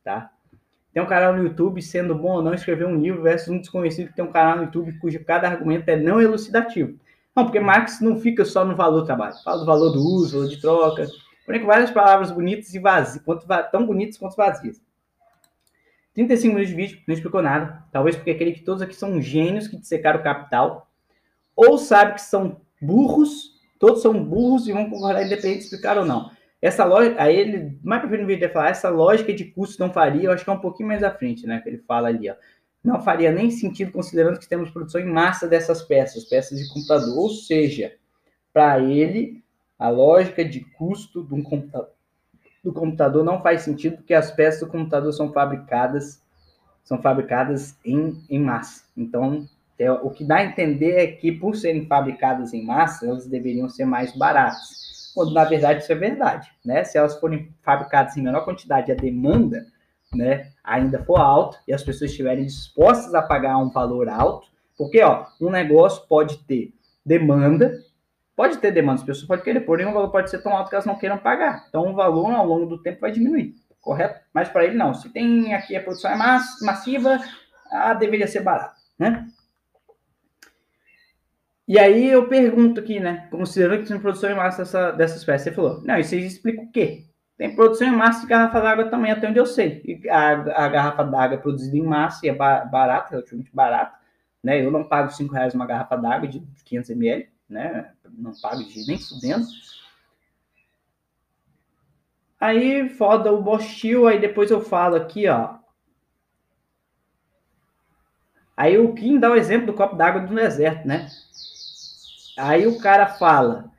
tá? 0.04 0.32
Tem 0.94 1.02
um 1.02 1.08
canal 1.08 1.34
no 1.34 1.44
YouTube, 1.44 1.82
sendo 1.82 2.16
bom 2.16 2.34
ou 2.34 2.42
não 2.42 2.54
escrever 2.54 2.86
um 2.86 3.00
livro 3.00 3.22
versus 3.22 3.50
um 3.50 3.60
desconhecido 3.60 4.10
que 4.10 4.16
tem 4.16 4.26
um 4.26 4.32
canal 4.32 4.58
no 4.58 4.64
YouTube 4.64 4.98
cujo 5.00 5.24
cada 5.24 5.48
argumento 5.48 5.90
é 5.90 5.96
não 5.96 6.22
elucidativo. 6.22 6.98
Não, 7.36 7.46
porque 7.46 7.60
Marx 7.60 8.00
não 8.00 8.20
fica 8.20 8.46
só 8.46 8.64
no 8.64 8.76
valor 8.76 9.02
do 9.02 9.06
trabalho, 9.06 9.34
fala 9.44 9.60
do 9.60 9.66
valor 9.66 9.90
do 9.92 10.00
uso, 10.00 10.38
valor 10.38 10.50
de 10.50 10.62
troca, 10.62 11.08
porém 11.46 11.62
com 11.62 11.68
várias 11.68 11.90
palavras 11.90 12.32
bonitas 12.32 12.74
e 12.74 12.80
vazias, 12.80 13.24
tão 13.72 13.86
bonitas 13.86 14.18
quanto 14.18 14.36
vazias. 14.36 14.80
35 16.14 16.54
minutos 16.54 16.70
de 16.70 16.76
vídeo, 16.76 17.00
não 17.08 17.14
explicou 17.14 17.42
nada. 17.42 17.84
Talvez 17.92 18.16
porque 18.16 18.32
aquele 18.32 18.52
que 18.54 18.62
todos 18.62 18.82
aqui 18.82 18.96
são 18.96 19.22
gênios 19.22 19.68
que 19.68 19.78
dissecaram 19.78 20.20
o 20.20 20.24
capital, 20.24 20.92
ou 21.56 21.78
sabe 21.78 22.14
que 22.16 22.22
são 22.22 22.62
burros, 22.82 23.54
todos 23.80 24.02
são 24.02 24.24
burros 24.24 24.68
e 24.68 24.72
vão 24.72 24.90
concordar 24.90 25.26
independente 25.26 25.60
de 25.60 25.64
explicar 25.66 25.98
ou 25.98 26.06
não. 26.06 26.32
Essa 26.62 26.86
lógica, 26.86 27.22
aí 27.22 27.36
ele, 27.36 27.78
mais 27.84 28.00
pra 28.00 28.10
frente 28.10 28.22
no 28.22 28.28
vídeo, 28.28 28.46
ele 28.46 28.54
falar, 28.54 28.70
essa 28.70 28.90
lógica 28.90 29.34
de 29.34 29.46
custo 29.46 29.80
não 29.84 29.92
faria, 29.92 30.24
eu 30.24 30.32
acho 30.32 30.44
que 30.44 30.50
é 30.50 30.54
um 30.54 30.60
pouquinho 30.60 30.88
mais 30.88 31.04
à 31.04 31.12
frente, 31.12 31.46
né, 31.46 31.60
que 31.60 31.68
ele 31.68 31.80
fala 31.80 32.08
ali, 32.08 32.30
ó. 32.30 32.36
Não 32.84 33.02
faria 33.02 33.32
nem 33.32 33.50
sentido 33.50 33.92
considerando 33.92 34.40
que 34.40 34.48
temos 34.48 34.70
produção 34.70 35.02
em 35.02 35.06
massa 35.06 35.48
dessas 35.48 35.82
peças, 35.82 36.26
peças 36.26 36.60
de 36.60 36.68
computador, 36.70 37.18
ou 37.18 37.30
seja, 37.30 37.94
para 38.54 38.80
ele, 38.80 39.44
a 39.80 39.90
lógica 39.90 40.44
de 40.46 40.62
custo 40.62 41.24
de 41.24 41.34
um 41.34 41.42
computador, 41.42 41.90
do 42.64 42.72
computador 42.72 43.24
não 43.24 43.42
faz 43.42 43.62
sentido 43.62 43.98
porque 43.98 44.14
as 44.14 44.32
peças 44.32 44.62
do 44.62 44.68
computador 44.68 45.12
são 45.14 45.32
fabricadas 45.32 46.22
são 46.84 47.02
fabricadas 47.02 47.78
em, 47.86 48.22
em 48.30 48.40
massa. 48.40 48.84
Então, 48.98 49.48
é, 49.80 49.90
o 49.90 50.10
que 50.10 50.26
dá 50.26 50.38
a 50.38 50.46
entender 50.46 50.98
é 50.98 51.08
que 51.08 51.32
por 51.32 51.56
serem 51.56 51.86
fabricadas 51.86 52.54
em 52.54 52.66
massa, 52.66 53.06
elas 53.06 53.26
deveriam 53.26 53.70
ser 53.70 53.86
mais 53.86 54.14
baratas 54.18 54.84
quando 55.14 55.34
na 55.34 55.44
verdade 55.44 55.84
isso 55.84 55.92
é 55.92 55.96
verdade, 55.96 56.52
né? 56.66 56.84
Se 56.84 56.98
elas 56.98 57.20
forem 57.20 57.54
fabricadas 57.62 58.18
em 58.18 58.22
menor 58.22 58.44
quantidade, 58.44 58.92
a 58.92 58.96
demanda, 58.96 59.66
né, 60.14 60.52
ainda 60.64 61.04
for 61.04 61.18
alta 61.18 61.58
e 61.68 61.74
as 61.74 61.84
pessoas 61.84 62.12
estiverem 62.12 62.46
dispostas 62.46 63.14
a 63.14 63.22
pagar 63.22 63.58
um 63.58 63.70
valor 63.70 64.10
alto, 64.10 64.48
porque 64.78 65.02
ó, 65.02 65.26
um 65.42 65.50
negócio 65.50 66.06
pode 66.08 66.38
ter 66.40 66.74
demanda, 67.06 67.83
pode 68.36 68.58
ter 68.58 68.72
demanda, 68.72 69.00
as 69.00 69.06
pessoas 69.06 69.28
podem 69.28 69.44
querer, 69.44 69.62
porém 69.62 69.86
o 69.86 69.94
valor 69.94 70.10
pode 70.10 70.30
ser 70.30 70.42
tão 70.42 70.56
alto 70.56 70.70
que 70.70 70.76
elas 70.76 70.86
não 70.86 70.98
queiram 70.98 71.18
pagar. 71.18 71.66
Então 71.70 71.90
o 71.90 71.96
valor 71.96 72.32
ao 72.32 72.46
longo 72.46 72.66
do 72.66 72.82
tempo 72.82 73.02
vai 73.02 73.12
diminuir, 73.12 73.56
correto? 73.82 74.20
Mas 74.34 74.50
para 74.50 74.66
ele 74.66 74.76
não. 74.76 74.94
Se 74.94 75.10
tem 75.10 75.54
aqui 75.54 75.76
a 75.76 75.84
produção 75.84 76.12
é 76.12 76.18
massiva, 76.62 77.20
ah, 77.72 77.94
deveria 77.94 78.28
ser 78.28 78.42
barato, 78.42 78.80
né? 78.98 79.28
E 81.68 81.80
aí 81.80 82.10
eu 82.10 82.28
pergunto 82.28 82.82
aqui, 82.82 83.00
né? 83.00 83.28
Considerando 83.32 83.84
que 83.84 83.88
tem 83.88 84.00
produção 84.00 84.30
em 84.30 84.36
massa 84.36 84.64
dessa, 84.64 84.92
dessa 84.92 85.18
espécie, 85.18 85.46
você 85.46 85.52
falou, 85.52 85.82
não, 85.84 85.98
isso 85.98 86.16
explica 86.16 86.62
o 86.62 86.72
quê? 86.72 87.06
Tem 87.38 87.56
produção 87.56 87.88
em 87.88 87.96
massa 87.96 88.22
de 88.22 88.28
garrafa 88.28 88.62
d'água 88.62 88.86
também, 88.90 89.12
até 89.12 89.28
onde 89.28 89.40
eu 89.40 89.46
sei. 89.46 89.82
E 89.86 90.10
a, 90.10 90.66
a 90.66 90.68
garrafa 90.68 91.04
d'água 91.04 91.38
produzida 91.38 91.76
em 91.78 91.82
massa 91.82 92.26
e 92.26 92.30
é 92.30 92.34
barata, 92.34 93.12
relativamente 93.12 93.50
barata. 93.54 93.98
Né? 94.44 94.64
Eu 94.64 94.72
não 94.72 94.84
pago 94.84 95.10
5 95.10 95.34
reais 95.34 95.54
uma 95.54 95.66
garrafa 95.66 95.96
d'água 95.96 96.28
de 96.28 96.42
500 96.66 96.90
ml, 96.92 97.28
né? 97.50 97.92
Não 98.10 98.34
pago 98.42 98.64
de 98.64 98.88
nem 98.88 98.98
fudendo. 98.98 99.46
Aí 102.40 102.90
foda 102.90 103.32
o 103.32 103.42
Bostil, 103.42 104.08
aí 104.08 104.20
depois 104.20 104.52
eu 104.52 104.62
falo 104.62 104.96
aqui, 104.96 105.30
ó. 105.30 105.56
Aí 108.56 108.78
o 108.78 108.94
Kim 108.94 109.20
dá 109.20 109.32
o 109.32 109.36
exemplo 109.36 109.68
do 109.68 109.74
copo 109.74 109.96
d'água 109.96 110.22
do 110.22 110.36
deserto, 110.36 110.88
né? 110.88 111.08
Aí 112.38 112.68
o 112.68 112.78
cara 112.80 113.08
fala, 113.08 113.72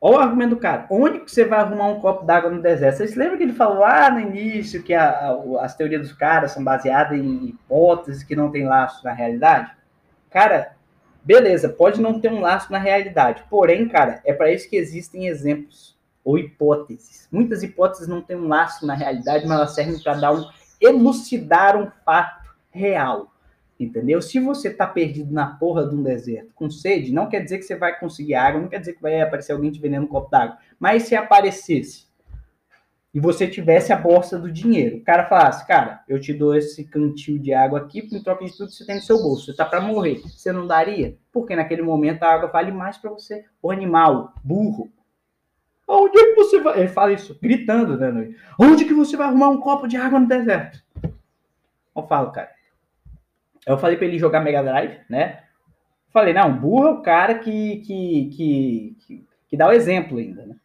olha 0.00 0.16
o 0.16 0.20
argumento 0.20 0.50
do 0.50 0.60
cara, 0.60 0.86
onde 0.90 1.20
que 1.20 1.30
você 1.30 1.44
vai 1.44 1.60
arrumar 1.60 1.88
um 1.88 2.00
copo 2.00 2.24
d'água 2.24 2.50
no 2.50 2.60
deserto? 2.60 2.98
Vocês 2.98 3.14
lembram 3.14 3.38
que 3.38 3.44
ele 3.44 3.52
falou 3.52 3.78
lá 3.78 4.10
no 4.10 4.20
início 4.20 4.82
que 4.82 4.92
a, 4.94 5.10
a, 5.10 5.64
as 5.64 5.74
teorias 5.74 6.02
dos 6.02 6.12
caras 6.12 6.52
são 6.52 6.62
baseadas 6.62 7.18
em 7.18 7.46
hipóteses 7.46 8.22
que 8.22 8.36
não 8.36 8.50
tem 8.50 8.64
laço 8.64 9.04
na 9.04 9.12
realidade? 9.12 9.72
Cara, 10.30 10.76
beleza, 11.24 11.68
pode 11.68 12.00
não 12.00 12.20
ter 12.20 12.30
um 12.30 12.40
laço 12.40 12.70
na 12.70 12.78
realidade, 12.78 13.44
porém, 13.48 13.88
cara, 13.88 14.20
é 14.24 14.32
para 14.32 14.52
isso 14.52 14.68
que 14.68 14.76
existem 14.76 15.26
exemplos 15.26 15.96
ou 16.24 16.38
hipóteses. 16.38 17.28
Muitas 17.30 17.62
hipóteses 17.62 18.06
não 18.06 18.22
têm 18.22 18.36
um 18.36 18.48
laço 18.48 18.86
na 18.86 18.94
realidade, 18.94 19.46
mas 19.46 19.58
elas 19.58 19.74
servem 19.74 19.98
para 20.00 20.14
dar 20.14 20.32
um 20.32 20.44
elucidar 20.80 21.76
um 21.76 21.90
fato 22.04 22.50
real. 22.70 23.32
Entendeu? 23.78 24.22
Se 24.22 24.38
você 24.38 24.70
tá 24.70 24.86
perdido 24.86 25.32
na 25.32 25.46
porra 25.46 25.88
de 25.88 25.94
um 25.94 26.02
deserto 26.02 26.52
com 26.54 26.70
sede, 26.70 27.12
não 27.12 27.28
quer 27.28 27.40
dizer 27.40 27.58
que 27.58 27.64
você 27.64 27.74
vai 27.74 27.98
conseguir 27.98 28.34
água, 28.34 28.60
não 28.60 28.68
quer 28.68 28.78
dizer 28.78 28.92
que 28.92 29.02
vai 29.02 29.20
aparecer 29.20 29.52
alguém 29.52 29.72
te 29.72 29.80
vendendo 29.80 30.04
um 30.04 30.08
copo 30.08 30.30
d'água. 30.30 30.56
Mas 30.78 31.04
se 31.04 31.16
aparecesse 31.16 32.06
e 33.14 33.20
você 33.20 33.46
tivesse 33.46 33.92
a 33.92 33.96
bolsa 33.96 34.38
do 34.38 34.50
dinheiro, 34.50 34.96
o 34.96 35.04
cara 35.04 35.26
falasse, 35.26 35.66
cara, 35.66 36.02
eu 36.08 36.18
te 36.18 36.32
dou 36.32 36.56
esse 36.56 36.84
cantil 36.84 37.38
de 37.38 37.52
água 37.52 37.80
aqui, 37.80 38.08
em 38.10 38.22
troca 38.22 38.44
de 38.44 38.56
tudo 38.56 38.68
que 38.68 38.74
você 38.74 38.86
tem 38.86 38.96
no 38.96 39.02
seu 39.02 39.18
bolso, 39.18 39.46
você 39.46 39.54
tá 39.54 39.64
para 39.64 39.80
morrer. 39.80 40.20
Você 40.20 40.50
não 40.50 40.66
daria? 40.66 41.16
Porque 41.30 41.54
naquele 41.54 41.82
momento 41.82 42.22
a 42.22 42.32
água 42.32 42.48
vale 42.48 42.72
mais 42.72 42.96
para 42.96 43.10
você. 43.10 43.44
O 43.62 43.70
animal, 43.70 44.32
burro. 44.42 44.90
Onde 45.86 46.18
é 46.18 46.26
que 46.26 46.34
você 46.36 46.60
vai? 46.60 46.78
Ele 46.78 46.88
fala 46.88 47.12
isso, 47.12 47.38
gritando, 47.40 47.98
né? 47.98 48.34
Onde 48.58 48.84
que 48.86 48.94
você 48.94 49.16
vai 49.16 49.26
arrumar 49.26 49.50
um 49.50 49.60
copo 49.60 49.86
de 49.86 49.96
água 49.96 50.18
no 50.18 50.26
deserto? 50.26 50.82
Eu 51.94 52.06
falo, 52.06 52.32
cara 52.32 52.50
eu 53.66 53.78
falei 53.78 53.96
para 53.96 54.06
ele 54.06 54.18
jogar 54.18 54.40
Mega 54.40 54.62
Drive, 54.62 55.00
né? 55.08 55.44
Falei, 56.12 56.34
não, 56.34 56.54
burro 56.58 56.88
é 56.88 56.90
o 56.90 57.02
cara 57.02 57.38
que, 57.38 57.76
que, 57.78 58.30
que, 58.30 58.96
que, 59.00 59.26
que 59.48 59.56
dá 59.56 59.68
o 59.68 59.72
exemplo 59.72 60.18
ainda, 60.18 60.46
né? 60.46 60.56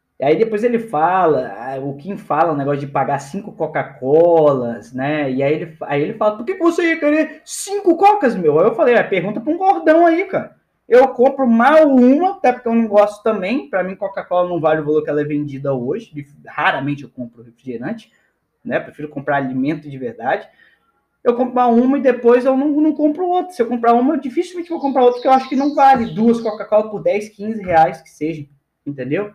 E 0.00 0.10
aí 0.24 0.36
depois 0.36 0.62
ele 0.62 0.78
fala, 0.78 1.78
o 1.82 1.96
Kim 1.96 2.16
fala 2.16 2.52
o 2.52 2.56
negócio 2.56 2.80
de 2.80 2.86
pagar 2.86 3.18
cinco 3.18 3.52
Coca-Colas, 3.52 4.92
né? 4.92 5.30
E 5.30 5.42
aí 5.42 5.52
ele, 5.52 5.76
aí 5.82 6.02
ele 6.02 6.14
fala, 6.14 6.36
por 6.36 6.46
que 6.46 6.54
você 6.54 6.90
ia 6.90 7.00
querer 7.00 7.42
cinco 7.44 7.96
Cocas, 7.96 8.34
meu? 8.36 8.58
Aí 8.58 8.66
eu 8.66 8.74
falei, 8.74 9.02
pergunta 9.04 9.40
para 9.40 9.52
um 9.52 9.58
gordão 9.58 10.06
aí, 10.06 10.24
cara. 10.24 10.56
Eu 10.88 11.08
compro 11.08 11.46
mal 11.46 11.88
uma, 11.88 12.32
até 12.32 12.52
porque 12.52 12.68
eu 12.68 12.74
não 12.74 12.86
gosto 12.86 13.22
também. 13.22 13.70
Para 13.70 13.82
mim, 13.82 13.96
Coca-Cola 13.96 14.48
não 14.48 14.60
vale 14.60 14.80
o 14.80 14.84
valor 14.84 15.02
que 15.02 15.08
ela 15.08 15.22
é 15.22 15.24
vendida 15.24 15.72
hoje. 15.72 16.12
Raramente 16.46 17.04
eu 17.04 17.08
compro 17.08 17.42
refrigerante 17.42 18.10
né? 18.64 18.78
Prefiro 18.80 19.08
comprar 19.08 19.36
alimento 19.36 19.88
de 19.88 19.98
verdade. 19.98 20.48
Eu 21.22 21.36
comprar 21.36 21.68
uma 21.68 21.98
e 21.98 22.02
depois 22.02 22.44
eu 22.44 22.56
não, 22.56 22.68
não 22.68 22.92
compro 22.92 23.26
outra. 23.26 23.52
Se 23.52 23.62
eu 23.62 23.66
comprar 23.66 23.94
uma, 23.94 24.14
eu 24.14 24.20
dificilmente 24.20 24.70
vou 24.70 24.80
comprar 24.80 25.04
outra, 25.04 25.20
que 25.20 25.28
eu 25.28 25.32
acho 25.32 25.48
que 25.48 25.56
não 25.56 25.74
vale 25.74 26.14
duas 26.14 26.40
Coca-Cola 26.40 26.90
por 26.90 27.02
10, 27.02 27.28
15 27.30 27.62
reais 27.62 28.00
que 28.02 28.10
seja. 28.10 28.44
Entendeu? 28.84 29.32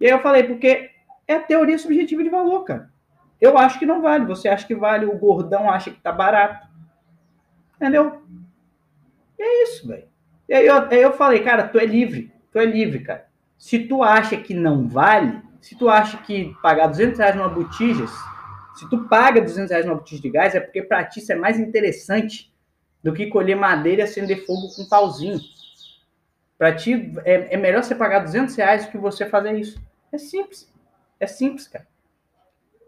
E 0.00 0.06
aí 0.06 0.10
eu 0.10 0.20
falei, 0.20 0.44
porque 0.44 0.90
é 1.26 1.38
teoria 1.38 1.78
subjetiva 1.78 2.22
de 2.22 2.28
valor, 2.28 2.64
cara. 2.64 2.90
Eu 3.40 3.56
acho 3.56 3.78
que 3.78 3.86
não 3.86 4.02
vale. 4.02 4.26
Você 4.26 4.48
acha 4.48 4.66
que 4.66 4.74
vale, 4.74 5.06
o 5.06 5.18
gordão 5.18 5.70
acha 5.70 5.90
que 5.90 6.00
tá 6.00 6.12
barato. 6.12 6.66
Entendeu? 7.76 8.22
E 9.38 9.42
é 9.42 9.62
isso, 9.62 9.86
velho. 9.86 10.08
E 10.48 10.54
aí 10.54 10.66
eu, 10.66 10.76
aí 10.76 11.02
eu 11.02 11.12
falei, 11.12 11.42
cara, 11.42 11.68
tu 11.68 11.78
é 11.78 11.86
livre. 11.86 12.32
Tu 12.50 12.58
é 12.58 12.64
livre, 12.64 13.00
cara. 13.00 13.28
Se 13.56 13.80
tu 13.80 14.02
acha 14.02 14.36
que 14.36 14.54
não 14.54 14.88
vale, 14.88 15.40
se 15.60 15.76
tu 15.76 15.88
acha 15.88 16.16
que 16.18 16.54
pagar 16.62 16.86
200 16.88 17.18
reais 17.18 17.36
numa 17.36 17.48
botijas 17.48 18.10
se 18.78 18.88
tu 18.88 19.08
paga 19.08 19.40
200 19.40 19.70
reais 19.70 19.84
numa 19.84 19.96
botija 19.96 20.22
de 20.22 20.30
gás, 20.30 20.54
é 20.54 20.60
porque 20.60 20.80
para 20.80 21.04
ti 21.04 21.18
isso 21.18 21.32
é 21.32 21.34
mais 21.34 21.58
interessante 21.58 22.54
do 23.02 23.12
que 23.12 23.26
colher 23.26 23.56
madeira 23.56 24.02
e 24.02 24.04
acender 24.04 24.46
fogo 24.46 24.72
com 24.72 24.82
um 24.82 24.88
pauzinho. 24.88 25.40
Para 26.56 26.72
ti, 26.76 27.12
é, 27.24 27.54
é, 27.54 27.56
melhor 27.56 27.82
você 27.82 27.92
pagar 27.92 28.20
200 28.20 28.54
reais 28.54 28.86
do 28.86 28.92
que 28.92 28.98
você 28.98 29.26
fazer 29.26 29.58
isso. 29.58 29.82
É 30.12 30.18
simples. 30.18 30.72
É 31.20 31.26
simples, 31.26 31.68
cara. 31.68 31.86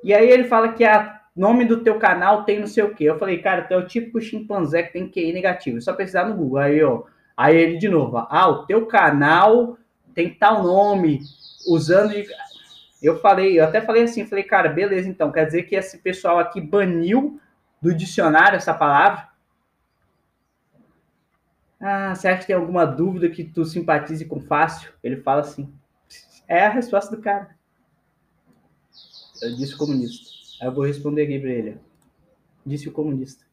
E 0.02 0.14
aí 0.14 0.30
ele 0.30 0.44
fala 0.44 0.72
que 0.72 0.84
a 0.84 1.20
nome 1.36 1.64
do 1.64 1.82
teu 1.82 1.98
canal 1.98 2.44
tem 2.44 2.60
não 2.60 2.66
sei 2.66 2.84
o 2.84 2.94
quê. 2.94 3.04
Eu 3.04 3.18
falei, 3.18 3.40
cara, 3.42 3.62
tu 3.62 3.74
é 3.74 3.76
o 3.76 3.86
típico 3.86 4.20
chimpanzé 4.20 4.82
que 4.82 4.92
tem 4.92 5.08
QI 5.08 5.32
negativo. 5.32 5.78
É 5.78 5.80
só 5.80 5.92
precisar 5.92 6.24
no 6.24 6.36
Google. 6.36 6.58
Aí, 6.58 6.82
ó, 6.82 7.04
Aí 7.40 7.56
ele 7.56 7.78
de 7.78 7.88
novo, 7.88 8.18
ah, 8.18 8.48
o 8.50 8.66
teu 8.66 8.84
canal 8.84 9.78
tem 10.14 10.34
tal 10.34 10.62
nome, 10.62 11.20
usando 11.66 12.10
de... 12.10 12.26
Eu 13.02 13.18
falei, 13.18 13.58
eu 13.58 13.64
até 13.64 13.80
falei 13.80 14.02
assim, 14.02 14.26
falei, 14.26 14.44
cara, 14.44 14.68
beleza, 14.68 15.08
então, 15.08 15.32
quer 15.32 15.46
dizer 15.46 15.62
que 15.62 15.74
esse 15.74 15.96
pessoal 15.96 16.38
aqui 16.38 16.60
baniu 16.60 17.40
do 17.80 17.94
dicionário 17.94 18.58
essa 18.58 18.74
palavra? 18.74 19.26
Ah, 21.80 22.14
você 22.14 22.28
acha 22.28 22.40
que 22.40 22.48
tem 22.48 22.56
alguma 22.56 22.84
dúvida 22.84 23.30
que 23.30 23.42
tu 23.42 23.64
simpatize 23.64 24.26
com 24.26 24.38
fácil? 24.38 24.92
Ele 25.02 25.16
fala 25.16 25.40
assim. 25.40 25.72
É 26.50 26.66
a 26.66 26.68
resposta 26.68 27.14
do 27.14 27.22
cara. 27.22 27.56
Disse 29.56 29.76
o 29.76 29.78
comunista. 29.78 30.32
Eu 30.60 30.74
vou 30.74 30.84
responder 30.84 31.22
aqui 31.22 31.38
para 31.38 31.50
ele. 31.50 31.80
Disse 32.66 32.88
o 32.88 32.92
comunista. 32.92 33.44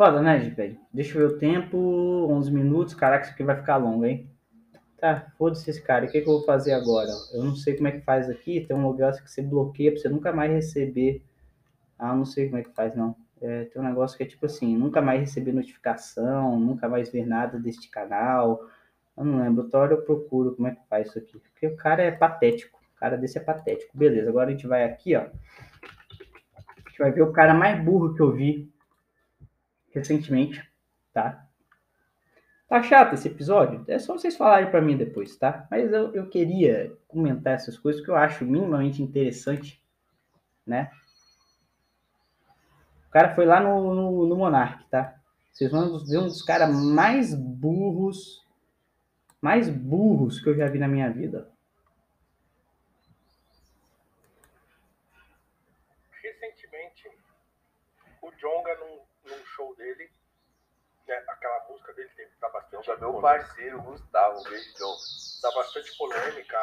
Foda, 0.00 0.22
né, 0.22 0.38
velho? 0.38 0.78
Deixa 0.94 1.18
eu 1.18 1.28
ver 1.28 1.34
o 1.34 1.38
tempo. 1.38 1.76
11 2.30 2.50
minutos. 2.50 2.94
Caraca, 2.94 3.24
isso 3.24 3.34
aqui 3.34 3.42
vai 3.42 3.56
ficar 3.56 3.76
longo, 3.76 4.06
hein? 4.06 4.30
Tá, 4.98 5.30
foda-se 5.36 5.68
esse 5.68 5.82
cara. 5.82 6.06
O 6.06 6.08
que, 6.08 6.22
que 6.22 6.26
eu 6.26 6.38
vou 6.38 6.44
fazer 6.46 6.72
agora? 6.72 7.10
Eu 7.34 7.44
não 7.44 7.54
sei 7.54 7.76
como 7.76 7.86
é 7.86 7.92
que 7.92 8.00
faz 8.00 8.30
aqui. 8.30 8.62
Tem 8.62 8.74
um 8.74 8.88
lugar 8.88 9.12
que 9.12 9.30
você 9.30 9.42
bloqueia 9.42 9.92
pra 9.92 10.00
você 10.00 10.08
nunca 10.08 10.32
mais 10.32 10.50
receber. 10.50 11.22
Ah, 11.98 12.14
não 12.14 12.24
sei 12.24 12.46
como 12.46 12.56
é 12.56 12.62
que 12.62 12.74
faz, 12.74 12.96
não. 12.96 13.14
É, 13.42 13.64
tem 13.64 13.82
um 13.82 13.84
negócio 13.84 14.16
que 14.16 14.22
é 14.22 14.26
tipo 14.26 14.46
assim: 14.46 14.74
nunca 14.74 15.02
mais 15.02 15.20
receber 15.20 15.52
notificação, 15.52 16.58
nunca 16.58 16.88
mais 16.88 17.12
ver 17.12 17.26
nada 17.26 17.58
deste 17.58 17.90
canal. 17.90 18.58
Eu 19.14 19.24
não 19.26 19.44
lembro. 19.44 19.64
Outra 19.64 19.80
hora 19.80 19.92
eu 19.92 20.02
procuro 20.02 20.56
como 20.56 20.66
é 20.66 20.70
que 20.76 20.88
faz 20.88 21.08
isso 21.08 21.18
aqui. 21.18 21.38
Porque 21.38 21.66
o 21.66 21.76
cara 21.76 22.02
é 22.02 22.10
patético. 22.10 22.80
O 22.96 22.98
cara 22.98 23.18
desse 23.18 23.36
é 23.36 23.42
patético. 23.42 23.98
Beleza, 23.98 24.30
agora 24.30 24.48
a 24.48 24.52
gente 24.52 24.66
vai 24.66 24.82
aqui, 24.82 25.14
ó. 25.14 25.26
A 25.26 26.88
gente 26.88 26.98
vai 26.98 27.12
ver 27.12 27.20
o 27.20 27.32
cara 27.32 27.52
mais 27.52 27.84
burro 27.84 28.14
que 28.14 28.22
eu 28.22 28.32
vi 28.32 28.72
recentemente, 29.90 30.68
tá? 31.12 31.46
Tá 32.68 32.82
chato 32.84 33.14
esse 33.14 33.26
episódio? 33.26 33.84
É 33.88 33.98
só 33.98 34.12
vocês 34.12 34.36
falarem 34.36 34.70
para 34.70 34.80
mim 34.80 34.96
depois, 34.96 35.36
tá? 35.36 35.66
Mas 35.68 35.92
eu, 35.92 36.14
eu 36.14 36.28
queria 36.28 36.96
comentar 37.08 37.54
essas 37.54 37.76
coisas 37.76 38.00
que 38.00 38.08
eu 38.08 38.14
acho 38.14 38.44
minimamente 38.44 39.02
interessante, 39.02 39.82
né? 40.64 40.90
O 43.08 43.10
cara 43.10 43.34
foi 43.34 43.44
lá 43.44 43.58
no, 43.60 43.92
no, 43.92 44.26
no 44.26 44.36
Monark, 44.36 44.88
tá? 44.88 45.20
Vocês 45.52 45.68
vão 45.68 45.98
ver 45.98 46.18
um 46.18 46.28
dos 46.28 46.42
caras 46.42 46.72
mais 46.72 47.34
burros, 47.34 48.46
mais 49.42 49.68
burros 49.68 50.40
que 50.40 50.48
eu 50.48 50.54
já 50.54 50.68
vi 50.68 50.78
na 50.78 50.86
minha 50.86 51.10
vida. 51.10 51.50
Recentemente, 56.22 57.10
o 58.22 58.30
Jonga 58.36 58.76
show 59.60 59.74
dele, 59.76 60.10
né, 61.06 61.22
aquela 61.28 61.66
música 61.68 61.92
dele 61.92 62.08
tem, 62.16 62.26
tá 62.40 62.48
bastante. 62.48 62.90
Então, 62.90 63.12
meu 63.12 63.20
parceiro 63.20 63.82
Gustavo, 63.82 64.42
beijo, 64.44 64.74
John. 64.78 64.96
Dá 65.42 65.50
bastante 65.54 65.96
polêmica. 65.98 66.58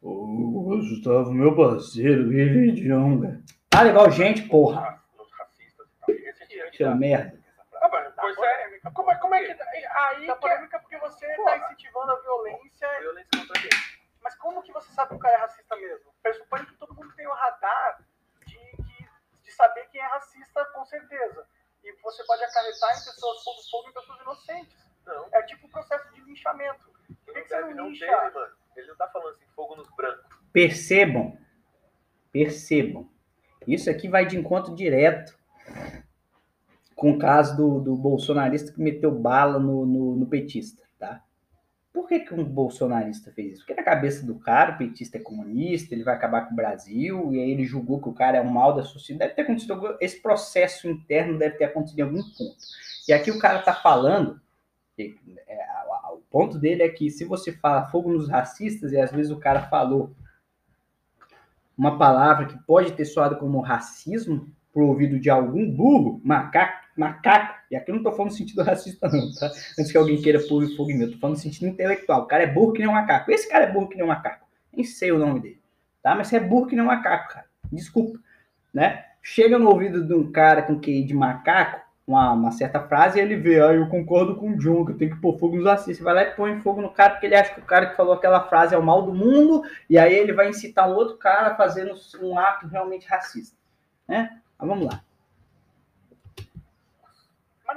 Ô, 0.00 0.62
Gustavo, 0.62 1.32
meu 1.32 1.54
parceiro, 1.56 2.32
ele 2.32 2.80
Jonga. 2.80 3.42
Ah, 3.74 3.82
legal, 3.82 4.10
gente, 4.10 4.42
porra. 4.48 5.02
Nos 5.16 5.30
racistas 5.32 5.86
e 5.88 5.98
tal. 6.00 6.14
E 6.14 6.18
recentemente, 6.24 6.76
Seu 6.76 6.94
merda. 6.96 7.42
Ah, 7.80 7.88
mas, 7.88 8.14
pois 8.14 8.38
é, 8.38 8.80
como, 8.94 9.10
é- 9.10 9.16
como 9.16 9.34
é 9.34 9.44
que. 9.44 9.62
Aí 9.62 10.26
Tá 10.26 10.36
que 10.36 10.46
é, 10.46 10.50
polêmica 10.50 10.78
porque 10.80 10.98
você 10.98 11.26
tá 11.36 11.56
incentivando 11.58 12.12
a 12.12 12.20
violência. 12.20 12.88
Violência 13.00 13.30
contra 13.36 13.60
quem? 13.60 13.70
Mas 14.22 14.34
como 14.36 14.62
que 14.62 14.72
você 14.72 14.92
sabe 14.92 15.10
que 15.10 15.16
o 15.16 15.18
cara 15.18 15.34
é 15.34 15.40
racista 15.40 15.76
mesmo? 15.76 16.12
Pressupõe 16.22 16.64
que 16.64 16.74
todo 16.76 16.94
mundo 16.94 17.12
tem 17.16 17.26
o 17.26 17.32
radar 17.32 18.00
de, 18.46 18.56
de, 18.56 19.08
de 19.42 19.52
saber 19.52 19.88
quem 19.90 20.00
é 20.00 20.06
racista 20.06 20.64
com 20.66 20.84
certeza. 20.84 21.44
E 21.84 21.92
você 22.02 22.24
pode 22.24 22.42
acarretar 22.44 22.90
em 22.92 23.04
pessoas 23.04 23.44
pondo 23.44 23.70
fogo 23.70 23.88
em 23.88 23.92
pessoas 23.92 24.20
inocentes. 24.20 24.76
Não, 25.06 25.26
É 25.32 25.42
tipo 25.42 25.66
um 25.66 25.70
processo 25.70 26.12
de 26.12 26.20
linchamento. 26.22 26.90
Por 27.24 27.34
que, 27.34 27.42
que 27.42 27.48
você 27.48 27.60
não 27.60 27.74
não 27.74 27.88
lincha? 27.88 28.06
teve, 28.06 28.34
mano. 28.34 28.52
Ele 28.76 28.86
não 28.86 28.96
tá 28.96 29.08
falando 29.08 29.30
assim, 29.34 29.44
fogo 29.54 29.76
nos 29.76 29.88
brancos. 29.96 30.24
Percebam, 30.52 31.36
percebam. 32.30 33.10
Isso 33.66 33.90
aqui 33.90 34.08
vai 34.08 34.26
de 34.26 34.36
encontro 34.38 34.74
direto 34.74 35.36
com 36.94 37.12
o 37.12 37.18
caso 37.18 37.56
do, 37.56 37.80
do 37.80 37.96
bolsonarista 37.96 38.72
que 38.72 38.80
meteu 38.80 39.10
bala 39.10 39.58
no, 39.58 39.84
no, 39.84 40.16
no 40.16 40.26
petista? 40.26 40.80
Por 41.92 42.08
que, 42.08 42.20
que 42.20 42.32
um 42.32 42.42
bolsonarista 42.42 43.30
fez 43.32 43.52
isso? 43.52 43.60
Porque 43.60 43.74
na 43.74 43.82
cabeça 43.82 44.24
do 44.24 44.36
cara, 44.36 44.72
o 44.72 44.78
petista 44.78 45.18
é 45.18 45.20
comunista, 45.20 45.94
ele 45.94 46.02
vai 46.02 46.14
acabar 46.14 46.46
com 46.46 46.54
o 46.54 46.56
Brasil, 46.56 47.34
e 47.34 47.40
aí 47.40 47.50
ele 47.50 47.66
julgou 47.66 48.00
que 48.00 48.08
o 48.08 48.14
cara 48.14 48.38
é 48.38 48.40
um 48.40 48.50
mal 48.50 48.74
da 48.74 48.82
sociedade. 48.82 49.30
Deve 49.30 49.34
ter 49.34 49.42
acontecido, 49.42 49.98
esse 50.00 50.22
processo 50.22 50.88
interno 50.88 51.38
deve 51.38 51.56
ter 51.56 51.64
acontecido 51.64 51.98
em 51.98 52.02
algum 52.02 52.22
ponto. 52.22 52.56
E 53.06 53.12
aqui 53.12 53.30
o 53.30 53.38
cara 53.38 53.58
tá 53.60 53.74
falando, 53.74 54.40
que, 54.96 55.14
é, 55.46 55.66
o 56.12 56.18
ponto 56.30 56.58
dele 56.58 56.82
é 56.82 56.88
que 56.88 57.10
se 57.10 57.24
você 57.24 57.52
fala 57.52 57.86
fogo 57.90 58.10
nos 58.10 58.28
racistas, 58.28 58.92
e 58.92 58.98
às 58.98 59.12
vezes 59.12 59.30
o 59.30 59.38
cara 59.38 59.68
falou 59.68 60.14
uma 61.76 61.98
palavra 61.98 62.46
que 62.46 62.58
pode 62.64 62.92
ter 62.92 63.04
soado 63.04 63.36
como 63.36 63.60
racismo 63.60 64.50
pro 64.72 64.86
ouvido 64.86 65.20
de 65.20 65.28
algum 65.28 65.70
burro, 65.70 66.20
macaco, 66.24 66.86
macaco, 66.96 67.61
e 67.72 67.76
aqui 67.76 67.90
eu 67.90 67.94
não 67.94 68.02
tô 68.02 68.12
falando 68.12 68.30
no 68.30 68.36
sentido 68.36 68.60
racista 68.62 69.08
não, 69.08 69.32
tá? 69.32 69.46
Antes 69.78 69.90
que 69.90 69.96
alguém 69.96 70.20
queira 70.20 70.38
pôr 70.46 70.68
fogo 70.76 70.90
em 70.90 70.98
mim, 70.98 71.04
eu 71.04 71.12
tô 71.12 71.18
falando 71.18 71.36
no 71.36 71.42
sentido 71.42 71.66
intelectual. 71.66 72.22
O 72.22 72.26
cara 72.26 72.42
é 72.42 72.46
burro 72.46 72.74
que 72.74 72.80
nem 72.80 72.88
um 72.88 72.92
macaco. 72.92 73.30
Esse 73.30 73.48
cara 73.48 73.64
é 73.64 73.72
burro 73.72 73.88
que 73.88 73.96
nem 73.96 74.04
um 74.04 74.08
macaco. 74.08 74.46
Nem 74.70 74.84
sei 74.84 75.10
o 75.10 75.18
nome 75.18 75.40
dele, 75.40 75.60
tá? 76.02 76.14
Mas 76.14 76.28
você 76.28 76.36
é 76.36 76.40
burro 76.40 76.66
que 76.66 76.76
nem 76.76 76.84
um 76.84 76.88
macaco, 76.88 77.32
cara. 77.32 77.46
Desculpa, 77.72 78.18
né? 78.74 79.06
Chega 79.22 79.58
no 79.58 79.70
ouvido 79.70 80.04
de 80.04 80.12
um 80.12 80.30
cara 80.30 80.62
com 80.62 80.78
QI 80.78 81.02
de 81.02 81.14
macaco, 81.14 81.80
uma, 82.06 82.32
uma 82.32 82.50
certa 82.50 82.80
frase, 82.80 83.18
e 83.18 83.22
ele 83.22 83.36
vê, 83.36 83.62
ah, 83.62 83.72
eu 83.72 83.88
concordo 83.88 84.36
com 84.36 84.50
o 84.50 84.58
John, 84.58 84.84
que 84.84 84.92
eu 84.92 84.98
tenho 84.98 85.14
que 85.14 85.20
pôr 85.20 85.38
fogo 85.38 85.56
nos 85.56 85.64
racistas. 85.64 85.96
Você 85.96 86.02
vai 86.02 86.14
lá 86.14 86.22
e 86.24 86.34
põe 86.34 86.60
fogo 86.60 86.82
no 86.82 86.90
cara, 86.90 87.10
porque 87.10 87.26
ele 87.26 87.36
acha 87.36 87.54
que 87.54 87.60
o 87.60 87.64
cara 87.64 87.86
que 87.86 87.96
falou 87.96 88.12
aquela 88.12 88.48
frase 88.48 88.74
é 88.74 88.78
o 88.78 88.82
mal 88.82 89.02
do 89.02 89.14
mundo, 89.14 89.62
e 89.88 89.96
aí 89.96 90.12
ele 90.12 90.34
vai 90.34 90.50
incitar 90.50 90.90
um 90.90 90.94
outro 90.94 91.16
cara 91.16 91.54
fazendo 91.54 91.94
um 92.20 92.38
ato 92.38 92.66
realmente 92.66 93.06
racista, 93.06 93.56
né? 94.06 94.38
Mas 94.58 94.68
vamos 94.68 94.86
lá. 94.86 95.02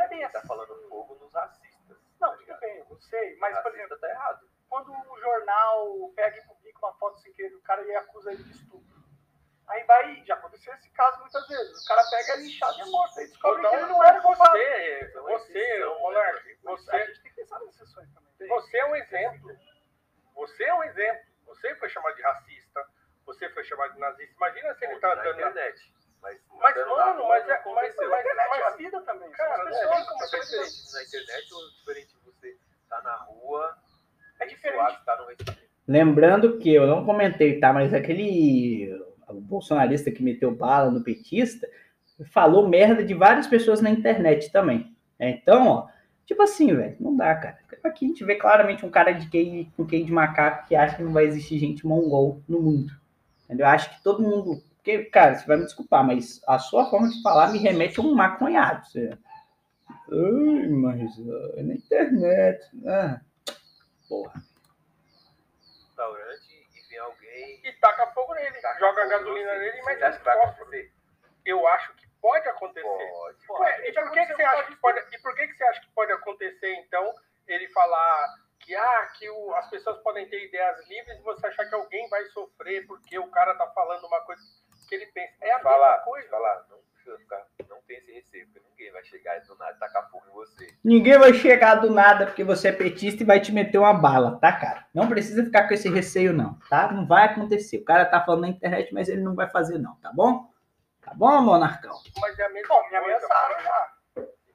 É 0.03 0.07
bem 0.07 0.27
tá 0.29 0.37
assim. 0.39 0.47
falando 0.47 0.89
fogo 0.89 1.15
nos 1.15 1.33
racistas. 1.33 1.97
Não, 2.19 2.29
tá 2.31 2.37
tudo 2.37 2.59
bem, 2.59 2.77
eu 2.89 2.97
sei. 3.01 3.35
Mas, 3.37 3.55
por 3.57 3.63
Racista 3.65 3.79
exemplo, 3.79 3.99
tá 3.99 4.09
errado. 4.09 4.49
quando 4.69 4.91
o 4.91 5.19
jornal 5.19 6.11
pega 6.15 6.37
e 6.37 6.41
publica 6.47 6.79
uma 6.79 6.93
foto 6.95 7.19
sem 7.19 7.31
querer 7.33 7.49
do 7.49 7.61
cara 7.61 7.81
e 7.83 7.95
acusa 7.95 8.31
ele 8.31 8.43
de 8.43 8.51
estupro. 8.51 8.95
Aí 9.67 9.83
vai, 9.85 10.23
já 10.25 10.35
aconteceu 10.35 10.73
esse 10.75 10.89
caso 10.91 11.19
muitas 11.21 11.47
vezes. 11.47 11.83
O 11.83 11.87
cara 11.87 12.03
pega 12.09 12.33
ele 12.33 12.47
inchado 12.47 12.77
e 12.77 12.81
é 12.81 12.85
morto. 12.85 13.19
Aí 13.19 13.27
descobre 13.27 13.59
Então, 13.59 13.71
que 13.71 13.77
ele 13.77 13.85
não 13.87 14.03
era 14.03 14.21
culpado. 14.21 14.51
você, 14.51 15.11
você, 15.15 15.85
Monark, 15.85 16.51
A 16.65 16.69
você, 16.69 17.05
gente 17.07 17.21
tem 17.23 17.31
que 17.31 17.35
pensar 17.41 17.59
nessas 17.59 17.75
sessões 17.75 18.09
também. 18.13 18.47
você 18.47 18.77
é 18.77 18.85
um 18.85 18.95
exemplo. 18.95 19.57
Você 20.35 20.63
é 20.65 20.73
um 20.75 20.83
exemplo. 20.83 21.25
Você 21.47 21.75
foi 21.75 21.89
chamado 21.89 22.15
de 22.15 22.21
racista. 22.21 22.87
Você 23.25 23.49
foi 23.49 23.63
chamado 23.63 23.93
de 23.93 23.99
nazista. 23.99 24.35
Imagina 24.35 24.75
se 24.75 24.85
ele 24.85 24.99
tá 24.99 25.07
na 25.15 25.21
andando 25.21 25.35
na 25.39 25.49
internet. 25.49 25.94
Mas, 26.25 26.39
Mas, 26.59 26.75
mano, 26.87 27.21
rua, 27.21 27.27
mas 27.29 27.47
é- 27.49 27.61
mas- 27.65 27.95
mas- 27.97 28.25
é 28.25 28.31
a 28.31 28.49
mas- 28.69 28.77
vida 28.77 29.01
também. 29.01 29.29
Cara, 29.31 29.55
São 29.55 29.67
as 29.67 29.69
pessoas 29.79 30.07
como 30.07 30.19
Mas 30.19 30.33
é 30.33 30.37
você 30.37 30.63
diferente 30.63 30.93
na 30.93 31.03
internet 31.03 31.53
ou 31.53 31.69
diferente 31.69 32.15
você 32.25 32.57
tá 32.89 33.01
na 33.03 33.15
rua, 33.15 33.77
É 34.39 34.45
diferente. 34.47 35.05
tá 35.05 35.15
no. 35.17 35.55
Lembrando 35.87 36.57
que 36.57 36.73
eu 36.73 36.87
não 36.87 37.05
comentei, 37.05 37.59
tá? 37.59 37.71
Mas 37.71 37.93
aquele 37.93 38.91
o 39.27 39.33
bolsonarista 39.41 40.11
que 40.11 40.23
meteu 40.23 40.51
bala 40.51 40.89
no 40.91 41.03
petista 41.03 41.67
falou 42.31 42.67
merda 42.67 43.03
de 43.03 43.13
várias 43.13 43.45
pessoas 43.47 43.81
na 43.81 43.89
internet 43.89 44.51
também. 44.51 44.95
É, 45.19 45.29
Então, 45.29 45.67
ó, 45.67 45.87
tipo 46.25 46.41
assim, 46.41 46.73
velho, 46.75 46.95
não 46.99 47.15
dá, 47.15 47.35
cara. 47.35 47.57
Aqui 47.83 48.05
a 48.05 48.07
gente 48.07 48.23
vê 48.25 48.35
claramente 48.35 48.83
um 48.85 48.89
cara 48.89 49.11
de 49.11 49.27
QI, 49.29 49.71
com 49.77 49.85
QI 49.85 50.03
de 50.03 50.11
macaco 50.11 50.67
que 50.67 50.75
acha 50.75 50.95
que 50.95 51.03
não 51.03 51.13
vai 51.13 51.25
existir 51.25 51.59
gente 51.59 51.85
mongol 51.85 52.41
no 52.47 52.59
mundo. 52.61 52.91
Entendeu? 53.45 53.65
Eu 53.67 53.71
acho 53.71 53.89
que 53.95 54.03
todo 54.03 54.23
mundo. 54.23 54.63
Porque, 54.85 55.05
cara, 55.05 55.33
você 55.33 55.47
vai 55.47 55.57
me 55.57 55.63
desculpar, 55.63 56.05
mas 56.05 56.39
a 56.47 56.59
sua 56.59 56.87
forma 56.87 57.09
de 57.09 57.19
falar 57.23 57.51
me 57.51 57.57
remete 57.57 57.99
a 57.99 58.03
um 58.03 58.13
maconhado. 58.13 58.85
Você... 58.85 59.17
Ai, 60.11 60.67
mas 60.69 61.11
é 61.57 61.63
na 61.63 61.73
internet. 61.73 62.63
Ah, 62.87 63.19
porra. 64.07 64.43
restaurante 65.87 66.67
e 66.75 66.87
vem 66.87 66.99
alguém. 66.99 67.61
e 67.63 67.73
taca 67.81 68.05
fogo 68.13 68.35
nele, 68.35 68.61
taca 68.61 68.79
joga 68.79 69.01
fogo 69.01 69.09
gasolina 69.09 69.53
você. 69.53 69.57
nele 69.59 69.77
e 69.77 69.81
Você 69.81 69.85
mete 69.89 70.03
acha 70.03 70.09
as 70.11 70.17
que 70.19 70.23
vai 70.23 70.37
costas. 70.37 70.61
acontecer? 70.61 70.91
Eu 71.45 71.67
acho 71.67 71.93
que 71.95 72.07
pode 72.21 72.47
acontecer. 72.47 72.83
Pode. 73.47 73.61
Ué, 73.63 73.89
e 73.89 73.93
por 73.93 74.11
que, 74.11 74.25
que 74.27 74.35
você 74.35 74.43
acha 74.43 74.63
que 74.65 74.75
pode, 74.75 74.99
e 74.99 75.19
por 75.19 75.35
que, 75.35 75.47
que 75.47 75.53
você 75.55 75.63
acha 75.63 75.81
que 75.81 75.91
pode 75.95 76.11
acontecer, 76.11 76.73
então, 76.75 77.11
ele 77.47 77.67
falar 77.69 78.35
que, 78.59 78.75
ah, 78.75 79.11
que 79.17 79.27
o- 79.31 79.55
as 79.55 79.67
pessoas 79.71 79.97
podem 80.03 80.29
ter 80.29 80.45
ideias 80.45 80.87
livres 80.87 81.17
e 81.19 81.23
você 81.23 81.47
achar 81.47 81.65
que 81.67 81.73
alguém 81.73 82.07
vai 82.09 82.23
sofrer 82.25 82.85
porque 82.85 83.17
o 83.17 83.27
cara 83.31 83.55
tá 83.55 83.65
falando 83.71 84.05
uma 84.05 84.21
coisa 84.21 84.41
que 84.43 84.64
ele 84.93 85.05
pensa. 85.07 85.33
É 85.41 85.51
a 85.53 85.59
falar, 85.59 85.89
mesma 85.91 86.03
coisa. 86.03 86.29
falar, 86.29 86.65
não 86.69 86.77
precisa 86.93 87.17
ficar, 87.17 87.45
não 87.69 87.81
tem 87.83 87.97
esse 87.97 88.11
receio, 88.11 88.47
porque 88.47 88.67
ninguém 88.69 88.91
vai 88.91 89.03
chegar 89.03 89.37
e 89.37 89.41
do 89.41 89.55
nada 89.57 89.77
tacar 89.79 90.09
fogo 90.11 90.25
em 90.27 90.33
você. 90.33 90.67
Ninguém 90.83 91.17
vai 91.17 91.33
chegar 91.33 91.75
do 91.75 91.89
nada 91.89 92.25
porque 92.27 92.43
você 92.43 92.67
é 92.67 92.71
petista 92.71 93.23
e 93.23 93.25
vai 93.25 93.39
te 93.39 93.51
meter 93.51 93.77
uma 93.77 93.93
bala, 93.93 94.37
tá, 94.39 94.51
cara? 94.51 94.85
Não 94.93 95.07
precisa 95.07 95.43
ficar 95.43 95.67
com 95.67 95.73
esse 95.73 95.89
receio, 95.89 96.33
não, 96.33 96.59
tá? 96.69 96.91
Não 96.91 97.07
vai 97.07 97.25
acontecer. 97.25 97.77
O 97.77 97.85
cara 97.85 98.05
tá 98.05 98.23
falando 98.23 98.41
na 98.41 98.49
internet, 98.49 98.93
mas 98.93 99.07
ele 99.09 99.21
não 99.21 99.33
vai 99.33 99.49
fazer, 99.49 99.77
não, 99.79 99.95
tá 100.01 100.11
bom? 100.13 100.51
Tá 101.01 101.13
bom, 101.13 101.41
monarcão? 101.41 101.95
Mas 102.19 102.37
é 102.39 102.49
Bom, 102.67 102.89
me 102.89 102.95
ameaçaram 102.97 103.61
já. 103.61 103.93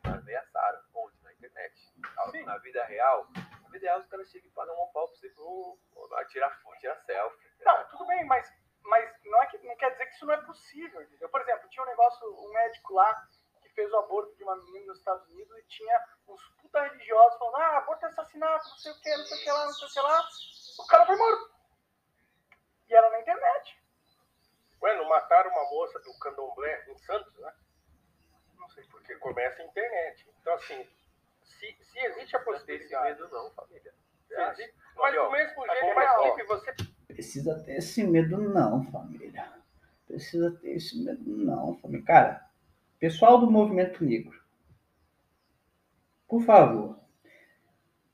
Mas 0.05 0.15
ameaçaram, 0.19 0.79
onde? 0.95 1.15
Na 1.23 1.33
internet. 1.33 1.75
Na- 2.17 2.53
Na 2.55 2.59
vida 2.59 2.85
real, 2.85 3.29
na 3.35 3.69
vida 3.71 3.87
real 3.87 4.01
os 4.01 4.07
caras 4.07 4.29
chegam 4.29 4.49
e 4.49 4.53
pagam 4.53 4.75
um 4.75 4.93
pau 4.93 5.07
pra 5.07 5.17
você, 5.17 5.29
pô, 5.29 5.79
pô, 5.95 6.09
vai 6.09 6.25
tirar 6.27 6.51
foto, 6.63 6.77
tirar 6.79 6.97
selfie. 6.97 7.39
Não, 7.65 7.85
tudo 7.89 8.05
bem, 8.07 8.25
mas 8.25 8.53
não, 8.85 8.97
é 8.97 9.47
que, 9.47 9.59
não 9.65 9.77
quer 9.77 9.91
dizer 9.91 9.93
que 9.93 9.99
isso 10.13 10.27
não 10.27 10.35
é 10.35 10.43
possível. 10.43 11.03
Entendeu? 11.03 11.29
Por 11.29 11.41
exemplo, 11.41 11.69
tinha 11.69 11.83
um 11.85 11.89
negócio, 11.89 12.27
um 12.45 12.53
médico 12.53 12.95
lá 12.95 13.29
que 13.63 13.69
fez 13.71 13.91
o 13.93 13.97
aborto 13.99 14.35
de 14.37 14.43
uma 14.45 14.57
menina 14.57 14.87
nos 14.87 14.99
Estados 14.99 15.29
Unidos 15.31 15.57
e 15.59 15.63
tinha 15.65 16.05
uns 16.29 16.43
puta 16.61 16.83
religiosos 16.83 17.39
falando, 17.39 17.57
ah, 17.57 17.79
aborto 17.79 18.05
é 18.05 18.09
assassinato, 18.09 18.69
não 18.69 18.77
sei 18.77 18.93
o 18.93 19.01
que, 19.01 19.17
não 19.17 19.25
sei 19.25 19.39
o 19.39 19.43
que 19.43 19.51
lá, 19.51 19.65
não 19.67 19.73
sei 19.73 19.89
o 19.89 19.91
que 19.93 20.01
lá. 20.01 20.29
O 20.79 20.87
cara 20.87 21.07
foi 21.07 21.17
morto. 21.17 21.51
E 22.89 22.95
era 22.95 23.11
na 23.11 23.21
internet. 23.21 23.81
Ué, 24.83 24.97
não 24.97 25.09
mataram 25.09 25.51
uma 25.51 25.71
moça 25.71 25.99
do 26.01 26.19
candomblé 26.19 26.85
em 26.89 26.97
Santos, 26.99 27.33
né? 27.39 27.53
Não 28.57 28.69
sei, 28.71 28.83
porque 28.85 29.15
começa 29.17 29.63
a 29.63 29.67
internet. 29.67 30.27
Então, 30.41 30.55
assim, 30.55 30.89
se, 31.45 31.77
se 31.85 31.99
existe 31.99 32.35
a 32.35 32.39
Não 32.39 32.45
tem 32.47 32.55
esse 32.55 32.65
possibilidade. 32.89 33.21
medo 33.21 33.29
não, 33.29 33.51
família. 33.53 33.95
Existe- 34.31 34.75
mas 34.97 35.15
do 35.15 35.31
mesmo 35.31 35.67
jeito, 35.67 35.81
bom, 35.87 35.95
mas 35.95 36.15
Felipe, 36.23 36.43
você 36.45 36.75
Precisa 37.07 37.63
ter 37.65 37.77
esse 37.79 38.03
medo, 38.05 38.39
não, 38.39 38.83
família. 38.91 39.53
Precisa 40.11 40.51
ter 40.51 40.71
esse 40.73 41.01
medo, 41.01 41.23
não, 41.25 41.77
família. 41.77 42.05
Cara, 42.05 42.45
pessoal 42.99 43.39
do 43.39 43.49
movimento 43.49 44.05
negro, 44.05 44.37
por 46.27 46.43
favor. 46.43 46.99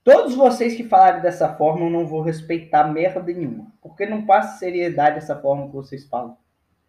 Todos 0.05 0.35
vocês 0.35 0.77
que 0.77 0.85
falarem 0.85 1.23
dessa 1.23 1.55
forma, 1.55 1.86
eu 1.86 1.90
não 1.90 2.06
vou 2.06 2.20
respeitar 2.20 2.85
merda 2.85 3.23
nenhuma. 3.23 3.73
Porque 3.81 4.05
não 4.05 4.27
passa 4.27 4.59
seriedade 4.59 5.16
essa 5.16 5.40
forma 5.40 5.68
que 5.68 5.73
vocês 5.73 6.06
falam. 6.06 6.36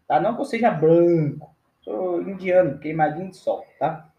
Tá? 0.06 0.20
Não 0.20 0.34
que 0.34 0.42
eu 0.42 0.44
seja 0.44 0.70
branco. 0.70 1.56
Sou 1.80 2.20
indiano, 2.20 2.78
queimadinho 2.78 3.30
de 3.30 3.38
sol, 3.38 3.64
tá? 3.78 4.12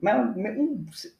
Mas 0.00 0.34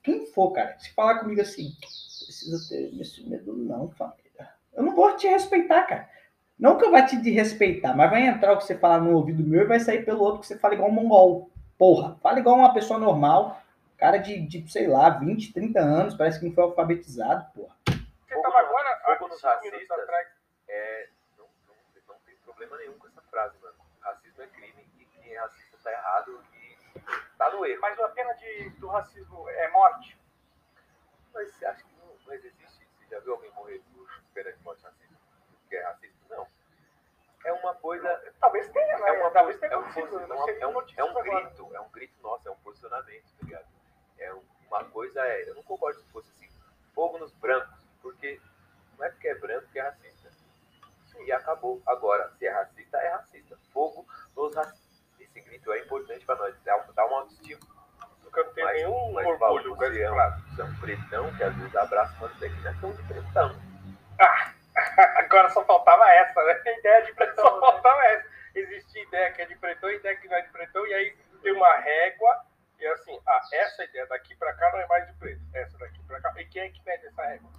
quem 0.03 0.27
for, 0.27 0.51
cara, 0.51 0.77
se 0.81 0.93
falar 0.95 1.21
comigo 1.21 1.41
assim, 1.41 1.71
precisa 1.81 2.69
ter 2.69 3.01
esse 3.01 3.27
medo, 3.29 3.57
não, 3.57 3.89
família. 3.93 4.51
Eu 4.75 4.83
não 4.83 4.97
vou 4.97 5.15
te 5.17 5.29
respeitar, 5.29 5.85
cara. 5.85 6.11
Não 6.59 6.79
que 6.79 6.85
eu 6.85 6.91
vá 6.93 7.03
te 7.03 7.17
desrespeitar, 7.21 7.97
mas 7.97 8.11
vai 8.11 8.27
entrar 8.27 8.53
o 8.53 8.59
que 8.59 8.65
você 8.65 8.79
falar 8.79 9.01
no 9.01 9.17
ouvido 9.17 9.43
meu 9.43 9.63
e 9.63 9.67
vai 9.67 9.81
sair 9.81 10.05
pelo 10.05 10.23
outro 10.23 10.41
que 10.41 10.47
você 10.47 10.59
fala 10.59 10.75
igual 10.75 10.89
um 10.89 10.93
mongol. 10.93 11.51
Porra, 11.77 12.17
fala 12.23 12.39
igual 12.39 12.57
uma 12.57 12.73
pessoa 12.73 12.99
normal, 12.99 13.61
cara 13.99 14.19
de, 14.19 14.41
de, 14.47 14.71
sei 14.71 14.87
lá, 14.87 15.11
20, 15.11 15.53
30 15.53 15.81
anos, 15.81 16.15
parece 16.15 16.39
que 16.39 16.47
não 16.47 16.55
foi 16.55 16.63
alfabetizado, 16.63 17.45
porra. 17.53 17.75
Você 17.87 18.41
tava 18.41 18.59
agora, 18.59 19.01
fogo 19.05 19.29
nos 19.29 19.43
racistas. 19.43 19.91
atrás. 19.91 20.29
É, 20.69 21.09
não, 21.37 21.47
não, 21.67 21.75
não 22.09 22.17
tem 22.25 22.35
problema 22.45 22.77
nenhum 22.79 22.99
com 22.99 23.09
essa 23.09 23.21
frase, 23.23 23.57
mano. 23.61 23.75
Racismo 24.01 24.43
é 24.43 24.47
crime 24.47 24.89
e 24.99 25.05
quem 25.07 25.33
é 25.33 25.41
racista 25.41 25.77
tá 25.83 25.91
errado 25.91 26.41
e 26.55 27.01
tá 27.37 27.51
no 27.51 27.67
erro. 27.67 27.81
Mas 27.81 27.99
a 27.99 28.09
pena 28.09 28.33
de, 28.35 28.71
do 28.79 28.87
racismo 28.87 29.49
é 29.49 29.69
morte. 29.71 30.17
Mas 31.33 31.53
você 31.53 31.67
acha 31.67 31.83
que 31.83 31.95
não, 31.99 32.15
mas 32.27 32.45
existe? 32.45 32.87
Você 32.97 33.07
já 33.11 33.19
viu 33.21 33.33
alguém 33.33 33.51
morrer 33.53 33.83
por 33.93 34.09
pena 34.33 34.53
de 34.53 34.63
morte 34.63 34.85
racista? 34.85 35.15
Que 35.69 35.77
é 35.77 35.83
racista? 35.83 36.14
É 37.45 37.53
uma 37.53 37.75
coisa. 37.75 38.09
Talvez 38.41 38.69
tenha, 38.71 38.99
né? 38.99 39.09
É, 39.09 39.21
uma, 39.21 39.31
Talvez 39.31 39.61
tenha 39.61 39.73
é, 39.73 39.77
um, 39.77 39.83
não 39.83 39.93
posi- 39.93 40.11
sei 40.11 40.61
é, 40.61 40.67
um, 40.67 40.81
é 40.97 41.05
um 41.05 41.15
grito, 41.23 41.71
é 41.75 41.81
um 41.81 41.89
grito 41.91 42.15
nosso, 42.23 42.49
é 42.49 42.51
um 42.51 42.57
posicionamento, 42.57 43.25
tá 43.39 43.45
ligado? 43.47 43.67
É 44.19 44.35
um- 44.35 44.43
uma 44.69 44.85
coisa 44.85 45.21
é. 45.21 45.49
Eu 45.49 45.55
não 45.55 45.63
concordo 45.63 46.01
se 46.01 46.07
fosse 46.09 46.31
assim, 46.31 46.49
fogo 46.95 47.19
nos 47.19 47.33
brancos, 47.35 47.85
porque 48.01 48.41
não 48.99 49.05
é 49.07 49.11
porque 49.11 49.29
é 49.29 49.35
branco 49.35 49.67
que 49.71 49.79
é 49.79 49.83
racista. 49.83 50.31
E 51.21 51.31
acabou. 51.33 51.81
Agora, 51.87 52.29
se 52.39 52.47
é 52.47 52.51
racista, 52.51 52.97
é 52.99 53.09
racista. 53.09 53.57
Fogo 53.73 54.05
nos 54.37 54.55
racistas. 54.55 54.85
Esse 55.21 55.41
grito 55.41 55.73
é 55.73 55.79
importante 55.81 56.25
pra 56.27 56.35
nós, 56.37 56.55
dá, 56.65 56.77
uma 57.07 57.21
autoestima. 57.21 57.61
Porque 58.23 58.41
eu 58.41 58.45
não 58.47 58.53
tenho 58.55 58.67
Mas, 58.67 58.77
nenhum 58.77 59.13
mas 59.13 59.27
orgulho 59.27 59.77
com 59.77 59.85
é, 59.85 60.11
um, 60.11 60.41
você 60.51 60.63
é 60.63 60.65
um 60.65 60.75
pretão 60.81 61.37
que 61.37 61.43
às 61.45 61.55
vezes 61.55 61.77
abraça 61.77 62.17
uma 62.19 62.29
daqui, 62.41 62.55
não 62.63 62.71
é 62.71 62.75
tão 62.81 62.93
de 62.93 63.03
pretão. 63.05 63.57
Agora 65.19 65.51
só 65.51 65.65
faltava 65.65 66.09
essa, 66.11 66.43
né? 66.45 66.55
Tem 66.55 66.79
ideia 66.79 67.03
de 67.05 67.13
pretão, 67.15 67.45
Só 67.45 67.55
né? 67.55 67.61
faltava 67.61 68.05
essa. 68.07 68.25
Existe 68.55 69.03
ideia 69.03 69.33
que 69.33 69.43
é 69.43 69.47
de 69.47 69.57
pretão 69.57 69.91
ideia 69.91 70.17
que 70.17 70.29
não 70.29 70.37
é 70.37 70.43
de 70.43 70.49
pretão, 70.51 70.87
e 70.87 70.95
aí 70.95 71.13
tem 71.43 71.53
uma 71.53 71.77
régua, 71.77 72.45
e 72.79 72.87
assim, 72.87 73.19
ah, 73.27 73.41
essa 73.53 73.85
ideia 73.85 74.07
daqui 74.07 74.35
pra 74.37 74.53
cá 74.55 74.71
não 74.73 74.81
é 74.81 74.87
mais 74.87 75.07
de 75.07 75.13
preto, 75.15 75.41
essa 75.53 75.77
daqui 75.79 75.99
pra 76.07 76.21
cá. 76.21 76.33
E 76.41 76.45
quem 76.47 76.63
é 76.63 76.69
que 76.69 76.81
mede 76.87 77.07
essa 77.07 77.23
régua? 77.23 77.51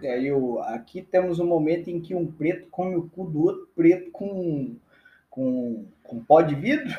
E 0.00 0.06
aí, 0.06 0.32
o- 0.32 0.60
aqui 0.60 1.02
temos 1.02 1.38
um 1.40 1.46
momento 1.46 1.88
em 1.88 2.00
que 2.00 2.14
um 2.14 2.30
preto 2.30 2.68
come 2.70 2.96
o 2.96 3.08
cu 3.08 3.24
do 3.24 3.42
outro 3.44 3.66
preto 3.74 4.10
com, 4.12 4.78
com, 5.30 5.88
com 6.02 6.24
pó 6.24 6.40
de 6.40 6.54
vidro. 6.54 6.88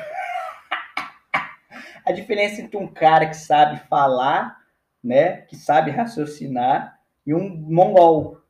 A 2.04 2.12
diferença 2.12 2.60
entre 2.60 2.76
um 2.76 2.86
cara 2.86 3.26
que 3.26 3.36
sabe 3.36 3.80
falar, 3.88 4.56
né, 5.02 5.40
que 5.42 5.56
sabe 5.56 5.90
raciocinar, 5.90 6.98
e 7.26 7.34
um 7.34 7.48
mongol. 7.48 8.40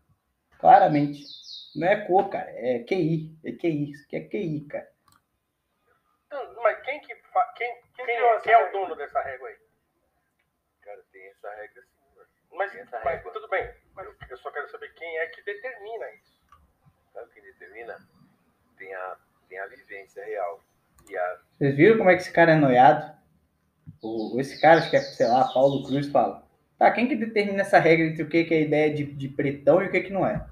Claramente. 0.66 1.22
Não 1.76 1.86
é 1.86 2.04
cor, 2.08 2.28
cara. 2.28 2.50
É 2.50 2.80
QI. 2.80 3.38
É 3.44 3.52
QI. 3.52 3.92
Isso 3.92 4.04
aqui 4.04 4.16
é 4.16 4.20
QI, 4.22 4.66
cara. 4.66 4.90
Mas 6.60 6.82
quem 6.82 7.00
que 7.02 7.14
fa... 7.32 7.52
quem, 7.56 7.72
quem, 7.94 8.04
criou 8.04 8.34
é, 8.34 8.40
quem 8.40 8.52
é 8.52 8.68
o 8.68 8.72
dono 8.72 8.96
dessa 8.96 9.22
régua 9.22 9.48
aí? 9.48 9.56
Cara, 10.82 11.00
tem 11.12 11.24
essa 11.28 11.48
regra 11.54 11.82
sim, 11.82 12.16
mano. 12.16 12.28
Mas, 12.50 12.74
essa 12.74 13.00
mas 13.04 13.14
régua. 13.14 13.32
tudo 13.32 13.48
bem, 13.48 13.72
mas 13.94 14.08
eu 14.28 14.36
só 14.38 14.50
quero 14.50 14.68
saber 14.68 14.92
quem 14.94 15.18
é 15.18 15.26
que 15.28 15.42
determina 15.42 16.10
isso. 16.14 16.42
Sabe 17.12 17.26
o 17.26 17.32
que 17.32 17.40
determina? 17.42 17.96
Tem 18.76 18.92
a, 18.92 19.16
tem 19.48 19.58
a 19.60 19.66
vivência 19.68 20.24
real. 20.24 20.60
E 21.08 21.16
a, 21.16 21.40
Vocês 21.58 21.76
viram 21.76 21.98
como 21.98 22.10
é 22.10 22.16
que 22.16 22.22
esse 22.22 22.32
cara 22.32 22.52
é 22.52 22.56
noiado? 22.56 23.16
O, 24.02 24.40
esse 24.40 24.60
cara, 24.60 24.80
acho 24.80 24.90
que 24.90 24.96
é, 24.96 25.00
sei 25.00 25.28
lá, 25.28 25.46
Paulo 25.52 25.86
Cruz, 25.86 26.10
fala. 26.10 26.44
Tá, 26.78 26.90
quem 26.90 27.08
que 27.08 27.16
determina 27.16 27.62
essa 27.62 27.78
regra 27.78 28.06
entre 28.06 28.22
o 28.22 28.28
que, 28.28 28.44
que 28.44 28.54
é 28.54 28.58
a 28.58 28.60
ideia 28.60 28.94
de, 28.94 29.04
de 29.04 29.28
pretão 29.28 29.82
e 29.82 29.86
o 29.86 29.90
que, 29.90 30.02
que 30.02 30.12
não 30.12 30.26
é? 30.26 30.46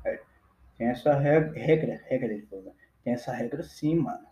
Tem 0.78 0.88
essa 0.88 1.14
regra, 1.14 1.52
regra, 1.52 2.01
regra, 2.06 2.62
né? 2.62 2.72
Tem 3.05 3.12
essa 3.12 3.32
regra 3.32 3.62
sim, 3.62 3.96
mano. 3.96 4.26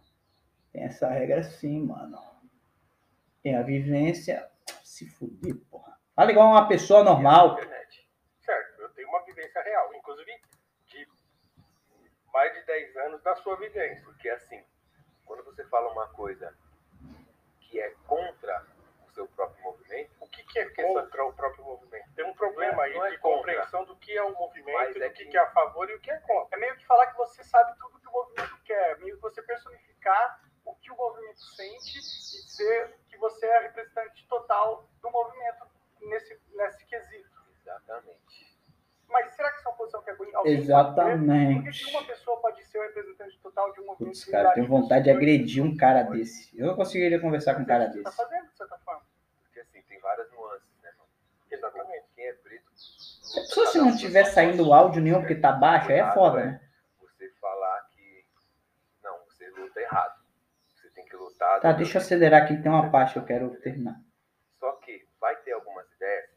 Tem 0.73 0.85
essa 0.85 1.09
regra 1.09 1.43
sim, 1.43 1.85
mano. 1.85 2.19
Tem 3.43 3.57
a 3.57 3.63
vivência. 3.63 4.49
Se 4.83 5.07
fuder, 5.07 5.57
porra. 5.71 5.99
Fala 6.17 6.31
igual 6.31 6.49
uma 6.49 6.67
pessoa 6.67 7.05
normal. 7.05 7.55
internet. 7.55 8.09
Certo, 8.41 8.81
eu 8.81 8.89
tenho 8.91 9.09
uma 9.09 9.25
vivência 9.25 9.63
real, 9.63 9.95
inclusive 9.95 10.31
de 10.87 11.07
mais 12.33 12.53
de 12.55 12.65
10 12.67 12.97
anos 12.97 13.23
da 13.23 13.37
sua 13.37 13.57
vivência. 13.57 14.03
Porque 14.05 14.29
assim, 14.31 14.63
quando 15.25 15.45
você 15.45 15.65
fala 15.67 15.93
uma 15.93 16.09
coisa 16.09 16.55
que 17.61 17.79
é 17.79 17.91
contra 18.07 18.67
o 19.07 19.13
seu 19.13 19.27
próprio 19.29 19.63
movimento, 19.63 20.12
que, 20.53 20.65
que 20.71 20.81
é 20.81 20.85
Porque 20.85 21.01
contra 21.01 21.25
o 21.25 21.33
próprio 21.33 21.65
movimento? 21.65 22.13
Tem 22.15 22.25
um 22.25 22.35
problema 22.35 22.83
é- 22.83 22.85
aí 22.87 22.97
é 22.99 23.11
de 23.11 23.19
contra. 23.19 23.37
compreensão 23.39 23.85
do 23.85 23.97
que 23.97 24.17
é 24.17 24.23
o 24.23 24.33
movimento, 24.35 24.95
do 24.95 25.03
é 25.05 25.11
que, 25.11 25.37
é 25.37 25.41
a 25.41 25.51
favor 25.51 25.89
e 25.91 25.95
o 25.95 26.01
que 26.01 26.11
é 26.11 26.19
contra. 26.19 26.57
É 26.57 26.61
meio 26.61 26.77
que 26.77 26.87
falar 26.87 27.07
que 27.07 27.17
você 27.17 27.43
sabe 27.45 27.77
tudo 27.79 27.99
que 27.99 28.09
o 28.09 28.13
movimento 28.13 28.57
quer. 28.65 28.99
Meio 28.99 29.17
que 29.17 29.23
você 29.23 29.43
personificar 29.43 30.41
o 30.65 30.75
que 30.77 30.91
o 30.93 30.97
movimento 30.97 31.41
sente 31.41 31.99
e 31.99 32.03
ser 32.03 32.95
que 33.09 33.17
você 33.19 33.47
é 33.47 33.61
representante 33.63 34.27
total 34.29 34.89
do 35.01 35.11
movimento 35.11 35.67
nesse, 36.03 36.39
nesse 36.55 36.85
quesito. 36.87 37.31
exatamente. 37.61 38.53
Mas 39.09 39.35
será 39.35 39.51
que 39.51 39.59
isso 39.59 39.69
é 39.69 39.71
uma 39.71 39.77
posição 39.77 40.03
que 40.03 40.11
alguém 40.11 40.35
alguém 40.35 40.55
pode 40.55 40.57
ter? 40.57 40.63
Exatamente. 40.73 41.63
Por 41.65 41.73
que 41.73 41.85
que 41.85 41.91
uma 41.97 42.05
pessoa 42.07 42.41
pode 42.41 42.65
ser 42.65 42.79
o 42.79 42.83
representante 42.83 43.39
total 43.41 43.71
de 43.73 43.81
um 43.81 43.87
movimento? 43.87 44.09
Putz, 44.15 44.25
cara, 44.25 44.49
eu 44.51 44.55
tenho 44.55 44.67
vontade 44.69 45.05
de 45.05 45.11
agredir. 45.11 45.63
um 45.63 45.77
cara 45.77 46.03
desse. 46.03 46.59
Eu 46.59 46.67
não 46.69 46.75
conseguiria 46.77 47.21
conversar 47.21 47.55
com 47.55 47.61
um 47.61 47.67
cara 47.67 47.91
Você 47.91 48.03
tá 48.03 48.09
desse. 48.11 48.17
fazendo, 48.17 48.49
de 48.51 48.57
certa 48.57 48.79
forma. 48.79 49.03
Assim, 49.63 49.83
tem 49.83 49.99
várias 50.01 50.31
nuances, 50.33 50.69
né, 50.83 50.91
mano? 50.99 51.11
Exatamente. 51.51 52.07
Quem 52.15 52.27
é 52.27 52.33
preto. 52.35 52.71
Se 52.75 53.39
a 53.39 53.43
pessoa 53.43 53.67
se 53.67 53.79
não 53.79 53.97
tiver 53.97 54.25
saindo 54.25 54.73
áudio 54.73 55.03
nenhum 55.03 55.21
porque 55.21 55.35
tá 55.37 55.53
baixo, 55.53 55.91
aí 55.91 55.99
é 55.99 56.13
foda, 56.13 56.45
né? 56.45 56.71
Você 57.01 57.29
falar 57.41 57.81
que. 57.91 58.27
Não, 59.03 59.19
você 59.27 59.49
luta 59.51 59.81
errado. 59.81 60.21
Você 60.75 60.91
tem 60.91 61.05
que 61.07 61.17
lutar. 61.17 61.61
Tá, 61.61 61.73
deixa 61.73 61.99
eu 61.99 62.03
acelerar 62.03 62.43
aqui, 62.43 62.61
tem 62.61 62.71
uma 62.71 62.91
parte 62.91 63.13
que 63.15 63.19
eu 63.21 63.25
quero 63.25 63.61
terminar. 63.61 64.01
Só 64.59 64.73
que 64.77 65.07
vai 65.21 65.37
ter 65.43 65.53
algumas 65.53 65.91
ideias 65.93 66.31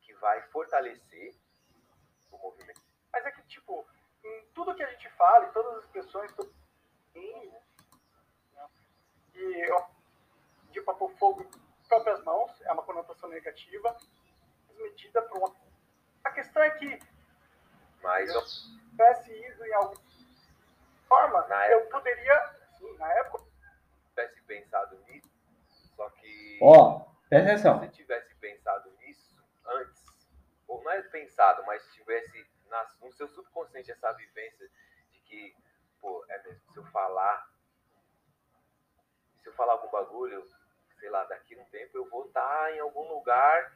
que 0.00 0.14
vai 0.14 0.40
fortalecer 0.48 1.34
o 2.30 2.38
movimento. 2.38 2.80
Mas 3.12 3.26
é 3.26 3.30
que, 3.32 3.42
tipo, 3.42 3.86
em 4.24 4.44
tudo 4.54 4.74
que 4.74 4.82
a 4.82 4.90
gente 4.90 5.08
fala, 5.10 5.46
em 5.46 5.52
todas 5.52 5.78
as 5.78 5.84
expressões, 5.84 6.30
em- 7.14 7.50
né? 8.54 8.68
e 9.34 9.68
eu, 9.68 9.84
de 10.70 10.80
pra 10.82 10.94
pôr 10.94 11.10
fogo 11.16 11.44
próprias 11.90 12.22
mãos, 12.24 12.52
é 12.62 12.72
uma 12.72 12.84
conotação 12.84 13.28
negativa, 13.28 13.96
mas 14.68 14.76
medida 14.78 15.20
por 15.22 15.38
uma. 15.38 15.54
A 16.24 16.30
questão 16.30 16.62
é 16.62 16.70
que 16.70 16.98
Mas 18.00 18.30
eu, 18.32 18.42
tivesse 18.90 19.30
ido 19.32 19.66
em 19.66 19.74
alguma 19.74 20.00
forma, 21.08 21.46
Na 21.48 21.68
eu 21.68 21.86
poderia, 21.86 22.56
sim, 22.78 22.96
na 22.96 23.12
época, 23.14 23.44
tivesse 24.08 24.40
pensado 24.42 24.96
nisso, 25.08 25.28
só 25.96 26.08
que 26.10 26.58
Ó, 26.62 27.00
presta 27.28 27.50
atenção. 27.50 27.80
se 27.80 27.88
tivesse 27.88 28.34
pensado 28.36 28.88
nisso 28.98 29.36
antes, 29.66 30.02
ou 30.68 30.82
não 30.84 30.92
é 30.92 31.02
pensado, 31.02 31.64
mas 31.66 31.84
tivesse 31.92 32.46
na- 32.68 32.88
no 33.02 33.12
seu 33.12 33.26
subconsciente 33.28 33.90
essa 33.90 34.12
vivência 34.12 34.70
de 35.12 35.20
que, 35.22 35.56
pô, 36.00 36.24
é 36.28 36.40
mesmo, 36.44 36.62
se 36.72 36.78
eu 36.78 36.84
falar, 36.86 37.50
se 39.42 39.48
eu 39.48 39.52
falar 39.54 39.72
algum 39.72 39.90
bagulho, 39.90 40.46
sei 41.00 41.10
lá, 41.10 41.24
daqui 41.24 41.54
a 41.54 41.62
um 41.62 41.64
tempo 41.72 41.96
eu 41.96 42.08
vou 42.08 42.26
estar 42.26 42.76
em 42.76 42.78
algum 42.78 43.14
lugar 43.14 43.72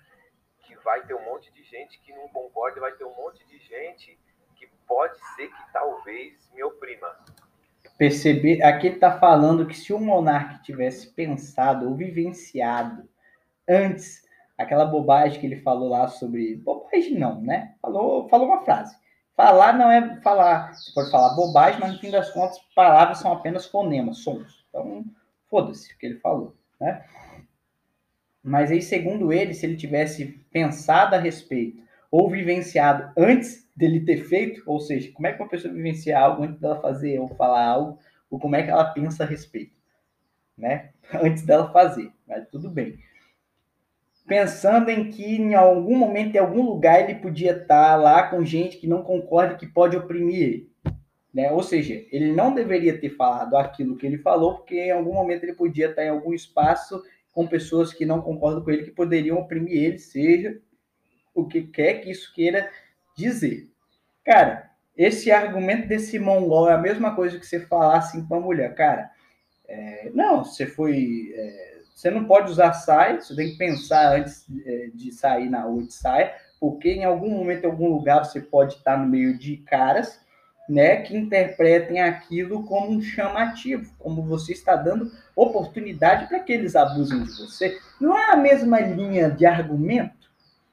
que 0.60 0.76
vai 0.76 1.04
ter 1.06 1.14
um 1.14 1.24
monte 1.24 1.52
de 1.52 1.62
gente 1.64 1.98
que 2.00 2.12
não 2.12 2.28
concorda, 2.28 2.80
vai 2.80 2.92
ter 2.92 3.04
um 3.04 3.14
monte 3.14 3.44
de 3.46 3.58
gente 3.58 4.18
que 4.54 4.66
pode 4.86 5.18
ser 5.34 5.48
que 5.48 5.72
talvez 5.72 6.50
me 6.54 6.62
oprima. 6.62 7.08
Perceber, 7.98 8.62
aqui 8.62 8.88
ele 8.88 8.98
tá 8.98 9.18
falando 9.18 9.66
que 9.66 9.74
se 9.74 9.92
o 9.92 9.98
monarca 9.98 10.62
tivesse 10.62 11.12
pensado 11.14 11.88
ou 11.88 11.94
vivenciado 11.94 13.08
antes 13.68 14.22
aquela 14.58 14.84
bobagem 14.84 15.40
que 15.40 15.46
ele 15.46 15.60
falou 15.60 15.88
lá 15.88 16.08
sobre. 16.08 16.56
Bobagem 16.56 17.18
não, 17.18 17.40
né? 17.40 17.74
Falou, 17.80 18.28
falou 18.28 18.48
uma 18.48 18.64
frase. 18.64 18.96
Falar 19.36 19.72
não 19.72 19.90
é 19.90 20.20
falar. 20.20 20.74
Você 20.74 20.92
pode 20.92 21.10
falar 21.10 21.34
bobagem, 21.34 21.80
mas 21.80 21.92
no 21.92 21.98
fim 21.98 22.10
das 22.10 22.30
contas, 22.30 22.58
palavras 22.74 23.18
são 23.18 23.32
apenas 23.32 23.66
fonemas, 23.66 24.18
sons. 24.18 24.64
Então, 24.68 25.04
foda-se 25.48 25.92
o 25.92 25.98
que 25.98 26.06
ele 26.06 26.18
falou, 26.20 26.56
né? 26.80 27.04
Mas 28.42 28.70
aí, 28.70 28.82
segundo 28.82 29.32
ele, 29.32 29.54
se 29.54 29.64
ele 29.64 29.76
tivesse 29.76 30.26
pensado 30.52 31.14
a 31.14 31.18
respeito 31.18 31.82
ou 32.10 32.30
vivenciado 32.30 33.10
antes 33.16 33.68
dele 33.74 34.00
ter 34.00 34.18
feito, 34.24 34.62
ou 34.66 34.78
seja, 34.78 35.10
como 35.12 35.26
é 35.26 35.32
que 35.32 35.42
uma 35.42 35.48
pessoa 35.48 35.72
vivencia 35.72 36.18
algo 36.18 36.42
antes 36.44 36.60
dela 36.60 36.80
fazer 36.80 37.18
ou 37.18 37.28
falar 37.28 37.64
algo, 37.64 37.98
ou 38.30 38.38
como 38.38 38.54
é 38.54 38.62
que 38.62 38.70
ela 38.70 38.84
pensa 38.84 39.24
a 39.24 39.26
respeito, 39.26 39.74
né? 40.56 40.90
Antes 41.12 41.42
dela 41.42 41.72
fazer, 41.72 42.12
mas 42.26 42.46
tudo 42.48 42.70
bem. 42.70 42.98
Pensando 44.26 44.90
em 44.90 45.10
que 45.10 45.36
em 45.36 45.54
algum 45.54 45.96
momento, 45.96 46.34
em 46.34 46.38
algum 46.38 46.62
lugar, 46.62 47.02
ele 47.02 47.18
podia 47.18 47.52
estar 47.52 47.96
lá 47.96 48.28
com 48.28 48.44
gente 48.44 48.78
que 48.78 48.86
não 48.86 49.02
concorda 49.02 49.56
que 49.56 49.66
pode 49.66 49.96
oprimir 49.96 50.42
ele. 50.42 50.73
Né? 51.34 51.50
Ou 51.50 51.62
seja, 51.62 52.06
ele 52.12 52.32
não 52.32 52.54
deveria 52.54 52.98
ter 52.98 53.10
falado 53.10 53.56
aquilo 53.56 53.96
que 53.96 54.06
ele 54.06 54.18
falou, 54.18 54.58
porque 54.58 54.76
em 54.76 54.92
algum 54.92 55.12
momento 55.12 55.42
ele 55.42 55.54
podia 55.54 55.90
estar 55.90 56.04
em 56.04 56.10
algum 56.10 56.32
espaço 56.32 57.02
com 57.32 57.46
pessoas 57.46 57.92
que 57.92 58.06
não 58.06 58.22
concordam 58.22 58.62
com 58.62 58.70
ele, 58.70 58.84
que 58.84 58.92
poderiam 58.92 59.38
oprimir 59.38 59.82
ele, 59.82 59.98
seja 59.98 60.56
o 61.34 61.44
que 61.44 61.62
quer 61.62 61.94
que 61.94 62.10
isso 62.10 62.32
queira 62.32 62.70
dizer. 63.16 63.68
Cara, 64.24 64.70
esse 64.96 65.32
argumento 65.32 65.88
desse 65.88 66.18
mongol 66.20 66.70
é 66.70 66.74
a 66.74 66.78
mesma 66.78 67.16
coisa 67.16 67.38
que 67.38 67.44
você 67.44 67.58
falar 67.58 67.98
assim 67.98 68.24
pra 68.24 68.38
mulher, 68.38 68.72
cara. 68.76 69.10
é, 69.68 70.10
não, 70.14 70.44
você 70.44 70.66
foi. 70.66 71.32
é, 71.34 71.74
você 71.92 72.10
não 72.10 72.24
pode 72.24 72.50
usar 72.50 72.72
saia, 72.72 73.20
você 73.20 73.34
tem 73.34 73.50
que 73.52 73.58
pensar 73.58 74.16
antes 74.16 74.46
é, 74.64 74.90
de 74.94 75.12
sair 75.12 75.48
na 75.48 75.62
rua 75.62 75.84
de 75.84 75.94
saia, 75.94 76.34
porque 76.60 76.90
em 76.90 77.04
algum 77.04 77.30
momento, 77.30 77.64
em 77.64 77.70
algum 77.70 77.88
lugar, 77.88 78.24
você 78.24 78.40
pode 78.40 78.74
estar 78.74 78.96
no 78.96 79.06
meio 79.06 79.38
de 79.38 79.58
caras, 79.58 80.20
né, 80.68 81.02
que 81.02 81.16
interpretem 81.16 82.00
aquilo 82.00 82.64
como 82.64 82.90
um 82.90 83.00
chamativo, 83.00 83.92
como 83.98 84.22
você 84.22 84.52
está 84.52 84.76
dando 84.76 85.10
oportunidade 85.36 86.26
para 86.26 86.40
que 86.40 86.52
eles 86.52 86.74
abusem 86.74 87.22
de 87.22 87.30
você. 87.30 87.78
Não 88.00 88.16
é 88.16 88.32
a 88.32 88.36
mesma 88.36 88.80
linha 88.80 89.30
de 89.30 89.44
argumento? 89.44 90.30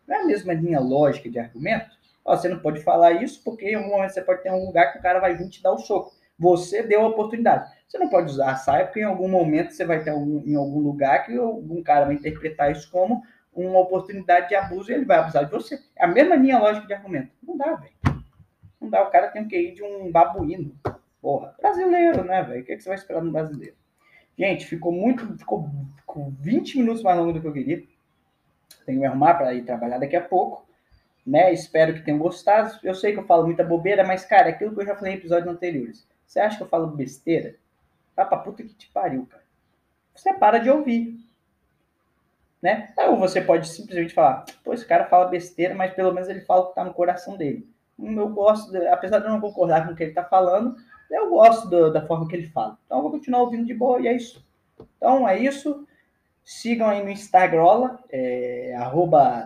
Não 0.07 0.15
é 0.15 0.21
a 0.21 0.25
mesma 0.25 0.53
linha 0.53 0.79
lógica 0.79 1.29
de 1.29 1.39
argumento? 1.39 1.91
Ó, 2.23 2.35
você 2.35 2.47
não 2.47 2.59
pode 2.59 2.81
falar 2.81 3.13
isso 3.23 3.41
porque 3.43 3.69
em 3.69 3.75
algum 3.75 3.89
momento 3.89 4.13
você 4.13 4.21
pode 4.21 4.43
ter 4.43 4.51
um 4.51 4.65
lugar 4.65 4.93
que 4.93 4.99
o 4.99 5.01
cara 5.01 5.19
vai 5.19 5.35
vir 5.35 5.49
te 5.49 5.61
dar 5.61 5.73
o 5.73 5.79
soco. 5.79 6.13
Você 6.37 6.83
deu 6.83 7.01
a 7.01 7.07
oportunidade. 7.07 7.69
Você 7.87 7.97
não 7.97 8.09
pode 8.09 8.31
usar 8.31 8.51
a 8.51 8.55
saia 8.55 8.85
porque 8.85 9.01
em 9.01 9.05
algum 9.05 9.27
momento 9.27 9.73
você 9.73 9.85
vai 9.85 10.03
ter 10.03 10.11
algum, 10.11 10.41
em 10.45 10.55
algum 10.55 10.79
lugar 10.79 11.25
que 11.25 11.35
algum 11.37 11.83
cara 11.83 12.05
vai 12.05 12.15
interpretar 12.15 12.71
isso 12.71 12.89
como 12.89 13.21
uma 13.53 13.79
oportunidade 13.79 14.49
de 14.49 14.55
abuso 14.55 14.91
e 14.91 14.95
ele 14.95 15.05
vai 15.05 15.17
abusar 15.17 15.45
de 15.45 15.51
você. 15.51 15.79
É 15.97 16.05
a 16.05 16.07
mesma 16.07 16.35
linha 16.35 16.57
lógica 16.57 16.87
de 16.87 16.93
argumento. 16.93 17.31
Não 17.43 17.57
dá, 17.57 17.75
velho. 17.75 18.10
Não 18.81 18.89
dá. 18.89 19.03
O 19.03 19.11
cara 19.11 19.29
tem 19.29 19.47
que 19.47 19.55
ir 19.55 19.75
de 19.75 19.83
um 19.83 20.11
babuíno. 20.11 20.75
Porra. 21.21 21.53
Brasileiro, 21.61 22.23
né, 22.23 22.41
velho? 22.41 22.61
O 22.61 22.65
que, 22.65 22.71
é 22.71 22.75
que 22.75 22.81
você 22.81 22.89
vai 22.89 22.97
esperar 22.97 23.21
no 23.21 23.31
brasileiro? 23.31 23.75
Gente, 24.37 24.65
ficou 24.65 24.91
muito. 24.91 25.37
Ficou, 25.37 25.69
ficou 25.97 26.33
20 26.39 26.79
minutos 26.79 27.03
mais 27.03 27.17
longo 27.17 27.33
do 27.33 27.41
que 27.41 27.47
eu 27.47 27.53
queria. 27.53 27.83
Tenho 28.85 28.99
que 28.99 29.05
arrumar 29.05 29.35
para 29.35 29.53
ir 29.53 29.63
trabalhar 29.63 29.99
daqui 29.99 30.15
a 30.15 30.21
pouco. 30.21 30.65
Né? 31.25 31.53
Espero 31.53 31.93
que 31.93 32.01
tenham 32.01 32.17
gostado. 32.17 32.79
Eu 32.83 32.95
sei 32.95 33.13
que 33.13 33.19
eu 33.19 33.27
falo 33.27 33.45
muita 33.45 33.63
bobeira, 33.63 34.03
mas, 34.03 34.25
cara, 34.25 34.49
é 34.49 34.51
aquilo 34.53 34.73
que 34.73 34.81
eu 34.81 34.85
já 34.87 34.95
falei 34.95 35.13
em 35.13 35.17
episódios 35.17 35.53
anteriores. 35.53 36.07
Você 36.25 36.39
acha 36.39 36.57
que 36.57 36.63
eu 36.63 36.67
falo 36.67 36.87
besteira? 36.87 37.55
Tá 38.15 38.25
pra 38.25 38.39
puta 38.39 38.63
que 38.63 38.73
te 38.73 38.89
pariu, 38.89 39.27
cara. 39.27 39.43
Você 40.15 40.33
para 40.33 40.57
de 40.57 40.69
ouvir. 40.69 41.19
Né? 42.61 42.93
Ou 42.97 43.17
você 43.17 43.41
pode 43.41 43.67
simplesmente 43.67 44.13
falar, 44.13 44.45
pô, 44.63 44.73
esse 44.73 44.85
cara 44.85 45.05
fala 45.05 45.25
besteira, 45.25 45.73
mas 45.73 45.93
pelo 45.93 46.13
menos 46.13 46.29
ele 46.29 46.41
fala 46.41 46.61
o 46.61 46.67
que 46.69 46.75
tá 46.75 46.83
no 46.83 46.93
coração 46.93 47.37
dele. 47.37 47.70
Eu 48.03 48.29
gosto, 48.29 48.75
apesar 48.89 49.19
de 49.19 49.25
eu 49.25 49.31
não 49.31 49.41
concordar 49.41 49.85
com 49.85 49.93
o 49.93 49.95
que 49.95 50.03
ele 50.03 50.13
tá 50.13 50.23
falando, 50.23 50.75
eu 51.09 51.29
gosto 51.29 51.67
do- 51.69 51.91
da 51.91 52.05
forma 52.05 52.27
que 52.27 52.35
ele 52.35 52.47
fala. 52.47 52.77
Então 52.85 52.97
eu 52.99 53.01
vou 53.03 53.11
continuar 53.11 53.41
ouvindo 53.41 53.65
de 53.65 53.73
boa 53.73 53.99
e 53.99 54.07
é 54.07 54.13
isso. 54.15 54.45
Então 54.97 55.27
é 55.27 55.37
isso. 55.39 55.85
Sigam 56.43 56.87
aí 56.87 57.03
no 57.03 57.09
Instagram, 57.09 57.97
é, 58.09 58.75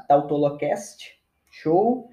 tautolocast, 0.08 1.20
show. 1.50 2.10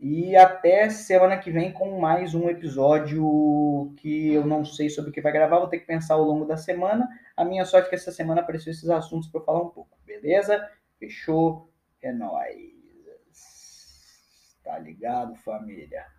E 0.00 0.36
até 0.36 0.90
semana 0.90 1.38
que 1.38 1.50
vem 1.50 1.72
com 1.72 1.98
mais 1.98 2.34
um 2.34 2.48
episódio 2.48 3.92
que 3.96 4.34
eu 4.34 4.44
não 4.44 4.64
sei 4.64 4.90
sobre 4.90 5.10
o 5.10 5.12
que 5.12 5.20
vai 5.20 5.32
gravar, 5.32 5.60
vou 5.60 5.68
ter 5.68 5.78
que 5.78 5.86
pensar 5.86 6.14
ao 6.14 6.22
longo 6.24 6.44
da 6.44 6.56
semana. 6.56 7.08
A 7.36 7.44
minha 7.44 7.64
sorte 7.64 7.86
é 7.86 7.88
que 7.90 7.94
essa 7.94 8.12
semana 8.12 8.40
apareceu 8.42 8.70
esses 8.72 8.90
assuntos 8.90 9.28
para 9.28 9.40
falar 9.40 9.62
um 9.62 9.70
pouco, 9.70 9.96
beleza? 10.04 10.68
Fechou? 10.98 11.70
É 12.02 12.12
nóis. 12.12 12.73
Tá 14.64 14.78
ligado, 14.78 15.36
família? 15.36 16.06